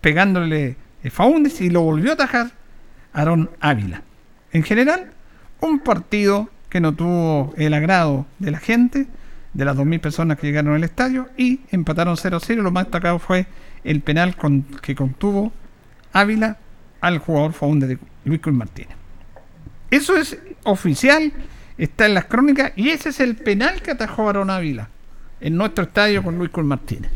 pegándole 0.00 0.76
eh, 1.02 1.10
Faúndez 1.10 1.60
y 1.60 1.70
lo 1.70 1.82
volvió 1.82 2.10
a 2.10 2.14
atajar 2.14 2.50
Aarón 3.12 3.50
Ávila. 3.60 4.02
En 4.52 4.62
general, 4.62 5.12
un 5.60 5.78
partido 5.80 6.48
que 6.68 6.80
no 6.80 6.94
tuvo 6.94 7.54
el 7.56 7.72
agrado 7.74 8.26
de 8.38 8.50
la 8.50 8.58
gente, 8.58 9.06
de 9.52 9.64
las 9.64 9.76
2.000 9.76 10.00
personas 10.00 10.38
que 10.38 10.46
llegaron 10.48 10.74
al 10.74 10.84
estadio, 10.84 11.28
y 11.36 11.60
empataron 11.70 12.16
0-0. 12.16 12.56
Lo 12.62 12.70
más 12.70 12.84
destacado 12.84 13.18
fue 13.18 13.46
el 13.84 14.00
penal 14.00 14.36
con- 14.36 14.62
que 14.82 14.94
contuvo 14.94 15.52
Ávila 16.12 16.58
al 17.00 17.18
jugador 17.18 17.52
Faúndez 17.52 17.88
de 17.90 17.98
Luis 18.24 18.40
Martínez. 18.46 18.96
Eso 19.90 20.16
es 20.16 20.36
oficial, 20.64 21.32
está 21.84 22.06
en 22.06 22.14
las 22.14 22.24
crónicas, 22.24 22.72
y 22.76 22.90
ese 22.90 23.10
es 23.10 23.20
el 23.20 23.36
penal 23.36 23.82
que 23.82 23.90
atajó 23.90 24.26
Aarón 24.26 24.50
Ávila 24.50 24.88
en 25.40 25.56
nuestro 25.56 25.84
estadio 25.84 26.22
con 26.22 26.38
Luis 26.38 26.50
Cruz 26.50 26.66
Martínez. 26.66 27.10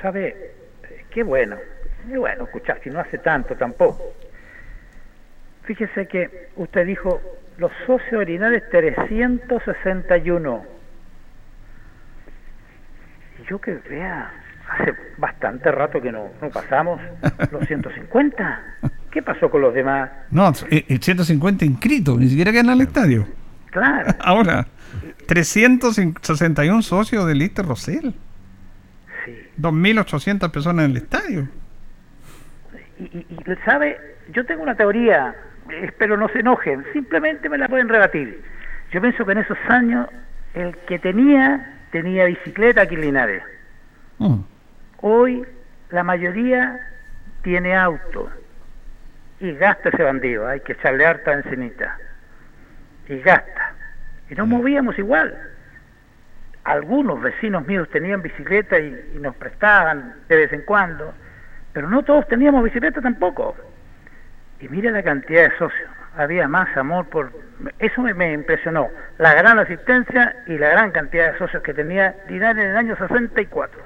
¿Sabe? 0.00 0.52
Qué 1.10 1.22
bueno. 1.22 1.56
Qué 2.08 2.16
bueno 2.16 2.44
escuchar, 2.44 2.80
si 2.82 2.90
no 2.90 3.00
hace 3.00 3.18
tanto 3.18 3.54
tampoco. 3.56 4.14
Fíjese 5.64 6.06
que 6.06 6.48
usted 6.56 6.86
dijo 6.86 7.20
los 7.58 7.70
socios 7.86 8.20
de 8.20 8.26
Linares 8.26 8.62
361. 8.70 10.64
Y 13.38 13.50
yo 13.50 13.60
que 13.60 13.74
vea, 13.74 14.32
hace 14.70 14.94
bastante 15.18 15.70
rato 15.70 16.00
que 16.00 16.10
no, 16.10 16.30
no 16.40 16.48
pasamos 16.50 17.00
los 17.50 17.66
150. 17.66 18.62
¿Qué 19.10 19.22
pasó 19.22 19.50
con 19.50 19.62
los 19.62 19.72
demás? 19.74 20.10
No, 20.30 20.52
eh, 20.70 20.84
eh, 20.88 20.98
150 21.00 21.64
inscritos, 21.64 22.18
ni 22.18 22.28
siquiera 22.28 22.52
quedan 22.52 22.70
al 22.70 22.80
estadio. 22.80 23.26
Claro. 23.70 24.14
Ahora, 24.20 24.66
361 25.26 26.82
socios 26.82 27.26
de 27.26 27.34
Lister 27.34 27.64
Rosell. 27.66 28.14
2.800 29.58 30.50
personas 30.50 30.84
en 30.84 30.90
el 30.92 30.96
estadio. 30.98 31.48
Y, 32.98 33.04
y- 33.04 33.26
y, 33.30 33.54
sabe, 33.64 33.98
yo 34.32 34.44
tengo 34.46 34.62
una 34.62 34.76
teoría, 34.76 35.34
espero 35.82 36.16
no 36.16 36.28
se 36.28 36.40
enojen, 36.40 36.84
simplemente 36.92 37.48
me 37.48 37.58
la 37.58 37.68
pueden 37.68 37.88
rebatir. 37.88 38.42
Yo 38.92 39.00
pienso 39.00 39.24
que 39.26 39.32
en 39.32 39.38
esos 39.38 39.58
años 39.68 40.06
el 40.54 40.74
que 40.88 40.98
tenía, 40.98 41.80
tenía 41.92 42.24
bicicleta 42.24 42.82
aquí 42.82 42.94
en 42.94 43.00
Linares. 43.02 43.42
Mm. 44.18 44.38
Hoy 45.02 45.42
la 45.90 46.02
mayoría 46.02 46.80
tiene 47.42 47.74
auto 47.76 48.30
y 49.40 49.52
gasta 49.52 49.88
ese 49.90 50.02
bandido, 50.02 50.46
hay 50.46 50.60
que 50.60 50.72
echarle 50.72 51.06
harta 51.06 51.32
encenita. 51.32 51.96
Y 53.08 53.18
gasta. 53.20 53.74
Y 54.30 54.34
nos 54.34 54.48
movíamos 54.48 54.98
igual. 54.98 55.36
Algunos 56.64 57.22
vecinos 57.22 57.66
míos 57.66 57.88
tenían 57.90 58.20
bicicleta 58.20 58.78
y, 58.78 59.12
y 59.14 59.18
nos 59.18 59.34
prestaban 59.36 60.14
de 60.28 60.36
vez 60.36 60.52
en 60.52 60.62
cuando, 60.62 61.14
pero 61.72 61.88
no 61.88 62.02
todos 62.02 62.26
teníamos 62.28 62.64
bicicleta 62.64 63.00
tampoco. 63.00 63.56
Y 64.60 64.68
mire 64.68 64.90
la 64.90 65.02
cantidad 65.02 65.48
de 65.48 65.56
socios. 65.56 65.90
Había 66.16 66.48
más 66.48 66.76
amor 66.76 67.06
por... 67.08 67.32
Eso 67.78 68.02
me, 68.02 68.12
me 68.12 68.32
impresionó. 68.32 68.88
La 69.18 69.34
gran 69.34 69.58
asistencia 69.58 70.34
y 70.46 70.58
la 70.58 70.70
gran 70.70 70.90
cantidad 70.90 71.32
de 71.32 71.38
socios 71.38 71.62
que 71.62 71.72
tenía 71.72 72.16
Linares 72.28 72.64
en 72.64 72.70
el 72.72 72.76
año 72.76 72.96
64. 72.96 73.80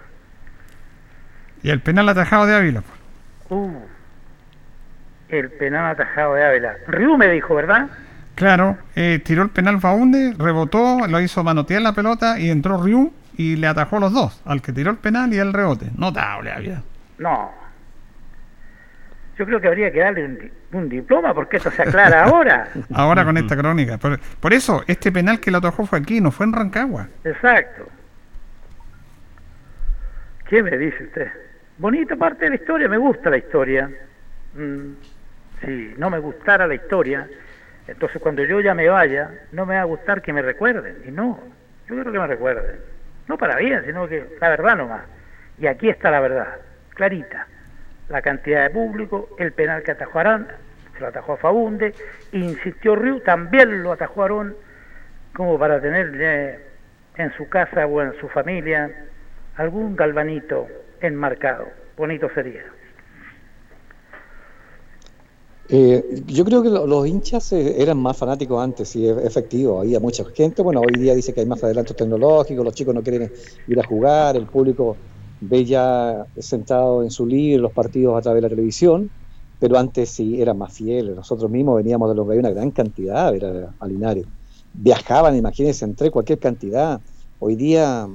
Y 1.62 1.70
el 1.70 1.80
penal 1.80 2.08
atajado 2.08 2.46
de 2.46 2.56
Ávila. 2.56 2.82
Uh, 3.50 3.82
el 5.32 5.50
penal 5.50 5.92
atajado 5.92 6.34
de 6.34 6.44
Ávila. 6.44 6.74
Riú 6.86 7.16
me 7.16 7.28
dijo, 7.28 7.54
¿verdad? 7.54 7.88
Claro, 8.34 8.76
eh, 8.94 9.20
tiró 9.24 9.42
el 9.42 9.50
penal 9.50 9.80
Faunde, 9.80 10.34
rebotó, 10.38 11.06
lo 11.08 11.20
hizo 11.20 11.42
manotear 11.42 11.82
la 11.82 11.92
pelota 11.92 12.38
y 12.38 12.50
entró 12.50 12.82
Ryu 12.82 13.12
y 13.36 13.56
le 13.56 13.66
atajó 13.66 13.96
a 13.96 14.00
los 14.00 14.12
dos, 14.12 14.42
al 14.44 14.60
que 14.62 14.72
tiró 14.72 14.90
el 14.90 14.98
penal 14.98 15.32
y 15.32 15.38
al 15.38 15.52
rebote. 15.52 15.86
Notable, 15.96 16.52
Ávila. 16.52 16.82
No. 17.18 17.50
Yo 19.38 19.46
creo 19.46 19.60
que 19.60 19.68
habría 19.68 19.90
que 19.90 20.00
darle 20.00 20.24
un, 20.26 20.38
di- 20.38 20.52
un 20.72 20.88
diploma 20.90 21.32
porque 21.34 21.56
esto 21.56 21.70
se 21.70 21.82
aclara 21.82 22.24
ahora. 22.28 22.68
Ahora 22.94 23.24
con 23.24 23.36
esta 23.38 23.56
crónica. 23.56 23.96
Por, 23.96 24.18
por 24.20 24.52
eso, 24.52 24.82
este 24.86 25.10
penal 25.10 25.40
que 25.40 25.50
lo 25.50 25.58
atajó 25.58 25.86
fue 25.86 25.98
aquí, 25.98 26.20
no 26.20 26.30
fue 26.30 26.44
en 26.46 26.52
Rancagua. 26.52 27.08
Exacto. 27.24 27.86
¿Qué 30.48 30.62
me 30.62 30.76
dice 30.76 31.04
usted? 31.04 31.28
Bonita 31.78 32.16
parte 32.16 32.44
de 32.44 32.50
la 32.50 32.56
historia, 32.56 32.88
me 32.88 32.98
gusta 32.98 33.30
la 33.30 33.38
historia. 33.38 33.90
Mm, 34.54 34.92
si 35.64 35.94
no 35.96 36.10
me 36.10 36.18
gustara 36.18 36.66
la 36.66 36.74
historia, 36.74 37.28
entonces 37.86 38.20
cuando 38.20 38.44
yo 38.44 38.60
ya 38.60 38.74
me 38.74 38.88
vaya, 38.88 39.30
no 39.52 39.66
me 39.66 39.74
va 39.74 39.82
a 39.82 39.84
gustar 39.84 40.22
que 40.22 40.32
me 40.32 40.42
recuerden. 40.42 41.02
Y 41.06 41.10
no, 41.10 41.38
yo 41.88 41.94
quiero 41.94 42.12
que 42.12 42.18
me 42.18 42.26
recuerden. 42.26 42.80
No 43.28 43.38
para 43.38 43.56
bien, 43.56 43.82
sino 43.84 44.08
que 44.08 44.36
la 44.40 44.48
verdad 44.50 44.76
nomás. 44.76 45.02
Y 45.58 45.66
aquí 45.66 45.88
está 45.88 46.10
la 46.10 46.20
verdad, 46.20 46.56
clarita. 46.90 47.46
La 48.08 48.22
cantidad 48.22 48.64
de 48.64 48.70
público, 48.70 49.28
el 49.38 49.52
penal 49.52 49.82
que 49.82 49.92
atajó 49.92 50.18
Arán, 50.18 50.48
se 50.94 51.00
lo 51.00 51.06
atajó 51.08 51.34
a 51.34 51.36
Faunde, 51.38 51.94
insistió 52.32 52.96
Riu, 52.96 53.20
también 53.20 53.82
lo 53.82 53.92
atajó 53.92 54.24
Arón, 54.24 54.56
como 55.34 55.58
para 55.58 55.80
tener 55.80 56.12
eh, 56.14 56.58
en 57.16 57.32
su 57.34 57.48
casa 57.48 57.86
o 57.86 58.02
en 58.02 58.12
su 58.20 58.28
familia 58.28 58.90
algún 59.56 59.96
galvanito 59.96 60.68
enmarcado. 61.00 61.68
Bonito 61.96 62.30
sería. 62.34 62.64
Eh, 65.68 66.02
yo 66.26 66.44
creo 66.44 66.62
que 66.62 66.68
lo- 66.70 66.86
los 66.86 67.06
hinchas 67.06 67.52
eh, 67.52 67.80
eran 67.80 67.96
más 67.98 68.16
fanáticos 68.18 68.60
antes, 68.62 68.94
y 68.96 69.06
es 69.06 69.16
efectivo, 69.18 69.80
había 69.80 70.00
mucha 70.00 70.24
gente, 70.34 70.60
bueno, 70.62 70.80
hoy 70.82 70.96
día 70.98 71.14
dice 71.14 71.32
que 71.32 71.40
hay 71.40 71.46
más 71.46 71.62
adelantos 71.62 71.96
tecnológicos, 71.96 72.64
los 72.64 72.74
chicos 72.74 72.94
no 72.94 73.02
quieren 73.02 73.30
ir 73.66 73.80
a 73.80 73.84
jugar, 73.84 74.36
el 74.36 74.48
público 74.48 74.98
ve 75.38 75.64
ya 75.64 76.26
sentado 76.36 77.02
en 77.04 77.10
su 77.10 77.26
libro 77.26 77.62
los 77.62 77.72
partidos 77.72 78.18
a 78.18 78.20
través 78.20 78.38
de 78.42 78.48
la 78.48 78.48
televisión, 78.50 79.12
pero 79.58 79.78
antes 79.78 80.10
sí 80.10 80.40
eran 80.40 80.58
más 80.58 80.74
fieles, 80.74 81.14
nosotros 81.14 81.50
mismos 81.50 81.76
veníamos 81.76 82.08
de 82.10 82.16
los 82.16 82.26
que 82.26 82.32
hay 82.34 82.38
una 82.40 82.50
gran 82.50 82.70
cantidad 82.72 83.28
a 83.28 83.30
ver 83.30 83.44
a 83.78 83.86
Linares, 83.86 84.26
viajaban, 84.72 85.36
imagínense, 85.36 85.84
entre 85.84 86.10
cualquier 86.10 86.38
cantidad, 86.40 87.00
hoy 87.38 87.56
día 87.56 88.08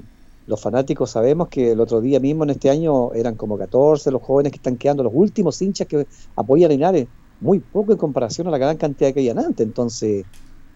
los 0.45 0.61
fanáticos 0.61 1.11
sabemos 1.11 1.49
que 1.49 1.71
el 1.71 1.79
otro 1.81 1.99
día 2.01 2.19
mismo 2.19 2.43
en 2.43 2.51
este 2.51 2.69
año 2.69 3.13
eran 3.13 3.35
como 3.35 3.57
14 3.57 4.11
los 4.11 4.21
jóvenes 4.21 4.51
que 4.51 4.57
están 4.57 4.77
quedando, 4.77 5.03
los 5.03 5.11
últimos 5.15 5.61
hinchas 5.61 5.87
que 5.87 6.07
apoyan 6.35 6.71
a 6.71 6.73
Linares, 6.73 7.09
muy 7.39 7.59
poco 7.61 7.91
en 7.93 7.97
comparación 7.97 8.47
a 8.47 8.51
la 8.51 8.57
gran 8.57 8.77
cantidad 8.77 9.13
que 9.13 9.19
habían 9.19 9.39
antes, 9.39 9.65
entonces 9.65 10.25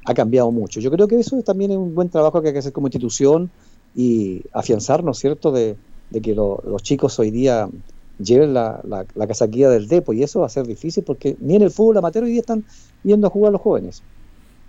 ha 0.05 0.13
cambiado 0.13 0.51
mucho. 0.51 0.79
Yo 0.79 0.91
creo 0.91 1.07
que 1.07 1.19
eso 1.19 1.41
también 1.43 1.71
es 1.71 1.77
un 1.77 1.93
buen 1.95 2.09
trabajo 2.09 2.41
que 2.41 2.49
hay 2.49 2.53
que 2.53 2.59
hacer 2.59 2.73
como 2.73 2.87
institución 2.87 3.53
y 3.93 4.43
afianzarnos, 4.53 5.19
¿cierto?, 5.19 5.51
de, 5.51 5.79
que 6.23 6.35
lo- 6.35 6.61
los 6.65 6.83
chicos 6.83 7.17
hoy 7.19 7.31
día 7.31 7.69
lleven 8.17 8.53
la, 8.53 8.81
la, 8.83 9.05
la 9.15 9.27
casaquilla 9.27 9.69
del 9.69 9.87
depo 9.87 10.13
y 10.13 10.23
eso 10.23 10.41
va 10.41 10.47
a 10.47 10.49
ser 10.49 10.65
difícil 10.67 11.03
porque 11.03 11.35
ni 11.39 11.55
en 11.55 11.63
el 11.63 11.71
fútbol 11.71 11.97
amateur 11.97 12.23
hoy 12.23 12.31
día 12.31 12.41
están 12.41 12.65
yendo 13.03 13.27
a 13.27 13.29
jugar 13.29 13.51
los 13.53 13.61
jóvenes. 13.61 14.03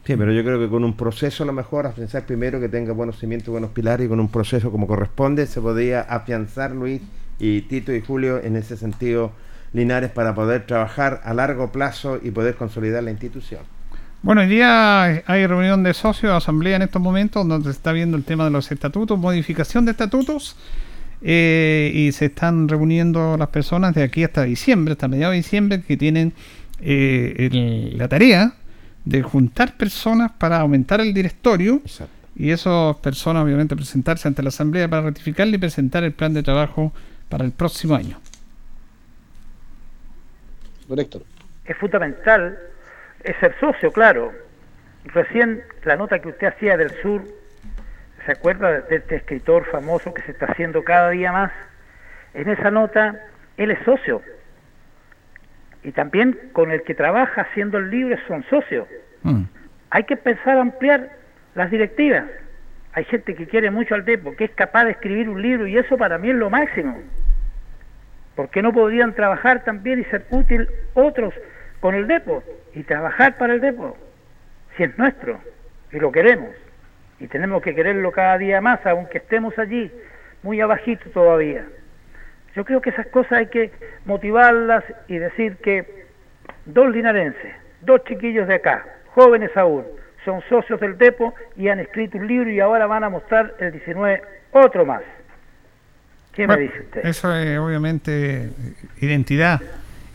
Sí, 0.04 0.16
pero 0.16 0.32
yo 0.32 0.42
creo 0.42 0.58
que 0.58 0.68
con 0.68 0.82
un 0.84 0.96
proceso 0.96 1.44
a 1.44 1.46
lo 1.46 1.52
mejor, 1.52 1.86
afianzar 1.86 2.26
primero 2.26 2.58
que 2.58 2.68
tenga 2.68 2.92
buenos 2.92 3.18
cimientos, 3.18 3.52
buenos 3.52 3.70
pilares 3.70 4.06
y 4.06 4.08
con 4.08 4.18
un 4.18 4.30
proceso 4.32 4.72
como 4.72 4.88
corresponde, 4.88 5.46
se 5.46 5.60
podría 5.60 6.00
afianzar 6.00 6.72
Luis 6.72 7.02
y 7.38 7.62
Tito 7.62 7.92
y 7.94 8.00
Julio 8.00 8.42
en 8.42 8.56
ese 8.56 8.76
sentido 8.76 9.36
Linares 9.72 10.10
para 10.10 10.34
poder 10.34 10.66
trabajar 10.66 11.20
a 11.24 11.32
largo 11.34 11.72
plazo 11.72 12.18
y 12.22 12.30
poder 12.30 12.56
consolidar 12.56 13.02
la 13.02 13.10
institución. 13.10 13.60
Bueno, 14.22 14.42
hoy 14.42 14.46
día 14.46 15.22
hay 15.26 15.46
reunión 15.46 15.82
de 15.82 15.94
socios, 15.94 16.32
asamblea 16.32 16.76
en 16.76 16.82
estos 16.82 17.02
momentos, 17.02 17.46
donde 17.48 17.64
se 17.64 17.72
está 17.72 17.92
viendo 17.92 18.16
el 18.16 18.22
tema 18.24 18.44
de 18.44 18.50
los 18.50 18.70
estatutos, 18.70 19.18
modificación 19.18 19.84
de 19.84 19.90
estatutos, 19.92 20.56
eh, 21.22 21.90
y 21.94 22.12
se 22.12 22.26
están 22.26 22.68
reuniendo 22.68 23.36
las 23.36 23.48
personas 23.48 23.94
de 23.94 24.02
aquí 24.02 24.22
hasta 24.22 24.42
diciembre, 24.44 24.92
hasta 24.92 25.08
mediados 25.08 25.32
de 25.32 25.36
diciembre, 25.38 25.82
que 25.82 25.96
tienen 25.96 26.32
eh, 26.84 27.48
el- 27.50 27.96
la 27.98 28.08
tarea 28.08 28.54
de 29.04 29.22
juntar 29.22 29.76
personas 29.76 30.32
para 30.38 30.58
aumentar 30.60 31.00
el 31.00 31.14
directorio, 31.14 31.80
y 32.36 32.50
esas 32.50 32.96
personas 32.96 33.44
obviamente 33.44 33.74
presentarse 33.76 34.26
ante 34.28 34.42
la 34.42 34.48
asamblea 34.48 34.88
para 34.88 35.02
ratificarle 35.02 35.56
y 35.56 35.58
presentar 35.58 36.02
el 36.04 36.12
plan 36.12 36.32
de 36.34 36.42
trabajo 36.42 36.92
para 37.28 37.44
el 37.44 37.52
próximo 37.52 37.94
año. 37.94 38.18
Don 40.92 41.00
Héctor. 41.00 41.22
Es 41.64 41.76
fundamental 41.78 42.58
es 43.24 43.36
ser 43.36 43.54
socio, 43.60 43.92
claro. 43.92 44.30
Recién 45.04 45.62
la 45.84 45.96
nota 45.96 46.18
que 46.18 46.28
usted 46.28 46.48
hacía 46.48 46.76
del 46.76 46.90
sur, 47.00 47.22
¿se 48.26 48.32
acuerda 48.32 48.80
de 48.80 48.96
este 48.96 49.16
escritor 49.16 49.64
famoso 49.70 50.12
que 50.12 50.22
se 50.22 50.32
está 50.32 50.46
haciendo 50.46 50.84
cada 50.84 51.10
día 51.10 51.32
más? 51.32 51.52
En 52.34 52.48
esa 52.48 52.70
nota, 52.70 53.18
él 53.56 53.70
es 53.70 53.78
socio. 53.84 54.20
Y 55.82 55.92
también 55.92 56.38
con 56.52 56.70
el 56.70 56.82
que 56.82 56.94
trabaja 56.94 57.42
haciendo 57.42 57.78
el 57.78 57.90
libro 57.90 58.16
son 58.28 58.44
socios. 58.50 58.86
Hay 59.90 60.04
que 60.04 60.16
pensar 60.16 60.58
ampliar 60.58 61.10
las 61.54 61.70
directivas. 61.70 62.24
Hay 62.92 63.04
gente 63.04 63.34
que 63.34 63.46
quiere 63.46 63.70
mucho 63.70 63.94
al 63.94 64.04
Depo, 64.04 64.36
que 64.36 64.44
es 64.44 64.50
capaz 64.50 64.84
de 64.84 64.90
escribir 64.90 65.28
un 65.28 65.40
libro 65.40 65.66
y 65.66 65.78
eso 65.78 65.96
para 65.96 66.18
mí 66.18 66.28
es 66.28 66.36
lo 66.36 66.50
máximo. 66.50 67.00
¿Por 68.34 68.48
qué 68.48 68.62
no 68.62 68.72
podrían 68.72 69.14
trabajar 69.14 69.64
también 69.64 70.00
y 70.00 70.04
ser 70.04 70.26
útil 70.30 70.68
otros 70.94 71.34
con 71.80 71.94
el 71.94 72.06
Depo 72.06 72.42
y 72.74 72.84
trabajar 72.84 73.36
para 73.36 73.54
el 73.54 73.60
Depo, 73.60 73.96
si 74.76 74.84
es 74.84 74.96
nuestro 74.98 75.40
y 75.92 75.98
lo 75.98 76.10
queremos. 76.10 76.50
Y 77.20 77.26
tenemos 77.28 77.62
que 77.62 77.74
quererlo 77.74 78.10
cada 78.12 78.38
día 78.38 78.60
más, 78.60 78.84
aunque 78.86 79.18
estemos 79.18 79.58
allí, 79.58 79.92
muy 80.42 80.60
abajito 80.60 81.10
todavía. 81.10 81.66
Yo 82.54 82.64
creo 82.64 82.80
que 82.80 82.90
esas 82.90 83.06
cosas 83.08 83.32
hay 83.32 83.46
que 83.46 83.70
motivarlas 84.04 84.84
y 85.08 85.18
decir 85.18 85.56
que 85.56 86.06
dos 86.64 86.90
linarenses, 86.90 87.54
dos 87.80 88.02
chiquillos 88.04 88.48
de 88.48 88.56
acá, 88.56 88.84
jóvenes 89.14 89.56
aún, 89.56 89.84
son 90.24 90.40
socios 90.48 90.80
del 90.80 90.98
Depo 90.98 91.34
y 91.56 91.68
han 91.68 91.80
escrito 91.80 92.18
un 92.18 92.26
libro 92.26 92.50
y 92.50 92.60
ahora 92.60 92.86
van 92.86 93.04
a 93.04 93.10
mostrar 93.10 93.54
el 93.58 93.72
19 93.72 94.22
otro 94.52 94.84
más. 94.84 95.02
¿Qué 96.32 96.46
Bueno, 96.46 96.62
me 96.62 96.68
dice 96.68 96.80
usted? 96.84 97.04
Eso 97.04 97.34
es 97.34 97.58
obviamente 97.58 98.50
identidad 99.00 99.60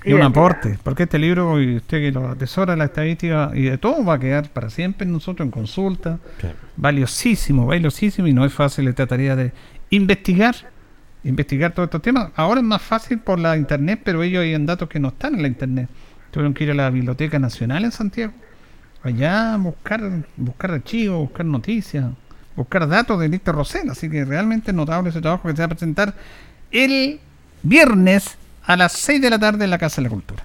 y 0.03 0.13
un 0.13 0.21
aporte, 0.21 0.79
porque 0.83 1.03
este 1.03 1.19
libro, 1.19 1.61
y 1.61 1.77
usted 1.77 1.99
que 1.99 2.11
lo 2.11 2.29
atesora, 2.29 2.75
la 2.75 2.85
estadística 2.85 3.51
y 3.53 3.63
de 3.63 3.77
todo 3.77 4.05
va 4.05 4.13
a 4.13 4.19
quedar 4.19 4.49
para 4.49 4.69
siempre 4.69 5.05
en 5.05 5.11
nosotros 5.11 5.45
en 5.45 5.51
consulta. 5.51 6.19
Valiosísimo, 6.77 7.65
valiosísimo, 7.65 8.27
y 8.27 8.33
no 8.33 8.45
es 8.45 8.53
fácil 8.53 8.87
esta 8.87 9.05
tarea 9.05 9.35
de 9.35 9.51
investigar, 9.89 10.55
investigar 11.23 11.73
todos 11.73 11.87
estos 11.87 12.01
temas. 12.01 12.29
Ahora 12.35 12.61
es 12.61 12.65
más 12.65 12.81
fácil 12.81 13.19
por 13.19 13.37
la 13.37 13.57
internet, 13.57 13.99
pero 14.03 14.23
ellos 14.23 14.43
hay 14.43 14.57
datos 14.65 14.87
que 14.87 14.99
no 14.99 15.09
están 15.09 15.35
en 15.35 15.41
la 15.41 15.47
internet. 15.49 15.89
Tuvieron 16.31 16.53
que 16.53 16.63
ir 16.63 16.71
a 16.71 16.75
la 16.75 16.89
Biblioteca 16.89 17.37
Nacional 17.37 17.83
en 17.83 17.91
Santiago, 17.91 18.33
allá 19.03 19.57
buscar, 19.57 20.01
buscar 20.37 20.71
archivos, 20.71 21.19
buscar 21.19 21.45
noticias, 21.45 22.05
buscar 22.57 22.87
datos 22.89 23.17
de 23.19 23.29
Víctor 23.29 23.55
Rosell. 23.55 23.89
Así 23.89 24.09
que 24.09 24.25
realmente 24.25 24.73
notable 24.73 25.11
ese 25.11 25.21
trabajo 25.21 25.47
que 25.47 25.55
se 25.55 25.61
va 25.61 25.65
a 25.65 25.69
presentar 25.69 26.13
el 26.71 27.19
viernes 27.63 28.35
a 28.65 28.75
las 28.75 28.91
6 28.93 29.21
de 29.21 29.29
la 29.29 29.39
tarde 29.39 29.63
en 29.63 29.69
la 29.69 29.77
Casa 29.77 30.01
de 30.01 30.09
la 30.09 30.13
Cultura. 30.13 30.43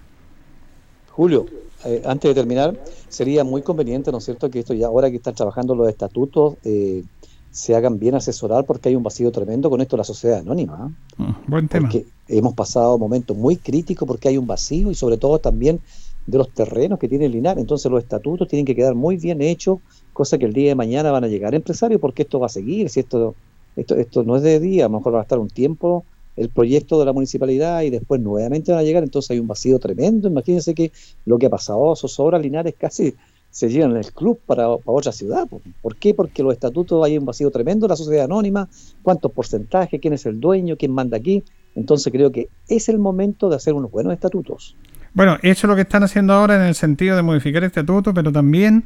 Julio, 1.10 1.46
eh, 1.84 2.02
antes 2.06 2.28
de 2.28 2.34
terminar, 2.34 2.78
sería 3.08 3.42
muy 3.42 3.62
conveniente, 3.62 4.12
¿no 4.12 4.18
es 4.18 4.24
cierto?, 4.24 4.50
que 4.50 4.60
esto 4.60 4.74
ya 4.74 4.86
ahora 4.86 5.10
que 5.10 5.16
están 5.16 5.34
trabajando 5.34 5.74
los 5.74 5.88
estatutos 5.88 6.54
eh, 6.64 7.02
se 7.50 7.74
hagan 7.74 7.98
bien 7.98 8.14
asesorar 8.14 8.64
porque 8.64 8.88
hay 8.88 8.96
un 8.96 9.02
vacío 9.02 9.30
tremendo 9.30 9.68
con 9.68 9.80
esto 9.80 9.96
de 9.96 9.98
la 9.98 10.04
sociedad 10.04 10.38
anónima. 10.38 10.78
¿ah? 11.18 11.22
Mm, 11.22 11.50
buen 11.50 11.68
tema. 11.68 11.88
Porque 11.88 12.06
hemos 12.28 12.54
pasado 12.54 12.96
momentos 12.98 13.36
muy 13.36 13.56
críticos 13.56 14.06
porque 14.06 14.28
hay 14.28 14.38
un 14.38 14.46
vacío 14.46 14.90
y 14.90 14.94
sobre 14.94 15.18
todo 15.18 15.38
también 15.38 15.80
de 16.26 16.38
los 16.38 16.48
terrenos 16.50 16.98
que 16.98 17.08
tiene 17.08 17.26
el 17.26 17.32
Linares. 17.32 17.60
Entonces 17.60 17.90
los 17.90 18.02
estatutos 18.02 18.48
tienen 18.48 18.64
que 18.64 18.74
quedar 18.74 18.94
muy 18.94 19.16
bien 19.16 19.42
hechos, 19.42 19.80
cosa 20.12 20.38
que 20.38 20.46
el 20.46 20.52
día 20.52 20.68
de 20.68 20.74
mañana 20.74 21.10
van 21.10 21.24
a 21.24 21.28
llegar 21.28 21.54
empresarios 21.54 22.00
porque 22.00 22.22
esto 22.22 22.40
va 22.40 22.46
a 22.46 22.50
seguir. 22.50 22.88
Si 22.88 23.00
esto, 23.00 23.34
esto, 23.76 23.96
esto 23.96 24.22
no 24.22 24.36
es 24.36 24.42
de 24.42 24.60
día, 24.60 24.86
a 24.86 24.88
lo 24.88 24.98
mejor 24.98 25.14
va 25.14 25.20
a 25.20 25.22
estar 25.22 25.38
un 25.38 25.48
tiempo 25.48 26.04
el 26.36 26.48
proyecto 26.48 26.98
de 26.98 27.04
la 27.04 27.12
municipalidad 27.12 27.82
y 27.82 27.90
después 27.90 28.20
nuevamente 28.20 28.72
van 28.72 28.80
a 28.80 28.84
llegar, 28.84 29.02
entonces 29.02 29.30
hay 29.30 29.38
un 29.38 29.46
vacío 29.46 29.78
tremendo. 29.78 30.28
Imagínense 30.28 30.74
que 30.74 30.92
lo 31.26 31.38
que 31.38 31.46
ha 31.46 31.50
pasado, 31.50 31.94
Zozobra, 31.94 32.38
Linares 32.38 32.74
casi 32.78 33.14
se 33.50 33.68
llevan 33.68 33.96
el 33.96 34.10
club 34.12 34.40
para, 34.46 34.68
otra 34.68 35.12
ciudad. 35.12 35.46
po. 35.46 35.60
¿Por 35.82 35.96
qué? 35.96 36.14
Porque 36.14 36.42
los 36.42 36.54
estatutos 36.54 37.04
hay 37.04 37.18
un 37.18 37.26
vacío 37.26 37.50
tremendo, 37.50 37.86
la 37.86 37.96
sociedad 37.96 38.24
anónima, 38.24 38.68
cuántos 39.02 39.30
porcentajes, 39.32 40.00
quién 40.00 40.14
es 40.14 40.24
el 40.24 40.40
dueño, 40.40 40.76
quién 40.76 40.92
manda 40.92 41.18
aquí. 41.18 41.44
Entonces 41.74 42.10
creo 42.12 42.32
que 42.32 42.48
es 42.68 42.88
el 42.88 42.98
momento 42.98 43.50
de 43.50 43.56
hacer 43.56 43.74
unos 43.74 43.90
buenos 43.90 44.14
estatutos. 44.14 44.74
Bueno, 45.14 45.36
eso 45.42 45.66
es 45.66 45.68
lo 45.68 45.74
que 45.74 45.82
están 45.82 46.02
haciendo 46.02 46.32
ahora 46.32 46.56
en 46.56 46.62
el 46.62 46.74
sentido 46.74 47.14
de 47.16 47.22
modificar 47.22 47.62
el 47.62 47.66
estatuto, 47.66 48.14
pero 48.14 48.32
también 48.32 48.84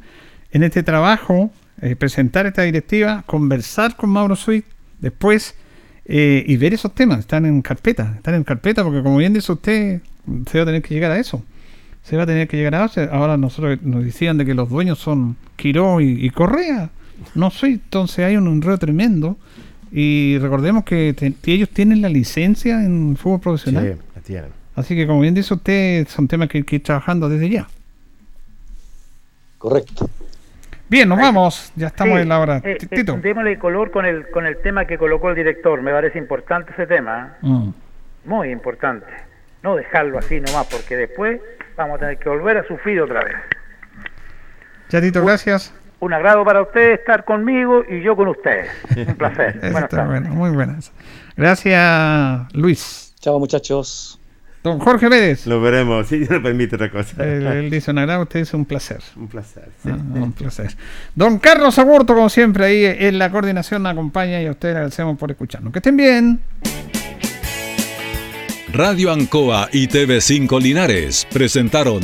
en 0.51 0.63
este 0.63 0.83
trabajo, 0.83 1.51
eh, 1.81 1.95
presentar 1.95 2.45
esta 2.45 2.63
directiva, 2.63 3.23
conversar 3.25 3.95
con 3.95 4.09
Mauro 4.09 4.35
Suiz 4.35 4.63
después 4.99 5.55
eh, 6.05 6.43
y 6.47 6.57
ver 6.57 6.73
esos 6.73 6.93
temas. 6.95 7.19
Están 7.19 7.45
en 7.45 7.61
carpeta, 7.61 8.13
están 8.15 8.35
en 8.35 8.43
carpeta 8.43 8.83
porque 8.83 9.03
como 9.03 9.17
bien 9.17 9.33
dice 9.33 9.51
usted, 9.51 10.01
se 10.49 10.57
va 10.57 10.63
a 10.63 10.65
tener 10.65 10.81
que 10.81 10.93
llegar 10.93 11.11
a 11.11 11.19
eso. 11.19 11.43
Se 12.03 12.15
va 12.15 12.23
a 12.23 12.25
tener 12.25 12.47
que 12.47 12.55
llegar 12.57 12.75
a 12.75 12.85
eso. 12.85 13.01
Ahora 13.11 13.35
nosotros 13.37 13.79
nos 13.81 14.03
decían 14.05 14.37
de 14.37 14.45
que 14.45 14.53
los 14.53 14.69
dueños 14.69 14.97
son 14.99 15.35
Quiró 15.57 15.99
y, 15.99 16.25
y 16.25 16.29
Correa. 16.29 16.89
No 17.35 17.49
soy, 17.51 17.73
entonces 17.73 18.19
hay 18.19 18.37
un 18.37 18.47
enredo 18.47 18.77
tremendo. 18.77 19.37
Y 19.91 20.37
recordemos 20.39 20.83
que 20.83 21.13
te- 21.13 21.33
ellos 21.51 21.69
tienen 21.69 22.01
la 22.01 22.09
licencia 22.09 22.83
en 22.83 23.15
fútbol 23.17 23.39
profesional. 23.41 23.93
Sí, 23.97 24.01
la 24.15 24.21
tienen. 24.21 24.49
Así 24.75 24.95
que 24.95 25.07
como 25.07 25.19
bien 25.21 25.33
dice 25.33 25.53
usted, 25.53 26.07
son 26.07 26.27
temas 26.27 26.47
que 26.49 26.59
hay 26.59 26.63
que 26.63 26.75
ir 26.77 26.83
trabajando 26.83 27.27
desde 27.27 27.49
ya. 27.49 27.67
Correcto. 29.57 30.09
Bien, 30.89 31.07
nos 31.09 31.17
vamos. 31.19 31.71
Ya 31.75 31.87
estamos 31.87 32.15
Sí, 32.15 32.21
en 32.21 32.29
la 32.29 32.39
hora. 32.39 32.57
eh, 32.63 32.77
eh, 32.79 32.85
Tito. 32.87 33.17
démosle 33.21 33.59
color 33.59 33.91
con 33.91 34.05
el, 34.05 34.29
con 34.29 34.45
el 34.45 34.57
tema 34.61 34.85
que 34.85 34.97
colocó 34.97 35.29
el 35.29 35.35
director. 35.35 35.81
Me 35.81 35.91
parece 35.91 36.17
importante 36.17 36.71
ese 36.71 36.87
tema. 36.87 37.35
¿eh? 37.43 37.45
Mm. 37.45 37.69
Muy 38.25 38.51
importante. 38.51 39.05
No 39.63 39.75
dejarlo 39.75 40.17
así 40.19 40.39
nomás, 40.39 40.67
porque 40.71 40.95
después 40.95 41.41
vamos 41.75 41.97
a 41.97 41.99
tener 41.99 42.17
que 42.17 42.29
volver 42.29 42.57
a 42.57 42.63
sufrir 42.67 43.01
otra 43.01 43.21
vez. 43.23 43.35
Ya, 44.89 45.01
Tito, 45.01 45.23
gracias. 45.25 45.73
Un 45.99 46.13
agrado 46.13 46.45
para 46.45 46.61
ustedes 46.61 46.99
estar 46.99 47.25
conmigo 47.25 47.83
y 47.89 48.01
yo 48.01 48.15
con 48.15 48.27
ustedes. 48.29 48.69
Un 48.95 49.15
placer. 49.15 49.59
Buenas 49.71 49.89
tardes. 49.89 50.07
bueno, 50.07 50.29
muy 50.29 50.51
buenas. 50.51 50.93
Gracias, 51.35 52.53
Luis. 52.53 53.13
Chao, 53.19 53.39
muchachos. 53.39 54.16
Don 54.67 54.79
Jorge 54.79 55.09
Pérez. 55.09 55.47
Lo 55.47 55.61
veremos, 55.61 56.07
si 56.07 56.17
Dios 56.17 56.29
nos 56.29 56.41
permite 56.41 56.75
otra 56.75 56.91
cosa. 56.91 57.23
Él, 57.23 57.45
él 57.47 57.69
dice 57.69 57.91
un 57.91 57.99
agrado, 57.99 58.23
usted 58.23 58.41
dice 58.41 58.55
un 58.55 58.65
placer. 58.65 58.99
Un 59.15 59.27
placer. 59.27 59.69
sí. 59.81 59.89
Ah, 59.91 59.95
un 59.95 60.31
placer. 60.33 60.75
Don 61.15 61.39
Carlos 61.39 61.79
Agurto, 61.79 62.13
como 62.13 62.29
siempre, 62.29 62.65
ahí 62.65 62.85
en 62.85 63.17
la 63.17 63.31
coordinación 63.31 63.83
nos 63.83 63.93
acompaña 63.93 64.41
y 64.41 64.45
a 64.45 64.51
ustedes 64.51 64.73
le 64.73 64.79
agradecemos 64.79 65.17
por 65.17 65.31
escucharnos. 65.31 65.71
Que 65.71 65.79
estén 65.79 65.97
bien. 65.97 66.41
Radio 68.73 69.11
Ancoa 69.11 69.69
y 69.71 69.87
TV5 69.87 70.61
Linares 70.61 71.25
presentaron 71.31 72.01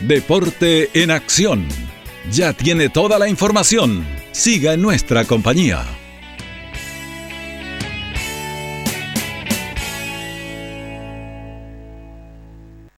Deporte 0.00 0.90
en 0.94 1.10
Acción. 1.10 1.66
Ya 2.32 2.52
tiene 2.52 2.88
toda 2.88 3.18
la 3.18 3.28
información. 3.28 4.04
Siga 4.32 4.72
en 4.72 4.82
nuestra 4.82 5.24
compañía. 5.24 5.84